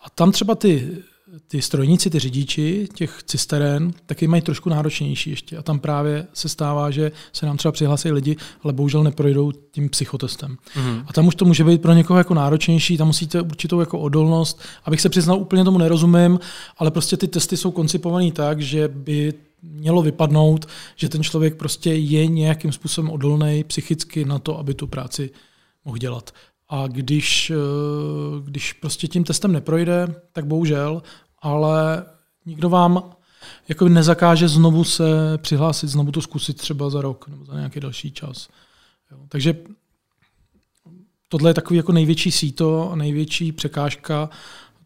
A 0.00 0.10
tam 0.10 0.32
třeba 0.32 0.54
ty 0.54 1.02
ty 1.48 1.62
strojníci, 1.62 2.10
ty 2.10 2.18
řidiči 2.18 2.88
těch 2.94 3.22
cisteren, 3.26 3.92
taky 4.06 4.26
mají 4.26 4.42
trošku 4.42 4.68
náročnější 4.68 5.30
ještě. 5.30 5.56
A 5.56 5.62
tam 5.62 5.78
právě 5.78 6.26
se 6.32 6.48
stává, 6.48 6.90
že 6.90 7.12
se 7.32 7.46
nám 7.46 7.56
třeba 7.56 7.72
přihlásí 7.72 8.12
lidi, 8.12 8.36
ale 8.62 8.72
bohužel 8.72 9.04
neprojdou 9.04 9.52
tím 9.52 9.88
psychotestem. 9.88 10.56
Mm. 10.76 11.02
A 11.06 11.12
tam 11.12 11.26
už 11.26 11.34
to 11.34 11.44
může 11.44 11.64
být 11.64 11.82
pro 11.82 11.92
někoho 11.92 12.18
jako 12.18 12.34
náročnější, 12.34 12.96
tam 12.96 13.06
musíte 13.06 13.40
určitou 13.40 13.80
jako 13.80 13.98
odolnost. 13.98 14.60
Abych 14.84 15.00
se 15.00 15.08
přiznal, 15.08 15.38
úplně 15.38 15.64
tomu 15.64 15.78
nerozumím, 15.78 16.40
ale 16.78 16.90
prostě 16.90 17.16
ty 17.16 17.28
testy 17.28 17.56
jsou 17.56 17.70
koncipované 17.70 18.32
tak, 18.32 18.60
že 18.60 18.88
by 18.88 19.34
mělo 19.62 20.02
vypadnout, 20.02 20.66
že 20.96 21.08
ten 21.08 21.22
člověk 21.22 21.56
prostě 21.56 21.94
je 21.94 22.26
nějakým 22.26 22.72
způsobem 22.72 23.10
odolný 23.10 23.64
psychicky 23.64 24.24
na 24.24 24.38
to, 24.38 24.58
aby 24.58 24.74
tu 24.74 24.86
práci 24.86 25.30
mohl 25.84 25.98
dělat. 25.98 26.30
A 26.74 26.86
když, 26.86 27.50
eh, 27.50 27.54
když 28.44 28.72
prostě 28.72 29.08
tím 29.08 29.24
testem 29.24 29.52
neprojde, 29.52 30.14
tak 30.32 30.46
bohužel, 30.46 31.02
ale 31.42 32.04
nikdo 32.46 32.68
vám 32.68 33.12
jako 33.68 33.88
nezakáže 33.88 34.48
znovu 34.48 34.84
se 34.84 35.04
přihlásit, 35.38 35.88
znovu 35.88 36.12
to 36.12 36.22
zkusit 36.22 36.56
třeba 36.56 36.90
za 36.90 37.00
rok 37.00 37.28
nebo 37.28 37.44
za 37.44 37.54
nějaký 37.54 37.80
další 37.80 38.12
čas. 38.12 38.48
Jo. 39.10 39.18
Takže 39.28 39.56
tohle 41.28 41.50
je 41.50 41.54
takový 41.54 41.76
jako 41.76 41.92
největší 41.92 42.32
síto 42.32 42.92
největší 42.94 43.52
překážka, 43.52 44.30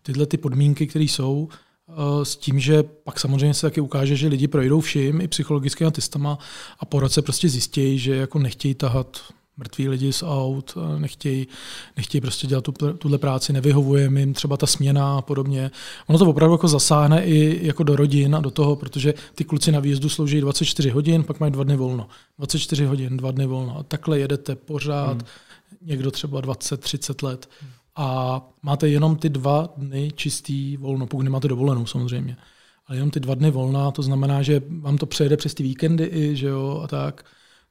tyhle 0.03 0.27
ty 0.27 0.37
podmínky, 0.37 0.87
které 0.87 1.05
jsou, 1.05 1.49
eh, 1.89 2.25
s 2.25 2.37
tím, 2.37 2.61
že 2.61 2.83
pak 2.83 3.21
samozřejmě 3.21 3.55
se 3.55 3.67
taky 3.67 3.81
ukáže, 3.81 4.17
že 4.17 4.29
lidi 4.29 4.49
projdou 4.49 4.81
vším, 4.81 5.21
i 5.21 5.29
psychologickými 5.29 5.91
testama 5.91 6.39
a 6.79 6.85
po 6.85 7.01
roce 7.01 7.23
prostě 7.23 7.49
zjistí, 7.49 7.99
že 7.99 8.17
jako 8.17 8.39
nechtějí 8.39 8.75
tahat 8.75 9.21
mrtví 9.57 9.89
lidi 9.89 10.13
z 10.13 10.23
aut, 10.23 10.75
nechtějí, 10.99 11.47
nechtějí 11.97 12.21
prostě 12.21 12.47
dělat 12.47 12.65
tu, 12.65 12.73
tuhle 12.73 13.19
práci, 13.19 13.53
nevyhovuje 13.53 14.11
jim 14.17 14.35
třeba 14.35 14.57
ta 14.57 14.67
směna 14.67 15.19
a 15.19 15.23
podobně. 15.23 15.71
Ono 16.07 16.19
to 16.19 16.27
opravdu 16.27 16.55
jako 16.55 16.69
zasáhne 16.69 17.25
i 17.25 17.67
jako 17.67 17.83
do 17.83 17.97
rodin 17.97 18.37
a 18.37 18.41
do 18.41 18.51
toho, 18.51 18.77
protože 18.77 19.15
ty 19.35 19.45
kluci 19.45 19.73
na 19.73 19.81
výjezdu 19.81 20.09
slouží 20.09 20.41
24 20.41 20.91
hodin, 20.91 21.25
pak 21.25 21.41
mají 21.41 21.53
dva 21.53 21.65
dny 21.65 21.77
volno. 21.77 22.09
24 22.39 22.85
hodin, 22.85 23.17
dva 23.17 23.31
dny 23.31 23.47
volno. 23.47 23.79
A 23.79 23.83
takhle 23.83 24.19
jedete 24.19 24.57
pořád, 24.57 25.13
hmm. 25.13 25.27
někdo 25.83 26.11
třeba 26.11 26.43
20-30 26.43 27.27
let. 27.27 27.49
A 27.97 28.41
máte 28.63 28.89
jenom 28.89 29.17
ty 29.17 29.29
dva 29.29 29.69
dny 29.77 30.13
čistý 30.15 30.77
volno, 30.77 31.07
pokud 31.07 31.23
nemáte 31.23 31.49
dovolenou 31.49 31.87
samozřejmě. 31.87 32.37
ale 32.87 32.97
jenom 32.97 33.11
ty 33.11 33.21
dva 33.21 33.35
dny 33.35 33.51
volna, 33.51 33.91
to 33.91 34.03
znamená, 34.03 34.43
že 34.43 34.63
vám 34.81 34.99
to 34.99 35.07
přejede 35.07 35.37
přes 35.37 35.55
ty 35.55 35.63
víkendy 35.63 36.11
i, 36.13 36.37
že 36.37 36.47
jo, 36.47 36.81
a 36.85 36.87
tak. 36.87 37.25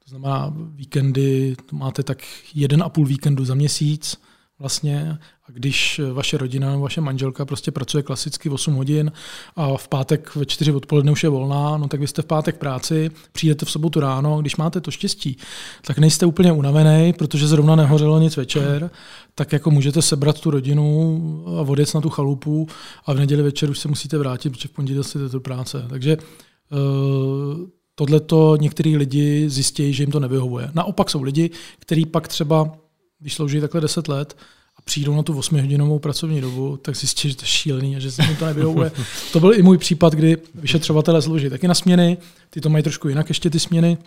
To 0.06 0.10
znamená, 0.10 0.54
víkendy, 0.76 1.56
to 1.66 1.76
máte 1.76 2.04
tak 2.04 2.18
jeden 2.54 2.84
a 2.84 2.90
půl 2.90 3.06
víkendu 3.06 3.46
za 3.46 3.56
měsíc, 3.56 4.18
vlastně 4.60 5.18
a 5.48 5.52
když 5.52 6.02
vaše 6.14 6.38
rodina 6.38 6.70
nebo 6.72 6.84
vaše 6.84 7.02
manželka 7.02 7.46
prostě 7.46 7.72
pracuje 7.72 8.04
klasicky 8.04 8.50
8 8.50 8.74
hodin 8.74 9.12
a 9.56 9.78
v 9.78 9.88
pátek 9.88 10.36
ve 10.36 10.46
4 10.46 10.72
odpoledne 10.72 11.12
už 11.12 11.24
je 11.24 11.30
volná, 11.30 11.78
no 11.78 11.88
tak 11.88 12.00
vy 12.00 12.08
jste 12.08 12.22
v 12.22 12.26
pátek 12.26 12.58
práci, 12.58 13.12
přijdete 13.32 13.66
v 13.66 13.72
sobotu 13.72 14.00
ráno, 14.00 14.42
když 14.42 14.56
máte 14.56 14.82
to 14.82 14.92
štěstí, 14.92 15.38
tak 15.86 15.98
nejste 15.98 16.26
úplně 16.26 16.52
unavený, 16.52 17.14
protože 17.14 17.48
zrovna 17.48 17.76
nehořelo 17.76 18.20
nic 18.20 18.38
večer, 18.38 18.90
tak 19.36 19.54
jako 19.54 19.72
můžete 19.72 20.02
sebrat 20.02 20.40
tu 20.40 20.52
rodinu 20.52 21.46
a 21.60 21.64
vodec 21.64 21.94
na 21.94 22.02
tu 22.02 22.10
chalupu 22.10 22.68
a 23.06 23.14
v 23.14 23.18
neděli 23.18 23.44
večer 23.44 23.70
už 23.70 23.80
se 23.80 23.88
musíte 23.88 24.18
vrátit, 24.18 24.50
protože 24.50 24.68
v 24.68 24.72
pondělí 24.72 25.04
jste 25.04 25.20
do 25.20 25.40
práce. 25.40 25.86
Takže 25.90 26.18
uh, 26.18 27.70
tohle 27.96 28.20
to 28.20 28.58
některý 28.60 28.98
lidi 28.98 29.50
zjistí, 29.50 29.94
že 29.94 30.04
jim 30.04 30.12
to 30.12 30.20
nevyhovuje. 30.20 30.72
Naopak 30.74 31.10
jsou 31.10 31.22
lidi, 31.22 31.50
kteří 31.80 32.06
pak 32.06 32.28
třeba, 32.28 32.78
když 33.20 33.34
slouží 33.34 33.62
takhle 33.62 33.82
10 33.82 34.08
let, 34.08 34.38
a 34.78 34.82
přijdou 34.82 35.16
na 35.16 35.24
tu 35.24 35.34
8-hodinovou 35.34 36.00
pracovní 36.00 36.42
dobu, 36.42 36.78
tak 36.78 36.96
zjistí, 36.96 37.30
že 37.30 37.36
to 37.36 37.44
je 37.44 37.48
šílený 37.48 37.96
a 37.96 38.00
že 38.00 38.12
se 38.12 38.24
jim 38.24 38.36
to 38.36 38.46
nevyhovuje. 38.46 38.92
to 39.32 39.40
byl 39.40 39.54
i 39.54 39.62
můj 39.62 39.78
případ, 39.78 40.14
kdy 40.14 40.38
vyšetřovatelé 40.56 41.22
slouží 41.22 41.50
taky 41.50 41.68
na 41.68 41.74
směny, 41.74 42.18
ty 42.50 42.62
to 42.62 42.70
mají 42.70 42.84
trošku 42.84 43.10
jinak 43.10 43.30
ještě 43.30 43.50
ty 43.50 43.60
směny. 43.60 43.98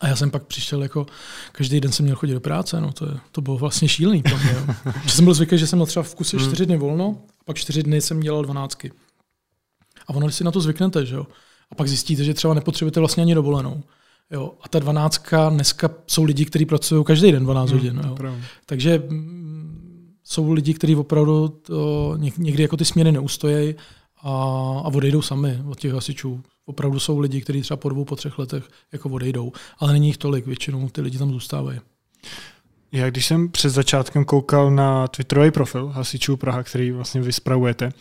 A 0.00 0.08
já 0.08 0.16
jsem 0.16 0.30
pak 0.30 0.42
přišel 0.42 0.82
jako, 0.82 1.06
každý 1.52 1.80
den 1.80 1.92
jsem 1.92 2.04
měl 2.04 2.16
chodit 2.16 2.32
do 2.34 2.40
práce, 2.40 2.80
no 2.80 2.92
to, 2.92 3.04
je, 3.04 3.14
to 3.32 3.40
bylo 3.40 3.58
vlastně 3.58 3.88
šílený 3.88 4.22
pro 4.22 4.38
mě. 4.38 4.52
Jo. 4.52 4.92
že 5.04 5.10
jsem 5.10 5.24
byl 5.24 5.34
zvyklý, 5.34 5.58
že 5.58 5.66
jsem 5.66 5.76
měl 5.76 5.86
třeba 5.86 6.02
v 6.02 6.14
kuse 6.14 6.36
hmm. 6.36 6.46
čtyři 6.46 6.66
dny 6.66 6.76
volno, 6.76 7.18
a 7.40 7.44
pak 7.44 7.56
čtyři 7.56 7.82
dny 7.82 8.00
jsem 8.00 8.20
dělal 8.20 8.42
dvanáctky. 8.42 8.92
A 10.06 10.14
ono, 10.14 10.26
když 10.26 10.36
si 10.36 10.44
na 10.44 10.50
to 10.50 10.60
zvyknete, 10.60 11.06
že 11.06 11.14
jo, 11.14 11.26
a 11.72 11.74
pak 11.74 11.88
zjistíte, 11.88 12.24
že 12.24 12.34
třeba 12.34 12.54
nepotřebujete 12.54 13.00
vlastně 13.00 13.22
ani 13.22 13.34
dovolenou. 13.34 13.82
Jo, 14.30 14.52
a 14.62 14.68
ta 14.68 14.78
dvanáctka, 14.78 15.48
dneska 15.48 15.90
jsou 16.06 16.24
lidi, 16.24 16.44
kteří 16.44 16.66
pracují 16.66 17.04
každý 17.04 17.32
den 17.32 17.44
12 17.44 17.70
hmm, 17.70 17.78
hodin. 17.78 18.00
Jo. 18.04 18.34
Takže 18.66 19.02
jsou 20.24 20.52
lidi, 20.52 20.74
kteří 20.74 20.96
opravdu 20.96 21.48
to 21.48 22.16
někdy 22.36 22.62
jako 22.62 22.76
ty 22.76 22.84
směny 22.84 23.12
neustojí 23.12 23.74
a, 24.22 24.30
a 24.84 24.88
odejdou 24.88 25.22
sami 25.22 25.58
od 25.68 25.80
těch 25.80 25.92
hasičů. 25.92 26.42
Opravdu 26.66 27.00
jsou 27.00 27.18
lidi, 27.18 27.40
kteří 27.40 27.62
třeba 27.62 27.76
po 27.76 27.88
dvou, 27.88 28.04
po 28.04 28.16
třech 28.16 28.38
letech 28.38 28.68
jako 28.92 29.08
odejdou, 29.08 29.52
ale 29.78 29.92
není 29.92 30.06
jich 30.06 30.18
tolik, 30.18 30.46
většinou 30.46 30.88
ty 30.88 31.00
lidi 31.00 31.18
tam 31.18 31.32
zůstávají. 31.32 31.80
Já 32.92 33.10
když 33.10 33.26
jsem 33.26 33.48
před 33.48 33.70
začátkem 33.70 34.24
koukal 34.24 34.70
na 34.70 35.08
Twitterový 35.08 35.50
profil 35.50 35.88
hasičů 35.88 36.36
Praha, 36.36 36.62
který 36.62 36.90
vlastně 36.90 37.20
vy 37.20 37.32
spravujete, 37.32 37.92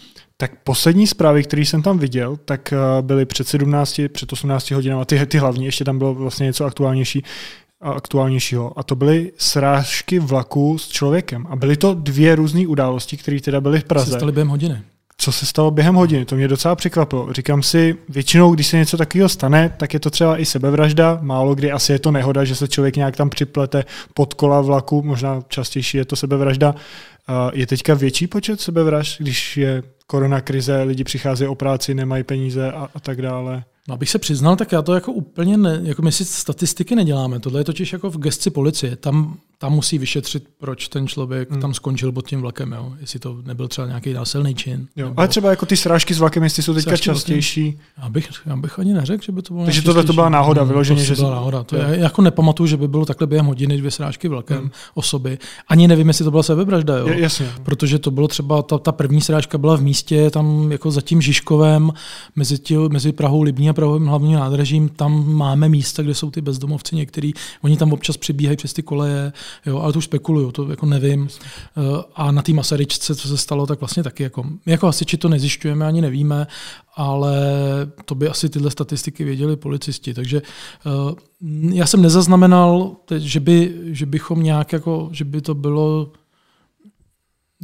tak 0.42 0.52
poslední 0.64 1.08
zprávy, 1.08 1.44
které 1.44 1.62
jsem 1.62 1.82
tam 1.82 2.00
viděl, 2.00 2.38
tak 2.46 2.74
eh, 2.74 2.78
byly 3.02 3.26
před 3.26 3.48
17, 3.48 4.02
před 4.14 4.34
18 4.34 4.72
hodinami, 4.72 5.06
ty, 5.06 5.26
ty 5.26 5.38
hlavní, 5.38 5.66
ještě 5.66 5.84
tam 5.84 5.98
bylo 5.98 6.14
vlastně 6.14 6.44
něco 6.44 6.66
aktuálnější, 6.66 7.24
aktuálnějšího. 7.82 8.80
A 8.80 8.84
to 8.84 8.96
byly 8.96 9.32
srážky 9.38 10.20
vlaku 10.20 10.78
s 10.78 10.88
člověkem. 10.88 11.48
A 11.50 11.56
byly 11.56 11.78
to 11.78 11.94
dvě 11.94 12.36
různé 12.36 12.68
události, 12.68 13.18
které 13.18 13.42
teda 13.42 13.62
byly 13.62 13.80
v 13.80 13.84
Praze. 13.84 14.12
Se 14.12 14.18
staly 14.18 14.32
během 14.32 14.48
hodiny. 14.48 14.82
Co 15.18 15.32
se 15.32 15.46
stalo 15.46 15.72
během 15.72 15.96
hodiny? 15.96 16.26
To 16.26 16.36
mě 16.36 16.48
docela 16.48 16.76
překvapilo. 16.76 17.34
Říkám 17.34 17.64
si, 17.64 17.96
většinou, 18.10 18.52
když 18.56 18.68
se 18.68 18.78
něco 18.78 18.98
takového 18.98 19.30
stane, 19.30 19.74
tak 19.78 19.94
je 19.94 20.00
to 20.00 20.10
třeba 20.10 20.38
i 20.38 20.46
sebevražda. 20.46 21.20
Málo 21.22 21.56
kdy 21.56 21.72
asi 21.72 21.92
je 21.92 22.00
to 22.00 22.12
nehoda, 22.12 22.44
že 22.44 22.56
se 22.56 22.68
člověk 22.68 22.96
nějak 22.96 23.16
tam 23.16 23.30
připlete 23.30 23.86
pod 24.14 24.34
kola 24.34 24.62
vlaku, 24.62 25.04
možná 25.04 25.42
častější 25.48 25.98
je 25.98 26.06
to 26.06 26.16
sebevražda. 26.16 26.76
Je 27.54 27.68
teďka 27.68 27.94
větší 27.94 28.28
počet 28.28 28.62
sebevražd, 28.62 29.22
když 29.22 29.58
je 29.58 29.84
korona 30.12 30.42
krize, 30.42 30.84
lidi 30.84 31.04
přicházejí 31.04 31.48
o 31.48 31.56
práci, 31.56 31.94
nemají 31.94 32.24
peníze 32.24 32.72
a, 32.72 32.90
a 32.96 33.00
tak 33.00 33.22
dále? 33.22 33.64
No, 33.88 33.94
abych 33.94 34.10
se 34.10 34.20
přiznal, 34.20 34.56
tak 34.56 34.72
já 34.72 34.82
to 34.82 34.94
jako 34.94 35.12
úplně, 35.12 35.58
ne, 35.58 35.80
jako 35.84 36.02
my 36.02 36.12
si 36.12 36.26
statistiky 36.26 36.96
neděláme. 36.96 37.40
Tohle 37.40 37.60
je 37.60 37.64
totiž 37.64 37.94
jako 37.94 38.10
v 38.10 38.18
gesci 38.18 38.50
policie. 38.50 38.96
Tam 38.96 39.38
tam 39.62 39.74
musí 39.74 39.98
vyšetřit, 39.98 40.44
proč 40.58 40.88
ten 40.88 41.08
člověk 41.08 41.52
hmm. 41.52 41.62
tam 41.62 41.74
skončil 41.74 42.12
pod 42.12 42.28
tím 42.28 42.42
vlakem, 42.42 42.72
jo? 42.72 42.94
jestli 43.00 43.20
to 43.20 43.38
nebyl 43.46 43.68
třeba 43.68 43.88
nějaký 43.88 44.14
násilný 44.14 44.56
čin. 44.56 44.88
Jo. 44.96 45.08
Nebo... 45.08 45.20
Ale 45.20 45.28
třeba 45.28 45.50
jako 45.50 45.66
ty 45.66 45.78
srážky 45.78 46.14
s 46.14 46.20
vlakem, 46.20 46.44
jestli 46.44 46.64
jsou 46.64 46.74
teďka 46.74 46.98
častější. 46.98 47.80
Já 48.04 48.10
bych, 48.10 48.30
já 48.46 48.56
bych 48.56 48.80
ani 48.80 48.94
neřekl, 48.94 49.24
že 49.24 49.32
by 49.32 49.42
to 49.42 49.54
bylo 49.54 49.66
Takže 49.66 49.82
tohle 49.82 50.04
to 50.04 50.14
byla 50.14 50.30
náhoda, 50.30 50.64
vyloženě. 50.64 51.04
Že 51.04 51.16
to 51.16 51.22
byla 51.22 51.36
náhoda. 51.36 51.64
To 51.64 51.76
já 51.76 51.88
jako 51.90 52.22
nepamatuju, 52.22 52.68
že 52.68 52.78
by 52.78 52.88
bylo 52.88 53.06
takhle 53.06 53.28
během 53.28 53.46
hodiny 53.46 53.78
dvě 53.78 53.92
srážky 53.92 54.28
vlakem 54.28 54.58
hmm. 54.58 54.72
osoby. 54.94 55.38
Ani 55.68 55.88
nevím, 55.88 56.08
jestli 56.08 56.26
to 56.26 56.32
byla 56.32 56.44
sebevražda. 56.44 56.98
Jo? 56.98 57.08
jasně. 57.08 57.52
Protože 57.64 58.00
to 58.00 58.12
bylo 58.12 58.28
třeba, 58.28 58.62
ta, 58.62 58.78
ta 58.78 58.92
první 58.92 59.22
srážka 59.22 59.58
byla 59.58 59.78
v 59.78 59.82
místě, 59.82 60.30
tam 60.30 60.72
jako 60.72 60.92
za 60.92 61.02
tím 61.02 61.22
Žižkovem, 61.22 61.92
mezi, 62.36 62.60
tí, 62.60 62.78
mezi 62.78 63.12
Prahou 63.12 63.42
Libní 63.42 63.70
a 63.72 63.74
Prahou 63.74 64.00
hlavním 64.00 64.34
nádražím, 64.34 64.90
tam 64.90 65.34
máme 65.34 65.70
místa, 65.70 66.04
kde 66.04 66.14
jsou 66.14 66.32
ty 66.32 66.42
bezdomovci 66.42 66.96
některý. 66.96 67.34
Oni 67.62 67.78
tam 67.78 67.94
občas 67.94 68.18
přibíhají 68.18 68.58
přes 68.58 68.74
ty 68.74 68.84
koleje, 68.84 69.34
jo, 69.66 69.80
ale 69.80 69.94
to 69.94 70.00
už 70.00 70.06
spekuluju, 70.06 70.52
to 70.52 70.70
jako 70.70 70.86
nevím. 70.86 71.28
Eh, 71.28 72.04
a 72.16 72.32
na 72.32 72.42
té 72.42 72.54
Masaryčce, 72.54 73.16
co 73.16 73.28
se 73.28 73.38
stalo, 73.38 73.68
tak 73.68 73.80
vlastně 73.80 74.04
taky 74.04 74.24
jako, 74.24 74.46
jako 74.66 74.92
či 75.06 75.18
to 75.18 75.30
nezjišťujeme, 75.30 75.86
ani 75.86 76.02
nevíme, 76.02 76.48
ale 76.96 77.36
to 78.06 78.16
by 78.16 78.28
asi 78.28 78.50
tyhle 78.50 78.72
statistiky 78.72 79.24
věděli 79.24 79.56
policisti. 79.56 80.14
Takže 80.14 80.42
eh, 80.42 81.16
já 81.74 81.86
jsem 81.86 82.02
nezaznamenal, 82.02 82.96
že, 83.18 83.40
by, 83.40 83.74
že 83.86 84.06
bychom 84.06 84.44
nějak 84.44 84.74
jako, 84.74 85.10
že 85.12 85.26
by 85.26 85.42
to 85.42 85.54
bylo 85.54 86.12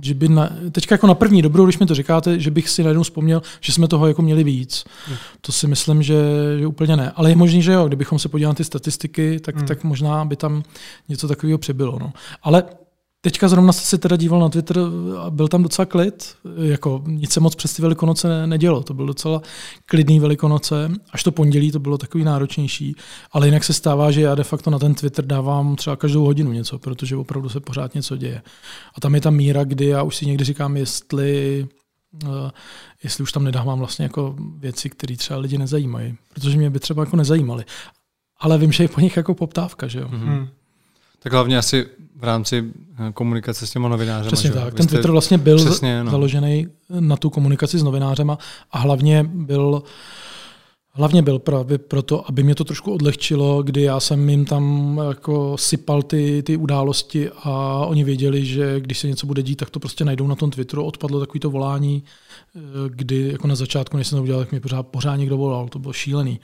že 0.01 0.13
by 0.13 0.29
na, 0.29 0.49
teďka 0.71 0.95
jako 0.95 1.07
na 1.07 1.15
první 1.15 1.41
dobrou, 1.41 1.65
když 1.65 1.79
mi 1.79 1.85
to 1.85 1.95
říkáte, 1.95 2.39
že 2.39 2.51
bych 2.51 2.69
si 2.69 2.83
najednou 2.83 3.03
vzpomněl, 3.03 3.41
že 3.61 3.73
jsme 3.73 3.87
toho 3.87 4.07
jako 4.07 4.21
měli 4.21 4.43
víc. 4.43 4.85
Hmm. 5.07 5.17
To 5.41 5.51
si 5.51 5.67
myslím, 5.67 6.03
že, 6.03 6.15
že 6.59 6.67
úplně 6.67 6.97
ne. 6.97 7.11
Ale 7.15 7.29
je 7.29 7.35
možné, 7.35 7.61
že 7.61 7.71
jo, 7.71 7.87
kdybychom 7.87 8.19
se 8.19 8.29
podívali 8.29 8.51
na 8.51 8.55
ty 8.55 8.63
statistiky, 8.63 9.39
tak, 9.39 9.55
hmm. 9.55 9.67
tak 9.67 9.83
možná 9.83 10.25
by 10.25 10.35
tam 10.35 10.63
něco 11.09 11.27
takového 11.27 11.57
přibylo. 11.57 11.99
No. 11.99 12.13
Ale 12.43 12.63
Teďka 13.21 13.47
zrovna 13.47 13.73
se 13.73 13.97
teda 13.97 14.15
díval 14.15 14.39
na 14.39 14.49
Twitter 14.49 14.79
a 15.17 15.29
byl 15.29 15.47
tam 15.47 15.63
docela 15.63 15.85
klid. 15.85 16.35
Jako 16.61 17.03
nic 17.07 17.33
se 17.33 17.39
moc 17.39 17.55
přes 17.55 17.73
ty 17.73 17.81
velikonoce 17.81 18.47
nedělo. 18.47 18.83
To 18.83 18.93
byl 18.93 19.05
docela 19.05 19.41
klidný 19.85 20.19
velikonoce. 20.19 20.91
Až 21.11 21.23
to 21.23 21.31
pondělí 21.31 21.71
to 21.71 21.79
bylo 21.79 21.97
takový 21.97 22.23
náročnější. 22.23 22.95
Ale 23.31 23.47
jinak 23.47 23.63
se 23.63 23.73
stává, 23.73 24.11
že 24.11 24.21
já 24.21 24.35
de 24.35 24.43
facto 24.43 24.69
na 24.69 24.79
ten 24.79 24.95
Twitter 24.95 25.25
dávám 25.25 25.75
třeba 25.75 25.95
každou 25.95 26.25
hodinu 26.25 26.51
něco, 26.51 26.79
protože 26.79 27.15
opravdu 27.15 27.49
se 27.49 27.59
pořád 27.59 27.95
něco 27.95 28.17
děje. 28.17 28.41
A 28.95 29.01
tam 29.01 29.15
je 29.15 29.21
ta 29.21 29.29
míra, 29.29 29.63
kdy 29.63 29.85
já 29.85 30.03
už 30.03 30.15
si 30.15 30.25
někdy 30.25 30.43
říkám, 30.43 30.77
jestli 30.77 31.67
uh, 32.23 32.29
jestli 33.03 33.21
už 33.21 33.31
tam 33.31 33.43
nedávám 33.43 33.79
vlastně 33.79 34.03
jako 34.03 34.35
věci, 34.57 34.89
které 34.89 35.17
třeba 35.17 35.39
lidi 35.39 35.57
nezajímají. 35.57 36.15
Protože 36.33 36.57
mě 36.57 36.69
by 36.69 36.79
třeba 36.79 37.03
jako 37.03 37.15
nezajímaly. 37.17 37.65
Ale 38.39 38.57
vím, 38.57 38.71
že 38.71 38.83
je 38.83 38.87
po 38.87 39.01
nich 39.01 39.17
jako 39.17 39.33
poptávka, 39.33 39.87
že 39.87 39.99
jo. 39.99 40.07
Mm-hmm. 40.07 40.47
Tak 41.19 41.33
hlavně 41.33 41.57
asi 41.57 41.85
v 42.15 42.23
rámci 42.23 42.63
eh, 42.99 43.11
komunikace 43.13 43.67
s 43.67 43.71
těma 43.71 43.89
novinářema. 43.89 44.31
Přesně 44.31 44.51
tak. 44.51 44.73
Ten 44.73 44.87
Twitter 44.87 45.11
vlastně 45.11 45.37
byl 45.37 45.57
přesně, 45.57 46.03
no. 46.03 46.11
založený 46.11 46.67
na 46.89 47.17
tu 47.17 47.29
komunikaci 47.29 47.79
s 47.79 47.83
novinářema 47.83 48.37
a 48.71 48.79
hlavně 48.79 49.23
byl 49.23 49.83
Hlavně 50.97 51.21
byl 51.21 51.39
právě 51.39 51.77
proto, 51.77 52.29
aby 52.29 52.43
mě 52.43 52.55
to 52.55 52.63
trošku 52.63 52.93
odlehčilo, 52.93 53.63
kdy 53.63 53.81
já 53.81 53.99
jsem 53.99 54.29
jim 54.29 54.45
tam 54.45 54.97
jako 55.07 55.57
sypal 55.57 56.01
ty, 56.01 56.43
ty 56.43 56.57
události 56.57 57.29
a 57.29 57.85
oni 57.85 58.03
věděli, 58.03 58.45
že 58.45 58.79
když 58.79 58.99
se 58.99 59.07
něco 59.07 59.27
bude 59.27 59.43
dít, 59.43 59.55
tak 59.55 59.69
to 59.69 59.79
prostě 59.79 60.05
najdou 60.05 60.27
na 60.27 60.35
tom 60.35 60.51
Twitteru. 60.51 60.83
Odpadlo 60.83 61.19
takový 61.19 61.39
to 61.39 61.49
volání, 61.49 62.03
eh, 62.55 62.59
kdy 62.89 63.29
jako 63.31 63.47
na 63.47 63.55
začátku, 63.55 63.97
než 63.97 64.07
jsem 64.07 64.17
to 64.17 64.23
udělal, 64.23 64.41
tak 64.41 64.51
mě 64.51 64.59
pořád, 64.59 64.83
pořád 64.83 65.15
někdo 65.15 65.37
volal. 65.37 65.67
To 65.67 65.79
bylo 65.79 65.93
šílený. 65.93 66.39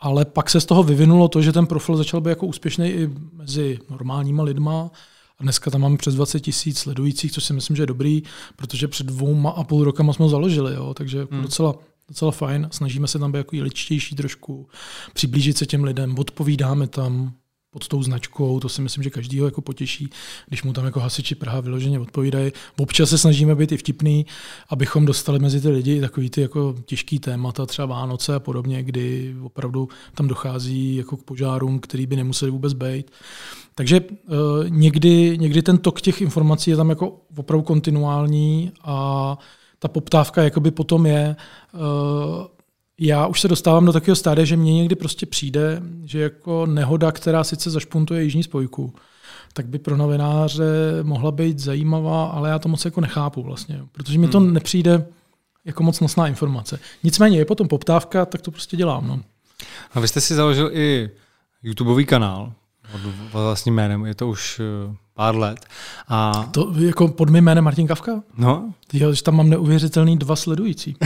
Ale 0.00 0.24
pak 0.24 0.50
se 0.50 0.60
z 0.60 0.64
toho 0.64 0.82
vyvinulo 0.82 1.28
to, 1.28 1.42
že 1.42 1.52
ten 1.52 1.66
profil 1.66 1.96
začal 1.96 2.20
být 2.20 2.30
jako 2.30 2.46
úspěšný 2.46 2.88
i 2.88 3.10
mezi 3.32 3.78
normálníma 3.90 4.42
lidma. 4.42 4.90
A 5.38 5.42
dneska 5.42 5.70
tam 5.70 5.80
máme 5.80 5.96
přes 5.96 6.14
20 6.14 6.40
tisíc 6.40 6.78
sledujících, 6.78 7.32
což 7.32 7.44
si 7.44 7.52
myslím, 7.52 7.76
že 7.76 7.82
je 7.82 7.86
dobrý, 7.86 8.22
protože 8.56 8.88
před 8.88 9.06
dvouma 9.06 9.50
a 9.50 9.64
půl 9.64 9.84
rokama 9.84 10.12
jsme 10.12 10.22
ho 10.22 10.28
založili, 10.28 10.74
jo, 10.74 10.94
takže 10.94 11.26
hmm. 11.30 11.42
docela, 11.42 11.74
docela 12.08 12.30
fajn. 12.30 12.68
Snažíme 12.72 13.08
se 13.08 13.18
tam 13.18 13.32
být 13.32 13.38
jako 13.38 13.56
ličtější 13.56 14.16
trošku, 14.16 14.68
přiblížit 15.14 15.58
se 15.58 15.66
těm 15.66 15.84
lidem, 15.84 16.18
odpovídáme 16.18 16.86
tam, 16.86 17.32
pod 17.76 17.88
tou 17.88 18.02
značkou, 18.02 18.60
to 18.60 18.68
si 18.68 18.82
myslím, 18.82 19.04
že 19.04 19.10
každý 19.10 19.36
jako 19.36 19.60
potěší, 19.60 20.08
když 20.48 20.62
mu 20.62 20.72
tam 20.72 20.84
jako 20.84 21.00
hasiči 21.00 21.34
Praha 21.34 21.60
vyloženě 21.60 22.00
odpovídají. 22.00 22.52
Občas 22.76 23.10
se 23.10 23.18
snažíme 23.18 23.54
být 23.54 23.72
i 23.72 23.76
vtipný, 23.76 24.26
abychom 24.68 25.06
dostali 25.06 25.38
mezi 25.38 25.60
ty 25.60 25.68
lidi 25.68 26.00
takový 26.00 26.30
ty 26.30 26.40
jako 26.40 26.74
těžký 26.84 27.18
témata, 27.18 27.66
třeba 27.66 27.86
Vánoce 27.86 28.34
a 28.34 28.40
podobně, 28.40 28.82
kdy 28.82 29.34
opravdu 29.42 29.88
tam 30.14 30.28
dochází 30.28 30.96
jako 30.96 31.16
k 31.16 31.22
požárům, 31.22 31.78
který 31.80 32.06
by 32.06 32.16
nemuseli 32.16 32.50
vůbec 32.50 32.72
být. 32.72 33.10
Takže 33.74 34.00
uh, 34.00 34.34
někdy, 34.68 35.38
někdy 35.38 35.62
ten 35.62 35.78
tok 35.78 36.00
těch 36.00 36.20
informací 36.20 36.70
je 36.70 36.76
tam 36.76 36.90
jako 36.90 37.20
opravdu 37.36 37.62
kontinuální 37.62 38.72
a 38.84 39.38
ta 39.78 39.88
poptávka 39.88 40.42
jakoby 40.42 40.70
potom 40.70 41.06
je 41.06 41.36
uh, 41.74 41.80
já 43.00 43.26
už 43.26 43.40
se 43.40 43.48
dostávám 43.48 43.84
do 43.86 43.92
takového 43.92 44.16
stádia, 44.16 44.44
že 44.44 44.56
mně 44.56 44.74
někdy 44.74 44.94
prostě 44.94 45.26
přijde, 45.26 45.82
že 46.04 46.20
jako 46.20 46.66
nehoda, 46.66 47.12
která 47.12 47.44
sice 47.44 47.70
zašpuntuje 47.70 48.22
jižní 48.22 48.42
spojku, 48.42 48.94
tak 49.52 49.66
by 49.66 49.78
pro 49.78 49.96
novináře 49.96 50.64
mohla 51.02 51.32
být 51.32 51.58
zajímavá, 51.58 52.26
ale 52.26 52.50
já 52.50 52.58
to 52.58 52.68
moc 52.68 52.84
jako 52.84 53.00
nechápu 53.00 53.42
vlastně, 53.42 53.80
protože 53.92 54.18
mi 54.18 54.28
to 54.28 54.40
hmm. 54.40 54.52
nepřijde 54.52 55.06
jako 55.64 55.82
moc 55.82 56.00
nosná 56.00 56.28
informace. 56.28 56.78
Nicméně 57.02 57.38
je 57.38 57.44
potom 57.44 57.68
poptávka, 57.68 58.26
tak 58.26 58.42
to 58.42 58.50
prostě 58.50 58.76
dělám. 58.76 59.08
No. 59.08 59.20
A 59.94 60.00
vy 60.00 60.08
jste 60.08 60.20
si 60.20 60.34
založil 60.34 60.70
i 60.72 61.10
YouTubeový 61.62 62.06
kanál 62.06 62.52
pod 62.92 63.00
vlastním 63.32 63.74
jménem, 63.74 64.06
je 64.06 64.14
to 64.14 64.28
už 64.28 64.60
eh, 64.60 64.96
pár 65.14 65.36
let. 65.36 65.66
A... 66.08 66.48
To 66.50 66.72
jako 66.78 67.08
pod 67.08 67.30
mým 67.30 67.44
jménem 67.44 67.64
Martin 67.64 67.86
Kavka? 67.86 68.22
No. 68.36 68.74
Jo, 68.92 69.12
že 69.12 69.22
tam 69.22 69.36
mám 69.36 69.50
neuvěřitelný 69.50 70.16
dva 70.16 70.36
sledující. 70.36 70.96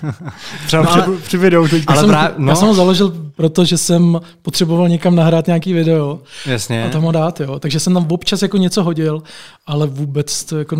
Třeba 0.66 0.82
no, 0.82 1.16
při, 1.22 1.36
videu 1.36 1.68
teď. 1.68 1.84
Ale 1.86 1.96
já, 1.96 2.00
jsem, 2.00 2.10
právě, 2.10 2.34
no. 2.38 2.48
já 2.48 2.54
jsem 2.54 2.68
ho 2.68 2.74
založil, 2.74 3.14
protože 3.36 3.78
jsem 3.78 4.20
potřeboval 4.42 4.88
někam 4.88 5.16
nahrát 5.16 5.46
nějaký 5.46 5.72
video. 5.72 6.20
Jasně. 6.46 6.84
A 6.84 6.88
tam 6.88 7.02
ho 7.02 7.12
dát, 7.12 7.40
jo. 7.40 7.58
Takže 7.58 7.80
jsem 7.80 7.94
tam 7.94 8.06
občas 8.10 8.42
jako 8.42 8.56
něco 8.56 8.82
hodil, 8.82 9.22
ale 9.66 9.86
vůbec 9.86 10.44
to 10.44 10.58
jako... 10.58 10.76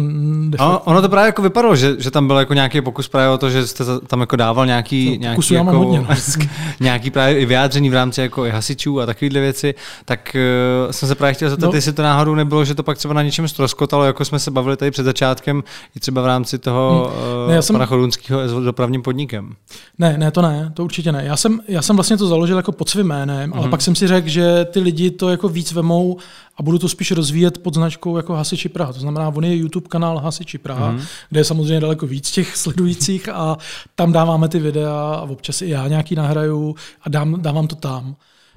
No, 0.59 0.81
ono 0.81 1.03
to 1.03 1.09
právě 1.09 1.27
jako 1.27 1.43
vypadalo, 1.43 1.77
že, 1.77 1.95
že 1.99 2.11
tam 2.11 2.27
byl 2.27 2.37
jako 2.37 2.55
nějaký 2.55 2.81
pokus 2.81 3.09
právě 3.09 3.29
o 3.29 3.39
to, 3.39 3.51
že 3.51 3.67
jste 3.67 3.85
tam 4.07 4.21
jako 4.21 4.37
dával 4.37 4.67
nějaký, 4.67 5.11
to 5.11 5.23
nějaký, 5.23 5.55
jako, 5.55 5.79
hodně, 5.79 6.01
no. 6.01 6.07
nějaký 6.81 7.11
právě 7.11 7.39
i 7.39 7.47
vyjádření 7.47 7.91
v 7.91 7.95
rámci 7.95 8.21
jako 8.21 8.47
i 8.47 8.51
hasičů 8.51 9.01
a 9.01 9.07
takovéhle 9.07 9.41
věci, 9.41 9.75
tak 10.05 10.37
uh, 10.85 10.91
jsem 10.91 11.09
se 11.09 11.15
právě 11.15 11.35
chtěl 11.35 11.51
zeptat, 11.51 11.67
no. 11.67 11.75
jestli 11.75 11.93
to 11.93 12.03
náhodou 12.03 12.35
nebylo, 12.35 12.65
že 12.65 12.75
to 12.75 12.83
pak 12.83 12.99
třeba 12.99 13.15
na 13.15 13.23
něčem 13.23 13.49
ztroskotalo, 13.49 14.05
jako 14.05 14.25
jsme 14.25 14.39
se 14.39 14.51
bavili 14.51 14.77
tady 14.77 14.91
před 14.91 15.05
začátkem, 15.05 15.65
i 15.97 16.01
třeba 16.01 16.23
v 16.23 16.27
rámci 16.27 16.44
toho 16.59 17.13
hmm. 17.15 17.49
ne, 17.49 17.55
já 17.55 17.63
jsem... 17.63 17.75
pana 17.75 17.87
Chodunského 17.87 18.49
s 18.49 18.65
dopravním 18.65 19.03
podnikem. 19.03 19.55
Ne, 19.99 20.19
ne, 20.19 20.31
to 20.31 20.43
ne, 20.43 20.71
to 20.75 20.85
určitě 20.85 21.13
ne. 21.13 21.25
Já 21.25 21.37
jsem, 21.37 21.61
já 21.69 21.83
jsem 21.83 21.97
vlastně 21.97 22.17
to 22.17 22.27
založil 22.27 22.57
jako 22.57 22.73
pod 22.73 22.89
svým 22.89 23.07
jménem, 23.07 23.51
hmm. 23.51 23.53
ale 23.53 23.63
mhm. 23.63 23.71
pak 23.71 23.83
jsem 23.83 23.95
si 23.95 24.07
řekl, 24.07 24.29
že 24.29 24.65
ty 24.65 24.81
lidi 24.81 25.11
to 25.11 25.29
jako 25.29 25.49
víc 25.49 25.73
vemou 25.73 26.17
a 26.57 26.63
budu 26.63 26.79
to 26.79 26.89
spíš 26.89 27.11
rozvíjet 27.11 27.59
pod 27.59 27.75
značkou 27.75 28.17
jako 28.17 28.35
Hasiči 28.35 28.69
Praha. 28.69 28.93
To 28.93 29.01
znamená, 29.01 29.29
on 29.29 29.45
je 29.45 29.57
YouTube 29.57 29.89
kanál 29.89 30.19
Hasiči 30.19 30.59
Praha, 30.59 30.91
mm. 30.91 31.01
kde 31.31 31.41
je 31.41 31.45
samozřejmě 31.45 31.81
daleko 31.81 32.07
víc 32.07 32.31
těch 32.31 32.57
sledujících 32.57 33.29
a 33.29 33.57
tam 33.95 34.13
dáváme 34.13 34.49
ty 34.49 34.59
videa 34.59 35.15
a 35.15 35.23
občas 35.23 35.63
i 35.63 35.69
já 35.69 35.89
nějaký 35.89 36.15
nahraju 36.15 36.75
a 37.03 37.09
dám, 37.09 37.43
dávám 37.43 37.67
to 37.67 37.77
tam. 37.77 38.17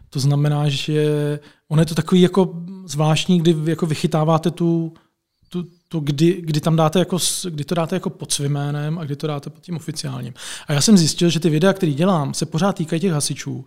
To 0.09 0.19
znamená, 0.19 0.69
že 0.69 1.39
ono 1.67 1.81
je 1.81 1.85
to 1.85 1.95
takový 1.95 2.21
jako 2.21 2.53
zvláštní, 2.85 3.39
kdy 3.39 3.55
jako 3.65 3.85
vychytáváte 3.85 4.51
tu, 4.51 4.93
to, 5.89 5.99
kdy, 5.99 6.41
kdy, 6.41 6.61
tam 6.61 6.75
dáte 6.75 6.99
jako, 6.99 7.17
kdy 7.49 7.63
to 7.63 7.75
dáte 7.75 7.95
jako 7.95 8.09
pod 8.09 8.31
svým 8.31 8.51
jménem 8.51 8.99
a 8.99 9.03
kdy 9.03 9.15
to 9.15 9.27
dáte 9.27 9.49
pod 9.49 9.63
tím 9.63 9.75
oficiálním. 9.75 10.33
A 10.67 10.73
já 10.73 10.81
jsem 10.81 10.97
zjistil, 10.97 11.29
že 11.29 11.39
ty 11.39 11.49
videa, 11.49 11.73
které 11.73 11.91
dělám, 11.91 12.33
se 12.33 12.45
pořád 12.45 12.73
týkají 12.73 13.01
těch 13.01 13.11
hasičů 13.11 13.65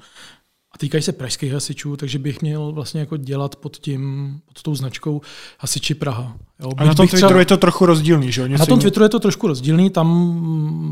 a 0.74 0.78
týkají 0.78 1.02
se 1.02 1.12
pražských 1.12 1.52
hasičů, 1.52 1.96
takže 1.96 2.18
bych 2.18 2.42
měl 2.42 2.72
vlastně 2.72 3.00
jako 3.00 3.16
dělat 3.16 3.56
pod 3.56 3.76
tím, 3.76 4.34
pod 4.46 4.62
tou 4.62 4.74
značkou 4.74 5.20
hasiči 5.58 5.94
Praha. 5.94 6.36
Jo, 6.60 6.70
a 6.76 6.84
na 6.84 6.94
tom 6.94 7.08
Twitteru 7.08 7.28
třeba, 7.28 7.40
je 7.40 7.46
to 7.46 7.56
trochu 7.56 7.86
rozdílný, 7.86 8.32
že 8.32 8.40
jo? 8.40 8.48
Na 8.48 8.66
tom 8.66 8.80
Twitteru 8.80 9.04
je 9.04 9.08
to 9.08 9.20
trošku 9.20 9.46
rozdílný, 9.46 9.90
tam 9.90 10.06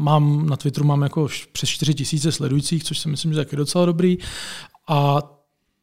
mám, 0.02 0.46
na 0.46 0.56
Twitteru 0.56 0.86
mám 0.86 1.02
jako 1.02 1.28
přes 1.52 1.68
4 1.68 1.94
tisíce 1.94 2.32
sledujících, 2.32 2.84
což 2.84 2.98
si 2.98 3.08
myslím, 3.08 3.34
že 3.34 3.40
je 3.52 3.56
docela 3.56 3.86
dobrý. 3.86 4.18
A 4.88 5.18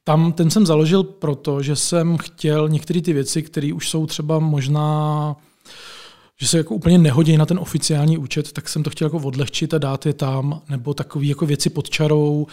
tam 0.07 0.33
ten 0.33 0.49
jsem 0.49 0.65
založil 0.65 1.03
proto, 1.03 1.61
že 1.61 1.75
jsem 1.75 2.17
chtěl 2.17 2.69
některé 2.69 3.01
ty 3.01 3.13
věci, 3.13 3.43
které 3.43 3.73
už 3.73 3.89
jsou 3.89 4.05
třeba 4.05 4.39
možná 4.39 5.35
že 6.37 6.47
se 6.47 6.57
jako 6.57 6.75
úplně 6.75 6.97
nehodí 6.97 7.37
na 7.37 7.45
ten 7.45 7.59
oficiální 7.59 8.17
účet, 8.17 8.51
tak 8.51 8.69
jsem 8.69 8.83
to 8.83 8.89
chtěl 8.89 9.05
jako 9.05 9.17
odlehčit 9.17 9.73
a 9.73 9.77
dát 9.77 10.05
je 10.05 10.13
tam, 10.13 10.61
nebo 10.69 10.93
takové 10.93 11.25
jako 11.25 11.45
věci 11.45 11.69
pod 11.69 11.89
čarou. 11.89 12.47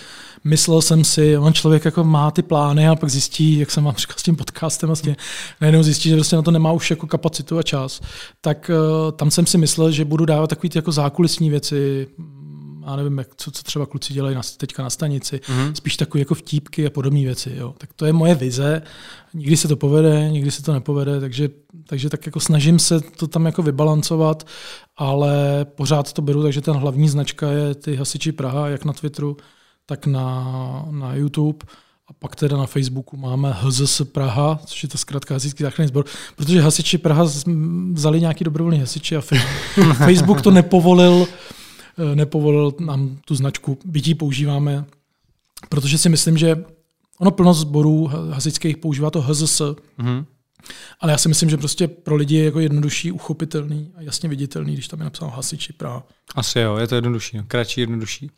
Myslel 0.44 0.82
jsem 0.82 1.04
si, 1.04 1.38
on 1.38 1.52
člověk 1.52 1.84
jako 1.84 2.04
má 2.04 2.30
ty 2.30 2.42
plány 2.42 2.88
a 2.88 2.96
pak 2.96 3.10
zjistí, 3.10 3.58
jak 3.58 3.70
jsem 3.70 3.84
vám 3.84 3.94
říkal 3.94 4.14
s 4.18 4.22
tím 4.22 4.36
podcastem, 4.36 4.86
vlastně 4.86 5.16
najednou 5.60 5.82
zjistí, 5.82 6.08
že 6.08 6.14
prostě 6.14 6.36
na 6.36 6.42
to 6.42 6.50
nemá 6.50 6.72
už 6.72 6.90
jako 6.90 7.06
kapacitu 7.06 7.58
a 7.58 7.62
čas. 7.62 8.00
Tak 8.40 8.70
uh, 8.70 9.12
tam 9.12 9.30
jsem 9.30 9.46
si 9.46 9.58
myslel, 9.58 9.90
že 9.90 10.04
budu 10.04 10.24
dávat 10.24 10.46
takové 10.46 10.70
ty 10.70 10.78
jako 10.78 10.92
zákulisní 10.92 11.50
věci, 11.50 12.06
já 12.86 12.96
nevím, 12.96 13.18
jak, 13.18 13.28
co, 13.36 13.50
co 13.50 13.62
třeba 13.62 13.86
kluci 13.86 14.14
dělají 14.14 14.34
na, 14.34 14.42
teďka 14.56 14.82
na 14.82 14.90
stanici, 14.90 15.36
mm-hmm. 15.36 15.72
spíš 15.72 15.96
takové 15.96 16.20
jako 16.20 16.34
vtípky 16.34 16.86
a 16.86 16.90
podobné 16.90 17.20
věci. 17.20 17.52
Jo. 17.56 17.74
Tak 17.78 17.92
to 17.92 18.06
je 18.06 18.12
moje 18.12 18.34
vize. 18.34 18.82
Nikdy 19.34 19.56
se 19.56 19.68
to 19.68 19.76
povede, 19.76 20.30
nikdy 20.30 20.50
se 20.50 20.62
to 20.62 20.72
nepovede, 20.72 21.20
takže, 21.20 21.48
takže 21.86 22.10
tak 22.10 22.26
jako 22.26 22.40
snažím 22.40 22.78
se 22.78 23.00
to 23.00 23.26
tam 23.26 23.46
jako 23.46 23.62
vybalancovat, 23.62 24.46
ale 24.96 25.64
pořád 25.64 26.12
to 26.12 26.22
beru, 26.22 26.42
takže 26.42 26.60
ten 26.60 26.74
hlavní 26.74 27.08
značka 27.08 27.50
je 27.50 27.74
ty 27.74 27.96
hasiči 27.96 28.32
Praha, 28.32 28.68
jak 28.68 28.84
na 28.84 28.92
Twitteru, 28.92 29.36
tak 29.86 30.06
na, 30.06 30.86
na 30.90 31.14
YouTube. 31.14 31.58
A 32.08 32.12
pak 32.18 32.36
teda 32.36 32.56
na 32.56 32.66
Facebooku 32.66 33.16
máme 33.16 33.52
HZS 33.52 34.02
Praha, 34.04 34.60
což 34.66 34.82
je 34.82 34.88
to 34.88 34.98
zkrátka 34.98 35.34
hasičský 35.34 35.62
záchranný 35.62 35.88
sbor, 35.88 36.04
protože 36.36 36.60
hasiči 36.60 36.98
Praha 36.98 37.24
vzali 37.92 38.20
nějaký 38.20 38.44
dobrovolný 38.44 38.78
hasiči 38.78 39.16
a 39.16 39.20
Facebook 39.94 40.42
to 40.42 40.50
nepovolil 40.50 41.26
nepovolil 42.14 42.72
nám 42.80 43.18
tu 43.24 43.34
značku, 43.34 43.78
ji 44.06 44.14
používáme, 44.14 44.84
protože 45.68 45.98
si 45.98 46.08
myslím, 46.08 46.38
že 46.38 46.64
ono 47.18 47.30
plno 47.30 47.54
sborů 47.54 48.06
hasičských 48.06 48.76
používá 48.76 49.10
to 49.10 49.20
HZS, 49.20 49.60
mm-hmm. 49.60 50.24
Ale 51.00 51.12
já 51.12 51.18
si 51.18 51.28
myslím, 51.28 51.50
že 51.50 51.56
prostě 51.56 51.88
pro 51.88 52.14
lidi 52.14 52.36
je 52.36 52.44
jako 52.44 52.60
jednodušší, 52.60 53.12
uchopitelný 53.12 53.92
a 53.96 54.02
jasně 54.02 54.28
viditelný, 54.28 54.72
když 54.72 54.88
tam 54.88 55.00
je 55.00 55.04
napsáno 55.04 55.30
hasiči 55.30 55.72
Praha. 55.72 56.02
Asi 56.34 56.58
jo, 56.58 56.76
je 56.76 56.86
to 56.86 56.94
jednodušší, 56.94 57.36
no. 57.36 57.44
kratší, 57.48 57.80
jednodušší. 57.80 58.30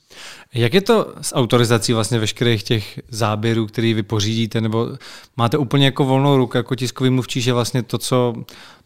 Jak 0.54 0.74
je 0.74 0.80
to 0.80 1.14
s 1.20 1.34
autorizací 1.34 1.92
vlastně 1.92 2.18
veškerých 2.18 2.62
těch 2.62 3.00
záběrů, 3.08 3.66
který 3.66 3.94
vy 3.94 4.02
pořídíte, 4.02 4.60
nebo 4.60 4.88
máte 5.36 5.58
úplně 5.58 5.84
jako 5.84 6.04
volnou 6.04 6.36
ruku 6.36 6.56
jako 6.56 6.74
tiskový 6.74 7.10
mluvčí, 7.10 7.40
že 7.40 7.52
vlastně 7.52 7.82
to, 7.82 7.98
co, 7.98 8.34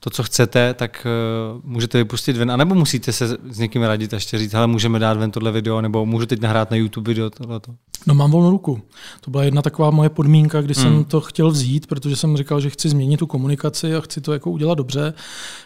to, 0.00 0.10
co 0.10 0.22
chcete, 0.22 0.74
tak 0.74 1.06
uh, 1.54 1.60
můžete 1.64 1.98
vypustit 1.98 2.36
ven, 2.36 2.50
anebo 2.50 2.74
musíte 2.74 3.12
se 3.12 3.28
s 3.50 3.58
někým 3.58 3.82
radit 3.82 4.12
a 4.12 4.16
ještě 4.16 4.38
říct, 4.38 4.52
hele, 4.52 4.66
můžeme 4.66 4.98
dát 4.98 5.18
ven 5.18 5.30
tohle 5.30 5.52
video, 5.52 5.80
nebo 5.80 6.06
můžu 6.06 6.26
teď 6.26 6.40
nahrát 6.40 6.70
na 6.70 6.76
YouTube 6.76 7.08
video 7.08 7.30
tohleto? 7.30 7.74
No 8.06 8.14
mám 8.14 8.30
volnou 8.30 8.50
ruku. 8.50 8.82
To 9.20 9.30
byla 9.30 9.44
jedna 9.44 9.62
taková 9.62 9.90
moje 9.90 10.08
podmínka, 10.08 10.62
kdy 10.62 10.74
hmm. 10.74 10.82
jsem 10.82 11.04
to 11.04 11.20
chtěl 11.20 11.50
vzít, 11.50 11.86
protože 11.86 12.16
jsem 12.16 12.36
říkal, 12.36 12.60
že 12.60 12.70
chci 12.70 12.88
změnit 12.88 13.16
tu 13.16 13.26
komunikaci 13.28 13.94
a 13.94 14.00
chci 14.00 14.20
to 14.20 14.32
jako 14.32 14.50
udělat 14.50 14.74
dobře, 14.74 15.14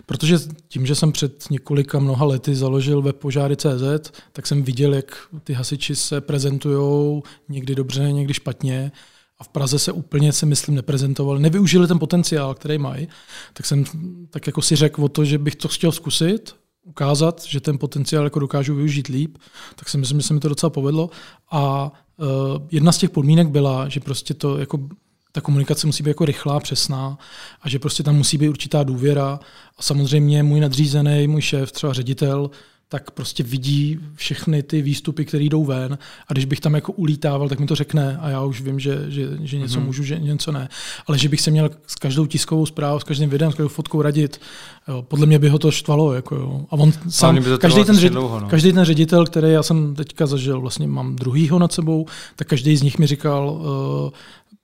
protože 0.07 0.39
tím, 0.69 0.87
že 0.87 0.95
jsem 0.95 1.13
před 1.13 1.51
několika 1.51 1.99
mnoha 1.99 2.25
lety 2.25 2.55
založil 2.55 3.03
web 3.03 3.17
požáry.cz, 3.17 4.13
tak 4.33 4.47
jsem 4.47 4.63
viděl, 4.63 4.95
jak 4.95 5.17
ty 5.45 5.53
hasiči 5.53 5.97
se 5.97 6.21
prezentují 6.21 7.23
někdy 7.49 7.75
dobře, 7.75 8.13
někdy 8.13 8.35
špatně. 8.35 8.93
A 9.39 9.45
v 9.45 9.49
Praze 9.49 9.79
se 9.79 9.93
úplně, 9.93 10.33
si 10.33 10.47
myslím, 10.47 10.75
neprezentovali, 10.75 11.41
nevyužili 11.41 11.89
ten 11.89 11.99
potenciál, 11.99 12.55
který 12.55 12.79
mají, 12.79 13.09
tak 13.53 13.67
jsem 13.67 13.85
tak 14.31 14.47
jako 14.47 14.63
si 14.63 14.77
řekl 14.77 15.05
o 15.05 15.09
to, 15.09 15.25
že 15.25 15.39
bych 15.39 15.57
to 15.57 15.69
chtěl 15.69 15.93
zkusit, 15.93 16.55
ukázat, 16.85 17.45
že 17.45 17.61
ten 17.61 17.79
potenciál 17.79 18.25
jako 18.25 18.39
dokážu 18.39 18.75
využít 18.75 19.07
líp, 19.07 19.39
tak 19.77 19.89
si 19.89 19.99
myslím, 19.99 20.21
že 20.21 20.27
se 20.27 20.35
mi 20.35 20.41
to 20.41 20.49
docela 20.49 20.71
povedlo. 20.71 21.11
A 21.51 21.93
uh, 22.17 22.27
jedna 22.71 22.93
z 22.93 22.99
těch 22.99 23.11
podmínek 23.11 23.49
byla, 23.49 23.89
že 23.89 24.01
prostě 24.01 24.35
to 24.35 24.59
jako 24.59 24.89
ta 25.33 25.41
komunikace 25.41 25.87
musí 25.87 26.03
být 26.03 26.11
jako 26.11 26.25
rychlá, 26.25 26.61
přesná 26.61 27.19
a 27.63 27.69
že 27.69 27.79
prostě 27.79 28.03
tam 28.03 28.17
musí 28.17 28.39
být 28.39 28.49
určitá 28.49 28.83
důvěra. 28.83 29.41
A 29.79 29.83
samozřejmě 29.83 30.43
můj 30.43 30.61
nadřízený, 30.61 31.29
můj 31.29 31.43
šéf, 31.43 31.73
třeba 31.73 31.93
ředitel, 31.93 32.51
tak 32.93 33.11
prostě 33.11 33.43
vidí 33.43 33.99
všechny 34.15 34.63
ty 34.63 34.83
výstupy, 34.83 35.25
které 35.25 35.45
jdou 35.45 35.65
ven 35.65 35.99
a 36.29 36.33
když 36.33 36.45
bych 36.45 36.61
tam 36.61 36.75
jako 36.75 36.93
ulítával, 36.93 37.49
tak 37.49 37.61
mi 37.61 37.67
to 37.67 37.75
řekne 37.75 38.19
a 38.21 38.29
já 38.29 38.43
už 38.43 38.61
vím, 38.61 38.81
že, 38.81 39.05
že, 39.09 39.29
že 39.41 39.59
něco 39.59 39.81
mm-hmm. 39.81 39.85
můžu, 39.85 40.03
že 40.03 40.19
něco 40.19 40.53
ne. 40.53 40.69
Ale 41.07 41.19
že 41.19 41.29
bych 41.29 41.41
se 41.41 41.51
měl 41.51 41.71
s 41.87 41.95
každou 41.95 42.27
tiskovou 42.27 42.67
zprávou, 42.67 43.01
s 43.01 43.05
každým 43.05 43.31
videem, 43.31 43.53
s 43.53 43.55
každou 43.55 43.69
fotkou 43.69 44.03
radit, 44.03 44.41
jo, 44.89 45.03
podle 45.03 45.27
mě 45.27 45.39
by 45.39 45.49
ho 45.49 45.59
to 45.59 45.71
štvalo. 45.71 46.13
Jako 46.13 46.35
jo. 46.37 46.67
A 46.71 46.73
on 46.73 46.93
sám, 47.09 47.45
každý, 47.59 47.85
ten 47.85 47.97
ředitel, 47.97 48.21
dlouho, 48.21 48.41
no. 48.41 48.49
každý 48.49 48.73
ten 48.73 48.85
ředitel, 48.85 49.27
který 49.27 49.53
já 49.53 49.63
jsem 49.63 49.95
teďka 49.95 50.27
zažil, 50.27 50.61
vlastně 50.61 50.87
mám 50.87 51.17
druhýho 51.17 51.59
nad 51.59 51.73
sebou, 51.73 52.07
tak 52.37 52.49
každý 52.49 52.77
z 52.77 52.83
nich 52.83 52.99
mi 52.99 53.07
říkal, 53.07 53.61
uh, 54.05 54.11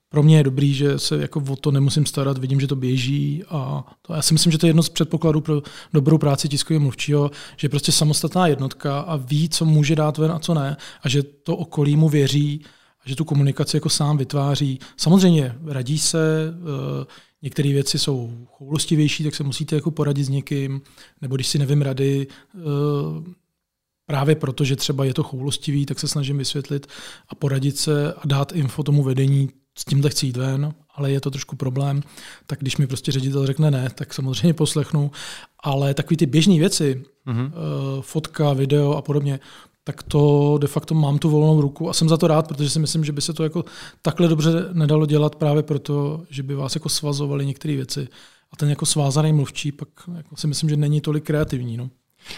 pro 0.09 0.23
mě 0.23 0.37
je 0.37 0.43
dobrý, 0.43 0.75
že 0.75 0.99
se 0.99 1.19
jako 1.19 1.43
o 1.49 1.57
to 1.57 1.71
nemusím 1.71 2.07
starat, 2.07 2.39
vidím, 2.39 2.61
že 2.61 2.67
to 2.67 2.77
běží 2.77 3.45
a 3.49 3.85
to, 4.03 4.15
já 4.15 4.23
si 4.23 4.35
myslím, 4.35 4.53
že 4.53 4.59
to 4.59 4.67
je 4.67 4.69
jedno 4.69 4.83
z 4.83 4.89
předpokladů 4.89 5.41
pro 5.41 5.63
dobrou 5.93 6.19
práci 6.19 6.49
tiskového 6.49 6.81
mluvčího, 6.81 7.31
že 7.57 7.65
je 7.65 7.69
prostě 7.69 7.93
samostatná 7.93 8.47
jednotka 8.47 9.01
a 9.01 9.17
ví, 9.17 9.49
co 9.49 9.65
může 9.65 9.97
dát 9.97 10.19
ven 10.19 10.33
a 10.33 10.39
co 10.39 10.55
ne 10.55 10.77
a 11.03 11.09
že 11.09 11.23
to 11.23 11.57
okolí 11.57 11.97
mu 11.97 12.09
věří 12.09 12.65
a 13.05 13.09
že 13.09 13.17
tu 13.17 13.25
komunikaci 13.25 13.77
jako 13.77 13.89
sám 13.89 14.19
vytváří. 14.19 14.79
Samozřejmě 14.97 15.55
radí 15.67 15.99
se, 15.99 16.55
eh, 17.03 17.07
některé 17.43 17.69
věci 17.69 17.99
jsou 17.99 18.47
choulostivější, 18.47 19.25
tak 19.25 19.35
se 19.35 19.45
musíte 19.45 19.77
jako 19.77 19.91
poradit 19.91 20.25
s 20.25 20.29
někým, 20.29 20.81
nebo 21.23 21.35
když 21.37 21.47
si 21.47 21.59
nevím 21.59 21.83
rady, 21.83 22.27
eh, 22.55 22.59
právě 24.09 24.35
proto, 24.35 24.65
že 24.65 24.77
třeba 24.77 25.05
je 25.05 25.15
to 25.15 25.23
choulostivý, 25.23 25.87
tak 25.87 25.99
se 25.99 26.09
snažím 26.09 26.39
vysvětlit 26.39 26.87
a 27.29 27.35
poradit 27.35 27.77
se 27.77 28.13
a 28.13 28.21
dát 28.25 28.53
info 28.53 28.83
tomu 28.83 29.03
vedení, 29.03 29.51
s 29.79 29.85
tímhle 29.85 30.11
chci 30.11 30.27
jít 30.27 30.37
ven, 30.37 30.75
ale 30.95 31.11
je 31.11 31.21
to 31.21 31.31
trošku 31.31 31.57
problém, 31.57 32.03
tak 32.47 32.61
když 32.61 32.77
mi 32.77 32.87
prostě 32.87 33.13
ředitel 33.13 33.47
řekne 33.47 33.71
ne, 33.71 33.89
tak 33.95 34.15
samozřejmě 34.15 34.55
poslechnu, 34.55 35.11
ale 35.63 35.95
takové 35.95 36.17
ty 36.17 36.27
běžné 36.27 36.59
věci, 36.59 37.05
mm-hmm. 37.27 37.51
fotka, 38.01 38.53
video 38.53 38.93
a 38.93 39.03
podobně, 39.03 39.41
tak 39.85 40.03
to 40.03 40.59
de 40.61 40.67
facto 40.67 40.95
mám 40.95 41.19
tu 41.19 41.31
volnou 41.31 41.61
ruku 41.61 41.91
a 41.91 41.93
jsem 41.93 42.09
za 42.09 42.17
to 42.17 42.27
rád, 42.27 42.49
protože 42.49 42.71
si 42.71 42.79
myslím, 42.79 43.05
že 43.05 43.13
by 43.13 43.21
se 43.21 43.33
to 43.33 43.43
jako 43.43 43.65
takhle 44.03 44.29
dobře 44.29 44.51
nedalo 44.73 45.07
dělat 45.07 45.37
právě 45.37 45.63
proto, 45.63 46.23
že 46.31 46.43
by 46.43 46.55
vás 46.55 46.75
jako 46.75 46.89
svazovali 46.89 47.47
některé 47.47 47.77
věci. 47.77 48.09
A 48.53 48.57
ten 48.57 48.71
jako 48.71 48.87
svázaný 48.87 49.33
mluvčí 49.33 49.73
pak 49.73 49.89
jako 50.17 50.37
si 50.37 50.47
myslím, 50.47 50.71
že 50.71 50.77
není 50.77 51.01
tolik 51.01 51.25
kreativní. 51.25 51.77
No. 51.77 51.91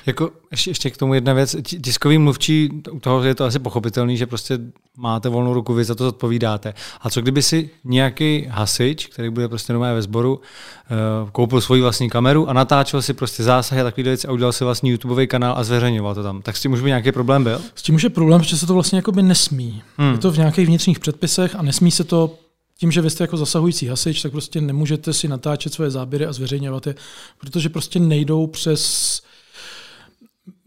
Jako 0.06 0.30
ještě, 0.50 0.70
ještě 0.70 0.90
k 0.90 0.96
tomu 0.96 1.14
jedna 1.14 1.32
věc. 1.32 1.56
Tiskový 1.62 2.18
mluvčí, 2.18 2.70
u 2.90 3.00
toho 3.00 3.22
je 3.22 3.34
to 3.34 3.44
asi 3.44 3.58
pochopitelný, 3.58 4.16
že 4.16 4.26
prostě 4.26 4.58
máte 4.96 5.28
volnou 5.28 5.54
ruku, 5.54 5.74
vy 5.74 5.84
za 5.84 5.94
to 5.94 6.04
zodpovídáte. 6.04 6.74
A 7.00 7.10
co 7.10 7.22
kdyby 7.22 7.42
si 7.42 7.70
nějaký 7.84 8.46
hasič, 8.50 9.06
který 9.06 9.30
bude 9.30 9.48
prostě 9.48 9.72
nové 9.72 9.94
ve 9.94 10.02
sboru, 10.02 10.40
eh, 10.40 11.30
koupil 11.32 11.60
svoji 11.60 11.82
vlastní 11.82 12.10
kameru 12.10 12.48
a 12.48 12.52
natáčel 12.52 13.02
si 13.02 13.14
prostě 13.14 13.42
zásahy 13.42 13.80
a 13.80 13.84
takový 13.84 14.02
věci 14.02 14.28
a 14.28 14.32
udělal 14.32 14.52
si 14.52 14.64
vlastní 14.64 14.90
YouTubeový 14.90 15.26
kanál 15.26 15.54
a 15.58 15.64
zveřejňoval 15.64 16.14
to 16.14 16.22
tam. 16.22 16.42
Tak 16.42 16.56
s 16.56 16.60
tím 16.62 16.72
už 16.72 16.80
by 16.80 16.86
nějaký 16.86 17.12
problém 17.12 17.44
byl? 17.44 17.60
S 17.74 17.82
tím 17.82 17.94
už 17.94 18.02
je 18.02 18.10
problém, 18.10 18.42
že 18.42 18.58
se 18.58 18.66
to 18.66 18.74
vlastně 18.74 18.98
jako 18.98 19.12
by 19.12 19.22
nesmí. 19.22 19.82
Hmm. 19.96 20.12
Je 20.12 20.18
to 20.18 20.30
v 20.30 20.38
nějakých 20.38 20.66
vnitřních 20.66 20.98
předpisech 20.98 21.56
a 21.56 21.62
nesmí 21.62 21.90
se 21.90 22.04
to 22.04 22.38
tím, 22.78 22.92
že 22.92 23.00
vy 23.00 23.10
jste 23.10 23.24
jako 23.24 23.36
zasahující 23.36 23.86
hasič, 23.86 24.22
tak 24.22 24.32
prostě 24.32 24.60
nemůžete 24.60 25.12
si 25.12 25.28
natáčet 25.28 25.72
svoje 25.72 25.90
záběry 25.90 26.26
a 26.26 26.32
zveřejňovat 26.32 26.86
je, 26.86 26.94
protože 27.38 27.68
prostě 27.68 27.98
nejdou 27.98 28.46
přes 28.46 29.22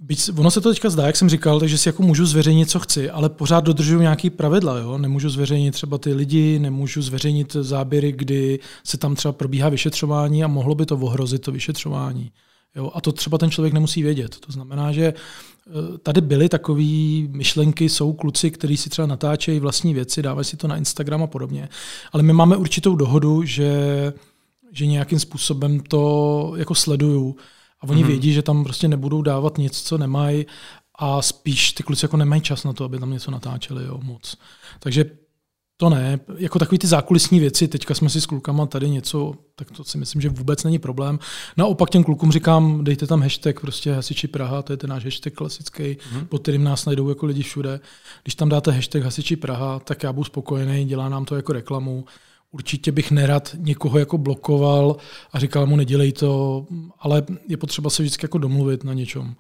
Byť, 0.06 0.30
ono 0.38 0.52
se 0.52 0.62
to 0.62 0.70
teďka 0.70 0.90
zdá, 0.90 1.06
jak 1.08 1.16
jsem 1.16 1.30
říkal, 1.30 1.60
takže 1.60 1.78
si 1.78 1.90
jako 1.90 2.04
můžu 2.04 2.26
zveřejnit, 2.26 2.70
co 2.70 2.80
chci, 2.80 3.10
ale 3.10 3.30
pořád 3.30 3.64
dodržuju 3.64 4.02
nějaký 4.02 4.30
pravidla. 4.30 4.78
Jo? 4.78 4.98
Nemůžu 4.98 5.30
zveřejnit 5.30 5.72
třeba 5.72 5.98
ty 5.98 6.14
lidi, 6.14 6.60
nemůžu 6.60 7.02
zveřejnit 7.02 7.54
záběry, 7.54 8.12
kdy 8.12 8.60
se 8.84 8.98
tam 8.98 9.16
třeba 9.16 9.32
probíhá 9.32 9.70
vyšetřování 9.70 10.44
a 10.44 10.48
mohlo 10.48 10.76
by 10.76 10.86
to 10.86 10.96
ohrozit 10.96 11.42
to 11.42 11.52
vyšetřování. 11.52 12.32
Jo? 12.76 12.92
A 12.94 13.02
to 13.02 13.12
třeba 13.12 13.38
ten 13.38 13.52
člověk 13.52 13.74
nemusí 13.74 14.04
vědět. 14.04 14.38
To 14.46 14.52
znamená, 14.52 14.92
že 14.92 15.04
eh, 15.06 15.98
tady 15.98 16.22
byly 16.22 16.50
takové 16.50 16.84
myšlenky, 17.30 17.90
jsou 17.90 18.14
kluci, 18.14 18.52
kteří 18.52 18.78
si 18.78 18.90
třeba 18.90 19.06
natáčejí 19.06 19.60
vlastní 19.60 19.94
věci, 19.94 20.22
dávají 20.22 20.46
si 20.46 20.58
to 20.58 20.68
na 20.68 20.78
Instagram 20.78 21.24
a 21.24 21.28
podobně. 21.28 21.70
Ale 22.12 22.24
my 22.24 22.34
máme 22.34 22.58
určitou 22.58 22.96
dohodu, 22.96 23.44
že, 23.44 24.14
že 24.72 24.86
nějakým 24.86 25.20
způsobem 25.20 25.80
to 25.80 26.54
jako 26.56 26.76
sleduju 26.76 27.36
a 27.84 27.90
oni 27.90 28.04
mm-hmm. 28.04 28.08
vědí, 28.08 28.34
že 28.34 28.42
tam 28.42 28.64
prostě 28.64 28.88
nebudou 28.88 29.22
dávat 29.22 29.58
nic, 29.58 29.82
co 29.82 29.98
nemají 29.98 30.46
a 31.00 31.22
spíš 31.22 31.72
ty 31.72 31.84
kluci 31.84 32.06
jako 32.06 32.18
nemají 32.18 32.42
čas 32.42 32.64
na 32.64 32.74
to, 32.74 32.84
aby 32.84 33.00
tam 33.00 33.12
něco 33.12 33.32
natáčeli 33.32 33.86
jo, 33.86 34.00
moc. 34.04 34.38
Takže 34.80 35.06
to 35.78 35.90
ne. 35.90 36.20
Jako 36.38 36.60
takový 36.60 36.80
ty 36.80 36.88
zákulisní 36.88 37.40
věci, 37.40 37.68
teďka 37.68 37.94
jsme 37.94 38.10
si 38.10 38.22
s 38.22 38.26
klukama 38.26 38.66
tady 38.66 38.90
něco, 38.90 39.34
tak 39.56 39.72
to 39.72 39.84
si 39.84 39.98
myslím, 39.98 40.22
že 40.22 40.30
vůbec 40.30 40.64
není 40.64 40.80
problém. 40.80 41.20
Naopak 41.58 41.90
těm 41.90 42.04
klukům 42.04 42.32
říkám, 42.32 42.84
dejte 42.84 43.08
tam 43.08 43.22
hashtag 43.22 43.60
prostě 43.60 43.94
hasiči 43.94 44.28
Praha, 44.28 44.62
to 44.62 44.74
je 44.74 44.78
ten 44.78 44.90
náš 44.90 45.04
hashtag 45.06 45.34
klasický, 45.34 45.84
mm-hmm. 45.84 46.26
pod 46.26 46.42
kterým 46.42 46.64
nás 46.64 46.86
najdou 46.86 47.10
jako 47.10 47.26
lidi 47.26 47.44
všude. 47.44 47.80
Když 48.24 48.36
tam 48.36 48.50
dáte 48.50 48.72
hashtag 48.72 49.04
hasiči 49.04 49.36
Praha, 49.36 49.80
tak 49.80 50.04
já 50.04 50.14
budu 50.14 50.24
spokojený, 50.24 50.86
dělá 50.86 51.10
nám 51.10 51.26
to 51.26 51.36
jako 51.36 51.54
reklamu 51.54 52.06
určitě 52.54 52.92
bych 52.92 53.12
nerad 53.12 53.56
někoho 53.58 54.00
jako 54.00 54.18
blokoval 54.18 54.96
a 55.32 55.40
říkal 55.40 55.66
mu 55.66 55.76
nedělej 55.76 56.12
to, 56.12 56.66
ale 57.00 57.24
je 57.48 57.58
potřeba 57.58 57.90
se 57.90 58.04
vždycky 58.04 58.26
jako 58.26 58.38
domluvit 58.38 58.84
na 58.84 58.94
něčem. 58.94 59.36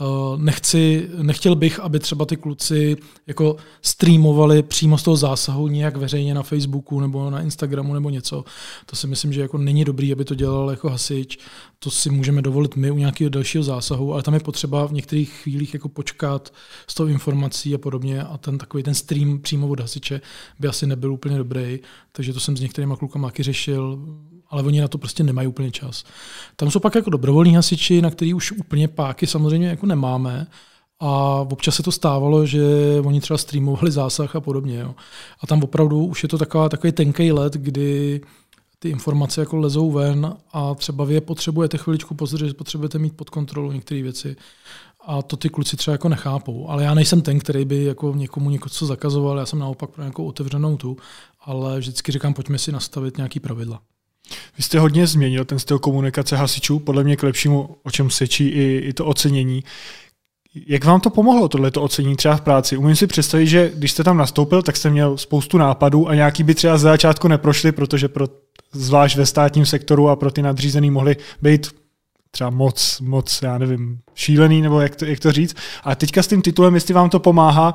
Eh, 0.00 0.04
nechci, 0.36 1.08
nechtěl 1.22 1.56
bych, 1.56 1.80
aby 1.80 1.98
třeba 1.98 2.24
ty 2.24 2.36
kluci 2.36 2.96
jako 3.26 3.56
streamovali 3.82 4.62
přímo 4.62 4.98
z 4.98 5.02
toho 5.02 5.16
zásahu 5.16 5.68
nějak 5.68 5.96
veřejně 5.96 6.34
na 6.34 6.42
Facebooku 6.42 7.00
nebo 7.00 7.30
na 7.30 7.40
Instagramu 7.40 7.94
nebo 7.94 8.10
něco. 8.10 8.44
To 8.86 8.96
si 8.96 9.06
myslím, 9.06 9.32
že 9.32 9.40
jako 9.40 9.58
není 9.58 9.84
dobrý, 9.84 10.12
aby 10.12 10.24
to 10.24 10.34
dělal 10.34 10.70
jako 10.70 10.88
hasič. 10.88 11.38
To 11.78 11.90
si 11.90 12.10
můžeme 12.10 12.42
dovolit 12.42 12.76
my 12.76 12.90
u 12.90 12.98
nějakého 12.98 13.30
dalšího 13.30 13.64
zásahu, 13.64 14.12
ale 14.12 14.22
tam 14.22 14.34
je 14.34 14.40
potřeba 14.40 14.86
v 14.86 14.92
některých 14.92 15.30
chvílích 15.30 15.74
jako 15.74 15.88
počkat 15.88 16.52
s 16.86 16.94
tou 16.94 17.06
informací 17.06 17.74
a 17.74 17.78
podobně 17.78 18.22
a 18.22 18.38
ten 18.38 18.58
takový 18.58 18.82
ten 18.82 18.94
stream 18.94 19.38
přímo 19.38 19.68
od 19.68 19.80
hasiče 19.80 20.20
by 20.58 20.68
asi 20.68 20.86
nebyl 20.86 21.12
úplně 21.12 21.38
dobrý, 21.38 21.78
takže 22.12 22.32
to 22.32 22.40
jsem 22.40 22.55
s 22.56 22.60
některými 22.60 22.94
klukama 22.98 23.28
taky 23.28 23.42
řešil, 23.42 23.98
ale 24.50 24.62
oni 24.62 24.80
na 24.80 24.88
to 24.88 24.98
prostě 24.98 25.22
nemají 25.22 25.48
úplně 25.48 25.70
čas. 25.70 26.04
Tam 26.56 26.70
jsou 26.70 26.80
pak 26.80 26.94
jako 26.94 27.10
dobrovolní 27.10 27.54
hasiči, 27.54 28.02
na 28.02 28.10
který 28.10 28.34
už 28.34 28.52
úplně 28.52 28.88
páky 28.88 29.26
samozřejmě 29.26 29.68
jako 29.68 29.86
nemáme, 29.86 30.46
a 31.00 31.40
občas 31.50 31.74
se 31.74 31.82
to 31.82 31.92
stávalo, 31.92 32.46
že 32.46 32.62
oni 33.04 33.20
třeba 33.20 33.38
streamovali 33.38 33.90
zásah 33.90 34.36
a 34.36 34.40
podobně. 34.40 34.78
Jo. 34.78 34.94
A 35.40 35.46
tam 35.46 35.62
opravdu 35.62 36.04
už 36.04 36.22
je 36.22 36.28
to 36.28 36.38
taková, 36.38 36.68
takový 36.68 36.92
tenký 36.92 37.32
let, 37.32 37.52
kdy 37.52 38.20
ty 38.78 38.88
informace 38.88 39.40
jako 39.40 39.56
lezou 39.56 39.90
ven 39.90 40.36
a 40.52 40.74
třeba 40.74 41.04
vy 41.04 41.14
je 41.14 41.20
potřebujete 41.20 41.78
chviličku 41.78 42.14
pozor, 42.14 42.46
že 42.46 42.54
potřebujete 42.54 42.98
mít 42.98 43.16
pod 43.16 43.30
kontrolou 43.30 43.72
některé 43.72 44.02
věci. 44.02 44.36
A 45.06 45.22
to 45.22 45.36
ty 45.36 45.48
kluci 45.48 45.76
třeba 45.76 45.92
jako 45.92 46.08
nechápou. 46.08 46.68
Ale 46.68 46.84
já 46.84 46.94
nejsem 46.94 47.22
ten, 47.22 47.38
který 47.38 47.64
by 47.64 47.84
jako 47.84 48.14
někomu 48.16 48.50
něco 48.50 48.86
zakazoval, 48.86 49.38
já 49.38 49.46
jsem 49.46 49.58
naopak 49.58 49.90
pro 49.90 50.02
nějakou 50.02 50.24
otevřenou 50.24 50.76
tu 50.76 50.96
ale 51.46 51.78
vždycky 51.78 52.12
říkám, 52.12 52.34
pojďme 52.34 52.58
si 52.58 52.72
nastavit 52.72 53.16
nějaký 53.16 53.40
pravidla. 53.40 53.80
Vy 54.56 54.62
jste 54.62 54.78
hodně 54.78 55.06
změnil 55.06 55.44
ten 55.44 55.58
styl 55.58 55.78
komunikace 55.78 56.36
hasičů, 56.36 56.78
podle 56.78 57.04
mě 57.04 57.16
k 57.16 57.22
lepšímu, 57.22 57.76
o 57.82 57.90
čem 57.90 58.10
sečí 58.10 58.48
i, 58.48 58.78
i 58.78 58.92
to 58.92 59.06
ocenění. 59.06 59.64
Jak 60.66 60.84
vám 60.84 61.00
to 61.00 61.10
pomohlo, 61.10 61.48
tohleto 61.48 61.82
ocenění 61.82 62.16
třeba 62.16 62.36
v 62.36 62.40
práci? 62.40 62.76
Umím 62.76 62.96
si 62.96 63.06
představit, 63.06 63.46
že 63.46 63.72
když 63.74 63.92
jste 63.92 64.04
tam 64.04 64.16
nastoupil, 64.16 64.62
tak 64.62 64.76
jste 64.76 64.90
měl 64.90 65.16
spoustu 65.16 65.58
nápadů 65.58 66.08
a 66.08 66.14
nějaký 66.14 66.42
by 66.42 66.54
třeba 66.54 66.78
z 66.78 66.80
začátku 66.80 67.28
neprošli, 67.28 67.72
protože 67.72 68.08
pro, 68.08 68.26
zvlášť 68.72 69.16
ve 69.16 69.26
státním 69.26 69.66
sektoru 69.66 70.08
a 70.08 70.16
pro 70.16 70.30
ty 70.30 70.42
nadřízený 70.42 70.90
mohli 70.90 71.16
být 71.42 71.74
třeba 72.30 72.50
moc, 72.50 73.00
moc, 73.00 73.42
já 73.42 73.58
nevím, 73.58 73.98
šílený, 74.14 74.62
nebo 74.62 74.80
jak 74.80 74.96
to, 74.96 75.04
jak 75.04 75.20
to 75.20 75.32
říct. 75.32 75.56
A 75.84 75.94
teďka 75.94 76.22
s 76.22 76.28
tím 76.28 76.42
titulem, 76.42 76.74
jestli 76.74 76.94
vám 76.94 77.10
to 77.10 77.20
pomáhá, 77.20 77.74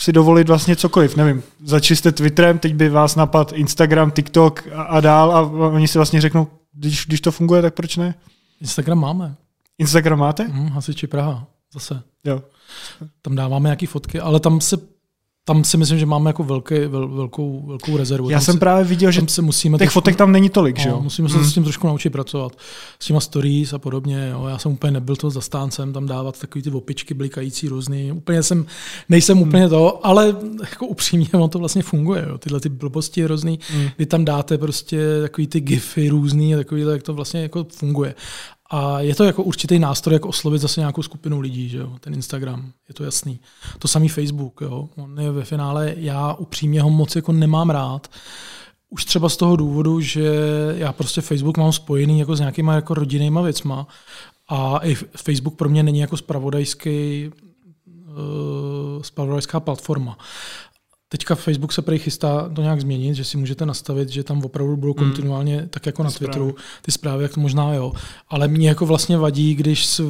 si 0.00 0.12
dovolit 0.12 0.48
vlastně 0.48 0.76
cokoliv. 0.76 1.16
Nevím, 1.16 1.42
začiste 1.64 2.12
Twitterem, 2.12 2.58
teď 2.58 2.74
by 2.74 2.88
vás 2.88 3.16
napad 3.16 3.52
Instagram, 3.52 4.10
TikTok 4.10 4.68
a, 4.74 4.82
a 4.82 5.00
dál 5.00 5.32
a 5.32 5.40
oni 5.68 5.88
si 5.88 5.98
vlastně 5.98 6.20
řeknou, 6.20 6.46
když, 6.72 7.06
když 7.06 7.20
to 7.20 7.32
funguje, 7.32 7.62
tak 7.62 7.74
proč 7.74 7.96
ne? 7.96 8.14
Instagram 8.60 8.98
máme. 8.98 9.34
Instagram 9.78 10.18
máte? 10.18 10.44
Hmm, 10.44 10.68
hasiči 10.68 11.06
Praha, 11.06 11.46
zase. 11.72 12.02
Jo. 12.24 12.42
Tam 13.22 13.34
dáváme 13.34 13.66
nějaké 13.66 13.86
fotky, 13.86 14.20
ale 14.20 14.40
tam 14.40 14.60
se 14.60 14.76
tam 15.44 15.64
si 15.64 15.76
myslím, 15.76 15.98
že 15.98 16.06
máme 16.06 16.30
jako 16.30 16.44
velký, 16.44 16.74
vel, 16.74 17.08
velkou, 17.08 17.66
velkou 17.66 17.96
rezervu. 17.96 18.30
Já 18.30 18.38
tam 18.38 18.44
jsem 18.44 18.54
se, 18.54 18.58
právě 18.60 18.84
viděl, 18.84 19.10
že 19.10 19.22
se 19.28 19.42
musíme 19.42 19.78
těch 19.78 19.86
trošku, 19.86 20.00
fotek 20.00 20.16
tam 20.16 20.32
není 20.32 20.50
tolik, 20.50 20.78
no, 20.78 20.82
že 20.82 20.88
jo? 20.88 21.00
Musíme 21.00 21.28
se 21.28 21.36
hmm. 21.36 21.44
s 21.44 21.54
tím 21.54 21.62
trošku 21.62 21.86
naučit 21.86 22.10
pracovat. 22.10 22.52
S 23.00 23.06
těma 23.06 23.20
stories 23.20 23.72
a 23.72 23.78
podobně. 23.78 24.28
Jo. 24.32 24.46
Já 24.46 24.58
jsem 24.58 24.72
úplně 24.72 24.90
nebyl 24.90 25.16
to 25.16 25.30
zastáncem 25.30 25.92
tam 25.92 26.06
dávat 26.06 26.40
takový 26.40 26.62
ty 26.62 26.70
opičky 26.70 27.14
blikající 27.14 27.68
různý. 27.68 28.12
Úplně 28.12 28.42
jsem, 28.42 28.66
nejsem 29.08 29.38
hmm. 29.38 29.48
úplně 29.48 29.68
to, 29.68 30.06
ale 30.06 30.36
jako 30.70 30.86
upřímně 30.86 31.28
on 31.32 31.50
to 31.50 31.58
vlastně 31.58 31.82
funguje. 31.82 32.24
Jo. 32.28 32.38
Tyhle 32.38 32.60
ty 32.60 32.68
blbosti 32.68 33.22
hrozný, 33.22 33.58
hmm. 33.72 33.88
kdy 33.96 34.06
tam 34.06 34.24
dáte 34.24 34.58
prostě 34.58 34.98
takový 35.22 35.46
ty 35.46 35.60
gify 35.60 36.08
různý, 36.08 36.54
takový, 36.54 36.82
jak 36.82 37.02
to 37.02 37.14
vlastně 37.14 37.42
jako 37.42 37.66
funguje. 37.70 38.14
A 38.70 39.00
je 39.00 39.14
to 39.14 39.24
jako 39.24 39.42
určitý 39.42 39.78
nástroj, 39.78 40.14
jak 40.14 40.26
oslovit 40.26 40.60
zase 40.60 40.80
nějakou 40.80 41.02
skupinu 41.02 41.40
lidí, 41.40 41.68
že 41.68 41.78
jo? 41.78 41.96
ten 42.00 42.14
Instagram, 42.14 42.72
je 42.88 42.94
to 42.94 43.04
jasný. 43.04 43.40
To 43.78 43.88
samý 43.88 44.08
Facebook, 44.08 44.60
jo? 44.60 44.88
on 44.96 45.20
je 45.20 45.30
ve 45.30 45.44
finále, 45.44 45.94
já 45.96 46.34
upřímně 46.34 46.82
ho 46.82 46.90
moc 46.90 47.16
jako 47.16 47.32
nemám 47.32 47.70
rád, 47.70 48.08
už 48.90 49.04
třeba 49.04 49.28
z 49.28 49.36
toho 49.36 49.56
důvodu, 49.56 50.00
že 50.00 50.34
já 50.76 50.92
prostě 50.92 51.20
Facebook 51.20 51.58
mám 51.58 51.72
spojený 51.72 52.18
jako 52.20 52.36
s 52.36 52.40
nějakýma 52.40 52.74
jako 52.74 52.94
rodinnýma 52.94 53.40
věcma 53.40 53.86
a 54.48 54.78
i 54.82 54.94
Facebook 54.94 55.56
pro 55.56 55.68
mě 55.68 55.82
není 55.82 55.98
jako 55.98 56.16
spravodajský 56.16 57.30
uh, 57.86 59.02
spravodajská 59.02 59.60
platforma. 59.60 60.18
Teďka 61.12 61.34
Facebook 61.34 61.72
se 61.72 61.82
prej 61.82 61.98
chystá 61.98 62.48
to 62.48 62.62
nějak 62.62 62.80
změnit, 62.80 63.14
že 63.14 63.24
si 63.24 63.36
můžete 63.36 63.66
nastavit, 63.66 64.08
že 64.08 64.24
tam 64.24 64.44
opravdu 64.44 64.76
budou 64.76 64.94
hmm. 64.98 65.08
kontinuálně, 65.08 65.66
tak 65.70 65.86
jako 65.86 66.02
ty 66.02 66.04
na 66.04 66.10
Twitteru, 66.10 66.50
zprávy. 66.50 66.68
ty 66.82 66.92
zprávy, 66.92 67.22
jak 67.22 67.34
to 67.34 67.40
možná 67.40 67.74
jo. 67.74 67.92
Ale 68.28 68.48
mě 68.48 68.68
jako 68.68 68.86
vlastně 68.86 69.18
vadí, 69.18 69.54
když 69.54 70.00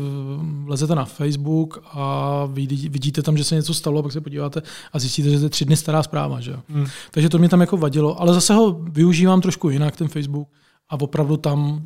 vlezete 0.64 0.94
na 0.94 1.04
Facebook 1.04 1.82
a 1.84 2.44
vidíte 2.88 3.22
tam, 3.22 3.36
že 3.36 3.44
se 3.44 3.54
něco 3.54 3.74
stalo, 3.74 3.98
a 3.98 4.02
pak 4.02 4.12
se 4.12 4.20
podíváte 4.20 4.62
a 4.92 4.98
zjistíte, 4.98 5.30
že 5.30 5.38
to 5.38 5.44
je 5.44 5.50
tři 5.50 5.64
dny 5.64 5.76
stará 5.76 6.02
zpráva. 6.02 6.40
Že? 6.40 6.56
Hmm. 6.68 6.86
Takže 7.10 7.28
to 7.28 7.38
mě 7.38 7.48
tam 7.48 7.60
jako 7.60 7.76
vadilo, 7.76 8.20
ale 8.20 8.34
zase 8.34 8.54
ho 8.54 8.72
využívám 8.72 9.40
trošku 9.40 9.70
jinak, 9.70 9.96
ten 9.96 10.08
Facebook, 10.08 10.48
a 10.88 11.00
opravdu 11.00 11.36
tam 11.36 11.82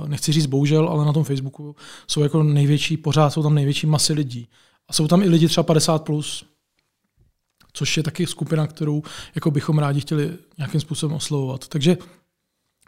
Uh, 0.00 0.08
nechci 0.08 0.32
říct 0.32 0.46
bohužel, 0.46 0.88
ale 0.88 1.04
na 1.04 1.12
tom 1.12 1.24
Facebooku 1.24 1.76
jsou 2.06 2.22
jako 2.22 2.42
největší, 2.42 2.96
pořád 2.96 3.30
jsou 3.30 3.42
tam 3.42 3.54
největší 3.54 3.86
masy 3.86 4.12
lidí. 4.12 4.48
A 4.88 4.92
jsou 4.92 5.08
tam 5.08 5.22
i 5.22 5.28
lidi 5.28 5.48
třeba 5.48 5.64
50 5.64 6.04
plus, 6.04 6.44
což 7.72 7.96
je 7.96 8.02
taky 8.02 8.26
skupina, 8.26 8.66
kterou 8.66 9.02
jako 9.34 9.50
bychom 9.50 9.78
rádi 9.78 10.00
chtěli 10.00 10.38
nějakým 10.58 10.80
způsobem 10.80 11.16
oslovovat. 11.16 11.68
Takže 11.68 11.96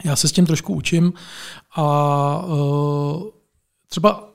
já 0.05 0.16
se 0.16 0.28
s 0.28 0.32
tím 0.32 0.47
trošku 0.47 0.74
učím 0.74 1.12
a 1.77 2.44
uh, 2.47 3.23
třeba 3.89 4.31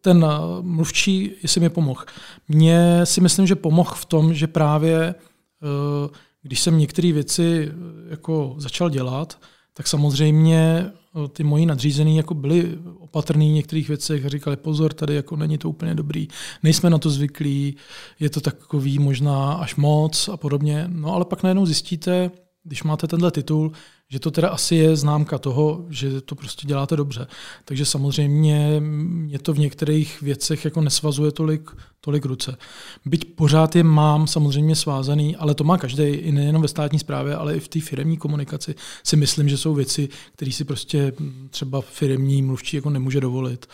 ten 0.00 0.26
mluvčí, 0.60 1.32
jestli 1.42 1.60
mi 1.60 1.70
pomohl. 1.70 2.04
Mně 2.48 3.06
si 3.06 3.20
myslím, 3.20 3.46
že 3.46 3.54
pomohl 3.54 3.94
v 3.94 4.04
tom, 4.04 4.34
že 4.34 4.46
právě 4.46 5.14
uh, 5.14 6.10
když 6.42 6.60
jsem 6.60 6.78
některé 6.78 7.12
věci 7.12 7.72
jako 8.08 8.54
začal 8.58 8.90
dělat, 8.90 9.38
tak 9.72 9.88
samozřejmě 9.88 10.92
ty 11.32 11.44
moji 11.44 11.66
nadřízený 11.66 12.16
jako 12.16 12.34
byli 12.34 12.78
opatrní 12.98 13.50
v 13.50 13.54
některých 13.54 13.88
věcech 13.88 14.24
a 14.24 14.28
říkali, 14.28 14.56
pozor, 14.56 14.92
tady 14.92 15.14
jako 15.14 15.36
není 15.36 15.58
to 15.58 15.68
úplně 15.68 15.94
dobrý, 15.94 16.28
nejsme 16.62 16.90
na 16.90 16.98
to 16.98 17.10
zvyklí, 17.10 17.76
je 18.20 18.30
to 18.30 18.40
takový 18.40 18.98
možná 18.98 19.52
až 19.52 19.76
moc 19.76 20.28
a 20.28 20.36
podobně. 20.36 20.84
No 20.88 21.14
ale 21.14 21.24
pak 21.24 21.42
najednou 21.42 21.66
zjistíte, 21.66 22.30
když 22.64 22.82
máte 22.82 23.06
tenhle 23.06 23.30
titul, 23.30 23.72
že 24.10 24.20
to 24.20 24.30
teda 24.30 24.48
asi 24.48 24.74
je 24.74 24.96
známka 24.96 25.38
toho, 25.38 25.84
že 25.90 26.20
to 26.20 26.34
prostě 26.34 26.66
děláte 26.66 26.96
dobře. 26.96 27.26
Takže 27.64 27.84
samozřejmě 27.84 28.80
mě 28.80 29.38
to 29.38 29.52
v 29.52 29.58
některých 29.58 30.22
věcech 30.22 30.64
jako 30.64 30.80
nesvazuje 30.80 31.32
tolik, 31.32 31.70
tolik 32.00 32.24
ruce. 32.24 32.56
Byť 33.04 33.34
pořád 33.34 33.76
je 33.76 33.82
mám 33.82 34.26
samozřejmě 34.26 34.76
svázaný, 34.76 35.36
ale 35.36 35.54
to 35.54 35.64
má 35.64 35.78
každý, 35.78 36.02
i 36.02 36.32
nejenom 36.32 36.62
ve 36.62 36.68
státní 36.68 36.98
správě, 36.98 37.36
ale 37.36 37.56
i 37.56 37.60
v 37.60 37.68
té 37.68 37.80
firmní 37.80 38.16
komunikaci 38.16 38.74
si 39.04 39.16
myslím, 39.16 39.48
že 39.48 39.56
jsou 39.56 39.74
věci, 39.74 40.08
které 40.32 40.52
si 40.52 40.64
prostě 40.64 41.12
třeba 41.50 41.80
firmní 41.80 42.42
mluvčí 42.42 42.76
jako 42.76 42.90
nemůže 42.90 43.20
dovolit. 43.20 43.66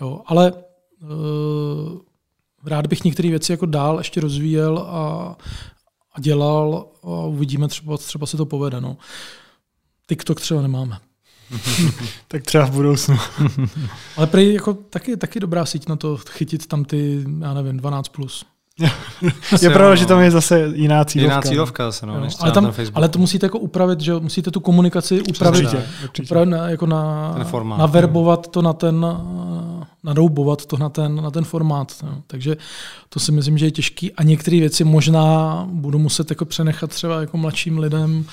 Jo, 0.00 0.20
ale 0.26 0.52
uh, 0.52 1.98
rád 2.64 2.86
bych 2.86 3.04
některé 3.04 3.28
věci 3.30 3.52
jako 3.52 3.66
dál 3.66 3.98
ještě 3.98 4.20
rozvíjel 4.20 4.78
a, 4.78 5.36
a 6.14 6.20
dělal 6.20 6.86
a 7.02 7.06
uvidíme, 7.06 7.68
třeba, 7.68 7.96
třeba 7.96 8.26
se 8.26 8.36
to 8.36 8.46
povede. 8.46 8.80
No. 8.80 8.96
TikTok 10.06 10.40
třeba 10.40 10.62
nemáme. 10.62 10.98
tak 12.28 12.42
třeba 12.42 12.64
v 12.64 12.70
budoucnu. 12.70 13.18
Ale 14.16 14.26
prý 14.26 14.54
jako 14.54 14.74
taky, 14.74 15.16
taky 15.16 15.40
dobrá 15.40 15.66
síť 15.66 15.88
na 15.88 15.96
to 15.96 16.16
chytit 16.16 16.66
tam 16.66 16.84
ty, 16.84 17.24
já 17.40 17.54
nevím, 17.54 17.80
12+. 17.80 18.02
Plus. 18.12 18.44
je 19.62 19.70
pravda, 19.70 19.94
že 19.94 20.06
tam 20.06 20.20
je 20.20 20.30
zase 20.30 20.72
jiná 20.74 21.04
cílovka. 21.04 21.34
Jiná 21.34 21.42
cílovka 21.42 21.84
zase, 21.84 22.06
no, 22.06 22.20
než 22.20 22.34
ale, 22.40 22.52
tam, 22.52 22.72
ale 22.94 23.08
to 23.08 23.18
musíte 23.18 23.46
jako 23.46 23.58
upravit, 23.58 24.00
že 24.00 24.14
musíte 24.14 24.50
tu 24.50 24.60
komunikaci 24.60 25.22
upravit, 25.22 25.64
určitě, 25.64 25.86
určitě. 26.02 26.22
upravit 26.22 26.46
na, 26.46 26.68
jako 26.68 26.86
na, 26.86 27.34
naverbovat 27.78 28.48
to 28.48 28.62
na 28.62 28.72
ten, 28.72 29.06
naroubovat 30.06 30.66
to 30.66 30.76
na 30.76 30.88
ten, 30.88 31.16
na 31.16 31.30
ten 31.30 31.44
formát. 31.44 31.96
No. 32.02 32.22
Takže 32.26 32.56
to 33.08 33.20
si 33.20 33.32
myslím, 33.32 33.58
že 33.58 33.66
je 33.66 33.70
těžký 33.70 34.12
a 34.12 34.22
některé 34.22 34.60
věci 34.60 34.84
možná 34.84 35.66
budu 35.70 35.98
muset 35.98 36.30
jako 36.30 36.44
přenechat 36.44 36.90
třeba 36.90 37.20
jako 37.20 37.36
mladším 37.36 37.78
lidem, 37.78 38.24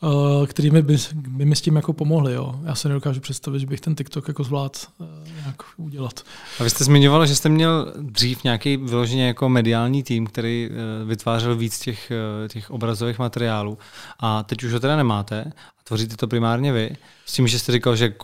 uh, 0.00 0.46
kterými 0.46 0.82
by, 0.82 0.96
by 1.14 1.44
mi 1.44 1.56
s 1.56 1.60
tím 1.60 1.76
jako 1.76 1.92
pomohli. 1.92 2.32
Jo. 2.32 2.54
Já 2.64 2.74
se 2.74 2.88
nedokážu 2.88 3.20
představit, 3.20 3.60
že 3.60 3.66
bych 3.66 3.80
ten 3.80 3.94
TikTok 3.94 4.28
jako 4.28 4.44
zvlád 4.44 4.88
uh, 4.98 5.06
nějak 5.42 5.56
udělat. 5.76 6.20
A 6.60 6.64
vy 6.64 6.70
jste 6.70 6.84
zmiňoval, 6.84 7.26
že 7.26 7.36
jste 7.36 7.48
měl 7.48 7.92
dřív 8.00 8.44
nějaký 8.44 8.76
vyloženě 8.76 9.26
jako 9.26 9.48
mediální 9.48 10.02
tým, 10.02 10.26
který 10.26 10.68
uh, 10.70 11.08
vytvářel 11.08 11.56
víc 11.56 11.78
těch, 11.78 12.12
těch 12.48 12.70
obrazových 12.70 13.18
materiálů 13.18 13.78
a 14.20 14.42
teď 14.42 14.62
už 14.64 14.72
ho 14.72 14.80
teda 14.80 14.96
nemáte 14.96 15.52
tvoříte 15.84 16.16
to 16.16 16.28
primárně 16.28 16.72
vy. 16.72 16.96
S 17.26 17.32
tím, 17.32 17.48
že 17.48 17.58
jste 17.58 17.72
říkal, 17.72 17.96
že 17.96 18.14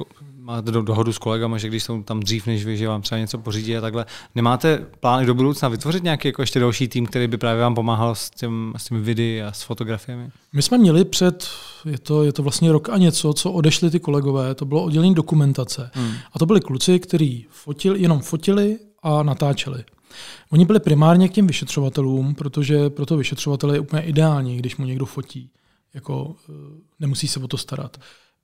máte 0.49 0.73
dohodu 0.73 1.13
s 1.13 1.19
kolegama, 1.19 1.59
že 1.59 1.69
když 1.69 1.83
jsou 1.83 2.03
tam 2.03 2.21
dřív 2.21 2.47
než 2.47 2.65
vy, 2.65 2.77
že 2.77 2.89
vám 2.89 3.03
třeba 3.03 3.19
něco 3.19 3.39
pořídí 3.39 3.77
a 3.77 3.81
takhle. 3.81 4.07
Nemáte 4.35 4.87
plány 5.01 5.27
do 5.27 5.35
budoucna 5.35 5.69
vytvořit 5.69 6.03
nějaký 6.03 6.29
jako 6.29 6.43
ještě 6.43 6.61
další 6.61 6.89
tým, 6.89 7.07
který 7.07 7.27
by 7.27 7.39
právě 7.39 7.63
vám 7.63 7.75
pomáhal 7.75 8.15
s, 8.15 8.31
těm, 8.31 8.73
s 8.77 8.85
těmi 8.85 9.01
videi 9.01 9.43
a 9.43 9.53
s 9.53 9.63
fotografiemi? 9.63 10.31
My 10.53 10.63
jsme 10.63 10.79
měli 10.79 11.05
před, 11.05 11.49
je 11.85 11.99
to, 11.99 12.25
je 12.25 12.33
to 12.33 12.43
vlastně 12.43 12.73
rok 12.73 12.89
a 12.89 12.99
něco, 12.99 13.33
co 13.33 13.53
odešli 13.53 13.91
ty 13.91 14.01
kolegové, 14.01 14.55
to 14.55 14.65
bylo 14.65 14.85
oddělení 14.85 15.15
dokumentace. 15.15 15.91
Hmm. 15.95 16.13
A 16.33 16.39
to 16.39 16.47
byli 16.47 16.61
kluci, 16.61 16.99
kteří 16.99 17.47
fotili, 17.51 18.03
jenom 18.03 18.21
fotili 18.21 18.79
a 19.03 19.23
natáčeli. 19.23 19.85
Oni 20.51 20.65
byli 20.65 20.81
primárně 20.81 21.29
k 21.29 21.33
těm 21.33 21.47
vyšetřovatelům, 21.47 22.35
protože 22.35 22.91
pro 22.91 23.07
to 23.07 23.17
vyšetřovatele 23.17 23.77
je 23.77 23.81
úplně 23.81 24.03
ideální, 24.03 24.57
když 24.57 24.77
mu 24.77 24.85
někdo 24.85 25.07
fotí. 25.07 25.51
Jako, 25.95 26.35
eh, 26.49 26.53
nemusí 27.01 27.29
se 27.29 27.41
o 27.41 27.49
to 27.49 27.57
starat. 27.57 27.97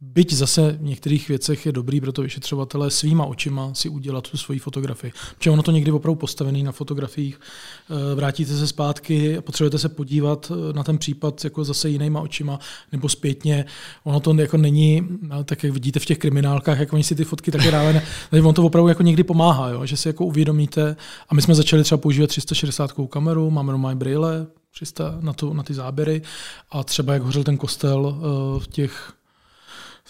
Byť 0.07 0.33
zase 0.33 0.73
v 0.73 0.83
některých 0.83 1.29
věcech 1.29 1.67
je 1.67 1.73
dobrý 1.73 2.01
pro 2.01 2.13
to 2.13 2.23
vyšetřovatele 2.23 2.91
svýma 2.91 3.25
očima 3.25 3.75
si 3.75 3.89
udělat 3.89 4.31
tu 4.31 4.37
svoji 4.37 4.59
fotografii. 4.59 5.13
Protože 5.39 5.51
ono 5.51 5.63
to 5.63 5.71
někdy 5.71 5.93
opravdu 5.93 6.19
postavený 6.19 6.63
na 6.63 6.73
fotografiích. 6.73 7.41
Eh, 7.41 8.15
vrátíte 8.15 8.59
se 8.59 8.67
zpátky 8.67 9.39
a 9.39 9.43
potřebujete 9.43 9.79
se 9.79 9.89
podívat 9.89 10.53
eh, 10.55 10.73
na 10.73 10.83
ten 10.83 10.99
případ 10.99 11.45
jako 11.45 11.65
zase 11.65 11.89
jinýma 11.89 12.21
očima 12.21 12.59
nebo 12.93 13.09
zpětně. 13.09 13.65
Ono 14.05 14.21
to 14.21 14.35
jako 14.35 14.57
není, 14.57 15.09
tak 15.45 15.65
jak 15.65 15.73
vidíte 15.73 16.01
v 16.01 16.07
těch 16.07 16.19
kriminálkách, 16.19 16.79
jak 16.79 16.93
oni 16.93 17.05
si 17.05 17.15
ty 17.15 17.25
fotky 17.25 17.51
také 17.51 17.71
dále, 17.71 18.03
ono 18.33 18.53
to 18.53 18.65
opravdu 18.65 18.89
jako 18.89 19.03
někdy 19.03 19.25
pomáhá, 19.25 19.69
jo? 19.69 19.87
že 19.87 19.97
si 19.97 20.09
jako 20.09 20.25
uvědomíte. 20.25 20.97
A 21.29 21.35
my 21.35 21.43
jsme 21.43 21.55
začali 21.55 21.83
třeba 21.83 21.99
používat 21.99 22.27
360 22.27 22.93
kameru, 23.09 23.51
máme 23.51 23.73
normální 23.73 23.99
brýle, 23.99 24.47
300 24.71 25.19
na, 25.21 25.33
tu, 25.33 25.53
na 25.53 25.63
ty 25.63 25.75
záběry 25.75 26.23
a 26.71 26.85
třeba 26.85 27.13
jak 27.13 27.23
hořel 27.23 27.45
ten 27.45 27.57
kostel 27.57 28.17
eh, 28.17 28.61
v 28.61 28.67
těch 28.67 29.13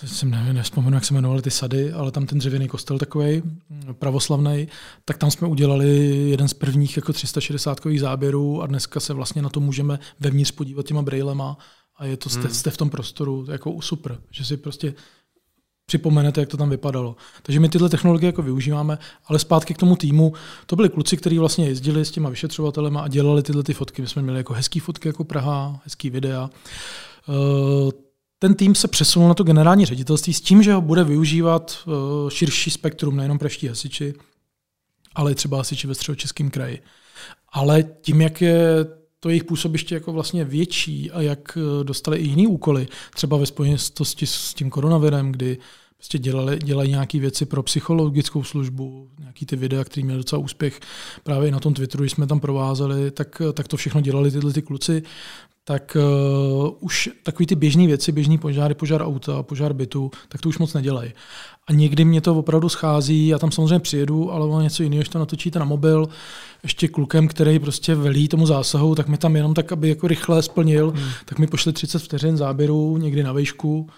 jsem 0.02 0.30
nevím, 0.30 0.54
nevzpomenu, 0.54 0.96
jak 0.96 1.04
se 1.04 1.14
jmenovaly 1.14 1.42
ty 1.42 1.50
sady, 1.50 1.92
ale 1.92 2.10
tam 2.10 2.26
ten 2.26 2.38
dřevěný 2.38 2.68
kostel 2.68 2.98
takový 2.98 3.42
pravoslavný, 3.92 4.68
tak 5.04 5.18
tam 5.18 5.30
jsme 5.30 5.48
udělali 5.48 5.88
jeden 6.30 6.48
z 6.48 6.54
prvních 6.54 6.96
jako 6.96 7.12
360 7.12 7.78
záběrů 7.98 8.62
a 8.62 8.66
dneska 8.66 9.00
se 9.00 9.12
vlastně 9.14 9.42
na 9.42 9.48
to 9.48 9.60
můžeme 9.60 9.98
vevnitř 10.20 10.50
podívat 10.50 10.86
těma 10.86 11.02
brailema 11.02 11.58
a 11.96 12.04
je 12.04 12.16
to, 12.16 12.28
jste, 12.28 12.40
hmm. 12.40 12.54
jste 12.54 12.70
v 12.70 12.76
tom 12.76 12.90
prostoru 12.90 13.46
jako 13.50 13.82
super, 13.82 14.18
že 14.30 14.44
si 14.44 14.56
prostě 14.56 14.94
připomenete, 15.86 16.40
jak 16.40 16.48
to 16.48 16.56
tam 16.56 16.70
vypadalo. 16.70 17.16
Takže 17.42 17.60
my 17.60 17.68
tyhle 17.68 17.88
technologie 17.88 18.28
jako 18.28 18.42
využíváme, 18.42 18.98
ale 19.26 19.38
zpátky 19.38 19.74
k 19.74 19.78
tomu 19.78 19.96
týmu, 19.96 20.32
to 20.66 20.76
byli 20.76 20.88
kluci, 20.88 21.16
kteří 21.16 21.38
vlastně 21.38 21.66
jezdili 21.66 22.04
s 22.04 22.10
těma 22.10 22.28
vyšetřovatelema 22.30 23.00
a 23.00 23.08
dělali 23.08 23.42
tyhle 23.42 23.62
ty 23.62 23.74
fotky. 23.74 24.02
My 24.02 24.08
jsme 24.08 24.22
měli 24.22 24.38
jako 24.38 24.52
hezký 24.52 24.80
fotky 24.80 25.08
jako 25.08 25.24
Praha, 25.24 25.80
hezký 25.84 26.10
videa. 26.10 26.50
Ten 28.38 28.54
tým 28.54 28.74
se 28.74 28.88
přesunul 28.88 29.28
na 29.28 29.34
to 29.34 29.44
generální 29.44 29.84
ředitelství 29.86 30.34
s 30.34 30.40
tím, 30.40 30.62
že 30.62 30.72
ho 30.72 30.80
bude 30.80 31.04
využívat 31.04 31.78
uh, 31.86 32.30
širší 32.30 32.70
spektrum, 32.70 33.16
nejenom 33.16 33.38
praští 33.38 33.68
hasiči, 33.68 34.14
ale 35.14 35.32
i 35.32 35.34
třeba 35.34 35.56
hasiči 35.56 35.86
ve 35.86 35.94
středočeském 35.94 36.50
kraji. 36.50 36.82
Ale 37.52 37.82
tím, 37.82 38.20
jak 38.20 38.40
je 38.40 38.86
to 39.20 39.28
jejich 39.28 39.44
působiště 39.44 39.94
jako 39.94 40.12
vlastně 40.12 40.44
větší 40.44 41.10
a 41.10 41.20
jak 41.20 41.56
uh, 41.56 41.84
dostali 41.84 42.18
i 42.18 42.28
jiný 42.28 42.46
úkoly, 42.46 42.88
třeba 43.14 43.36
ve 43.36 43.46
spojitosti 43.46 44.26
s 44.26 44.54
tím 44.54 44.70
koronavirem, 44.70 45.32
kdy 45.32 45.58
prostě 45.96 46.18
dělali, 46.18 46.58
dělají 46.58 46.90
nějaké 46.90 47.18
věci 47.18 47.46
pro 47.46 47.62
psychologickou 47.62 48.44
službu, 48.44 49.10
nějaký 49.18 49.46
ty 49.46 49.56
videa, 49.56 49.84
které 49.84 50.04
měly 50.04 50.18
docela 50.18 50.42
úspěch 50.42 50.80
právě 51.22 51.50
na 51.50 51.60
tom 51.60 51.74
Twitteru, 51.74 52.02
když 52.02 52.12
jsme 52.12 52.26
tam 52.26 52.40
provázeli, 52.40 53.10
tak, 53.10 53.42
tak 53.52 53.68
to 53.68 53.76
všechno 53.76 54.00
dělali 54.00 54.30
tyhle 54.30 54.52
ty 54.52 54.62
kluci 54.62 55.02
tak 55.64 55.96
uh, 55.96 56.68
už 56.80 57.10
takový 57.22 57.46
ty 57.46 57.54
běžné 57.54 57.86
věci, 57.86 58.12
běžný 58.12 58.38
požáry, 58.38 58.74
požár 58.74 59.02
auta, 59.02 59.42
požár 59.42 59.72
bytu, 59.72 60.10
tak 60.28 60.40
to 60.40 60.48
už 60.48 60.58
moc 60.58 60.74
nedělají. 60.74 61.12
A 61.66 61.72
někdy 61.72 62.04
mě 62.04 62.20
to 62.20 62.34
opravdu 62.34 62.68
schází, 62.68 63.26
já 63.26 63.38
tam 63.38 63.52
samozřejmě 63.52 63.78
přijedu, 63.78 64.32
ale 64.32 64.46
ono 64.46 64.62
něco 64.62 64.82
jiného, 64.82 65.00
když 65.00 65.08
to 65.08 65.18
natočíte 65.18 65.58
na 65.58 65.64
mobil, 65.64 66.08
ještě 66.62 66.88
klukem, 66.88 67.28
který 67.28 67.58
prostě 67.58 67.94
velí 67.94 68.28
tomu 68.28 68.46
zásahu, 68.46 68.94
tak 68.94 69.08
mi 69.08 69.18
tam 69.18 69.36
jenom 69.36 69.54
tak, 69.54 69.72
aby 69.72 69.88
jako 69.88 70.08
rychle 70.08 70.42
splnil, 70.42 70.90
hmm. 70.90 71.10
tak 71.24 71.38
mi 71.38 71.46
pošli 71.46 71.72
30 71.72 71.98
vteřin 71.98 72.36
záběru 72.36 72.96
někdy 72.96 73.22
na 73.22 73.32
výšku, 73.32 73.88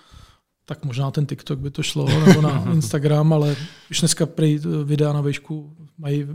tak 0.65 0.85
možná 0.85 1.11
ten 1.11 1.27
TikTok 1.27 1.59
by 1.59 1.71
to 1.71 1.83
šlo, 1.83 2.09
nebo 2.27 2.41
na 2.41 2.65
Instagram, 2.73 3.33
ale 3.33 3.57
už 3.91 4.01
dneska 4.01 4.27
prý 4.27 4.61
videa 4.85 5.13
na 5.13 5.21
výšku 5.21 5.77
mají 5.99 6.27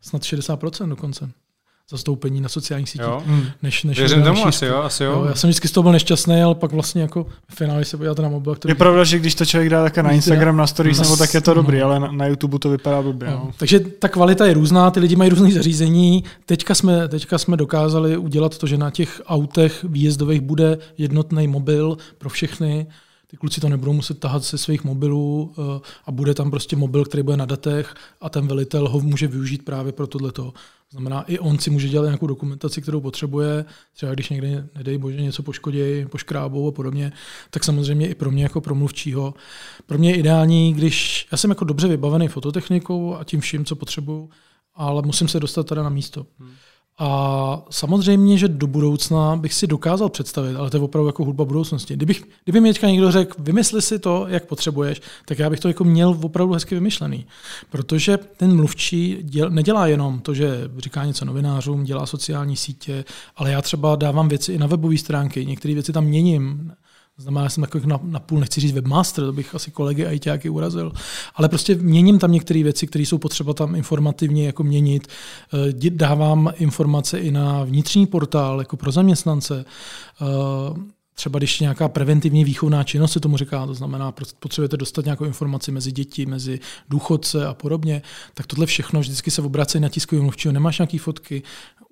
snad 0.00 0.22
60% 0.22 0.88
dokonce 0.88 1.30
zastoupení 1.90 2.40
na 2.40 2.48
sociálních 2.48 2.88
sítích. 2.88 3.06
Jo. 3.06 3.22
Hmm. 3.26 3.44
Než, 3.62 3.84
než 3.84 3.98
Věřím 3.98 4.22
tomu 4.22 4.46
asi 4.46 4.66
jo, 4.66 4.76
asi 4.76 5.04
jo. 5.04 5.12
jo. 5.12 5.24
Já 5.24 5.34
jsem 5.34 5.50
vždycky 5.50 5.68
z 5.68 5.72
toho 5.72 5.82
byl 5.82 5.92
nešťastný, 5.92 6.42
ale 6.42 6.54
pak 6.54 6.72
vlastně 6.72 7.02
jako 7.02 7.26
v 7.48 7.54
finále 7.54 7.84
se 7.84 7.96
podíváte 7.96 8.22
na 8.22 8.28
mobil. 8.28 8.56
Je 8.68 8.74
pravda, 8.74 9.04
že 9.04 9.18
když 9.18 9.34
to 9.34 9.46
člověk 9.46 9.70
dá 9.70 9.82
také 9.82 10.02
na 10.02 10.10
Instagram, 10.10 10.56
na 10.56 10.66
stories, 10.66 11.00
nebo 11.00 11.16
tak 11.16 11.34
je 11.34 11.40
to 11.40 11.54
dobrý, 11.54 11.78
no. 11.78 11.84
ale 11.84 12.00
na, 12.00 12.12
na 12.12 12.26
YouTube 12.26 12.58
to 12.58 12.70
vypadá 12.70 13.02
blbě. 13.02 13.30
No. 13.30 13.40
No. 13.44 13.50
Takže 13.56 13.80
ta 13.80 14.08
kvalita 14.08 14.46
je 14.46 14.54
různá, 14.54 14.90
ty 14.90 15.00
lidi 15.00 15.16
mají 15.16 15.30
různé 15.30 15.52
zařízení. 15.52 16.24
Teďka 16.46 16.74
jsme, 16.74 17.08
teďka 17.08 17.38
jsme 17.38 17.56
dokázali 17.56 18.16
udělat 18.16 18.58
to, 18.58 18.66
že 18.66 18.78
na 18.78 18.90
těch 18.90 19.22
autech 19.26 19.84
výjezdových 19.88 20.40
bude 20.40 20.78
jednotný 20.98 21.48
mobil 21.48 21.96
pro 22.18 22.28
všechny 22.28 22.86
ty 23.30 23.36
kluci 23.36 23.60
to 23.60 23.68
nebudou 23.68 23.92
muset 23.92 24.18
tahat 24.18 24.44
se 24.44 24.58
svých 24.58 24.84
mobilů 24.84 25.54
uh, 25.56 25.64
a 26.04 26.12
bude 26.12 26.34
tam 26.34 26.50
prostě 26.50 26.76
mobil, 26.76 27.04
který 27.04 27.22
bude 27.22 27.36
na 27.36 27.46
datech 27.46 27.94
a 28.20 28.28
ten 28.30 28.46
velitel 28.46 28.88
ho 28.88 29.00
může 29.00 29.26
využít 29.26 29.64
právě 29.64 29.92
pro 29.92 30.06
tohleto. 30.06 30.52
Znamená, 30.90 31.22
i 31.22 31.38
on 31.38 31.58
si 31.58 31.70
může 31.70 31.88
dělat 31.88 32.04
nějakou 32.04 32.26
dokumentaci, 32.26 32.82
kterou 32.82 33.00
potřebuje, 33.00 33.64
třeba 33.92 34.14
když 34.14 34.28
někdy, 34.28 34.62
nedej 34.74 34.98
bože, 34.98 35.20
něco 35.20 35.42
poškodí, 35.42 36.06
poškrábou 36.10 36.68
a 36.68 36.72
podobně, 36.72 37.12
tak 37.50 37.64
samozřejmě 37.64 38.08
i 38.08 38.14
pro 38.14 38.30
mě 38.30 38.42
jako 38.42 38.60
promluvčího. 38.60 39.34
Pro 39.86 39.98
mě 39.98 40.10
je 40.10 40.16
ideální, 40.16 40.72
když 40.72 41.28
já 41.32 41.38
jsem 41.38 41.50
jako 41.50 41.64
dobře 41.64 41.88
vybavený 41.88 42.28
fototechnikou 42.28 43.14
a 43.14 43.24
tím 43.24 43.40
vším, 43.40 43.64
co 43.64 43.76
potřebuju, 43.76 44.30
ale 44.74 45.02
musím 45.02 45.28
se 45.28 45.40
dostat 45.40 45.66
teda 45.66 45.82
na 45.82 45.88
místo. 45.90 46.26
Hmm. 46.38 46.50
A 46.98 47.62
samozřejmě, 47.70 48.38
že 48.38 48.48
do 48.48 48.66
budoucna 48.66 49.36
bych 49.36 49.54
si 49.54 49.66
dokázal 49.66 50.08
představit, 50.08 50.56
ale 50.56 50.70
to 50.70 50.76
je 50.76 50.82
opravdu 50.82 51.08
jako 51.08 51.24
hudba 51.24 51.44
budoucnosti. 51.44 51.94
Kdybych, 51.94 52.22
kdyby 52.44 52.60
mi 52.60 52.72
teďka 52.72 52.86
někdo 52.86 53.12
řekl, 53.12 53.36
vymysli 53.38 53.82
si 53.82 53.98
to, 53.98 54.26
jak 54.28 54.46
potřebuješ, 54.46 55.00
tak 55.24 55.38
já 55.38 55.50
bych 55.50 55.60
to 55.60 55.68
jako 55.68 55.84
měl 55.84 56.18
opravdu 56.22 56.52
hezky 56.52 56.74
vymyšlený. 56.74 57.26
Protože 57.70 58.16
ten 58.16 58.56
mluvčí 58.56 59.18
děl, 59.22 59.50
nedělá 59.50 59.86
jenom 59.86 60.20
to, 60.20 60.34
že 60.34 60.70
říká 60.78 61.04
něco 61.04 61.24
novinářům, 61.24 61.84
dělá 61.84 62.06
sociální 62.06 62.56
sítě, 62.56 63.04
ale 63.36 63.50
já 63.50 63.62
třeba 63.62 63.96
dávám 63.96 64.28
věci 64.28 64.52
i 64.52 64.58
na 64.58 64.66
webové 64.66 64.98
stránky, 64.98 65.46
některé 65.46 65.74
věci 65.74 65.92
tam 65.92 66.04
měním, 66.04 66.72
Znamená, 67.20 67.46
že 67.46 67.50
jsem 67.50 67.60
takový 67.60 67.86
na, 67.86 68.00
na 68.02 68.20
půl, 68.20 68.40
nechci 68.40 68.60
říct 68.60 68.72
webmaster, 68.72 69.24
to 69.24 69.32
bych 69.32 69.54
asi 69.54 69.70
kolegy 69.70 70.06
ajťáky 70.06 70.48
urazil, 70.48 70.92
ale 71.34 71.48
prostě 71.48 71.74
měním 71.74 72.18
tam 72.18 72.32
některé 72.32 72.62
věci, 72.62 72.86
které 72.86 73.06
jsou 73.06 73.18
potřeba 73.18 73.54
tam 73.54 73.74
informativně 73.74 74.46
jako 74.46 74.62
měnit. 74.62 75.08
Eh, 75.68 75.90
dávám 75.90 76.52
informace 76.56 77.18
i 77.18 77.30
na 77.30 77.64
vnitřní 77.64 78.06
portál, 78.06 78.58
jako 78.58 78.76
pro 78.76 78.92
zaměstnance. 78.92 79.64
Eh, 80.22 80.80
třeba 81.14 81.38
když 81.38 81.60
nějaká 81.60 81.88
preventivní 81.88 82.44
výchovná 82.44 82.84
činnost 82.84 83.12
se 83.12 83.20
tomu 83.20 83.36
říká, 83.36 83.66
to 83.66 83.74
znamená, 83.74 84.12
potřebujete 84.40 84.76
dostat 84.76 85.04
nějakou 85.04 85.24
informaci 85.24 85.72
mezi 85.72 85.92
děti, 85.92 86.26
mezi 86.26 86.60
důchodce 86.88 87.46
a 87.46 87.54
podobně, 87.54 88.02
tak 88.34 88.46
tohle 88.46 88.66
všechno 88.66 89.00
vždycky 89.00 89.30
se 89.30 89.42
obrací 89.42 89.80
na 89.80 89.88
tiskový 89.88 90.22
mluvčího, 90.22 90.52
nemáš 90.52 90.78
nějaký 90.78 90.98
fotky, 90.98 91.42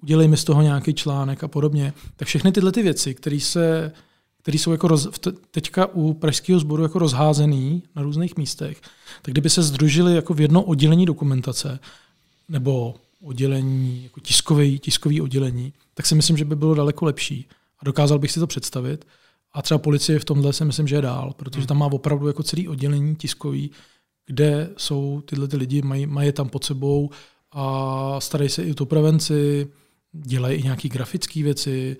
udělej 0.02 0.28
mi 0.28 0.36
z 0.36 0.44
toho 0.44 0.62
nějaký 0.62 0.94
článek 0.94 1.44
a 1.44 1.48
podobně. 1.48 1.92
Tak 2.16 2.28
všechny 2.28 2.52
tyhle 2.52 2.72
ty 2.72 2.82
věci, 2.82 3.14
které 3.14 3.40
se 3.40 3.92
které 4.48 4.58
jsou 4.58 4.72
jako 4.72 4.88
roz, 4.88 5.08
teďka 5.50 5.86
u 5.86 6.14
pražského 6.14 6.60
sboru 6.60 6.82
jako 6.82 6.98
rozházený 6.98 7.82
na 7.96 8.02
různých 8.02 8.36
místech, 8.36 8.80
tak 9.22 9.32
kdyby 9.32 9.50
se 9.50 9.62
združili 9.62 10.14
jako 10.14 10.34
v 10.34 10.40
jedno 10.40 10.62
oddělení 10.62 11.06
dokumentace 11.06 11.78
nebo 12.48 12.94
oddělení, 13.22 14.04
jako 14.04 14.20
tiskový, 14.20 14.78
tiskový 14.78 15.20
oddělení, 15.20 15.72
tak 15.94 16.06
si 16.06 16.14
myslím, 16.14 16.36
že 16.36 16.44
by 16.44 16.56
bylo 16.56 16.74
daleko 16.74 17.04
lepší. 17.04 17.48
A 17.78 17.84
dokázal 17.84 18.18
bych 18.18 18.32
si 18.32 18.40
to 18.40 18.46
představit. 18.46 19.06
A 19.52 19.62
třeba 19.62 19.78
policie 19.78 20.18
v 20.18 20.24
tomhle 20.24 20.52
si 20.52 20.64
myslím, 20.64 20.88
že 20.88 20.96
je 20.96 21.02
dál, 21.02 21.34
protože 21.36 21.66
tam 21.66 21.78
má 21.78 21.86
opravdu 21.86 22.26
jako 22.26 22.42
celý 22.42 22.68
oddělení 22.68 23.16
tiskový, 23.16 23.70
kde 24.26 24.70
jsou 24.76 25.22
tyhle 25.24 25.48
ty 25.48 25.56
lidi, 25.56 25.82
mají, 25.82 26.06
mají 26.06 26.32
tam 26.32 26.48
pod 26.48 26.64
sebou 26.64 27.10
a 27.52 28.20
starají 28.20 28.50
se 28.50 28.62
i 28.62 28.70
o 28.70 28.74
tu 28.74 28.86
prevenci, 28.86 29.68
dělají 30.12 30.58
i 30.58 30.62
nějaké 30.62 30.88
grafické 30.88 31.42
věci. 31.42 31.96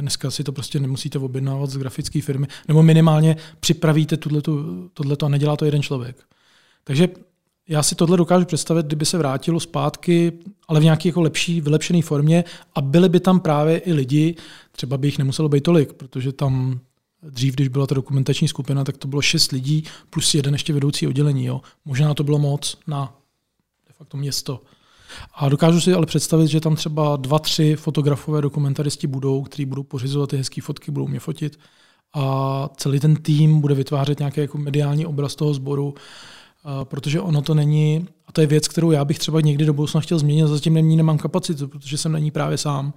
Dneska 0.00 0.30
si 0.30 0.44
to 0.44 0.52
prostě 0.52 0.80
nemusíte 0.80 1.18
objednávat 1.18 1.70
z 1.70 1.76
grafické 1.76 2.22
firmy, 2.22 2.46
nebo 2.68 2.82
minimálně 2.82 3.36
připravíte 3.60 4.16
tohleto 4.16 5.26
a 5.26 5.28
nedělá 5.28 5.56
to 5.56 5.64
jeden 5.64 5.82
člověk. 5.82 6.16
Takže 6.84 7.08
já 7.68 7.82
si 7.82 7.94
tohle 7.94 8.16
dokážu 8.16 8.44
představit, 8.44 8.86
kdyby 8.86 9.04
se 9.04 9.18
vrátilo 9.18 9.60
zpátky, 9.60 10.32
ale 10.68 10.80
v 10.80 10.84
nějaké 10.84 11.08
jako 11.08 11.20
lepší, 11.20 11.60
vylepšené 11.60 12.02
formě 12.02 12.44
a 12.74 12.80
byli 12.80 13.08
by 13.08 13.20
tam 13.20 13.40
právě 13.40 13.78
i 13.78 13.92
lidi, 13.92 14.36
třeba 14.72 14.96
by 14.96 15.08
jich 15.08 15.18
nemuselo 15.18 15.48
být 15.48 15.62
tolik, 15.64 15.92
protože 15.92 16.32
tam 16.32 16.80
dřív, 17.22 17.54
když 17.54 17.68
byla 17.68 17.86
ta 17.86 17.94
dokumentační 17.94 18.48
skupina, 18.48 18.84
tak 18.84 18.96
to 18.96 19.08
bylo 19.08 19.22
šest 19.22 19.52
lidí 19.52 19.84
plus 20.10 20.34
jeden 20.34 20.54
ještě 20.54 20.72
vedoucí 20.72 21.06
oddělení. 21.06 21.44
Jo. 21.44 21.60
Možná 21.84 22.14
to 22.14 22.24
bylo 22.24 22.38
moc 22.38 22.78
na 22.86 23.14
de 23.88 23.92
facto 23.92 24.16
město. 24.16 24.62
A 25.34 25.48
dokážu 25.48 25.80
si 25.80 25.92
ale 25.92 26.06
představit, 26.06 26.48
že 26.48 26.60
tam 26.60 26.76
třeba 26.76 27.16
dva, 27.16 27.38
tři 27.38 27.76
fotografové 27.76 28.42
dokumentaristi 28.42 29.06
budou, 29.06 29.42
kteří 29.42 29.64
budou 29.64 29.82
pořizovat 29.82 30.30
ty 30.30 30.36
hezké 30.36 30.62
fotky, 30.62 30.90
budou 30.90 31.08
mě 31.08 31.20
fotit 31.20 31.58
a 32.14 32.68
celý 32.76 33.00
ten 33.00 33.16
tým 33.16 33.60
bude 33.60 33.74
vytvářet 33.74 34.18
nějaký 34.18 34.40
jako 34.40 34.58
mediální 34.58 35.06
obraz 35.06 35.34
toho 35.34 35.54
sboru, 35.54 35.94
protože 36.84 37.20
ono 37.20 37.42
to 37.42 37.54
není, 37.54 38.08
a 38.26 38.32
to 38.32 38.40
je 38.40 38.46
věc, 38.46 38.68
kterou 38.68 38.90
já 38.90 39.04
bych 39.04 39.18
třeba 39.18 39.40
někdy 39.40 39.64
do 39.64 39.72
budoucna 39.72 40.00
chtěl 40.00 40.18
změnit, 40.18 40.46
zatím 40.46 40.74
nemí 40.74 40.96
nemám 40.96 41.18
kapacitu, 41.18 41.68
protože 41.68 41.98
jsem 41.98 42.12
na 42.12 42.18
ní 42.18 42.30
právě 42.30 42.58
sám. 42.58 42.92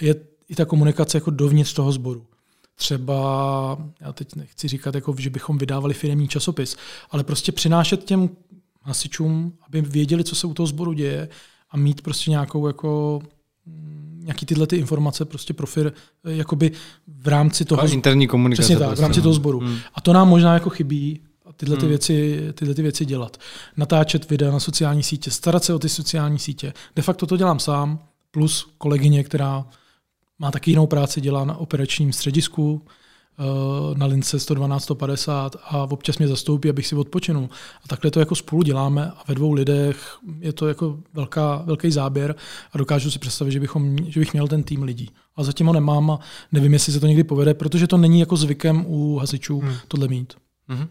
Je 0.00 0.14
i 0.48 0.54
ta 0.54 0.64
komunikace 0.64 1.16
jako 1.16 1.30
dovnitř 1.30 1.72
toho 1.72 1.92
sboru. 1.92 2.26
Třeba, 2.74 3.78
já 4.00 4.12
teď 4.12 4.34
nechci 4.36 4.68
říkat, 4.68 4.94
jako, 4.94 5.14
že 5.18 5.30
bychom 5.30 5.58
vydávali 5.58 5.94
firmní 5.94 6.28
časopis, 6.28 6.76
ale 7.10 7.24
prostě 7.24 7.52
přinášet 7.52 8.04
těm 8.04 8.28
hasičům, 8.88 9.52
aby 9.66 9.80
věděli, 9.80 10.24
co 10.24 10.34
se 10.34 10.46
u 10.46 10.54
toho 10.54 10.66
sboru 10.66 10.92
děje 10.92 11.28
a 11.70 11.76
mít 11.76 12.02
prostě 12.02 12.30
nějakou 12.30 12.66
jako 12.66 13.20
mm, 13.66 14.20
nějaký 14.24 14.46
tyhle 14.46 14.66
ty 14.66 14.76
informace 14.76 15.24
prostě 15.24 15.54
pro 15.54 15.66
fir, 15.66 15.92
jakoby 16.24 16.72
v 17.06 17.28
rámci 17.28 17.64
toho... 17.64 17.82
A 17.82 17.86
interní 17.86 18.26
komunikace. 18.26 18.62
Přesně 18.62 18.76
tak, 18.76 18.86
prostě, 18.86 19.00
v 19.00 19.02
rámci 19.02 19.20
toho 19.20 19.30
no. 19.30 19.34
sboru. 19.34 19.58
Hmm. 19.58 19.78
A 19.94 20.00
to 20.00 20.12
nám 20.12 20.28
možná 20.28 20.54
jako 20.54 20.70
chybí, 20.70 21.20
tyhle, 21.56 21.76
ty 21.76 21.82
hmm. 21.82 21.88
věci, 21.88 22.48
tyhle 22.54 22.74
ty 22.74 22.82
věci 22.82 23.04
dělat. 23.04 23.36
Natáčet 23.76 24.30
videa 24.30 24.50
na 24.50 24.60
sociální 24.60 25.02
sítě, 25.02 25.30
starat 25.30 25.64
se 25.64 25.74
o 25.74 25.78
ty 25.78 25.88
sociální 25.88 26.38
sítě. 26.38 26.72
De 26.96 27.02
facto 27.02 27.26
to 27.26 27.36
dělám 27.36 27.58
sám, 27.58 27.98
plus 28.30 28.70
kolegyně, 28.78 29.24
která 29.24 29.66
má 30.38 30.50
taky 30.50 30.70
jinou 30.70 30.86
práci, 30.86 31.20
dělá 31.20 31.44
na 31.44 31.56
operačním 31.56 32.12
středisku, 32.12 32.82
na 33.96 34.06
lince 34.06 34.38
112, 34.38 34.82
150 34.82 35.56
a 35.64 35.82
občas 35.82 36.18
mě 36.18 36.28
zastoupí, 36.28 36.70
abych 36.70 36.86
si 36.86 36.94
odpočinul. 36.94 37.48
A 37.84 37.88
takhle 37.88 38.10
to 38.10 38.20
jako 38.20 38.34
spolu 38.34 38.62
děláme 38.62 39.12
a 39.16 39.22
ve 39.28 39.34
dvou 39.34 39.52
lidech 39.52 40.18
je 40.40 40.52
to 40.52 40.68
jako 40.68 40.98
velká, 41.14 41.62
velký 41.66 41.90
záběr 41.90 42.34
a 42.72 42.78
dokážu 42.78 43.10
si 43.10 43.18
představit, 43.18 43.52
že, 43.52 43.60
bychom, 43.60 43.96
že 44.06 44.20
bych 44.20 44.32
měl 44.32 44.48
ten 44.48 44.62
tým 44.62 44.82
lidí. 44.82 45.10
A 45.36 45.44
zatím 45.44 45.66
ho 45.66 45.72
nemám 45.72 46.10
a 46.10 46.20
nevím, 46.52 46.72
jestli 46.72 46.92
se 46.92 47.00
to 47.00 47.06
někdy 47.06 47.24
povede, 47.24 47.54
protože 47.54 47.86
to 47.86 47.96
není 47.96 48.20
jako 48.20 48.36
zvykem 48.36 48.84
u 48.86 49.16
hasičů 49.16 49.60
hmm. 49.60 49.74
tohle 49.88 50.08
mít. 50.08 50.34
Hmm. 50.68 50.86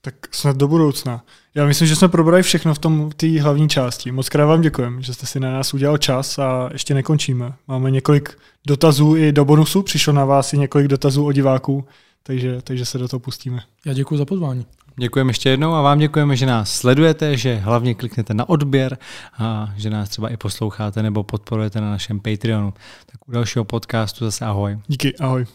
Tak 0.00 0.14
snad 0.30 0.56
do 0.56 0.68
budoucna. 0.68 1.24
Já 1.54 1.66
myslím, 1.66 1.88
že 1.88 1.96
jsme 1.96 2.08
probrali 2.08 2.42
všechno 2.42 2.74
v 2.74 2.78
tom 2.78 3.10
té 3.16 3.40
hlavní 3.40 3.68
části. 3.68 4.12
Moc 4.12 4.28
krát 4.28 4.46
vám 4.46 4.60
děkujeme, 4.60 5.02
že 5.02 5.14
jste 5.14 5.26
si 5.26 5.40
na 5.40 5.52
nás 5.52 5.74
udělal 5.74 5.98
čas 5.98 6.38
a 6.38 6.68
ještě 6.72 6.94
nekončíme. 6.94 7.52
Máme 7.68 7.90
několik 7.90 8.38
dotazů 8.66 9.16
i 9.16 9.32
do 9.32 9.44
bonusu, 9.44 9.82
přišlo 9.82 10.12
na 10.12 10.24
vás 10.24 10.52
i 10.52 10.58
několik 10.58 10.88
dotazů 10.88 11.26
od 11.26 11.32
diváků, 11.32 11.84
takže, 12.22 12.62
takže 12.62 12.84
se 12.84 12.98
do 12.98 13.08
toho 13.08 13.20
pustíme. 13.20 13.62
Já 13.86 13.92
děkuji 13.92 14.16
za 14.16 14.24
pozvání. 14.24 14.66
Děkujeme 14.98 15.30
ještě 15.30 15.48
jednou 15.48 15.72
a 15.72 15.82
vám 15.82 15.98
děkujeme, 15.98 16.36
že 16.36 16.46
nás 16.46 16.72
sledujete, 16.72 17.36
že 17.36 17.54
hlavně 17.54 17.94
kliknete 17.94 18.34
na 18.34 18.48
odběr 18.48 18.98
a 19.38 19.72
že 19.76 19.90
nás 19.90 20.08
třeba 20.08 20.28
i 20.28 20.36
posloucháte 20.36 21.02
nebo 21.02 21.22
podporujete 21.22 21.80
na 21.80 21.90
našem 21.90 22.20
Patreonu. 22.20 22.74
Tak 23.06 23.28
u 23.28 23.32
dalšího 23.32 23.64
podcastu 23.64 24.24
zase 24.24 24.44
ahoj. 24.44 24.78
Díky, 24.86 25.16
ahoj. 25.16 25.46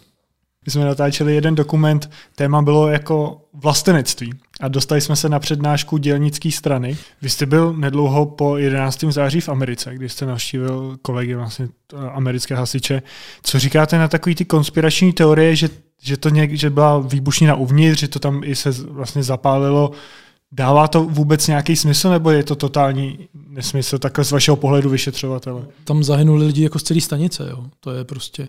My 0.66 0.72
jsme 0.72 0.86
natáčeli 0.86 1.36
jeden 1.36 1.56
dokument, 1.56 2.12
téma 2.36 2.62
bylo 2.62 2.88
jako 2.88 3.42
vlastenectví 3.54 4.34
a 4.62 4.68
dostali 4.68 5.02
jsme 5.02 5.16
se 5.16 5.30
na 5.30 5.40
přednášku 5.40 5.98
dělnické 5.98 6.52
strany. 6.52 6.98
Vy 7.22 7.30
jste 7.30 7.46
byl 7.46 7.74
nedlouho 7.74 8.26
po 8.26 8.58
11. 8.58 9.04
září 9.04 9.42
v 9.42 9.50
Americe, 9.50 9.96
kdy 9.96 10.10
jste 10.10 10.26
navštívil 10.26 10.98
kolegy 11.02 11.36
vlastně 11.36 11.68
americké 12.14 12.56
hasiče. 12.56 13.02
Co 13.44 13.60
říkáte 13.60 13.98
na 13.98 14.08
takový 14.08 14.36
ty 14.36 14.46
konspirační 14.46 15.14
teorie, 15.14 15.56
že, 15.56 15.70
že 16.02 16.18
to 16.18 16.30
něk, 16.30 16.54
že 16.54 16.70
byla 16.70 17.00
výbušnina 17.00 17.56
uvnitř, 17.56 18.00
že 18.00 18.08
to 18.08 18.20
tam 18.20 18.42
i 18.44 18.56
se 18.56 18.72
vlastně 18.72 19.24
zapálilo 19.24 19.92
Dává 20.52 20.88
to 20.88 21.04
vůbec 21.04 21.48
nějaký 21.48 21.76
smysl, 21.76 22.10
nebo 22.10 22.32
je 22.32 22.44
to 22.44 22.56
totální 22.56 23.28
nesmysl, 23.48 24.00
takhle 24.00 24.26
z 24.26 24.32
vašeho 24.32 24.58
pohledu 24.58 24.90
vyšetřovatele? 24.90 25.66
Tam 25.84 26.04
zahynuli 26.04 26.46
lidi 26.46 26.64
jako 26.64 26.80
z 26.80 26.84
celé 26.84 27.02
stanice. 27.02 27.48
Jo. 27.50 27.66
To 27.80 27.92
je 27.92 28.04
prostě 28.04 28.48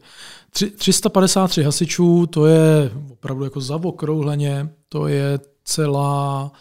353 0.77 1.63
hasičů, 1.63 2.27
to 2.27 2.47
je 2.47 2.91
opravdu 3.13 3.45
jako 3.45 3.61
zavokrouhleně, 3.61 4.69
to 4.89 5.07
je 5.07 5.39
celá, 5.65 6.53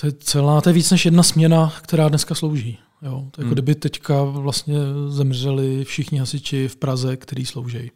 to 0.00 0.06
je 0.06 0.12
celá, 0.12 0.60
to 0.60 0.68
je 0.68 0.72
víc 0.72 0.90
než 0.90 1.04
jedna 1.04 1.22
směna, 1.22 1.72
která 1.82 2.08
dneska 2.08 2.34
slouží. 2.34 2.78
Jo. 3.02 3.10
To 3.10 3.16
je 3.16 3.24
jako 3.26 3.42
hmm. 3.42 3.52
kdyby 3.52 3.74
teďka 3.74 4.22
vlastně 4.22 4.78
zemřeli 5.08 5.84
všichni 5.84 6.18
hasiči 6.18 6.68
v 6.68 6.76
Praze, 6.76 7.16
který 7.16 7.46
slouží. 7.46 7.90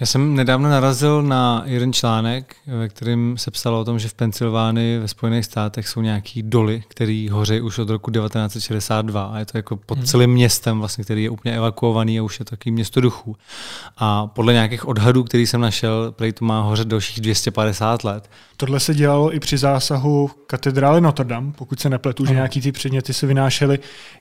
Já 0.00 0.06
jsem 0.06 0.34
nedávno 0.34 0.70
narazil 0.70 1.22
na 1.22 1.62
jeden 1.66 1.92
článek, 1.92 2.56
ve 2.66 2.88
kterém 2.88 3.38
se 3.38 3.50
psalo 3.50 3.80
o 3.80 3.84
tom, 3.84 3.98
že 3.98 4.08
v 4.08 4.14
Pensylvánii 4.14 4.98
ve 4.98 5.08
Spojených 5.08 5.44
státech 5.44 5.88
jsou 5.88 6.00
nějaký 6.00 6.42
doly, 6.42 6.82
které 6.88 7.28
hoří 7.30 7.60
už 7.60 7.78
od 7.78 7.90
roku 7.90 8.10
1962 8.10 9.24
a 9.24 9.38
je 9.38 9.46
to 9.46 9.58
jako 9.58 9.76
pod 9.76 9.98
hmm. 9.98 10.06
celým 10.06 10.30
městem, 10.30 10.78
vlastně, 10.78 11.04
který 11.04 11.22
je 11.24 11.30
úplně 11.30 11.56
evakuovaný 11.56 12.18
a 12.18 12.22
už 12.22 12.38
je 12.38 12.44
to 12.44 12.50
takový 12.50 12.72
město 12.72 13.00
duchů. 13.00 13.36
A 13.96 14.26
podle 14.26 14.52
nějakých 14.52 14.88
odhadů, 14.88 15.24
který 15.24 15.46
jsem 15.46 15.60
našel, 15.60 16.12
prej 16.12 16.32
to 16.32 16.44
má 16.44 16.62
hořet 16.62 16.88
dalších 16.88 17.20
250 17.20 18.04
let. 18.04 18.30
Tohle 18.56 18.80
se 18.80 18.94
dělalo 18.94 19.34
i 19.34 19.40
při 19.40 19.58
zásahu 19.58 20.30
katedrály 20.46 21.00
Notre 21.00 21.24
Dame, 21.24 21.52
pokud 21.52 21.80
se 21.80 21.88
nepletu, 21.88 22.26
že 22.26 22.34
nějaký 22.34 22.60
ty 22.60 22.72
předměty 22.72 23.14
se 23.14 23.26
vynášely. 23.26 23.78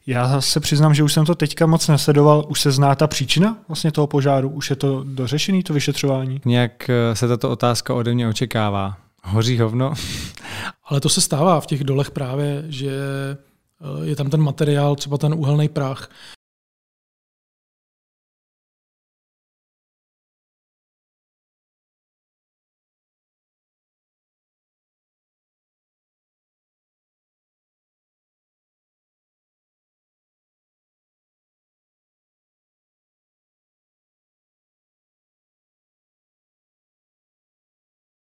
Já 0.07 0.41
se 0.41 0.59
přiznám, 0.59 0.93
že 0.93 1.03
už 1.03 1.13
jsem 1.13 1.25
to 1.25 1.35
teďka 1.35 1.65
moc 1.65 1.87
nesledoval. 1.87 2.45
Už 2.47 2.61
se 2.61 2.71
zná 2.71 2.95
ta 2.95 3.07
příčina 3.07 3.57
vlastně 3.67 3.91
toho 3.91 4.07
požáru? 4.07 4.49
Už 4.49 4.69
je 4.69 4.75
to 4.75 5.03
dořešený, 5.03 5.63
to 5.65 5.73
vyšetřování? 5.73 6.41
Nějak 6.45 6.89
eh, 6.89 7.15
se 7.15 7.27
tato 7.27 7.49
otázka 7.49 7.93
ode 7.93 8.13
mě 8.13 8.27
očekává. 8.27 8.97
Hoří 9.23 9.59
hovno? 9.59 9.93
Ale 10.85 11.01
to 11.01 11.09
se 11.09 11.21
stává 11.21 11.61
v 11.61 11.65
těch 11.65 11.83
dolech 11.83 12.11
právě, 12.11 12.65
že 12.67 12.91
eh, 12.91 14.05
je 14.05 14.15
tam 14.15 14.29
ten 14.29 14.41
materiál, 14.41 14.95
třeba 14.95 15.17
ten 15.17 15.33
uhelný 15.33 15.69
prach, 15.69 16.09